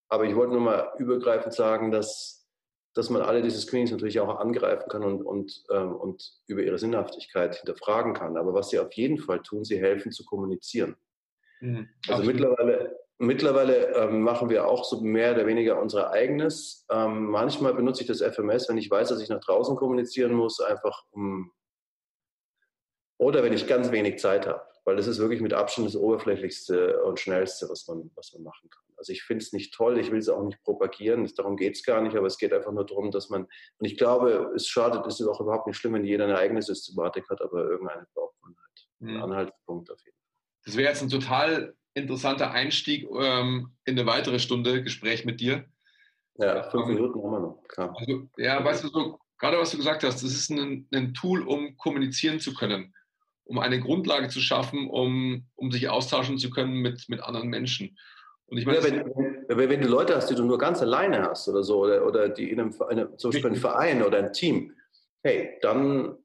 aber 0.09 0.25
ich 0.25 0.35
wollte 0.35 0.53
nur 0.53 0.61
mal 0.61 0.93
übergreifend 0.97 1.53
sagen, 1.53 1.91
dass 1.91 2.40
dass 2.93 3.09
man 3.09 3.21
alle 3.21 3.41
diese 3.41 3.59
Screens 3.59 3.91
natürlich 3.91 4.19
auch 4.19 4.39
angreifen 4.39 4.89
kann 4.89 5.03
und, 5.03 5.21
und, 5.21 5.63
ähm, 5.71 5.95
und 5.95 6.33
über 6.47 6.61
ihre 6.61 6.77
Sinnhaftigkeit 6.77 7.55
hinterfragen 7.55 8.13
kann. 8.13 8.37
Aber 8.37 8.53
was 8.53 8.69
sie 8.69 8.79
auf 8.79 8.91
jeden 8.93 9.17
Fall 9.17 9.41
tun, 9.41 9.63
sie 9.63 9.79
helfen 9.79 10.11
zu 10.11 10.25
kommunizieren. 10.25 10.95
Mhm. 11.61 11.87
Also 12.07 12.23
mittlerweile, 12.23 12.99
mittlerweile 13.17 13.95
ähm, 13.95 14.21
machen 14.21 14.49
wir 14.49 14.67
auch 14.67 14.83
so 14.83 14.99
mehr 15.01 15.33
oder 15.33 15.47
weniger 15.47 15.81
unser 15.81 16.11
eigenes. 16.11 16.85
Ähm, 16.91 17.27
manchmal 17.27 17.73
benutze 17.73 18.01
ich 18.01 18.07
das 18.07 18.21
FMS, 18.21 18.67
wenn 18.67 18.77
ich 18.77 18.91
weiß, 18.91 19.09
dass 19.09 19.21
ich 19.21 19.29
nach 19.29 19.39
draußen 19.39 19.75
kommunizieren 19.75 20.33
muss, 20.33 20.59
einfach 20.59 21.05
um 21.11 21.51
oder 23.21 23.43
wenn 23.43 23.53
ich 23.53 23.67
ganz 23.67 23.91
wenig 23.91 24.17
Zeit 24.17 24.47
habe, 24.47 24.63
weil 24.83 24.95
das 24.95 25.05
ist 25.05 25.19
wirklich 25.19 25.41
mit 25.41 25.53
Abstand 25.53 25.87
das 25.87 25.95
oberflächlichste 25.95 27.03
und 27.03 27.19
schnellste, 27.19 27.69
was 27.69 27.87
man, 27.87 28.09
was 28.15 28.33
man 28.33 28.41
machen 28.41 28.67
kann. 28.67 28.83
Also 29.01 29.13
ich 29.13 29.23
finde 29.23 29.43
es 29.43 29.51
nicht 29.51 29.73
toll, 29.73 29.97
ich 29.97 30.11
will 30.11 30.19
es 30.19 30.29
auch 30.29 30.43
nicht 30.43 30.61
propagieren, 30.61 31.27
darum 31.35 31.57
geht 31.57 31.75
es 31.75 31.81
gar 31.81 32.01
nicht, 32.01 32.15
aber 32.15 32.27
es 32.27 32.37
geht 32.37 32.53
einfach 32.53 32.71
nur 32.71 32.85
darum, 32.85 33.09
dass 33.09 33.29
man, 33.29 33.45
und 33.45 33.85
ich 33.85 33.97
glaube, 33.97 34.51
es 34.55 34.67
schadet, 34.67 35.07
es 35.07 35.19
ist 35.19 35.25
auch 35.25 35.41
überhaupt 35.41 35.65
nicht 35.65 35.77
schlimm, 35.77 35.93
wenn 35.93 36.05
jeder 36.05 36.25
eine 36.25 36.37
eigene 36.37 36.61
Systematik 36.61 37.27
hat, 37.27 37.41
aber 37.41 37.63
irgendeine 37.63 38.05
braucht 38.13 38.35
man 38.43 38.55
halt. 38.55 38.87
Ein 38.99 39.15
mhm. 39.15 39.23
Anhaltspunkt 39.23 39.89
auf 39.89 39.99
jeden 40.05 40.15
Fall. 40.15 40.61
Das 40.65 40.77
wäre 40.77 40.89
jetzt 40.89 41.01
ein 41.01 41.09
total 41.09 41.73
interessanter 41.95 42.51
Einstieg 42.51 43.09
ähm, 43.19 43.71
in 43.85 43.97
eine 43.97 44.05
weitere 44.05 44.37
Stunde 44.37 44.83
Gespräch 44.83 45.25
mit 45.25 45.41
dir. 45.41 45.65
Ja, 46.35 46.69
fünf 46.69 46.87
ähm, 46.87 46.93
Minuten 46.93 47.23
haben 47.23 47.31
wir 47.31 47.39
noch, 47.39 47.63
klar. 47.69 47.95
Also, 47.97 48.29
ja, 48.37 48.63
weißt 48.63 48.83
du, 48.83 48.89
so, 48.89 49.19
gerade 49.39 49.57
was 49.57 49.71
du 49.71 49.77
gesagt 49.77 50.03
hast, 50.03 50.23
das 50.23 50.31
ist 50.31 50.51
ein, 50.51 50.87
ein 50.93 51.15
Tool, 51.15 51.41
um 51.41 51.75
kommunizieren 51.75 52.39
zu 52.39 52.53
können 52.53 52.93
um 53.51 53.59
eine 53.59 53.81
Grundlage 53.81 54.29
zu 54.29 54.39
schaffen, 54.39 54.89
um, 54.89 55.45
um 55.55 55.71
sich 55.71 55.89
austauschen 55.89 56.37
zu 56.37 56.49
können 56.49 56.75
mit, 56.75 57.09
mit 57.09 57.21
anderen 57.21 57.49
Menschen. 57.49 57.97
Und 58.51 58.57
ich 58.57 58.65
meine, 58.65 58.79
ja, 58.79 58.83
wenn, 59.47 59.69
wenn, 59.69 59.81
du 59.81 59.87
Leute 59.87 60.13
hast, 60.13 60.29
die 60.29 60.35
du 60.35 60.43
nur 60.43 60.57
ganz 60.57 60.81
alleine 60.81 61.23
hast 61.23 61.47
oder 61.47 61.63
so, 61.63 61.79
oder, 61.79 62.05
oder 62.05 62.27
die 62.27 62.51
in 62.51 62.59
einem, 62.59 62.81
einem 62.81 63.17
zum 63.17 63.31
Beispiel 63.31 63.51
ein 63.51 63.55
Verein 63.55 64.03
oder 64.03 64.17
ein 64.17 64.33
Team, 64.33 64.75
hey, 65.23 65.57
dann, 65.61 66.17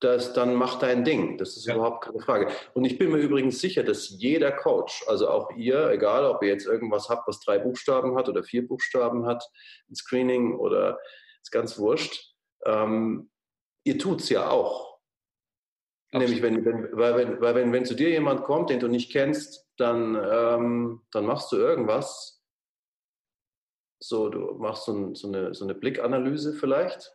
das, 0.00 0.34
dann 0.34 0.54
mach 0.54 0.78
dein 0.78 1.02
Ding. 1.02 1.36
Das 1.36 1.56
ist 1.56 1.66
ja. 1.66 1.74
überhaupt 1.74 2.04
keine 2.04 2.20
Frage. 2.20 2.48
Und 2.74 2.84
ich 2.84 2.96
bin 2.96 3.10
mir 3.10 3.18
übrigens 3.18 3.60
sicher, 3.60 3.82
dass 3.82 4.08
jeder 4.08 4.52
Coach, 4.52 5.04
also 5.08 5.28
auch 5.28 5.50
ihr, 5.56 5.90
egal 5.90 6.24
ob 6.26 6.44
ihr 6.44 6.50
jetzt 6.50 6.66
irgendwas 6.66 7.08
habt, 7.08 7.26
was 7.26 7.40
drei 7.40 7.58
Buchstaben 7.58 8.16
hat 8.16 8.28
oder 8.28 8.44
vier 8.44 8.68
Buchstaben 8.68 9.26
hat, 9.26 9.44
ein 9.90 9.96
Screening 9.96 10.54
oder 10.54 11.00
ist 11.42 11.50
ganz 11.50 11.76
wurscht, 11.76 12.34
ähm, 12.66 13.30
ihr 13.82 13.98
tut 13.98 14.20
es 14.20 14.28
ja 14.28 14.48
auch. 14.48 14.93
Nämlich, 16.16 16.42
wenn, 16.42 16.64
wenn, 16.64 16.96
weil, 16.96 17.16
wenn, 17.16 17.40
weil 17.40 17.54
wenn, 17.56 17.72
wenn 17.72 17.84
zu 17.84 17.94
dir 17.94 18.08
jemand 18.08 18.44
kommt, 18.44 18.70
den 18.70 18.78
du 18.78 18.86
nicht 18.86 19.10
kennst, 19.10 19.68
dann, 19.76 20.14
ähm, 20.14 21.02
dann 21.10 21.26
machst 21.26 21.50
du 21.50 21.56
irgendwas. 21.56 22.40
So, 24.00 24.28
du 24.28 24.54
machst 24.58 24.84
so, 24.84 24.92
ein, 24.92 25.14
so, 25.16 25.26
eine, 25.26 25.54
so 25.54 25.64
eine 25.64 25.74
Blickanalyse 25.74 26.54
vielleicht. 26.54 27.12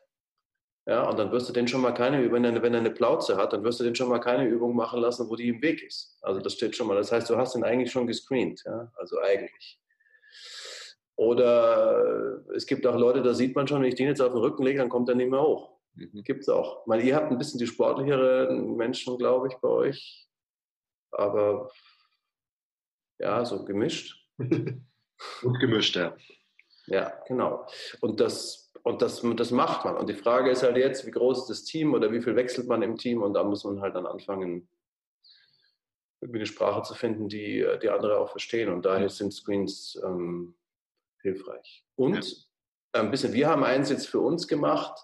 Ja, 0.86 1.08
und 1.08 1.18
dann 1.18 1.32
wirst 1.32 1.48
du 1.48 1.54
den 1.54 1.68
schon 1.68 1.82
mal 1.82 1.94
keine, 1.94 2.30
wenn 2.32 2.44
er, 2.44 2.62
wenn 2.62 2.74
er 2.74 2.80
eine 2.80 2.92
Plauze 2.92 3.38
hat, 3.38 3.54
dann 3.54 3.64
wirst 3.64 3.80
du 3.80 3.86
den 3.86 3.96
schon 3.96 4.10
mal 4.10 4.20
keine 4.20 4.48
Übung 4.48 4.76
machen 4.76 5.00
lassen, 5.00 5.30
wo 5.30 5.36
die 5.36 5.48
im 5.48 5.62
Weg 5.62 5.82
ist. 5.84 6.18
Also 6.22 6.42
das 6.42 6.54
steht 6.54 6.76
schon 6.76 6.88
mal. 6.88 6.96
Das 6.96 7.12
heißt, 7.12 7.30
du 7.30 7.38
hast 7.38 7.56
ihn 7.56 7.64
eigentlich 7.64 7.92
schon 7.92 8.08
gescreent. 8.08 8.64
Ja? 8.66 8.92
Also 8.98 9.20
eigentlich. 9.20 9.80
Oder 11.16 12.44
es 12.56 12.66
gibt 12.66 12.86
auch 12.86 12.96
Leute, 12.98 13.22
da 13.22 13.34
sieht 13.34 13.56
man 13.56 13.68
schon, 13.68 13.82
wenn 13.82 13.90
ich 13.90 13.96
den 13.96 14.08
jetzt 14.08 14.22
auf 14.22 14.34
den 14.34 14.42
Rücken 14.42 14.64
lege, 14.64 14.80
dann 14.80 14.90
kommt 14.90 15.08
er 15.08 15.16
nicht 15.16 15.30
mehr 15.30 15.42
hoch. 15.42 15.79
Mhm. 15.96 16.24
Gibt 16.24 16.42
es 16.42 16.50
auch. 16.50 16.88
Weil 16.88 17.04
ihr 17.04 17.16
habt 17.16 17.32
ein 17.32 17.38
bisschen 17.38 17.60
die 17.60 17.68
sportlicheren 17.68 18.76
Menschen, 18.76 19.18
glaube 19.18 19.48
ich, 19.48 19.56
bei 19.56 19.68
euch. 19.68 20.28
Aber 21.12 21.72
ja, 23.20 23.44
so 23.46 23.66
gemischt. 23.66 24.26
Gut 25.42 25.60
gemischt, 25.60 25.96
ja. 25.96 26.16
Ja, 26.88 27.14
genau. 27.28 27.68
Und 28.02 28.20
das, 28.20 28.72
und 28.84 29.02
das, 29.02 29.22
das 29.22 29.52
macht 29.52 29.86
man. 29.86 29.98
Und 29.98 30.10
die 30.10 30.16
Frage 30.16 30.50
ist 30.50 30.64
halt 30.64 30.78
jetzt, 30.78 31.06
wie 31.06 31.12
groß 31.12 31.40
ist 31.40 31.50
das 31.50 31.64
Team 31.64 31.94
oder 31.94 32.12
wie 32.12 32.22
viel 32.22 32.36
wechselt 32.36 32.68
man 32.68 32.82
im 32.82 32.98
Team? 32.98 33.22
Und 33.22 33.34
da 33.34 33.44
muss 33.44 33.64
man 33.64 33.82
halt 33.82 33.96
dann 33.96 34.08
anfangen, 34.08 34.68
irgendwie 36.22 36.40
eine 36.40 36.46
Sprache 36.48 36.82
zu 36.82 36.96
finden, 36.96 37.30
die, 37.30 37.66
die 37.82 37.90
andere 37.90 38.18
auch 38.18 38.32
verstehen. 38.32 38.70
Und 38.70 38.86
daher 38.86 39.10
sind 39.10 39.34
Screens 39.34 40.00
ähm, 40.04 40.56
hilfreich. 41.22 41.86
Und 41.96 42.26
ja. 42.94 43.02
ein 43.02 43.12
bisschen, 43.12 43.34
wir 43.34 43.48
haben 43.48 43.64
eins 43.64 43.90
jetzt 43.90 44.08
für 44.08 44.20
uns 44.20 44.48
gemacht. 44.48 45.00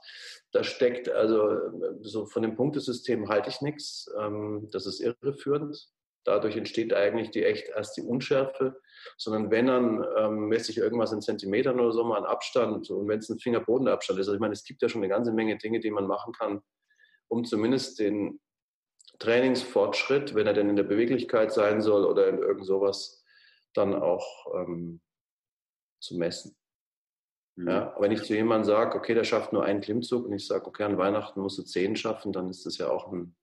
Da 0.56 0.64
steckt 0.64 1.10
also 1.10 1.60
so 2.00 2.26
von 2.28 2.42
dem 2.42 2.56
Punktesystem 2.56 3.28
halte 3.28 3.50
ich 3.50 3.60
nichts. 3.60 4.10
Ähm, 4.18 4.70
das 4.72 4.86
ist 4.86 5.02
irreführend. 5.02 5.90
Dadurch 6.24 6.56
entsteht 6.56 6.94
eigentlich 6.94 7.30
die 7.32 7.44
echt 7.44 7.68
erst 7.68 7.98
die 7.98 8.02
Unschärfe, 8.02 8.80
sondern 9.18 9.52
wenn 9.52 9.68
dann 9.68 10.06
ähm, 10.18 10.48
messe 10.48 10.72
ich 10.72 10.78
irgendwas 10.78 11.12
in 11.12 11.22
Zentimetern 11.22 11.78
oder 11.78 11.92
so 11.92 12.06
mal 12.06 12.20
an 12.20 12.26
Abstand 12.26 12.90
und 12.90 13.08
wenn 13.10 13.20
es 13.20 13.28
ein 13.28 13.38
Fingerbodenabstand 13.38 14.18
ist. 14.18 14.28
Also 14.28 14.36
ich 14.36 14.40
meine, 14.40 14.54
es 14.54 14.64
gibt 14.64 14.82
ja 14.82 14.88
schon 14.88 15.04
eine 15.04 15.10
ganze 15.10 15.34
Menge 15.34 15.58
Dinge, 15.58 15.82
die 15.82 15.92
man 15.92 16.08
machen 16.08 16.32
kann, 16.32 16.62
um 17.28 17.44
zumindest 17.44 18.00
den 18.00 18.40
Trainingsfortschritt, 19.20 20.36
wenn 20.36 20.48
er 20.48 20.54
denn 20.54 20.70
in 20.70 20.78
der 20.78 20.84
Beweglichkeit 20.84 21.52
sein 21.52 21.82
soll 21.82 22.06
oder 22.06 22.30
in 22.30 22.38
irgend 22.38 22.66
sowas, 22.66 23.26
dann 23.74 23.94
auch 23.94 24.56
ähm, 24.56 25.02
zu 26.00 26.16
messen. 26.16 26.56
Mhm. 27.56 27.70
Ja, 27.70 27.96
wenn 28.00 28.12
ich 28.12 28.24
zu 28.24 28.36
jemandem 28.36 28.66
sage, 28.66 28.98
okay, 28.98 29.14
der 29.14 29.24
schafft 29.24 29.54
nur 29.54 29.64
einen 29.64 29.82
Klimmzug 29.82 30.26
und 30.26 30.34
ich 30.34 30.46
sage, 30.46 30.66
okay, 30.66 30.84
an 30.84 30.98
Weihnachten 30.98 31.40
musst 31.40 31.58
du 31.58 31.64
zehn 31.64 31.96
schaffen, 31.96 32.34
dann 32.34 32.50
ist 32.50 32.66
das 32.66 32.78
ja 32.78 32.90
auch 32.90 33.12
ein 33.12 33.36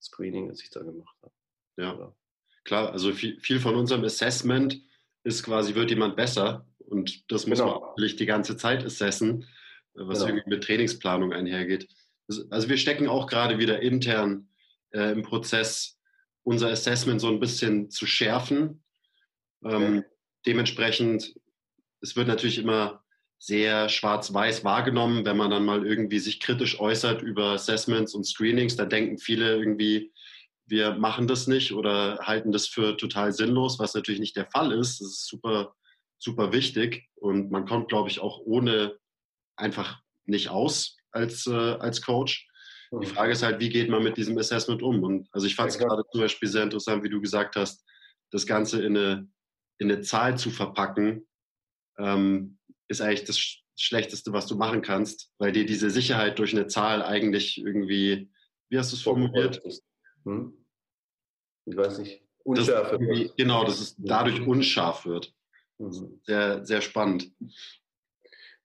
Screening, 0.00 0.48
das 0.48 0.62
ich 0.62 0.70
da 0.70 0.82
gemacht 0.82 1.16
habe. 1.22 1.32
Ja, 1.76 1.94
Oder? 1.94 2.16
klar. 2.64 2.92
Also 2.92 3.12
viel, 3.12 3.40
viel, 3.40 3.58
von 3.58 3.74
unserem 3.74 4.04
Assessment 4.04 4.80
ist 5.24 5.42
quasi, 5.42 5.74
wird 5.74 5.90
jemand 5.90 6.16
besser 6.16 6.66
und 6.78 7.30
das 7.32 7.46
muss 7.46 7.58
genau. 7.58 7.80
man 7.80 7.88
natürlich 7.88 8.16
die 8.16 8.26
ganze 8.26 8.56
Zeit 8.56 8.84
assessen, 8.84 9.46
was 9.94 10.18
genau. 10.18 10.30
irgendwie 10.30 10.50
mit 10.50 10.64
Trainingsplanung 10.64 11.32
einhergeht. 11.32 11.88
Also 12.50 12.68
wir 12.68 12.76
stecken 12.76 13.08
auch 13.08 13.26
gerade 13.26 13.58
wieder 13.58 13.82
intern 13.82 14.48
äh, 14.90 15.12
im 15.12 15.22
Prozess, 15.22 15.98
unser 16.42 16.70
Assessment 16.70 17.20
so 17.20 17.28
ein 17.28 17.40
bisschen 17.40 17.90
zu 17.90 18.06
schärfen. 18.06 18.82
Ähm, 19.64 19.98
okay. 19.98 20.04
Dementsprechend, 20.46 21.34
es 22.00 22.16
wird 22.16 22.28
natürlich 22.28 22.58
immer 22.58 23.03
sehr 23.46 23.90
schwarz-weiß 23.90 24.64
wahrgenommen, 24.64 25.26
wenn 25.26 25.36
man 25.36 25.50
dann 25.50 25.66
mal 25.66 25.86
irgendwie 25.86 26.18
sich 26.18 26.40
kritisch 26.40 26.80
äußert 26.80 27.20
über 27.20 27.50
Assessments 27.50 28.14
und 28.14 28.24
Screenings. 28.24 28.76
Da 28.76 28.86
denken 28.86 29.18
viele 29.18 29.56
irgendwie, 29.56 30.14
wir 30.64 30.94
machen 30.94 31.26
das 31.26 31.46
nicht 31.46 31.72
oder 31.72 32.18
halten 32.22 32.52
das 32.52 32.66
für 32.66 32.96
total 32.96 33.32
sinnlos, 33.32 33.78
was 33.78 33.94
natürlich 33.94 34.20
nicht 34.20 34.36
der 34.36 34.46
Fall 34.46 34.72
ist. 34.72 34.98
Das 34.98 35.08
ist 35.08 35.26
super, 35.26 35.74
super 36.16 36.54
wichtig 36.54 37.06
und 37.16 37.50
man 37.50 37.66
kommt, 37.66 37.90
glaube 37.90 38.08
ich, 38.08 38.18
auch 38.18 38.38
ohne 38.38 38.96
einfach 39.56 40.00
nicht 40.24 40.48
aus 40.48 40.96
als, 41.12 41.46
äh, 41.46 41.52
als 41.52 42.00
Coach. 42.00 42.48
Die 43.02 43.06
Frage 43.06 43.32
ist 43.32 43.42
halt, 43.42 43.60
wie 43.60 43.68
geht 43.68 43.90
man 43.90 44.02
mit 44.02 44.16
diesem 44.16 44.38
Assessment 44.38 44.80
um? 44.80 45.02
Und 45.02 45.28
also 45.32 45.46
ich 45.46 45.54
fand 45.54 45.70
es 45.70 45.76
gerade 45.76 46.02
zum 46.10 46.22
Beispiel 46.22 46.48
sehr 46.48 46.62
interessant, 46.62 47.04
wie 47.04 47.10
du 47.10 47.20
gesagt 47.20 47.56
hast, 47.56 47.84
das 48.30 48.46
Ganze 48.46 48.82
in 48.82 48.96
eine, 48.96 49.28
in 49.78 49.92
eine 49.92 50.00
Zahl 50.00 50.38
zu 50.38 50.50
verpacken, 50.50 51.26
ähm, 51.98 52.56
ist 52.88 53.00
eigentlich 53.00 53.24
das 53.24 53.38
Schlechteste, 53.76 54.32
was 54.32 54.46
du 54.46 54.56
machen 54.56 54.82
kannst, 54.82 55.30
weil 55.38 55.52
dir 55.52 55.66
diese 55.66 55.90
Sicherheit 55.90 56.38
durch 56.38 56.52
eine 56.52 56.66
Zahl 56.66 57.02
eigentlich 57.02 57.58
irgendwie, 57.58 58.30
wie 58.68 58.78
hast 58.78 58.92
du 58.92 58.96
es 58.96 59.02
formuliert? 59.02 59.60
Hm? 60.24 60.64
Ich 61.66 61.76
weiß 61.76 61.98
nicht. 61.98 62.22
Unscharf 62.44 62.92
wird. 62.92 63.36
Genau, 63.36 63.64
dass 63.64 63.80
es 63.80 63.96
dadurch 63.98 64.46
unscharf 64.46 65.06
wird. 65.06 65.34
Mhm. 65.78 66.20
Sehr, 66.24 66.64
sehr 66.64 66.80
spannend. 66.82 67.32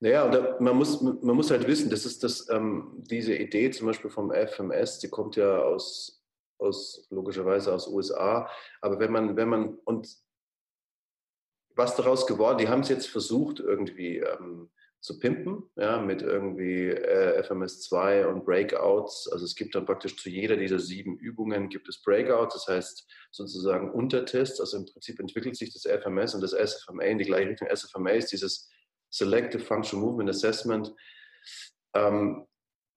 Naja, 0.02 0.26
und 0.26 0.62
man, 0.62 0.78
muss, 0.78 1.02
man 1.02 1.36
muss 1.36 1.52
halt 1.52 1.68
wissen, 1.68 1.90
das 1.90 2.06
ist 2.06 2.24
das, 2.24 2.48
ähm, 2.50 3.04
diese 3.10 3.36
Idee 3.36 3.70
zum 3.72 3.88
Beispiel 3.88 4.10
vom 4.10 4.32
FMS, 4.32 5.00
die 5.00 5.10
kommt 5.10 5.36
ja 5.36 5.60
aus, 5.60 6.24
aus 6.58 7.08
logischerweise 7.10 7.74
aus 7.74 7.88
USA. 7.88 8.50
Aber 8.82 9.00
wenn 9.00 9.12
man, 9.12 9.36
wenn 9.36 9.50
man, 9.50 9.76
und 9.86 10.08
was 11.80 11.96
daraus 11.96 12.28
geworden, 12.28 12.60
die 12.60 12.68
haben 12.68 12.82
es 12.82 12.90
jetzt 12.90 13.08
versucht, 13.08 13.60
irgendwie 13.60 14.18
ähm, 14.18 14.70
zu 15.02 15.18
pimpen, 15.18 15.64
ja, 15.78 16.02
mit 16.02 16.22
irgendwie 16.22 16.90
äh, 16.90 17.42
FMS2 17.42 18.26
und 18.26 18.46
Breakouts. 18.46 19.30
Also 19.32 19.46
es 19.46 19.56
gibt 19.56 19.74
dann 19.74 19.86
praktisch 19.86 20.18
zu 20.18 20.30
jeder 20.30 20.58
dieser 20.58 20.80
sieben 20.80 21.18
Übungen 21.18 21.70
gibt 21.70 21.88
es 21.88 22.02
Breakouts, 22.02 22.54
das 22.54 22.68
heißt 22.68 23.08
sozusagen 23.32 23.92
Untertests. 23.92 24.60
Also 24.60 24.78
im 24.78 24.86
Prinzip 24.86 25.20
entwickelt 25.20 25.56
sich 25.56 25.72
das 25.74 25.84
FMS 25.84 26.36
und 26.36 26.42
das 26.42 26.52
SFMA 26.52 27.04
in 27.04 27.18
die 27.18 27.26
gleiche 27.26 27.50
Richtung. 27.50 27.70
SFMA 27.74 28.12
ist 28.12 28.32
dieses 28.34 28.70
Selective 29.10 29.64
Functional 29.64 30.06
Movement 30.06 30.30
Assessment. 30.30 30.94
Ähm, 31.96 32.46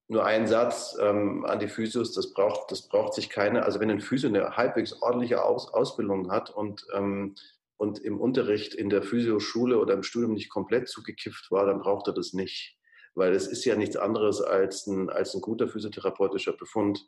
nur 0.09 0.25
ein 0.25 0.49
Satz 0.49 0.97
ähm, 1.01 1.47
an 1.47 1.61
die 1.61 1.69
Physios, 1.69 2.13
das 2.13 2.35
braucht, 2.35 2.71
das 2.73 2.89
braucht 2.89 3.15
sich 3.15 3.31
keine, 3.31 3.65
also 3.65 3.81
wenn 3.81 3.91
ein 3.91 4.01
Physio 4.01 4.29
eine 4.29 4.57
halbwegs 4.57 5.01
ordentliche 5.01 5.43
Aus, 5.43 5.73
Ausbildung 5.73 6.31
hat 6.31 6.51
und 6.51 6.85
ähm, 6.93 7.37
und 7.83 7.99
im 7.99 8.21
Unterricht 8.21 8.75
in 8.75 8.91
der 8.91 9.03
Physioschule 9.03 9.77
oder 9.77 9.95
im 9.95 10.05
Studium 10.05 10.35
nicht 10.35 10.51
komplett 10.51 10.89
zugekifft 10.89 11.51
war, 11.51 11.67
dann 11.67 11.81
braucht 11.81 12.07
er 12.07 12.15
das 12.15 12.33
nicht. 12.33 12.79
Weil 13.17 13.33
es 13.33 13.49
ist 13.49 13.65
ja 13.65 13.75
nichts 13.75 13.97
anderes 13.97 14.41
als 14.41 14.87
ein, 14.87 15.11
als 15.11 15.35
ein 15.35 15.41
guter 15.41 15.67
physiotherapeutischer 15.67 16.53
Befund. 16.53 17.05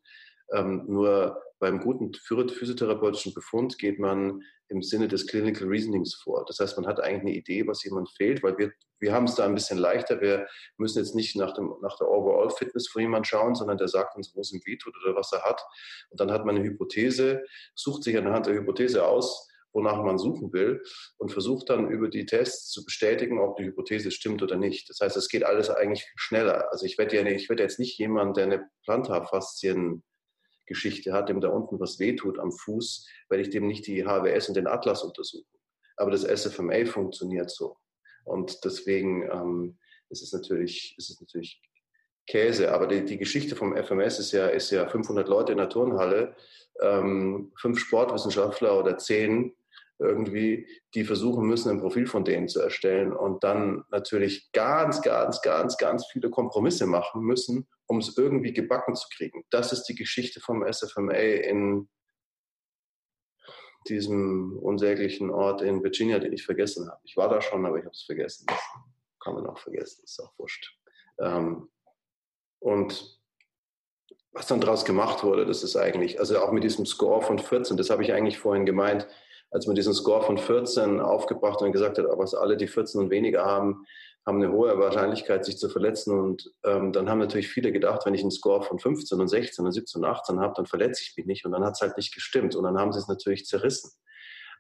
Ähm, 0.53 0.83
nur 0.89 1.41
beim 1.61 1.79
guten 1.79 2.12
physiotherapeutischen 2.12 3.35
Befund 3.35 3.79
geht 3.79 4.01
man 4.01 4.43
im 4.66 4.83
Sinne 4.83 5.07
des 5.07 5.29
Clinical 5.29 5.68
Reasonings 5.68 6.16
vor. 6.16 6.45
Das 6.49 6.59
heißt, 6.59 6.77
man 6.77 6.89
hat 6.89 6.99
eigentlich 6.99 7.20
eine 7.20 7.37
Idee, 7.37 7.68
was 7.68 7.85
jemand 7.85 8.11
fehlt, 8.11 8.43
weil 8.43 8.59
wir, 8.59 8.72
wir 8.99 9.12
haben 9.12 9.27
es 9.27 9.37
da 9.37 9.45
ein 9.45 9.55
bisschen 9.55 9.79
leichter. 9.79 10.20
Wir 10.20 10.49
müssen 10.77 10.99
jetzt 10.99 11.14
nicht 11.14 11.37
nach, 11.37 11.55
dem, 11.55 11.72
nach 11.83 11.97
der 11.99 12.09
Overall 12.09 12.51
Fitness 12.51 12.89
von 12.89 13.01
jemandem 13.01 13.27
schauen, 13.27 13.55
sondern 13.55 13.79
der 13.79 13.87
sagt 13.87 14.16
uns, 14.16 14.35
wo 14.35 14.41
es 14.41 14.53
ihm 14.53 14.61
wehtut 14.66 14.95
oder 15.05 15.14
was 15.14 15.31
er 15.33 15.45
hat. 15.45 15.64
Und 16.11 16.18
dann 16.18 16.33
hat 16.33 16.45
man 16.45 16.57
eine 16.57 16.64
Hypothese, 16.64 17.45
sucht 17.77 18.03
sich 18.03 18.18
anhand 18.18 18.47
der 18.47 18.55
Hypothese 18.55 19.07
aus, 19.07 19.49
wonach 19.75 20.03
man 20.03 20.18
suchen 20.18 20.53
will 20.53 20.83
und 21.18 21.33
versucht 21.33 21.68
dann 21.68 21.91
über 21.91 22.09
die 22.09 22.27
Tests 22.27 22.70
zu 22.70 22.85
bestätigen, 22.85 23.41
ob 23.41 23.57
die 23.57 23.64
Hypothese 23.64 24.11
stimmt 24.11 24.43
oder 24.43 24.57
nicht. 24.57 24.89
Das 24.89 25.01
heißt, 25.01 25.16
es 25.16 25.29
geht 25.29 25.45
alles 25.45 25.68
eigentlich 25.68 26.11
schneller. 26.16 26.72
Also 26.72 26.87
ich 26.87 26.97
werde 26.97 27.16
ja 27.16 27.22
nicht, 27.22 27.43
ich 27.43 27.51
werde 27.51 27.64
jetzt 27.64 27.79
nicht 27.79 27.99
jemand, 27.99 28.37
der 28.37 28.45
eine 28.45 28.70
Plantarfaszien-Geschichte 28.85 31.12
hat, 31.12 31.29
dem 31.29 31.41
da 31.41 31.49
unten 31.49 31.81
was 31.81 31.99
wehtut 31.99 32.39
am 32.39 32.53
Fuß, 32.53 33.09
werde 33.29 33.43
ich 33.43 33.51
dem 33.51 33.66
nicht 33.66 33.87
die 33.87 34.05
HWS 34.05 34.49
und 34.49 34.57
den 34.57 34.68
Atlas 34.68 35.03
untersuchen. 35.03 35.45
Aber 35.97 36.11
das 36.11 36.22
SFMA 36.22 36.87
funktioniert 36.87 37.51
so. 37.51 37.77
Und 38.25 38.64
deswegen 38.64 39.29
ähm, 39.31 39.79
ist 40.09 40.22
es 40.22 40.33
natürlich, 40.33 40.95
ist 40.97 41.11
es 41.11 41.20
natürlich 41.20 41.61
Käse. 42.27 42.72
Aber 42.72 42.87
die, 42.87 43.05
die 43.05 43.18
Geschichte 43.18 43.55
vom 43.57 43.77
FMS 43.77 44.18
ist 44.18 44.33
ja, 44.33 44.47
ist 44.47 44.70
ja 44.70 44.89
500 44.89 45.29
Leute 45.29 45.53
in 45.53 45.59
der 45.59 45.68
Turnhalle, 45.68 46.35
ähm, 46.81 47.53
fünf 47.57 47.79
Sportwissenschaftler 47.79 48.79
oder 48.79 48.99
zehn 48.99 49.55
irgendwie, 49.99 50.66
die 50.95 51.05
versuchen 51.05 51.47
müssen, 51.47 51.70
ein 51.70 51.80
Profil 51.80 52.07
von 52.07 52.24
denen 52.24 52.49
zu 52.49 52.61
erstellen 52.61 53.12
und 53.12 53.45
dann 53.45 53.84
natürlich 53.90 54.51
ganz, 54.53 55.03
ganz, 55.03 55.40
ganz, 55.42 55.76
ganz 55.76 56.07
viele 56.07 56.30
Kompromisse 56.30 56.86
machen 56.86 57.22
müssen, 57.22 57.68
um 57.86 57.99
es 57.99 58.16
irgendwie 58.16 58.53
gebacken 58.53 58.95
zu 58.95 59.09
kriegen. 59.14 59.45
Das 59.51 59.72
ist 59.72 59.84
die 59.84 59.95
Geschichte 59.95 60.40
vom 60.40 60.64
SFMA 60.70 61.14
in 61.14 61.88
diesem 63.88 64.59
unsäglichen 64.59 65.30
Ort 65.30 65.62
in 65.62 65.82
Virginia, 65.82 66.18
den 66.18 66.32
ich 66.32 66.45
vergessen 66.45 66.88
habe. 66.88 67.01
Ich 67.05 67.16
war 67.16 67.28
da 67.28 67.40
schon, 67.40 67.66
aber 67.66 67.78
ich 67.78 67.84
habe 67.84 67.92
es 67.92 68.03
vergessen. 68.03 68.47
Das 68.49 68.61
kann 69.20 69.34
man 69.34 69.47
auch 69.47 69.59
vergessen, 69.59 70.03
ist 70.05 70.20
auch 70.20 70.32
wurscht. 70.38 70.76
Ähm, 71.18 71.68
und 72.61 73.20
was 74.32 74.47
dann 74.47 74.61
daraus 74.61 74.84
gemacht 74.84 75.22
wurde, 75.22 75.47
das 75.47 75.62
ist 75.62 75.76
eigentlich, 75.76 76.18
also 76.18 76.40
auch 76.40 76.51
mit 76.51 76.64
diesem 76.64 76.86
Score 76.86 77.22
von 77.22 77.38
14, 77.38 77.76
das 77.76 77.90
habe 77.90 78.03
ich 78.03 78.12
eigentlich 78.12 78.38
vorhin 78.38 78.66
gemeint, 78.66 79.07
als 79.55 79.68
man 79.68 79.76
diesen 79.76 79.94
Score 79.94 80.20
von 80.20 80.36
14 80.36 81.00
aufgebracht 81.00 81.62
und 81.62 81.70
gesagt 81.70 81.96
hat, 81.98 82.07
was 82.09 82.34
alle, 82.34 82.57
die 82.57 82.66
14 82.66 83.00
und 83.00 83.11
weniger 83.11 83.44
haben, 83.44 83.86
haben 84.26 84.42
eine 84.42 84.52
hohe 84.52 84.76
Wahrscheinlichkeit, 84.80 85.44
sich 85.44 85.59
zu 85.59 85.68
verletzen. 85.68 86.18
Und 86.18 86.52
ähm, 86.64 86.92
dann 86.92 87.09
haben 87.09 87.20
natürlich 87.20 87.46
viele 87.46 87.70
gedacht, 87.70 88.05
wenn 88.05 88.14
ich 88.14 88.22
einen 88.22 88.32
Score 88.32 88.64
von 88.64 88.80
15 88.80 89.20
und 89.20 89.28
16 89.28 89.64
und 89.64 89.70
17 89.70 90.02
und 90.02 90.09
18 90.09 90.40
habe, 90.40 90.55
dann 90.57 90.66
verletze 90.66 91.05
ich 91.05 91.16
mich 91.16 91.26
nicht. 91.26 91.44
Und 91.46 91.52
dann 91.52 91.64
hat 91.64 91.74
es 91.74 91.82
halt 91.82 91.96
nicht 91.96 92.12
gestimmt. 92.12 92.57
Und 92.57 92.64
dann 92.64 92.76
haben 92.76 92.92
sie 92.92 92.98
es 92.98 93.07
natürlich 93.07 93.46
zerrissen. 93.46 93.92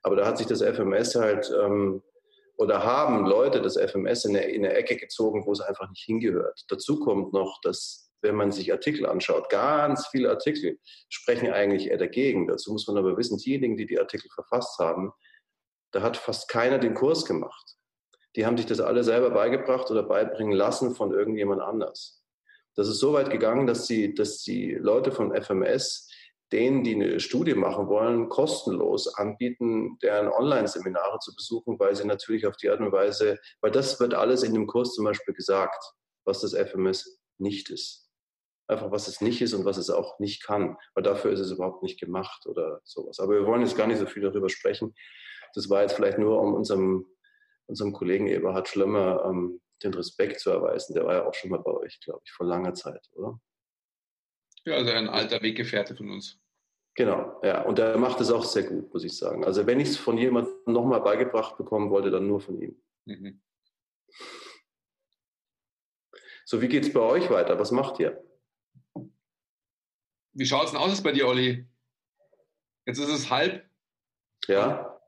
Aber 0.04 0.14
da 0.14 0.26
hat 0.26 0.38
sich 0.38 0.46
das 0.46 0.62
FMS 0.62 1.16
halt, 1.16 1.52
ähm, 1.60 2.00
oder 2.56 2.84
haben 2.84 3.26
Leute 3.26 3.60
das 3.62 3.76
FMS 3.76 4.26
in 4.26 4.36
eine, 4.36 4.46
in 4.46 4.64
eine 4.64 4.74
Ecke 4.74 4.96
gezogen, 4.96 5.44
wo 5.44 5.50
es 5.50 5.60
einfach 5.60 5.88
nicht 5.88 6.04
hingehört. 6.04 6.66
Dazu 6.68 7.00
kommt 7.00 7.32
noch, 7.32 7.60
dass 7.62 8.03
wenn 8.24 8.34
man 8.34 8.50
sich 8.50 8.72
Artikel 8.72 9.06
anschaut, 9.06 9.48
ganz 9.50 10.08
viele 10.08 10.30
Artikel 10.30 10.80
sprechen 11.08 11.52
eigentlich 11.52 11.90
eher 11.90 11.98
dagegen. 11.98 12.48
Dazu 12.48 12.72
muss 12.72 12.88
man 12.88 12.96
aber 12.96 13.16
wissen, 13.16 13.38
diejenigen, 13.38 13.76
die 13.76 13.86
die 13.86 14.00
Artikel 14.00 14.28
verfasst 14.34 14.78
haben, 14.80 15.12
da 15.92 16.02
hat 16.02 16.16
fast 16.16 16.48
keiner 16.48 16.78
den 16.78 16.94
Kurs 16.94 17.24
gemacht. 17.24 17.76
Die 18.34 18.44
haben 18.44 18.56
sich 18.56 18.66
das 18.66 18.80
alle 18.80 19.04
selber 19.04 19.30
beigebracht 19.30 19.88
oder 19.92 20.02
beibringen 20.02 20.56
lassen 20.56 20.96
von 20.96 21.12
irgendjemand 21.12 21.60
anders. 21.60 22.24
Das 22.74 22.88
ist 22.88 22.98
so 22.98 23.12
weit 23.12 23.30
gegangen, 23.30 23.68
dass 23.68 23.86
die, 23.86 24.12
dass 24.12 24.42
die 24.42 24.72
Leute 24.72 25.12
von 25.12 25.32
FMS 25.40 26.10
denen, 26.50 26.82
die 26.82 26.94
eine 26.94 27.20
Studie 27.20 27.54
machen 27.54 27.86
wollen, 27.88 28.28
kostenlos 28.28 29.14
anbieten, 29.14 29.98
deren 30.02 30.28
Online-Seminare 30.28 31.18
zu 31.20 31.34
besuchen, 31.34 31.78
weil 31.78 31.94
sie 31.94 32.06
natürlich 32.06 32.46
auf 32.46 32.56
die 32.56 32.70
Art 32.70 32.80
und 32.80 32.90
Weise, 32.90 33.38
weil 33.60 33.70
das 33.70 34.00
wird 34.00 34.14
alles 34.14 34.42
in 34.42 34.54
dem 34.54 34.66
Kurs 34.66 34.94
zum 34.94 35.04
Beispiel 35.04 35.34
gesagt, 35.34 35.84
was 36.24 36.40
das 36.40 36.54
FMS 36.54 37.20
nicht 37.38 37.70
ist 37.70 38.03
einfach 38.66 38.90
was 38.90 39.08
es 39.08 39.20
nicht 39.20 39.42
ist 39.42 39.52
und 39.54 39.64
was 39.64 39.76
es 39.76 39.90
auch 39.90 40.18
nicht 40.18 40.42
kann, 40.42 40.76
weil 40.94 41.02
dafür 41.02 41.32
ist 41.32 41.40
es 41.40 41.50
überhaupt 41.50 41.82
nicht 41.82 42.00
gemacht 42.00 42.46
oder 42.46 42.80
sowas. 42.84 43.20
Aber 43.20 43.34
wir 43.34 43.46
wollen 43.46 43.60
jetzt 43.60 43.76
gar 43.76 43.86
nicht 43.86 43.98
so 43.98 44.06
viel 44.06 44.22
darüber 44.22 44.48
sprechen. 44.48 44.94
Das 45.54 45.68
war 45.70 45.82
jetzt 45.82 45.94
vielleicht 45.94 46.18
nur, 46.18 46.40
um 46.40 46.54
unserem, 46.54 47.06
unserem 47.66 47.92
Kollegen 47.92 48.26
Eberhard 48.26 48.68
Schlemmer 48.68 49.24
ähm, 49.26 49.60
den 49.82 49.94
Respekt 49.94 50.40
zu 50.40 50.50
erweisen. 50.50 50.94
Der 50.94 51.04
war 51.04 51.14
ja 51.14 51.26
auch 51.26 51.34
schon 51.34 51.50
mal 51.50 51.60
bei 51.60 51.72
euch, 51.72 52.00
glaube 52.00 52.22
ich, 52.24 52.32
vor 52.32 52.46
langer 52.46 52.74
Zeit, 52.74 53.08
oder? 53.12 53.38
Ja, 54.64 54.76
also 54.76 54.90
ein 54.90 55.08
alter 55.08 55.42
Weggefährte 55.42 55.94
von 55.94 56.10
uns. 56.10 56.40
Genau, 56.94 57.40
ja. 57.42 57.62
Und 57.62 57.78
er 57.78 57.98
macht 57.98 58.20
es 58.20 58.30
auch 58.30 58.44
sehr 58.44 58.62
gut, 58.62 58.92
muss 58.92 59.04
ich 59.04 59.16
sagen. 59.16 59.44
Also 59.44 59.66
wenn 59.66 59.80
ich 59.80 59.88
es 59.88 59.96
von 59.96 60.16
jemandem 60.16 60.54
nochmal 60.66 61.00
beigebracht 61.00 61.56
bekommen 61.56 61.90
wollte, 61.90 62.10
dann 62.10 62.26
nur 62.26 62.40
von 62.40 62.60
ihm. 62.60 62.80
Mhm. 63.04 63.42
So, 66.46 66.62
wie 66.62 66.68
geht 66.68 66.84
es 66.84 66.92
bei 66.92 67.00
euch 67.00 67.30
weiter? 67.30 67.58
Was 67.58 67.72
macht 67.72 67.98
ihr? 68.00 68.22
Wie 70.34 70.46
schaut 70.46 70.66
es 70.66 70.72
denn 70.72 70.80
aus 70.80 71.02
bei 71.02 71.12
dir, 71.12 71.28
Olli? 71.28 71.64
Jetzt 72.86 72.98
ist 72.98 73.08
es 73.08 73.30
halb. 73.30 73.64
Ja. 74.48 75.00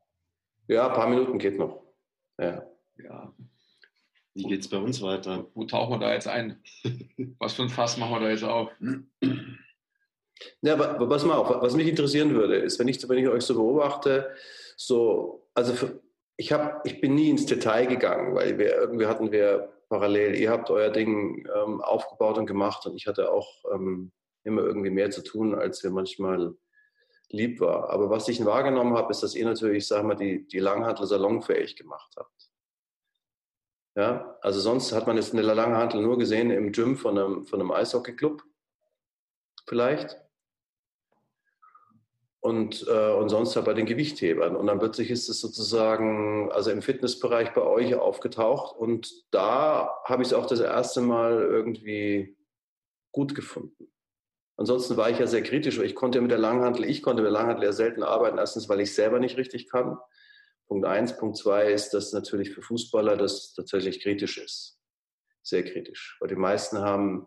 Ja, 0.68 0.88
ein 0.88 0.94
paar 0.94 1.08
Minuten 1.08 1.38
geht 1.38 1.58
noch. 1.58 1.82
Ja. 2.38 2.66
ja. 2.96 3.34
Wie 4.34 4.44
geht 4.44 4.60
es 4.60 4.68
bei 4.68 4.78
uns 4.78 5.02
weiter? 5.02 5.46
Wo 5.54 5.64
tauchen 5.64 5.94
wir 5.94 6.06
da 6.06 6.12
jetzt 6.12 6.28
ein? 6.28 6.62
Was 7.38 7.54
für 7.54 7.62
ein 7.62 7.68
Fass 7.68 7.96
machen 7.96 8.12
wir 8.12 8.20
da 8.20 8.30
jetzt 8.30 8.44
auf? 8.44 8.70
Ja, 10.60 10.74
aber 10.74 11.08
pass 11.08 11.24
mal 11.24 11.36
auf, 11.36 11.62
was 11.62 11.74
mich 11.74 11.88
interessieren 11.88 12.34
würde, 12.34 12.56
ist, 12.56 12.78
wenn 12.78 12.88
ich, 12.88 13.08
wenn 13.08 13.16
ich 13.16 13.26
euch 13.26 13.42
so 13.42 13.54
beobachte, 13.54 14.34
so, 14.76 15.48
also 15.54 15.72
für, 15.72 16.02
ich, 16.36 16.52
hab, 16.52 16.86
ich 16.86 17.00
bin 17.00 17.14
nie 17.14 17.30
ins 17.30 17.46
Detail 17.46 17.86
gegangen, 17.86 18.34
weil 18.34 18.58
wir 18.58 18.74
irgendwie 18.74 19.06
hatten 19.06 19.32
wir 19.32 19.72
parallel, 19.88 20.34
ihr 20.34 20.50
habt 20.50 20.68
euer 20.68 20.90
Ding 20.90 21.48
ähm, 21.56 21.80
aufgebaut 21.80 22.36
und 22.36 22.44
gemacht 22.44 22.84
und 22.84 22.96
ich 22.96 23.06
hatte 23.06 23.32
auch 23.32 23.64
ähm, 23.72 24.12
immer 24.46 24.62
irgendwie 24.62 24.90
mehr 24.90 25.10
zu 25.10 25.22
tun, 25.22 25.54
als 25.54 25.82
mir 25.82 25.90
manchmal 25.90 26.54
lieb 27.30 27.60
war. 27.60 27.90
Aber 27.90 28.10
was 28.10 28.28
ich 28.28 28.44
wahrgenommen 28.44 28.96
habe, 28.96 29.10
ist, 29.10 29.22
dass 29.22 29.34
ihr 29.34 29.44
natürlich, 29.44 29.86
sag 29.86 30.04
mal, 30.04 30.14
die, 30.14 30.46
die 30.46 30.60
Langhantel 30.60 31.06
salonfähig 31.06 31.76
gemacht 31.76 32.14
habt. 32.16 32.50
Ja, 33.96 34.36
also 34.42 34.60
sonst 34.60 34.92
hat 34.92 35.06
man 35.06 35.16
jetzt 35.16 35.32
eine 35.32 35.42
Langhantel 35.42 36.02
nur 36.02 36.18
gesehen 36.18 36.50
im 36.50 36.70
Gym 36.70 36.96
von 36.96 37.18
einem, 37.18 37.46
von 37.46 37.60
einem 37.60 37.72
Eishockeyclub. 37.72 38.44
Vielleicht. 39.66 40.16
Und, 42.40 42.86
äh, 42.86 43.12
und 43.12 43.30
sonst 43.30 43.56
halt 43.56 43.64
bei 43.64 43.74
den 43.74 43.86
Gewichthebern. 43.86 44.54
Und 44.54 44.66
dann 44.68 44.78
plötzlich 44.78 45.10
ist 45.10 45.28
es 45.28 45.40
sozusagen, 45.40 46.52
also 46.52 46.70
im 46.70 46.82
Fitnessbereich 46.82 47.54
bei 47.54 47.62
euch 47.62 47.94
aufgetaucht. 47.96 48.76
Und 48.76 49.24
da 49.32 49.98
habe 50.04 50.22
ich 50.22 50.28
es 50.28 50.34
auch 50.34 50.46
das 50.46 50.60
erste 50.60 51.00
Mal 51.00 51.40
irgendwie 51.40 52.36
gut 53.12 53.34
gefunden. 53.34 53.90
Ansonsten 54.56 54.96
war 54.96 55.10
ich 55.10 55.18
ja 55.18 55.26
sehr 55.26 55.42
kritisch, 55.42 55.78
weil 55.78 55.86
ich 55.86 55.94
konnte 55.94 56.20
mit 56.20 56.30
der 56.30 56.38
Langhantel, 56.38 56.84
ich 56.84 57.02
konnte 57.02 57.22
mit 57.22 57.30
der 57.30 57.38
Langhantel 57.38 57.64
ja 57.64 57.72
selten 57.72 58.02
arbeiten. 58.02 58.38
Erstens, 58.38 58.68
weil 58.68 58.80
ich 58.80 58.94
selber 58.94 59.20
nicht 59.20 59.36
richtig 59.36 59.68
kann. 59.68 59.98
Punkt 60.66 60.86
eins. 60.86 61.16
Punkt 61.16 61.36
zwei 61.36 61.70
ist, 61.70 61.90
dass 61.90 62.12
natürlich 62.12 62.52
für 62.52 62.62
Fußballer 62.62 63.16
das 63.16 63.52
tatsächlich 63.54 64.00
kritisch 64.00 64.38
ist. 64.38 64.80
Sehr 65.42 65.62
kritisch. 65.62 66.16
Weil 66.20 66.28
die 66.28 66.36
meisten 66.36 66.78
haben 66.78 67.26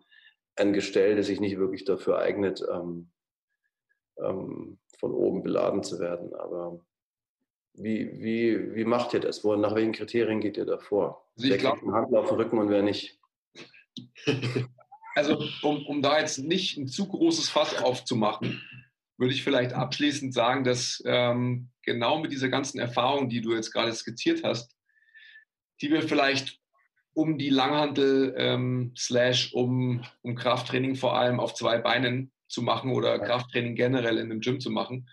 ein 0.55 0.73
Gestell, 0.73 1.15
das 1.15 1.27
sich 1.27 1.39
nicht 1.39 1.57
wirklich 1.57 1.85
dafür 1.85 2.17
eignet, 2.17 2.65
ähm, 2.69 3.11
ähm, 4.17 4.79
von 4.99 5.13
oben 5.13 5.43
beladen 5.43 5.83
zu 5.83 5.99
werden. 5.99 6.33
Aber 6.33 6.83
wie, 7.73 8.21
wie, 8.21 8.75
wie 8.75 8.85
macht 8.85 9.13
ihr 9.13 9.19
das? 9.19 9.43
Wo, 9.43 9.55
nach 9.55 9.75
welchen 9.75 9.93
Kriterien 9.93 10.41
geht 10.41 10.57
ihr 10.57 10.65
da 10.65 10.79
vor? 10.79 11.29
Also 11.37 11.53
ich 11.53 11.59
glaube, 11.59 11.91
Hand 11.93 12.13
auf 12.13 12.29
den 12.29 12.37
Rücken 12.37 12.57
und 12.57 12.69
wer 12.69 12.81
nicht? 12.81 13.19
Also, 15.19 15.43
um, 15.63 15.85
um 15.85 16.01
da 16.01 16.17
jetzt 16.17 16.37
nicht 16.37 16.77
ein 16.77 16.87
zu 16.87 17.05
großes 17.05 17.49
Fass 17.49 17.75
aufzumachen, 17.75 18.61
würde 19.17 19.33
ich 19.33 19.43
vielleicht 19.43 19.73
abschließend 19.73 20.33
sagen, 20.33 20.63
dass 20.63 21.03
ähm, 21.05 21.71
genau 21.83 22.19
mit 22.19 22.31
dieser 22.31 22.47
ganzen 22.47 22.79
Erfahrung, 22.79 23.27
die 23.27 23.41
du 23.41 23.53
jetzt 23.53 23.73
gerade 23.73 23.93
skizziert 23.93 24.45
hast, 24.45 24.77
die 25.81 25.91
wir 25.91 26.03
vielleicht 26.03 26.57
um 27.11 27.37
die 27.37 27.49
Langhantel 27.49 28.33
ähm, 28.37 28.93
slash 28.97 29.53
um, 29.53 30.05
um 30.21 30.35
Krafttraining 30.35 30.95
vor 30.95 31.17
allem 31.19 31.41
auf 31.41 31.53
zwei 31.53 31.79
Beinen 31.79 32.31
zu 32.47 32.61
machen 32.61 32.89
oder 32.89 33.19
Krafttraining 33.19 33.75
generell 33.75 34.19
in 34.19 34.31
einem 34.31 34.39
Gym 34.39 34.61
zu 34.61 34.69
machen, 34.69 35.09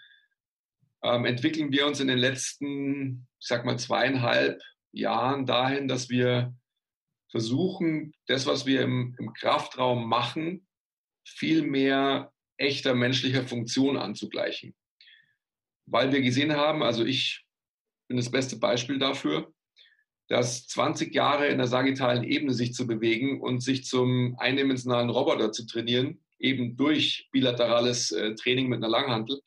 ähm, 1.02 1.24
entwickeln 1.24 1.72
wir 1.72 1.84
uns 1.84 1.98
in 1.98 2.06
den 2.06 2.18
letzten, 2.18 3.26
ich 3.40 3.48
sag 3.48 3.64
mal, 3.64 3.76
zweieinhalb 3.76 4.62
Jahren 4.92 5.46
dahin, 5.46 5.88
dass 5.88 6.08
wir 6.08 6.54
versuchen, 7.36 8.14
das, 8.28 8.46
was 8.46 8.64
wir 8.64 8.80
im, 8.80 9.14
im 9.18 9.34
Kraftraum 9.34 10.08
machen, 10.08 10.66
viel 11.22 11.60
mehr 11.60 12.32
echter 12.56 12.94
menschlicher 12.94 13.44
Funktion 13.44 13.98
anzugleichen. 13.98 14.74
Weil 15.84 16.12
wir 16.12 16.22
gesehen 16.22 16.56
haben, 16.56 16.82
also 16.82 17.04
ich 17.04 17.44
bin 18.08 18.16
das 18.16 18.30
beste 18.30 18.56
Beispiel 18.56 18.98
dafür, 18.98 19.52
dass 20.28 20.66
20 20.68 21.14
Jahre 21.14 21.48
in 21.48 21.58
der 21.58 21.66
sagittalen 21.66 22.24
Ebene 22.24 22.54
sich 22.54 22.72
zu 22.72 22.86
bewegen 22.86 23.42
und 23.42 23.62
sich 23.62 23.84
zum 23.84 24.34
eindimensionalen 24.38 25.10
Roboter 25.10 25.52
zu 25.52 25.66
trainieren, 25.66 26.24
eben 26.38 26.74
durch 26.74 27.28
bilaterales 27.32 28.12
äh, 28.12 28.34
Training 28.34 28.68
mit 28.68 28.78
einer 28.78 28.88
Langhantel, 28.88 29.42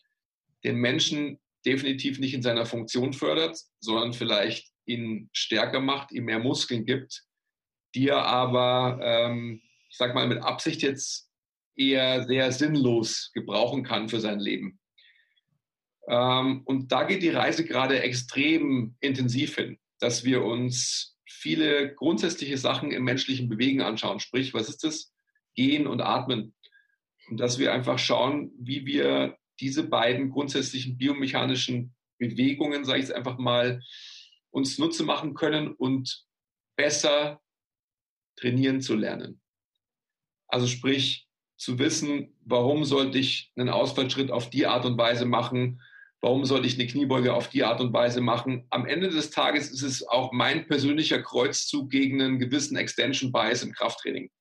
den 0.63 0.75
Menschen 0.75 1.39
definitiv 1.65 2.19
nicht 2.19 2.35
in 2.35 2.43
seiner 2.43 2.67
Funktion 2.67 3.13
fördert, 3.13 3.57
sondern 3.79 4.13
vielleicht 4.13 4.71
ihn 4.85 5.31
stärker 5.33 5.79
macht, 5.79 6.11
ihm 6.11 6.25
mehr 6.25 6.39
Muskeln 6.39 6.85
gibt, 6.85 7.23
die 7.95 8.09
er 8.09 8.25
aber, 8.25 8.99
ähm, 9.01 9.61
ich 9.89 9.97
sag 9.97 10.13
mal, 10.13 10.27
mit 10.27 10.41
Absicht 10.41 10.81
jetzt 10.81 11.29
eher 11.75 12.25
sehr 12.25 12.51
sinnlos 12.51 13.31
gebrauchen 13.33 13.83
kann 13.83 14.09
für 14.09 14.19
sein 14.19 14.39
Leben. 14.39 14.79
Ähm, 16.07 16.61
und 16.65 16.91
da 16.91 17.03
geht 17.03 17.23
die 17.23 17.29
Reise 17.29 17.65
gerade 17.65 18.01
extrem 18.01 18.95
intensiv 18.99 19.55
hin, 19.55 19.79
dass 19.99 20.23
wir 20.23 20.43
uns 20.43 21.17
viele 21.25 21.93
grundsätzliche 21.93 22.57
Sachen 22.57 22.91
im 22.91 23.03
menschlichen 23.03 23.47
Bewegen 23.47 23.81
anschauen. 23.81 24.19
Sprich, 24.19 24.53
was 24.53 24.69
ist 24.69 24.83
das? 24.83 25.13
Gehen 25.55 25.87
und 25.87 26.01
Atmen. 26.01 26.53
Und 27.29 27.39
dass 27.39 27.59
wir 27.59 27.71
einfach 27.73 27.99
schauen, 27.99 28.51
wie 28.59 28.85
wir 28.85 29.37
diese 29.59 29.83
beiden 29.83 30.31
grundsätzlichen 30.31 30.97
biomechanischen 30.97 31.93
Bewegungen, 32.17 32.85
sage 32.85 32.99
ich 32.99 33.05
es 33.05 33.11
einfach 33.11 33.37
mal, 33.37 33.81
uns 34.51 34.79
Nutze 34.79 35.03
machen 35.03 35.33
können 35.35 35.73
und 35.73 36.25
besser 36.75 37.39
trainieren 38.39 38.81
zu 38.81 38.95
lernen. 38.95 39.41
Also 40.47 40.67
sprich, 40.67 41.29
zu 41.59 41.77
wissen, 41.77 42.33
warum 42.45 42.85
sollte 42.85 43.19
ich 43.19 43.51
einen 43.57 43.69
Ausfallschritt 43.69 44.31
auf 44.31 44.49
die 44.49 44.65
Art 44.65 44.85
und 44.85 44.97
Weise 44.97 45.25
machen, 45.25 45.81
warum 46.21 46.45
sollte 46.45 46.67
ich 46.67 46.75
eine 46.75 46.87
Kniebeuge 46.87 47.33
auf 47.33 47.49
die 47.49 47.63
Art 47.63 47.81
und 47.81 47.93
Weise 47.93 48.21
machen. 48.21 48.65
Am 48.69 48.85
Ende 48.85 49.09
des 49.09 49.29
Tages 49.29 49.69
ist 49.69 49.83
es 49.83 50.07
auch 50.07 50.31
mein 50.31 50.67
persönlicher 50.67 51.21
Kreuzzug 51.21 51.89
gegen 51.89 52.21
einen 52.21 52.39
gewissen 52.39 52.77
Extension 52.77 53.31
Bias 53.31 53.61
im 53.61 53.73
Krafttraining. 53.73 54.31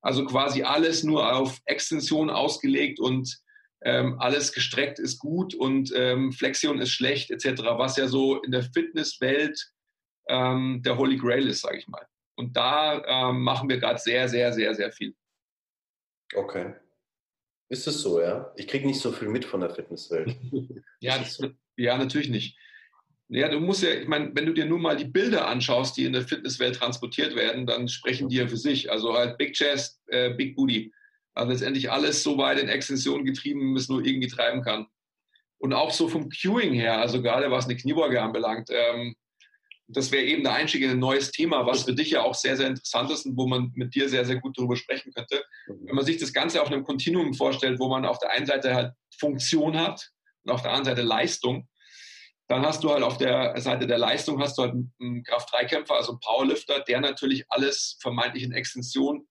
Also 0.00 0.24
quasi 0.26 0.62
alles 0.62 1.02
nur 1.02 1.34
auf 1.34 1.60
Extension 1.66 2.30
ausgelegt 2.30 3.00
und 3.00 3.36
ähm, 3.82 4.18
alles 4.18 4.52
gestreckt 4.52 4.98
ist 4.98 5.18
gut 5.18 5.54
und 5.54 5.92
ähm, 5.94 6.32
Flexion 6.32 6.78
ist 6.78 6.90
schlecht 6.90 7.30
etc., 7.30 7.62
was 7.76 7.96
ja 7.96 8.06
so 8.06 8.40
in 8.42 8.52
der 8.52 8.62
Fitnesswelt 8.62 9.72
ähm, 10.28 10.82
der 10.84 10.96
Holy 10.96 11.16
Grail 11.16 11.48
ist, 11.48 11.60
sage 11.60 11.78
ich 11.78 11.88
mal. 11.88 12.06
Und 12.36 12.56
da 12.56 13.30
ähm, 13.30 13.42
machen 13.42 13.68
wir 13.68 13.78
gerade 13.78 13.98
sehr, 13.98 14.28
sehr, 14.28 14.52
sehr, 14.52 14.74
sehr 14.74 14.92
viel. 14.92 15.14
Okay. 16.34 16.74
Ist 17.68 17.86
es 17.86 18.02
so, 18.02 18.20
ja? 18.20 18.52
Ich 18.56 18.66
kriege 18.66 18.86
nicht 18.86 19.00
so 19.00 19.12
viel 19.12 19.28
mit 19.28 19.44
von 19.44 19.60
der 19.60 19.70
Fitnesswelt. 19.70 20.36
ja, 21.00 21.18
das, 21.18 21.40
ja, 21.76 21.96
natürlich 21.96 22.28
nicht. 22.28 22.58
Ja, 23.28 23.48
du 23.48 23.58
musst 23.58 23.82
ja, 23.82 23.90
ich 23.90 24.06
meine, 24.06 24.30
wenn 24.34 24.46
du 24.46 24.52
dir 24.52 24.66
nur 24.66 24.78
mal 24.78 24.96
die 24.96 25.06
Bilder 25.06 25.48
anschaust, 25.48 25.96
die 25.96 26.04
in 26.04 26.12
der 26.12 26.22
Fitnesswelt 26.22 26.76
transportiert 26.76 27.34
werden, 27.34 27.66
dann 27.66 27.88
sprechen 27.88 28.28
die 28.28 28.36
ja 28.36 28.46
für 28.46 28.56
sich. 28.56 28.90
Also 28.90 29.14
halt 29.14 29.38
Big 29.38 29.54
Chest, 29.54 30.02
äh, 30.08 30.34
Big 30.34 30.56
Booty. 30.56 30.92
Also 31.32 31.52
letztendlich 31.52 31.90
alles 31.90 32.22
so 32.22 32.36
weit 32.38 32.60
in 32.60 32.68
Extension 32.68 33.24
getrieben, 33.24 33.74
wie 33.74 33.78
es 33.78 33.88
nur 33.88 34.04
irgendwie 34.04 34.28
treiben 34.28 34.62
kann. 34.62 34.86
Und 35.58 35.72
auch 35.72 35.90
so 35.90 36.08
vom 36.08 36.28
Queuing 36.28 36.74
her, 36.74 37.00
also 37.00 37.22
gerade 37.22 37.50
was 37.50 37.64
eine 37.64 37.76
Kniebeuge 37.76 38.20
anbelangt, 38.20 38.68
ähm, 38.70 39.16
das 39.86 40.10
wäre 40.12 40.24
eben 40.24 40.42
der 40.42 40.54
Einstieg 40.54 40.82
in 40.82 40.90
ein 40.90 40.98
neues 40.98 41.30
Thema, 41.30 41.66
was 41.66 41.84
für 41.84 41.94
dich 41.94 42.10
ja 42.10 42.22
auch 42.22 42.34
sehr, 42.34 42.56
sehr 42.56 42.68
interessant 42.68 43.10
ist 43.10 43.26
und 43.26 43.36
wo 43.36 43.46
man 43.46 43.70
mit 43.74 43.94
dir 43.94 44.08
sehr, 44.08 44.24
sehr 44.24 44.36
gut 44.36 44.56
darüber 44.56 44.76
sprechen 44.76 45.12
könnte. 45.12 45.44
Mhm. 45.66 45.86
Wenn 45.86 45.96
man 45.96 46.04
sich 46.04 46.16
das 46.16 46.32
Ganze 46.32 46.62
auf 46.62 46.68
einem 46.68 46.84
Kontinuum 46.84 47.34
vorstellt, 47.34 47.78
wo 47.78 47.88
man 47.88 48.04
auf 48.04 48.18
der 48.18 48.30
einen 48.30 48.46
Seite 48.46 48.74
halt 48.74 48.92
Funktion 49.18 49.78
hat 49.78 50.10
und 50.44 50.52
auf 50.52 50.62
der 50.62 50.72
anderen 50.72 50.96
Seite 50.96 51.06
Leistung, 51.06 51.68
dann 52.48 52.64
hast 52.64 52.84
du 52.84 52.90
halt 52.90 53.02
auf 53.02 53.16
der 53.16 53.58
Seite 53.60 53.86
der 53.86 53.98
Leistung 53.98 54.40
hast 54.40 54.58
du 54.58 54.62
halt 54.62 54.74
einen 55.00 55.24
Kraft-3-Kämpfer, 55.24 55.94
also 55.94 56.12
einen 56.12 56.20
Powerlifter, 56.20 56.80
der 56.80 57.00
natürlich 57.00 57.44
alles 57.48 57.96
vermeintlich 58.00 58.42
in 58.42 58.52
Extension, 58.52 59.26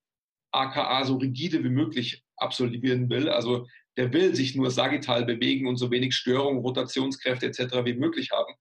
aka 0.51 1.03
so 1.05 1.17
rigide 1.17 1.63
wie 1.63 1.69
möglich 1.69 2.23
absolvieren 2.37 3.09
will. 3.09 3.29
Also 3.29 3.67
der 3.97 4.11
will 4.13 4.35
sich 4.35 4.55
nur 4.55 4.71
sagittal 4.71 5.25
bewegen 5.25 5.67
und 5.67 5.77
so 5.77 5.91
wenig 5.91 6.15
Störung, 6.15 6.59
Rotationskräfte 6.59 7.45
etc. 7.45 7.85
wie 7.85 7.93
möglich 7.93 8.31
haben. 8.31 8.53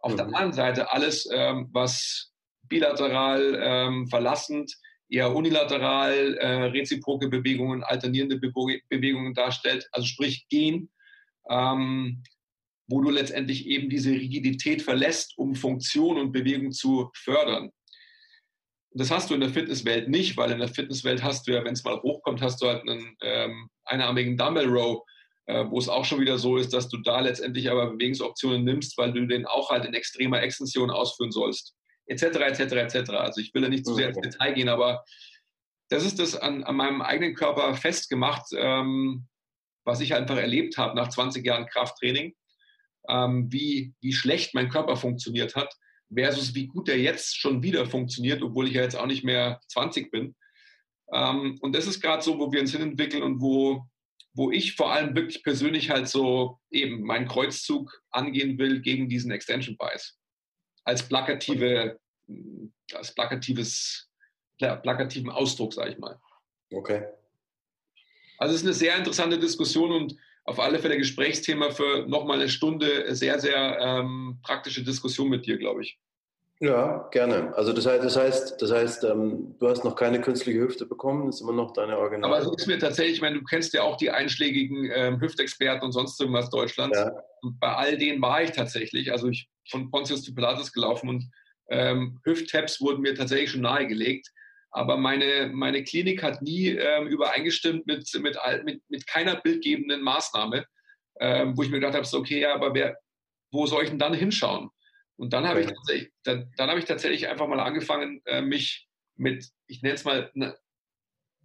Auf 0.00 0.12
mhm. 0.12 0.16
der 0.16 0.26
anderen 0.26 0.52
Seite 0.52 0.92
alles, 0.92 1.28
ähm, 1.32 1.68
was 1.72 2.32
bilateral 2.68 3.58
ähm, 3.60 4.06
verlassend, 4.08 4.72
eher 5.08 5.34
unilateral 5.34 6.36
äh, 6.36 6.64
reziproke 6.64 7.28
Bewegungen, 7.28 7.82
alternierende 7.82 8.38
Be 8.38 8.52
Bewegungen 8.88 9.34
darstellt, 9.34 9.88
also 9.92 10.06
sprich 10.06 10.46
gehen, 10.48 10.90
ähm, 11.48 12.22
wo 12.88 13.00
du 13.00 13.10
letztendlich 13.10 13.66
eben 13.66 13.88
diese 13.90 14.10
Rigidität 14.10 14.82
verlässt, 14.82 15.36
um 15.36 15.54
Funktion 15.54 16.18
und 16.18 16.32
Bewegung 16.32 16.72
zu 16.72 17.10
fördern. 17.14 17.70
Das 18.92 19.10
hast 19.10 19.30
du 19.30 19.34
in 19.34 19.40
der 19.40 19.50
Fitnesswelt 19.50 20.08
nicht, 20.08 20.36
weil 20.36 20.50
in 20.50 20.58
der 20.58 20.68
Fitnesswelt 20.68 21.22
hast 21.22 21.46
du 21.46 21.52
ja, 21.52 21.64
wenn 21.64 21.74
es 21.74 21.84
mal 21.84 22.00
hochkommt, 22.00 22.40
hast 22.40 22.60
du 22.62 22.66
halt 22.66 22.88
einen 22.88 23.16
ähm, 23.22 23.68
einarmigen 23.84 24.36
Dumbbell 24.36 24.68
Row, 24.68 25.04
wo 25.48 25.78
es 25.78 25.88
auch 25.88 26.04
schon 26.04 26.20
wieder 26.20 26.36
so 26.36 26.58
ist, 26.58 26.74
dass 26.74 26.88
du 26.88 26.98
da 26.98 27.20
letztendlich 27.20 27.70
aber 27.70 27.90
Bewegungsoptionen 27.90 28.64
nimmst, 28.64 28.98
weil 28.98 29.12
du 29.12 29.26
den 29.26 29.46
auch 29.46 29.70
halt 29.70 29.86
in 29.86 29.94
extremer 29.94 30.42
Extension 30.42 30.90
ausführen 30.90 31.32
sollst, 31.32 31.74
etc., 32.06 32.24
etc., 32.24 32.60
etc. 32.60 33.10
Also 33.12 33.40
ich 33.40 33.54
will 33.54 33.62
ja 33.62 33.68
nicht 33.68 33.86
zu 33.86 33.94
sehr 33.94 34.08
ins 34.08 34.20
Detail 34.20 34.52
gehen, 34.52 34.68
aber 34.68 35.04
das 35.88 36.04
ist 36.04 36.18
das 36.18 36.36
an, 36.36 36.64
an 36.64 36.76
meinem 36.76 37.02
eigenen 37.02 37.34
Körper 37.34 37.74
festgemacht, 37.74 38.46
ähm, 38.54 39.26
was 39.84 40.00
ich 40.00 40.14
einfach 40.14 40.36
erlebt 40.36 40.76
habe 40.76 40.94
nach 40.94 41.08
20 41.08 41.44
Jahren 41.44 41.66
Krafttraining, 41.66 42.34
ähm, 43.08 43.50
wie, 43.50 43.94
wie 44.00 44.12
schlecht 44.12 44.54
mein 44.54 44.68
Körper 44.68 44.96
funktioniert 44.96 45.56
hat, 45.56 45.74
versus 46.14 46.54
wie 46.54 46.66
gut 46.66 46.88
der 46.88 46.98
jetzt 46.98 47.38
schon 47.38 47.62
wieder 47.62 47.86
funktioniert, 47.86 48.42
obwohl 48.42 48.68
ich 48.68 48.74
ja 48.74 48.82
jetzt 48.82 48.96
auch 48.96 49.06
nicht 49.06 49.24
mehr 49.24 49.60
20 49.68 50.10
bin. 50.10 50.36
Ähm, 51.12 51.56
und 51.62 51.74
das 51.74 51.86
ist 51.86 52.02
gerade 52.02 52.22
so, 52.22 52.38
wo 52.38 52.52
wir 52.52 52.60
uns 52.60 52.72
hinentwickeln 52.72 53.22
und 53.22 53.40
wo, 53.40 53.86
wo 54.38 54.52
ich 54.52 54.76
vor 54.76 54.92
allem 54.92 55.16
wirklich 55.16 55.42
persönlich 55.42 55.90
halt 55.90 56.08
so 56.08 56.60
eben 56.70 57.02
meinen 57.02 57.26
Kreuzzug 57.26 57.90
angehen 58.10 58.56
will 58.56 58.80
gegen 58.80 59.08
diesen 59.08 59.32
Extension 59.32 59.76
Bias. 59.76 60.16
Als 60.84 61.02
plakative, 61.02 61.98
als 62.94 63.12
plakatives, 63.16 64.08
plakativen 64.58 65.30
Ausdruck, 65.30 65.74
sage 65.74 65.90
ich 65.90 65.98
mal. 65.98 66.20
Okay. 66.70 67.04
Also 68.38 68.54
es 68.54 68.60
ist 68.60 68.66
eine 68.66 68.74
sehr 68.74 68.96
interessante 68.96 69.40
Diskussion 69.40 69.90
und 69.90 70.16
auf 70.44 70.60
alle 70.60 70.78
Fälle 70.78 70.98
Gesprächsthema 70.98 71.72
für 71.72 72.06
nochmal 72.06 72.38
eine 72.38 72.48
Stunde 72.48 73.12
sehr, 73.16 73.40
sehr 73.40 73.78
ähm, 73.80 74.38
praktische 74.44 74.84
Diskussion 74.84 75.28
mit 75.30 75.46
dir, 75.46 75.58
glaube 75.58 75.82
ich. 75.82 75.98
Ja, 76.60 77.08
gerne. 77.12 77.56
Also 77.56 77.72
das 77.72 77.86
heißt, 77.86 78.02
das 78.02 78.16
heißt, 78.16 78.60
das 78.60 78.72
heißt 78.72 79.04
ähm, 79.04 79.54
du 79.60 79.68
hast 79.68 79.84
noch 79.84 79.94
keine 79.94 80.20
künstliche 80.20 80.58
Hüfte 80.58 80.86
bekommen, 80.86 81.26
das 81.26 81.36
ist 81.36 81.40
immer 81.42 81.52
noch 81.52 81.72
deine 81.72 81.96
Original. 81.96 82.32
Aber 82.32 82.42
es 82.42 82.60
ist 82.60 82.66
mir 82.66 82.80
tatsächlich, 82.80 83.16
ich 83.16 83.20
meine, 83.20 83.38
du 83.38 83.44
kennst 83.44 83.72
ja 83.74 83.82
auch 83.82 83.96
die 83.96 84.10
einschlägigen 84.10 84.90
ähm, 84.92 85.20
Hüftexperten 85.20 85.84
und 85.84 85.92
sonst 85.92 86.20
irgendwas 86.20 86.50
Deutschlands. 86.50 86.98
Ja. 86.98 87.12
Und 87.42 87.60
bei 87.60 87.72
all 87.72 87.96
denen 87.96 88.20
war 88.20 88.42
ich 88.42 88.50
tatsächlich, 88.50 89.12
also 89.12 89.28
ich 89.28 89.48
von 89.70 89.90
Pontius 89.90 90.24
zu 90.24 90.34
Pilatus 90.34 90.72
gelaufen 90.72 91.08
und 91.08 91.30
ähm, 91.70 92.18
Hüft-Tabs 92.24 92.80
wurden 92.80 93.02
mir 93.02 93.14
tatsächlich 93.14 93.52
schon 93.52 93.60
nahegelegt. 93.60 94.28
Aber 94.70 94.96
meine, 94.96 95.50
meine 95.52 95.84
Klinik 95.84 96.22
hat 96.22 96.42
nie 96.42 96.68
ähm, 96.70 97.06
übereingestimmt 97.06 97.86
mit, 97.86 98.10
mit, 98.20 98.36
mit, 98.64 98.82
mit 98.88 99.06
keiner 99.06 99.36
bildgebenden 99.36 100.02
Maßnahme, 100.02 100.66
ähm, 101.20 101.56
wo 101.56 101.62
ich 101.62 101.70
mir 101.70 101.78
gedacht 101.78 101.94
habe, 101.94 102.04
so, 102.04 102.18
okay, 102.18 102.40
ja, 102.40 102.54
aber 102.54 102.74
wer, 102.74 102.98
wo 103.52 103.66
soll 103.66 103.84
ich 103.84 103.90
denn 103.90 103.98
dann 103.98 104.14
hinschauen? 104.14 104.70
Und 105.18 105.32
dann 105.32 105.46
habe 105.46 105.60
ich, 105.60 105.66
tatsächlich, 105.66 106.12
dann, 106.22 106.50
dann 106.56 106.70
habe 106.70 106.78
ich 106.78 106.84
tatsächlich 106.84 107.28
einfach 107.28 107.48
mal 107.48 107.60
angefangen, 107.60 108.22
äh, 108.24 108.40
mich 108.40 108.88
mit, 109.16 109.48
ich 109.66 109.82
nenne 109.82 109.96
es 109.96 110.04
mal 110.04 110.30
ne, 110.34 110.56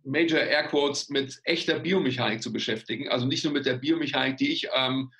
Major 0.03 0.39
Air 0.39 0.67
Quotes, 0.67 1.09
mit 1.09 1.39
echter 1.43 1.79
Biomechanik 1.79 2.43
zu 2.43 2.53
beschäftigen. 2.53 3.09
Also 3.09 3.25
nicht 3.25 3.43
nur 3.43 3.51
mit 3.51 3.65
der 3.65 3.75
Biomechanik, 3.75 4.37
die 4.37 4.51
ich 4.51 4.67
ähm, 4.75 5.11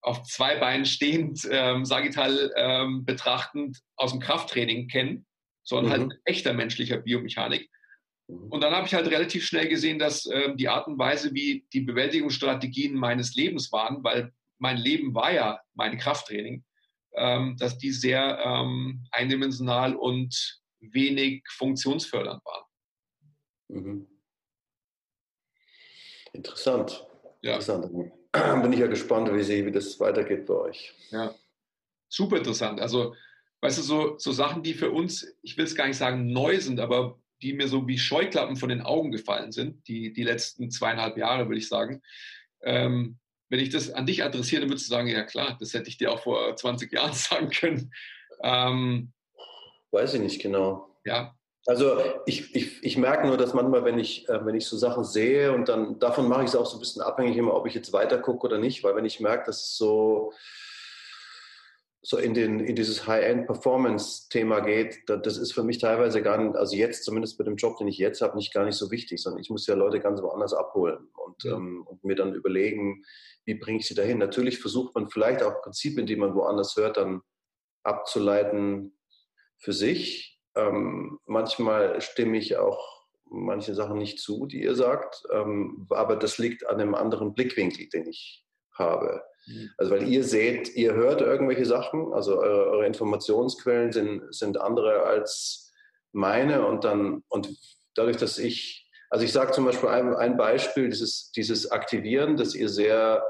auf 0.00 0.24
zwei 0.24 0.56
Beinen 0.56 0.84
stehend, 0.84 1.46
ähm, 1.50 1.84
sagittal 1.84 2.52
ähm, 2.56 3.04
betrachtend 3.04 3.78
aus 3.94 4.10
dem 4.10 4.20
Krafttraining 4.20 4.88
kenne, 4.88 5.24
sondern 5.62 5.92
halt 5.92 6.02
mhm. 6.02 6.10
halt 6.10 6.20
echter 6.24 6.54
menschlicher 6.54 6.98
Biomechanik. 6.98 7.70
Mhm. 8.26 8.48
Und 8.48 8.62
dann 8.62 8.74
habe 8.74 8.88
ich 8.88 8.94
halt 8.94 9.08
relativ 9.08 9.46
schnell 9.46 9.68
gesehen, 9.68 10.00
dass 10.00 10.26
ähm, 10.26 10.56
die 10.56 10.68
Art 10.68 10.88
und 10.88 10.98
Weise, 10.98 11.32
wie 11.34 11.66
die 11.72 11.82
Bewältigungsstrategien 11.82 12.94
meines 12.94 13.36
Lebens 13.36 13.70
waren, 13.70 14.02
weil 14.02 14.32
mein 14.58 14.76
Leben 14.76 15.14
war 15.14 15.32
ja 15.32 15.60
mein 15.74 15.98
Krafttraining, 15.98 16.64
dass 17.58 17.78
die 17.78 17.92
sehr 17.92 18.38
ähm, 18.44 19.06
eindimensional 19.10 19.94
und 19.96 20.60
wenig 20.80 21.42
funktionsfördernd 21.50 22.44
waren. 22.44 22.64
Mhm. 23.68 24.06
Interessant. 26.32 27.06
Ja. 27.42 27.54
Interessant. 27.54 27.92
Bin 27.92 28.72
ich 28.72 28.78
ja 28.78 28.86
gespannt, 28.86 29.32
wie, 29.32 29.42
sie, 29.42 29.64
wie 29.64 29.72
das 29.72 29.98
weitergeht 29.98 30.46
bei 30.46 30.54
euch. 30.54 30.94
Ja, 31.10 31.34
super 32.08 32.36
interessant. 32.36 32.80
Also 32.80 33.14
weißt 33.60 33.78
du, 33.78 33.82
so, 33.82 34.18
so 34.18 34.32
Sachen, 34.32 34.62
die 34.62 34.74
für 34.74 34.90
uns, 34.90 35.36
ich 35.42 35.56
will 35.56 35.64
es 35.64 35.74
gar 35.74 35.86
nicht 35.86 35.96
sagen 35.96 36.32
neu 36.32 36.60
sind, 36.60 36.78
aber 36.80 37.18
die 37.42 37.52
mir 37.52 37.68
so 37.68 37.86
wie 37.86 37.98
Scheuklappen 37.98 38.56
von 38.56 38.68
den 38.68 38.82
Augen 38.82 39.12
gefallen 39.12 39.52
sind, 39.52 39.86
die, 39.88 40.12
die 40.12 40.24
letzten 40.24 40.70
zweieinhalb 40.70 41.16
Jahre, 41.16 41.48
würde 41.48 41.58
ich 41.58 41.68
sagen. 41.68 42.02
Ähm, 42.62 43.18
wenn 43.48 43.60
ich 43.60 43.70
das 43.70 43.90
an 43.90 44.06
dich 44.06 44.24
adressiere, 44.24 44.62
dann 44.62 44.70
würdest 44.70 44.88
du 44.88 44.94
sagen, 44.94 45.08
ja 45.08 45.24
klar, 45.24 45.56
das 45.58 45.74
hätte 45.74 45.88
ich 45.88 45.98
dir 45.98 46.12
auch 46.12 46.20
vor 46.20 46.54
20 46.54 46.92
Jahren 46.92 47.12
sagen 47.14 47.50
können. 47.50 47.92
Ähm, 48.42 49.12
Weiß 49.90 50.14
ich 50.14 50.20
nicht 50.20 50.42
genau. 50.42 50.96
Ja. 51.04 51.34
Also 51.66 52.02
ich, 52.24 52.54
ich, 52.54 52.82
ich 52.82 52.96
merke 52.96 53.26
nur, 53.26 53.36
dass 53.36 53.52
manchmal, 53.52 53.84
wenn 53.84 53.98
ich, 53.98 54.28
äh, 54.28 54.44
wenn 54.44 54.54
ich 54.54 54.66
so 54.66 54.76
Sachen 54.76 55.04
sehe 55.04 55.52
und 55.52 55.68
dann 55.68 55.98
davon 55.98 56.28
mache 56.28 56.42
ich 56.42 56.48
es 56.48 56.56
auch 56.56 56.66
so 56.66 56.76
ein 56.76 56.80
bisschen 56.80 57.02
abhängig 57.02 57.36
immer, 57.36 57.54
ob 57.54 57.66
ich 57.66 57.74
jetzt 57.74 57.92
weiter 57.92 58.18
gucke 58.18 58.46
oder 58.46 58.58
nicht, 58.58 58.84
weil 58.84 58.96
wenn 58.96 59.04
ich 59.04 59.20
merke, 59.20 59.46
dass 59.46 59.62
es 59.62 59.76
so 59.76 60.32
so 62.10 62.16
in, 62.16 62.32
den, 62.32 62.60
in 62.60 62.74
dieses 62.74 63.06
High-End-Performance-Thema 63.06 64.60
geht, 64.60 65.02
das 65.10 65.36
ist 65.36 65.52
für 65.52 65.62
mich 65.62 65.76
teilweise 65.76 66.22
gar 66.22 66.38
nicht, 66.38 66.56
also 66.56 66.74
jetzt 66.74 67.04
zumindest 67.04 67.38
mit 67.38 67.46
dem 67.46 67.56
Job, 67.56 67.76
den 67.76 67.86
ich 67.86 67.98
jetzt 67.98 68.22
habe, 68.22 68.34
nicht 68.34 68.54
gar 68.54 68.64
nicht 68.64 68.76
so 68.76 68.90
wichtig, 68.90 69.20
sondern 69.20 69.42
ich 69.42 69.50
muss 69.50 69.66
ja 69.66 69.74
Leute 69.74 70.00
ganz 70.00 70.22
woanders 70.22 70.54
abholen 70.54 71.10
und, 71.22 71.44
ja. 71.44 71.54
ähm, 71.54 71.86
und 71.86 72.02
mir 72.04 72.16
dann 72.16 72.32
überlegen, 72.32 73.04
wie 73.44 73.56
bringe 73.56 73.80
ich 73.80 73.86
sie 73.86 73.94
dahin. 73.94 74.16
Natürlich 74.16 74.58
versucht 74.58 74.94
man 74.94 75.10
vielleicht 75.10 75.42
auch 75.42 75.60
Prinzipien, 75.60 76.06
die 76.06 76.16
man 76.16 76.34
woanders 76.34 76.76
hört, 76.76 76.96
dann 76.96 77.20
abzuleiten 77.82 78.98
für 79.58 79.74
sich. 79.74 80.40
Ähm, 80.54 81.18
manchmal 81.26 82.00
stimme 82.00 82.38
ich 82.38 82.56
auch 82.56 83.04
manche 83.26 83.74
Sachen 83.74 83.98
nicht 83.98 84.18
zu, 84.18 84.46
die 84.46 84.62
ihr 84.62 84.76
sagt, 84.76 85.24
ähm, 85.30 85.86
aber 85.90 86.16
das 86.16 86.38
liegt 86.38 86.66
an 86.66 86.80
einem 86.80 86.94
anderen 86.94 87.34
Blickwinkel, 87.34 87.86
den 87.90 88.06
ich 88.06 88.46
habe. 88.78 89.22
Mhm. 89.46 89.70
Also 89.76 89.92
weil 89.92 90.08
ihr 90.08 90.24
seht, 90.24 90.74
ihr 90.76 90.94
hört 90.94 91.20
irgendwelche 91.20 91.66
Sachen, 91.66 92.12
also 92.12 92.38
eure, 92.38 92.70
eure 92.70 92.86
Informationsquellen 92.86 93.92
sind, 93.92 94.34
sind 94.34 94.60
andere 94.60 95.02
als 95.04 95.72
meine 96.12 96.66
und 96.66 96.84
dann 96.84 97.22
und 97.28 97.56
dadurch, 97.94 98.16
dass 98.16 98.38
ich, 98.38 98.88
also 99.10 99.24
ich 99.24 99.32
sage 99.32 99.52
zum 99.52 99.64
Beispiel 99.64 99.88
ein, 99.88 100.14
ein 100.14 100.36
Beispiel, 100.36 100.88
dieses, 100.88 101.32
dieses 101.32 101.70
Aktivieren, 101.70 102.36
das 102.36 102.54
ihr 102.54 102.68
sehr 102.68 103.24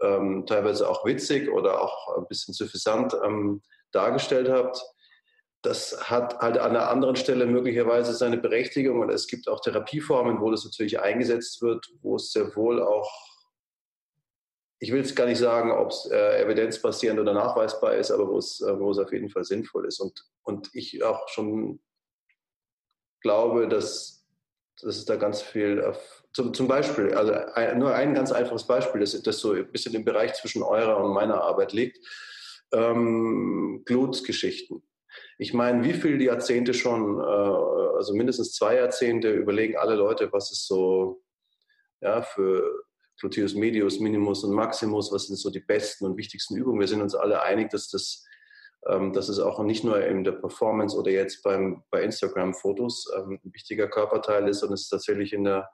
ähm, 0.00 0.44
teilweise 0.46 0.88
auch 0.88 1.04
witzig 1.04 1.50
oder 1.50 1.80
auch 1.82 2.16
ein 2.16 2.26
bisschen 2.28 2.54
suffisant 2.54 3.14
ähm, 3.24 3.62
dargestellt 3.92 4.48
habt, 4.48 4.82
das 5.62 6.08
hat 6.08 6.38
halt 6.38 6.58
an 6.58 6.70
einer 6.70 6.88
anderen 6.88 7.16
Stelle 7.16 7.46
möglicherweise 7.46 8.14
seine 8.14 8.38
Berechtigung 8.38 9.00
und 9.00 9.10
es 9.10 9.26
gibt 9.26 9.48
auch 9.48 9.60
Therapieformen, 9.60 10.40
wo 10.40 10.50
das 10.50 10.64
natürlich 10.64 11.00
eingesetzt 11.00 11.62
wird, 11.62 11.84
wo 12.00 12.16
es 12.16 12.30
sehr 12.30 12.54
wohl 12.54 12.80
auch 12.80 13.10
ich 14.80 14.92
will 14.92 15.00
es 15.00 15.14
gar 15.14 15.26
nicht 15.26 15.38
sagen, 15.38 15.72
ob 15.72 15.90
es 15.90 16.08
äh, 16.10 16.42
evidenzbasierend 16.42 17.18
oder 17.18 17.34
nachweisbar 17.34 17.94
ist, 17.94 18.10
aber 18.10 18.28
wo 18.28 18.38
es, 18.38 18.60
äh, 18.60 18.70
auf 18.70 19.12
jeden 19.12 19.28
Fall 19.28 19.44
sinnvoll 19.44 19.86
ist. 19.86 19.98
Und, 19.98 20.24
und 20.42 20.70
ich 20.72 21.02
auch 21.02 21.28
schon 21.28 21.80
glaube, 23.20 23.66
dass, 23.68 24.24
dass 24.80 24.96
es 24.96 25.04
da 25.04 25.16
ganz 25.16 25.42
viel, 25.42 25.82
auf, 25.82 26.24
zum, 26.32 26.54
zum 26.54 26.68
Beispiel, 26.68 27.12
also 27.14 27.32
ein, 27.32 27.78
nur 27.78 27.94
ein 27.94 28.14
ganz 28.14 28.30
einfaches 28.30 28.66
Beispiel, 28.66 29.00
das, 29.00 29.20
das 29.20 29.40
so 29.40 29.52
ein 29.52 29.70
bisschen 29.72 29.94
im 29.94 30.04
Bereich 30.04 30.34
zwischen 30.34 30.62
eurer 30.62 31.02
und 31.02 31.12
meiner 31.12 31.42
Arbeit 31.42 31.72
liegt, 31.72 31.98
ähm, 32.72 33.82
Glutsgeschichten. 33.84 34.82
Ich 35.38 35.54
meine, 35.54 35.82
wie 35.82 35.94
viele 35.94 36.22
Jahrzehnte 36.22 36.74
schon, 36.74 37.18
äh, 37.18 37.96
also 37.96 38.14
mindestens 38.14 38.52
zwei 38.52 38.76
Jahrzehnte, 38.76 39.32
überlegen 39.32 39.76
alle 39.76 39.96
Leute, 39.96 40.32
was 40.32 40.52
es 40.52 40.66
so 40.66 41.24
ja, 42.00 42.22
für 42.22 42.84
Gluteus 43.18 43.54
Medius, 43.54 44.00
Minimus 44.00 44.44
und 44.44 44.54
Maximus, 44.54 45.12
was 45.12 45.26
sind 45.26 45.36
so 45.36 45.50
die 45.50 45.60
besten 45.60 46.06
und 46.06 46.16
wichtigsten 46.16 46.56
Übungen. 46.56 46.80
Wir 46.80 46.88
sind 46.88 47.02
uns 47.02 47.14
alle 47.14 47.42
einig, 47.42 47.70
dass 47.70 47.88
das 47.88 48.24
ähm, 48.86 49.12
dass 49.12 49.28
es 49.28 49.38
auch 49.38 49.62
nicht 49.62 49.84
nur 49.84 50.04
in 50.04 50.24
der 50.24 50.32
Performance 50.32 50.96
oder 50.96 51.10
jetzt 51.10 51.42
beim, 51.42 51.82
bei 51.90 52.02
Instagram-Fotos 52.02 53.12
ähm, 53.16 53.40
ein 53.44 53.52
wichtiger 53.52 53.88
Körperteil 53.88 54.48
ist, 54.48 54.60
sondern 54.60 54.74
es 54.74 54.82
ist 54.82 54.90
tatsächlich 54.90 55.32
in 55.32 55.44
der 55.44 55.68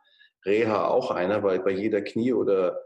Reha 0.44 0.88
auch 0.88 1.10
einer, 1.10 1.42
weil 1.42 1.60
bei 1.60 1.70
jeder 1.70 2.02
Knie- 2.02 2.32
oder 2.32 2.80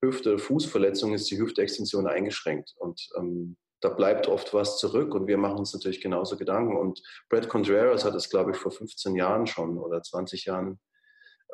Hüfte- 0.00 0.34
oder 0.34 0.38
Fußverletzung 0.38 1.12
ist 1.12 1.30
die 1.30 1.38
Hüftextension 1.38 2.06
eingeschränkt. 2.06 2.74
Und 2.76 3.08
ähm, 3.16 3.56
da 3.80 3.88
bleibt 3.88 4.28
oft 4.28 4.54
was 4.54 4.78
zurück 4.78 5.14
und 5.14 5.26
wir 5.26 5.38
machen 5.38 5.58
uns 5.58 5.74
natürlich 5.74 6.00
genauso 6.00 6.36
Gedanken. 6.36 6.76
Und 6.76 7.02
Brad 7.28 7.48
Contreras 7.48 8.04
hat 8.04 8.14
es, 8.14 8.30
glaube 8.30 8.52
ich, 8.52 8.56
vor 8.56 8.72
15 8.72 9.16
Jahren 9.16 9.46
schon 9.46 9.78
oder 9.78 10.02
20 10.02 10.44
Jahren 10.44 10.80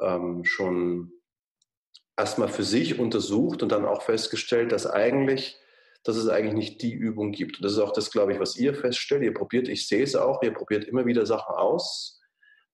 ähm, 0.01 0.45
schon 0.45 1.13
erstmal 2.17 2.49
für 2.49 2.63
sich 2.63 2.99
untersucht 2.99 3.63
und 3.63 3.73
dann 3.73 3.85
auch 3.85 4.03
festgestellt, 4.03 4.73
dass 4.73 4.87
eigentlich, 4.87 5.59
dass 6.05 6.17
es 6.17 6.29
eigentlich 6.29 6.55
nicht 6.55 6.83
die 6.83 6.93
Übung 6.93 7.33
gibt. 7.33 7.57
Und 7.57 7.65
das 7.65 7.73
ist 7.73 7.79
auch 7.79 7.93
das, 7.93 8.11
glaube 8.11 8.33
ich, 8.33 8.41
was 8.41 8.57
ihr 8.57 8.75
feststellt. 8.75 9.23
Ihr 9.23 9.35
probiert, 9.35 9.69
ich 9.69 9.89
sehe 9.89 10.03
es 10.03 10.15
auch, 10.15 10.43
ihr 10.43 10.53
probiert 10.53 10.85
immer 10.85 11.07
wieder 11.07 11.27
Sachen 11.27 11.55
aus. 11.55 12.21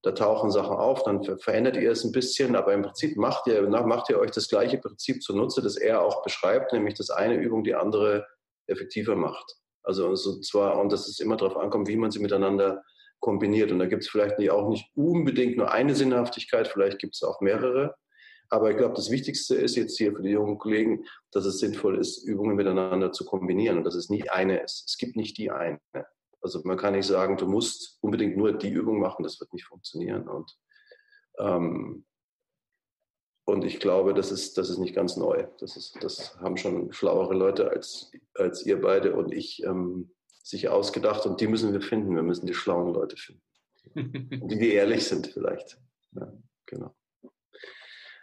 Da 0.03 0.13
tauchen 0.13 0.51
Sachen 0.51 0.77
auf, 0.77 1.03
dann 1.03 1.23
verändert 1.39 1.77
ihr 1.77 1.91
es 1.91 2.05
ein 2.05 2.13
bisschen, 2.13 2.57
aber 2.57 2.73
im 2.73 2.81
Prinzip 2.81 3.19
macht 3.19 3.47
ihr, 3.47 3.63
macht 3.69 4.09
ihr 4.09 4.19
euch 4.19 4.31
das 4.31 4.49
gleiche 4.49 4.79
Prinzip 4.79 5.23
zunutze, 5.23 5.61
das 5.61 5.77
er 5.77 6.01
auch 6.01 6.23
beschreibt, 6.23 6.73
nämlich 6.73 6.95
dass 6.95 7.11
eine 7.11 7.35
Übung 7.35 7.65
die 7.65 7.75
andere 7.75 8.27
effektiver 8.67 9.15
macht. 9.15 9.57
Also 9.83 10.09
und 10.09 10.47
zwar, 10.47 10.81
und 10.81 10.91
dass 10.91 11.07
es 11.07 11.21
immer 11.21 11.37
darauf 11.37 11.59
ankommt, 11.59 11.87
wie 11.89 11.97
man 11.97 12.11
sie 12.11 12.19
miteinander 12.19 12.83
kombiniert. 13.21 13.71
Und 13.73 13.79
da 13.79 13.87
gibt 13.87 14.03
es 14.03 14.09
vielleicht 14.09 14.39
nicht, 14.39 14.51
auch 14.51 14.71
nicht 14.71 14.91
unbedingt 14.95 15.59
nur 15.59 15.71
eine 15.71 15.95
Sinnhaftigkeit, 15.95 16.69
vielleicht 16.69 16.99
gibt 16.99 17.15
es 17.15 17.23
auch 17.23 17.43
mehrere. 17.43 17.95
Aber 18.51 18.71
ich 18.71 18.77
glaube, 18.77 18.95
das 18.95 19.11
Wichtigste 19.11 19.55
ist 19.55 19.77
jetzt 19.77 19.97
hier 19.97 20.13
für 20.13 20.23
die 20.23 20.31
jungen 20.31 20.59
Kollegen, 20.59 21.05
dass 21.31 21.45
es 21.45 21.61
sinnvoll 21.61 21.99
ist, 21.99 22.25
Übungen 22.25 22.57
miteinander 22.57 23.13
zu 23.13 23.25
kombinieren 23.25 23.79
und 23.79 23.85
dass 23.85 23.95
es 23.95 24.11
nie 24.11 24.29
eine 24.29 24.61
ist. 24.61 24.85
Es 24.89 24.99
gibt 24.99 25.17
nicht 25.17 25.39
die 25.39 25.53
eine. 25.53 25.81
Also 26.43 26.61
man 26.65 26.77
kann 26.77 26.95
nicht 26.95 27.07
sagen, 27.07 27.37
du 27.37 27.47
musst 27.47 27.99
unbedingt 28.01 28.37
nur 28.37 28.53
die 28.53 28.71
Übung 28.71 28.99
machen, 28.99 29.23
das 29.23 29.39
wird 29.41 29.53
nicht 29.53 29.67
funktionieren. 29.67 30.29
Und, 30.29 30.59
ähm, 31.39 32.05
und 33.45 33.65
ich 33.65 33.79
glaube, 33.79 34.15
das 34.15 34.33
ist, 34.33 34.59
das 34.59 34.69
ist 34.69 34.79
nicht 34.79 34.97
ganz 34.97 35.17
neu. 35.17 35.47
Das, 35.61 35.77
ist, 35.77 36.03
das 36.03 36.37
haben 36.41 36.57
schon 36.57 36.93
schlauere 36.93 37.35
Leute 37.35 37.71
als, 37.71 38.11
als 38.35 38.67
ihr 38.67 38.81
beide 38.81 39.15
und 39.15 39.33
ich 39.33 39.63
ähm, 39.63 40.11
sich 40.43 40.69
ausgedacht 40.69 41.25
und 41.25 41.41
die 41.41 41.47
müssen 41.47 41.73
wir 41.73 41.83
finden. 41.83 42.17
Wir 42.17 42.25
müssen 42.25 42.47
die 42.47 42.55
schlauen 42.55 42.93
Leute 42.93 43.17
finden. 43.17 43.43
die, 44.49 44.59
die 44.59 44.73
ehrlich 44.73 45.07
sind 45.07 45.29
vielleicht. 45.29 45.79
Ja, 46.13 46.33
genau. 46.67 46.95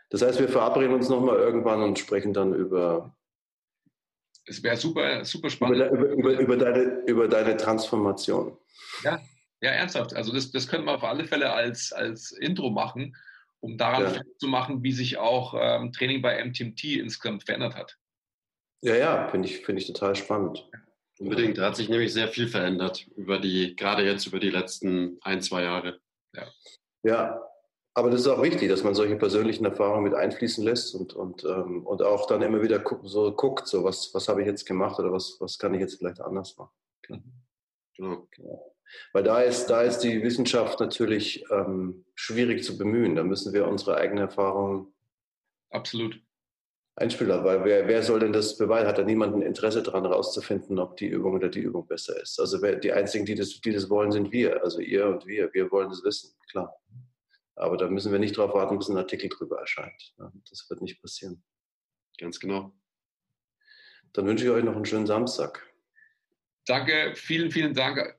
Das 0.10 0.22
heißt, 0.22 0.40
wir 0.40 0.48
verabreden 0.48 0.94
uns 0.94 1.10
nochmal 1.10 1.38
irgendwann 1.38 1.82
und 1.82 2.00
sprechen 2.00 2.34
dann 2.34 2.54
über. 2.54 3.16
Es 4.46 4.64
wäre 4.64 4.78
super, 4.78 5.26
super 5.26 5.50
spannend. 5.50 5.92
Über, 5.92 6.10
über, 6.10 6.40
über, 6.40 6.58
deine, 6.58 6.84
über 7.06 7.28
deine 7.28 7.58
Transformation. 7.58 8.58
Ja, 9.04 9.20
ja, 9.62 9.72
ernsthaft. 9.72 10.16
Also 10.16 10.32
das, 10.34 10.52
das 10.52 10.68
können 10.68 10.86
wir 10.86 10.94
auf 10.94 11.04
alle 11.04 11.26
Fälle 11.26 11.52
als, 11.52 11.92
als 11.92 12.32
Intro 12.32 12.70
machen, 12.70 13.16
um 13.60 13.78
daran 13.78 14.14
ja. 14.14 14.22
zu 14.38 14.48
machen, 14.48 14.84
wie 14.84 14.94
sich 14.94 15.18
auch 15.18 15.54
ähm, 15.60 15.92
Training 15.92 16.22
bei 16.22 16.44
MTMT 16.44 16.84
insgesamt 16.96 17.44
verändert 17.44 17.76
hat. 17.76 17.98
Ja, 18.82 18.96
ja, 18.96 19.28
finde 19.30 19.50
ich, 19.50 19.66
find 19.66 19.80
ich 19.80 19.88
total 19.88 20.16
spannend. 20.16 20.70
Unbedingt. 21.20 21.58
Da 21.58 21.66
hat 21.66 21.76
sich 21.76 21.90
nämlich 21.90 22.14
sehr 22.14 22.28
viel 22.28 22.48
verändert 22.48 23.08
über 23.16 23.40
die, 23.40 23.76
gerade 23.76 24.04
jetzt 24.04 24.28
über 24.28 24.40
die 24.40 24.52
letzten 24.52 25.18
ein, 25.22 25.42
zwei 25.42 25.64
Jahre. 25.64 26.00
Ja. 26.34 26.48
Ja, 27.04 27.47
aber 27.98 28.12
das 28.12 28.22
ist 28.22 28.28
auch 28.28 28.44
wichtig, 28.44 28.70
dass 28.70 28.84
man 28.84 28.94
solche 28.94 29.16
persönlichen 29.16 29.66
Erfahrungen 29.66 30.04
mit 30.04 30.14
einfließen 30.14 30.64
lässt 30.64 30.94
und, 30.94 31.14
und, 31.14 31.44
ähm, 31.46 31.84
und 31.84 32.04
auch 32.04 32.28
dann 32.28 32.44
immer 32.44 32.62
wieder 32.62 32.78
gu 32.78 33.00
so 33.08 33.32
guckt, 33.32 33.68
so 33.68 33.84
was, 33.84 34.14
was 34.14 34.28
habe 34.28 34.42
ich 34.42 34.48
jetzt 34.48 34.68
gemacht 34.68 35.00
oder 35.00 35.12
was, 35.12 35.38
was 35.40 35.58
kann 35.58 35.74
ich 35.74 35.80
jetzt 35.80 35.96
vielleicht 35.96 36.22
anders 36.22 36.56
machen. 36.58 36.70
Genau. 37.02 38.28
genau. 38.30 38.76
Weil 39.14 39.24
da 39.24 39.42
ist, 39.42 39.66
da 39.72 39.82
ist 39.82 40.02
die 40.02 40.22
Wissenschaft 40.22 40.80
natürlich 40.80 41.44
ähm, 41.50 42.06
schwierig 42.14 42.64
zu 42.64 42.78
bemühen. 42.78 43.16
Da 43.16 43.24
müssen 43.24 43.52
wir 43.52 43.68
unsere 43.68 43.98
eigene 43.98 44.22
Erfahrung 44.22 44.94
absolut 45.72 46.22
einspielen. 46.98 47.44
Weil 47.44 47.66
wer, 47.66 47.88
wer 47.88 48.04
soll 48.04 48.20
denn 48.20 48.32
das 48.32 48.60
beweisen? 48.60 48.88
Hat 48.88 49.00
da 49.00 49.04
niemand 49.04 49.34
ein 49.34 49.42
Interesse 49.42 49.82
daran, 49.82 50.04
herauszufinden, 50.04 50.78
ob 50.78 50.98
die 50.98 51.08
Übung 51.08 51.34
oder 51.34 51.50
die 51.50 51.62
Übung 51.62 51.88
besser 51.88 52.22
ist? 52.22 52.40
Also 52.40 52.62
wer, 52.62 52.76
die 52.76 52.92
einzigen, 52.92 53.26
die 53.26 53.34
das, 53.34 53.60
die 53.60 53.74
das 53.74 53.90
wollen, 53.90 54.12
sind 54.12 54.32
wir. 54.32 54.62
Also 54.62 54.82
ihr 54.82 55.08
und 55.08 55.26
wir. 55.26 55.52
Wir 55.52 55.72
wollen 55.72 55.90
das 55.90 56.04
wissen, 56.04 56.36
klar. 56.52 56.72
Aber 57.58 57.78
da 57.78 57.90
müssen 57.90 58.12
wir 58.12 58.20
nicht 58.20 58.38
darauf 58.38 58.54
warten, 58.54 58.78
bis 58.78 58.90
ein 58.90 58.98
Artikel 58.98 59.30
drüber 59.30 59.60
erscheint. 59.60 60.14
Das 60.50 60.70
wird 60.70 60.82
nicht 60.82 61.02
passieren. 61.02 61.44
Ganz 62.20 62.40
genau. 62.40 62.74
Dann 64.14 64.26
wünsche 64.26 64.46
ich 64.46 64.52
euch 64.52 64.64
noch 64.64 64.76
einen 64.76 64.86
schönen 64.86 65.08
Samstag. 65.08 65.64
Danke, 66.66 67.14
vielen, 67.16 67.52
vielen 67.52 67.74
Dank 67.74 68.18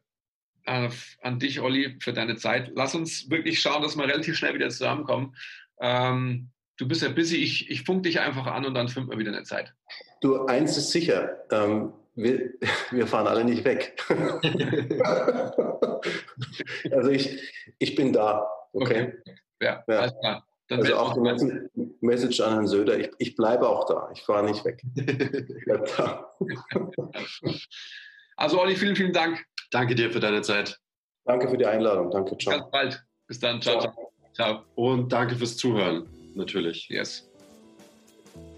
äh, 0.65 0.89
an 1.23 1.39
dich, 1.39 1.60
Olli, 1.60 1.98
für 2.01 2.12
deine 2.12 2.36
Zeit. 2.36 2.73
Lass 2.74 2.94
uns 2.94 3.31
wirklich 3.31 3.60
schauen, 3.60 3.82
dass 3.82 3.97
wir 3.97 4.05
relativ 4.05 4.36
schnell 4.36 4.55
wieder 4.55 4.70
zusammenkommen. 4.70 5.36
Ähm, 5.81 6.51
du 6.77 6.89
bist 6.89 7.02
ja 7.02 7.09
busy, 7.09 7.36
ich, 7.36 7.70
ich 7.70 7.85
funk 7.85 8.05
dich 8.05 8.20
einfach 8.20 8.47
an 8.47 8.65
und 8.65 8.74
dann 8.74 8.89
finden 8.89 9.10
wir 9.10 9.19
wieder 9.19 9.32
eine 9.32 9.44
Zeit. 9.44 9.74
Du, 10.20 10.47
eins 10.47 10.77
ist 10.77 10.90
sicher, 10.90 11.44
ähm, 11.51 11.93
wir, 12.15 12.52
wir, 12.90 13.06
fahren 13.06 13.27
alle 13.27 13.44
nicht 13.44 13.65
weg. 13.65 13.97
also 16.90 17.10
ich, 17.10 17.52
ich 17.78 17.94
bin 17.94 18.12
da. 18.12 18.48
Okay. 18.72 19.12
okay. 19.22 19.34
Ja, 19.60 19.84
ja, 19.88 19.98
alles 19.98 20.14
klar. 20.20 20.44
Dann 20.68 20.80
also 20.80 20.96
auch 20.96 21.14
die 21.14 21.90
Message 22.00 22.40
an 22.40 22.52
Herrn 22.52 22.66
Söder, 22.66 22.98
ich, 22.98 23.10
ich 23.18 23.36
bleibe 23.36 23.66
auch 23.66 23.86
da, 23.86 24.10
ich 24.12 24.22
fahre 24.22 24.44
nicht 24.44 24.64
weg. 24.64 24.82
ich 24.94 25.64
bleibe 25.64 25.84
da. 25.96 26.30
also 28.36 28.60
Olli, 28.60 28.76
vielen, 28.76 28.94
vielen 28.94 29.12
Dank. 29.14 29.42
Danke 29.70 29.94
dir 29.94 30.10
für 30.10 30.20
deine 30.20 30.42
Zeit. 30.42 30.78
Danke 31.24 31.48
für 31.48 31.56
die 31.56 31.66
Einladung. 31.66 32.10
Danke, 32.10 32.36
ciao. 32.36 32.58
Ganz 32.58 32.70
bald. 32.70 33.04
Bis 33.26 33.40
dann. 33.40 33.62
Ciao, 33.62 33.80
ciao. 33.80 34.12
ciao. 34.34 34.62
Und 34.74 35.10
danke 35.12 35.36
fürs 35.36 35.56
Zuhören, 35.56 36.06
natürlich. 36.34 36.88
Yes. 36.88 37.30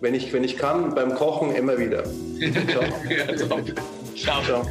Wenn 0.00 0.14
ich, 0.14 0.32
wenn 0.32 0.44
ich 0.44 0.56
kann, 0.56 0.94
beim 0.94 1.14
Kochen 1.14 1.54
immer 1.54 1.78
wieder. 1.78 2.04
Ciao. 2.68 2.84
ja, 3.08 3.36
ciao. 4.16 4.42
ciao. 4.42 4.66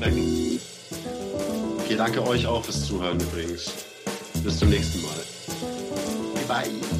Weg. 0.00 0.14
Okay, 1.78 1.96
danke 1.96 2.26
euch 2.26 2.46
auch 2.46 2.64
fürs 2.64 2.86
Zuhören 2.86 3.20
übrigens. 3.20 3.70
Bis 4.42 4.58
zum 4.58 4.70
nächsten 4.70 5.02
Mal. 5.02 5.16
Bye. 6.48 6.95